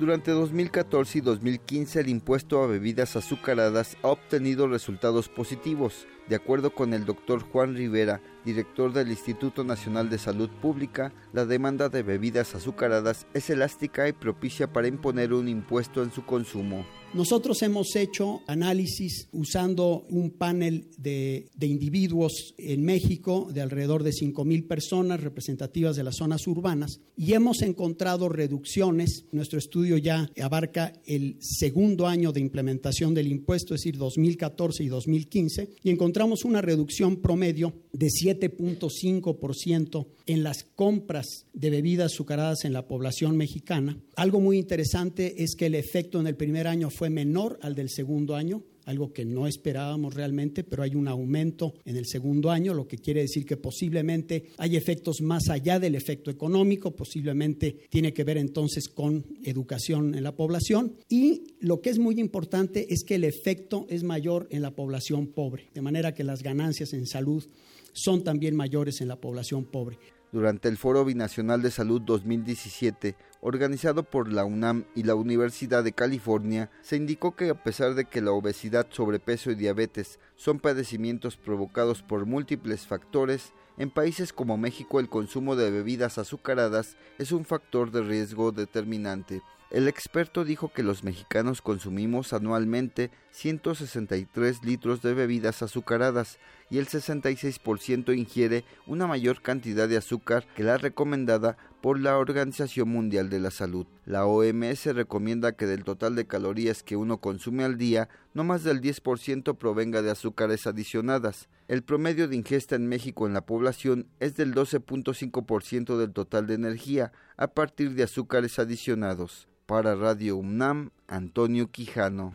Durante 0.00 0.30
2014 0.30 1.18
y 1.18 1.20
2015 1.20 2.00
el 2.00 2.08
impuesto 2.08 2.62
a 2.62 2.66
bebidas 2.66 3.16
azucaradas 3.16 3.98
ha 4.02 4.08
obtenido 4.08 4.66
resultados 4.66 5.28
positivos. 5.28 6.06
De 6.30 6.36
acuerdo 6.36 6.72
con 6.72 6.94
el 6.94 7.06
doctor 7.06 7.42
Juan 7.42 7.74
Rivera, 7.74 8.22
director 8.44 8.92
del 8.92 9.10
Instituto 9.10 9.64
Nacional 9.64 10.08
de 10.08 10.16
Salud 10.16 10.48
Pública, 10.48 11.12
la 11.32 11.44
demanda 11.44 11.88
de 11.88 12.04
bebidas 12.04 12.54
azucaradas 12.54 13.26
es 13.34 13.50
elástica 13.50 14.08
y 14.08 14.12
propicia 14.12 14.72
para 14.72 14.86
imponer 14.86 15.32
un 15.32 15.48
impuesto 15.48 16.04
en 16.04 16.12
su 16.12 16.24
consumo. 16.24 16.86
Nosotros 17.12 17.60
hemos 17.62 17.96
hecho 17.96 18.42
análisis 18.46 19.26
usando 19.32 20.06
un 20.10 20.30
panel 20.30 20.86
de, 20.96 21.48
de 21.56 21.66
individuos 21.66 22.54
en 22.56 22.84
México 22.84 23.48
de 23.52 23.62
alrededor 23.62 24.04
de 24.04 24.12
5 24.12 24.44
mil 24.44 24.64
personas 24.64 25.20
representativas 25.20 25.96
de 25.96 26.04
las 26.04 26.18
zonas 26.18 26.46
urbanas 26.46 27.00
y 27.16 27.32
hemos 27.32 27.62
encontrado 27.62 28.28
reducciones. 28.28 29.24
Nuestro 29.32 29.58
estudio 29.58 29.98
ya 29.98 30.30
abarca 30.40 30.92
el 31.04 31.36
segundo 31.40 32.06
año 32.06 32.30
de 32.30 32.38
implementación 32.38 33.12
del 33.12 33.26
impuesto, 33.26 33.74
es 33.74 33.80
decir, 33.80 33.98
2014 33.98 34.84
y 34.84 34.86
2015, 34.86 35.68
y 35.82 35.90
encontramos 35.90 36.19
una 36.20 36.60
reducción 36.60 37.16
promedio 37.16 37.72
de 37.92 38.08
7.5% 38.08 40.06
en 40.26 40.42
las 40.42 40.64
compras 40.64 41.46
de 41.54 41.70
bebidas 41.70 42.12
azucaradas 42.12 42.64
en 42.64 42.74
la 42.74 42.86
población 42.86 43.38
mexicana. 43.38 43.98
Algo 44.16 44.38
muy 44.40 44.58
interesante 44.58 45.42
es 45.42 45.54
que 45.56 45.66
el 45.66 45.74
efecto 45.74 46.20
en 46.20 46.26
el 46.26 46.36
primer 46.36 46.66
año 46.66 46.90
fue 46.90 47.08
menor 47.08 47.58
al 47.62 47.74
del 47.74 47.88
segundo 47.88 48.36
año, 48.36 48.62
algo 48.90 49.12
que 49.12 49.24
no 49.24 49.46
esperábamos 49.46 50.14
realmente, 50.14 50.64
pero 50.64 50.82
hay 50.82 50.94
un 50.94 51.08
aumento 51.08 51.74
en 51.84 51.96
el 51.96 52.06
segundo 52.06 52.50
año, 52.50 52.74
lo 52.74 52.86
que 52.86 52.98
quiere 52.98 53.22
decir 53.22 53.46
que 53.46 53.56
posiblemente 53.56 54.50
hay 54.58 54.76
efectos 54.76 55.20
más 55.22 55.48
allá 55.48 55.78
del 55.78 55.94
efecto 55.94 56.30
económico, 56.30 56.90
posiblemente 56.90 57.76
tiene 57.88 58.12
que 58.12 58.24
ver 58.24 58.36
entonces 58.36 58.88
con 58.88 59.24
educación 59.44 60.14
en 60.14 60.24
la 60.24 60.36
población 60.36 60.96
y 61.08 61.54
lo 61.60 61.80
que 61.80 61.90
es 61.90 61.98
muy 61.98 62.20
importante 62.20 62.92
es 62.92 63.04
que 63.04 63.14
el 63.14 63.24
efecto 63.24 63.86
es 63.88 64.02
mayor 64.02 64.48
en 64.50 64.62
la 64.62 64.72
población 64.72 65.28
pobre, 65.28 65.68
de 65.74 65.82
manera 65.82 66.14
que 66.14 66.24
las 66.24 66.42
ganancias 66.42 66.92
en 66.92 67.06
salud 67.06 67.44
son 67.92 68.24
también 68.24 68.54
mayores 68.54 69.00
en 69.00 69.08
la 69.08 69.20
población 69.20 69.64
pobre. 69.64 69.98
Durante 70.32 70.68
el 70.68 70.76
Foro 70.76 71.04
Binacional 71.04 71.60
de 71.60 71.72
Salud 71.72 72.00
2017, 72.02 73.16
organizado 73.40 74.04
por 74.04 74.32
la 74.32 74.44
UNAM 74.44 74.84
y 74.94 75.02
la 75.02 75.16
Universidad 75.16 75.82
de 75.82 75.92
California, 75.92 76.70
se 76.82 76.94
indicó 76.94 77.34
que 77.34 77.50
a 77.50 77.60
pesar 77.60 77.94
de 77.94 78.04
que 78.04 78.20
la 78.20 78.30
obesidad, 78.30 78.86
sobrepeso 78.90 79.50
y 79.50 79.56
diabetes 79.56 80.20
son 80.36 80.60
padecimientos 80.60 81.36
provocados 81.36 82.02
por 82.02 82.26
múltiples 82.26 82.86
factores, 82.86 83.52
en 83.76 83.90
países 83.90 84.32
como 84.32 84.56
México 84.56 85.00
el 85.00 85.08
consumo 85.08 85.56
de 85.56 85.72
bebidas 85.72 86.16
azucaradas 86.16 86.96
es 87.18 87.32
un 87.32 87.44
factor 87.44 87.90
de 87.90 88.02
riesgo 88.02 88.52
determinante. 88.52 89.42
El 89.70 89.86
experto 89.86 90.44
dijo 90.44 90.72
que 90.72 90.82
los 90.82 91.04
mexicanos 91.04 91.62
consumimos 91.62 92.32
anualmente 92.32 93.12
163 93.30 94.64
litros 94.64 95.00
de 95.00 95.14
bebidas 95.14 95.62
azucaradas 95.62 96.40
y 96.70 96.78
el 96.78 96.88
66% 96.88 98.16
ingiere 98.16 98.64
una 98.88 99.06
mayor 99.06 99.42
cantidad 99.42 99.88
de 99.88 99.96
azúcar 99.96 100.44
que 100.56 100.64
la 100.64 100.76
recomendada 100.76 101.56
por 101.80 102.00
la 102.00 102.18
Organización 102.18 102.88
Mundial 102.88 103.30
de 103.30 103.38
la 103.38 103.52
Salud. 103.52 103.86
La 104.06 104.26
OMS 104.26 104.86
recomienda 104.86 105.52
que 105.52 105.66
del 105.66 105.84
total 105.84 106.16
de 106.16 106.26
calorías 106.26 106.82
que 106.82 106.96
uno 106.96 107.18
consume 107.18 107.62
al 107.62 107.78
día, 107.78 108.08
no 108.34 108.42
más 108.42 108.64
del 108.64 108.80
10% 108.80 109.56
provenga 109.56 110.02
de 110.02 110.10
azúcares 110.10 110.66
adicionadas. 110.66 111.48
El 111.68 111.84
promedio 111.84 112.26
de 112.26 112.34
ingesta 112.34 112.74
en 112.74 112.88
México 112.88 113.28
en 113.28 113.34
la 113.34 113.46
población 113.46 114.08
es 114.18 114.34
del 114.34 114.52
12.5% 114.52 115.96
del 115.96 116.12
total 116.12 116.48
de 116.48 116.54
energía 116.54 117.12
a 117.36 117.54
partir 117.54 117.94
de 117.94 118.02
azúcares 118.02 118.58
adicionados. 118.58 119.49
Para 119.70 119.94
Radio 119.94 120.36
UNAM, 120.36 120.90
Antonio 121.06 121.68
Quijano. 121.70 122.34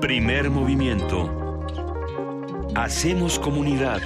Primer 0.00 0.50
movimiento. 0.50 1.30
Hacemos 2.74 3.38
comunidad. 3.38 4.02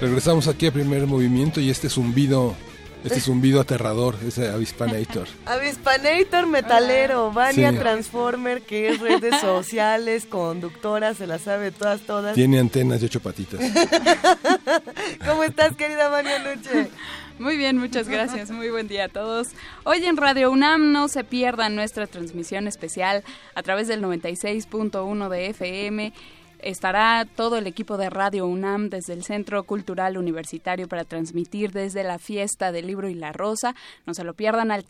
Regresamos 0.00 0.46
aquí 0.46 0.66
a 0.66 0.72
primer 0.72 1.06
movimiento 1.06 1.58
y 1.60 1.70
este 1.70 1.88
zumbido, 1.88 2.54
este 3.02 3.18
zumbido 3.18 3.60
aterrador, 3.62 4.14
ese 4.26 4.48
avispanator. 4.50 5.26
Avispanator 5.46 6.46
metalero, 6.46 7.32
Vania 7.32 7.70
Sí. 7.70 7.78
Transformer, 7.78 8.60
que 8.62 8.90
es 8.90 9.00
redes 9.00 9.34
sociales, 9.40 10.26
conductora, 10.26 11.14
se 11.14 11.26
la 11.26 11.38
sabe 11.38 11.70
todas, 11.70 12.02
todas. 12.02 12.34
Tiene 12.34 12.58
antenas 12.58 13.02
y 13.02 13.06
ocho 13.06 13.20
patitas. 13.20 13.58
¿Cómo 15.26 15.44
estás, 15.44 15.74
querida 15.76 16.08
Vania 16.10 16.38
Luche? 16.40 16.90
Muy 17.38 17.56
bien, 17.56 17.76
muchas 17.78 18.08
gracias. 18.08 18.50
Muy 18.50 18.70
buen 18.70 18.88
día 18.88 19.04
a 19.04 19.08
todos. 19.08 19.48
Hoy 19.84 20.04
en 20.04 20.16
Radio 20.16 20.50
UNAM 20.50 20.92
no 20.92 21.08
se 21.08 21.22
pierdan 21.22 21.74
nuestra 21.74 22.06
transmisión 22.06 22.66
especial 22.66 23.24
a 23.54 23.62
través 23.62 23.88
del 23.88 24.02
96.1 24.02 25.28
de 25.28 25.46
FM. 25.48 26.12
Estará 26.60 27.26
todo 27.36 27.58
el 27.58 27.66
equipo 27.66 27.96
de 27.96 28.10
Radio 28.10 28.46
UNAM 28.46 28.88
desde 28.88 29.12
el 29.12 29.24
Centro 29.24 29.62
Cultural 29.64 30.16
Universitario 30.16 30.88
para 30.88 31.04
transmitir 31.04 31.72
desde 31.72 32.02
la 32.02 32.18
fiesta 32.18 32.72
del 32.72 32.86
libro 32.86 33.08
y 33.08 33.14
la 33.14 33.32
rosa. 33.32 33.74
No 34.06 34.14
se 34.14 34.24
lo 34.24 34.34
pierdan 34.34 34.70
al 34.70 34.84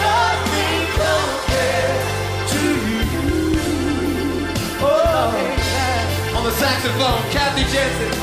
nothing 0.08 0.84
compares 1.02 2.08
to 2.52 2.64
you. 2.90 3.04
Oh, 4.82 6.38
On 6.38 6.44
the 6.44 6.52
saxophone, 6.52 7.24
Kathy 7.32 7.64
Jensen. 7.74 8.23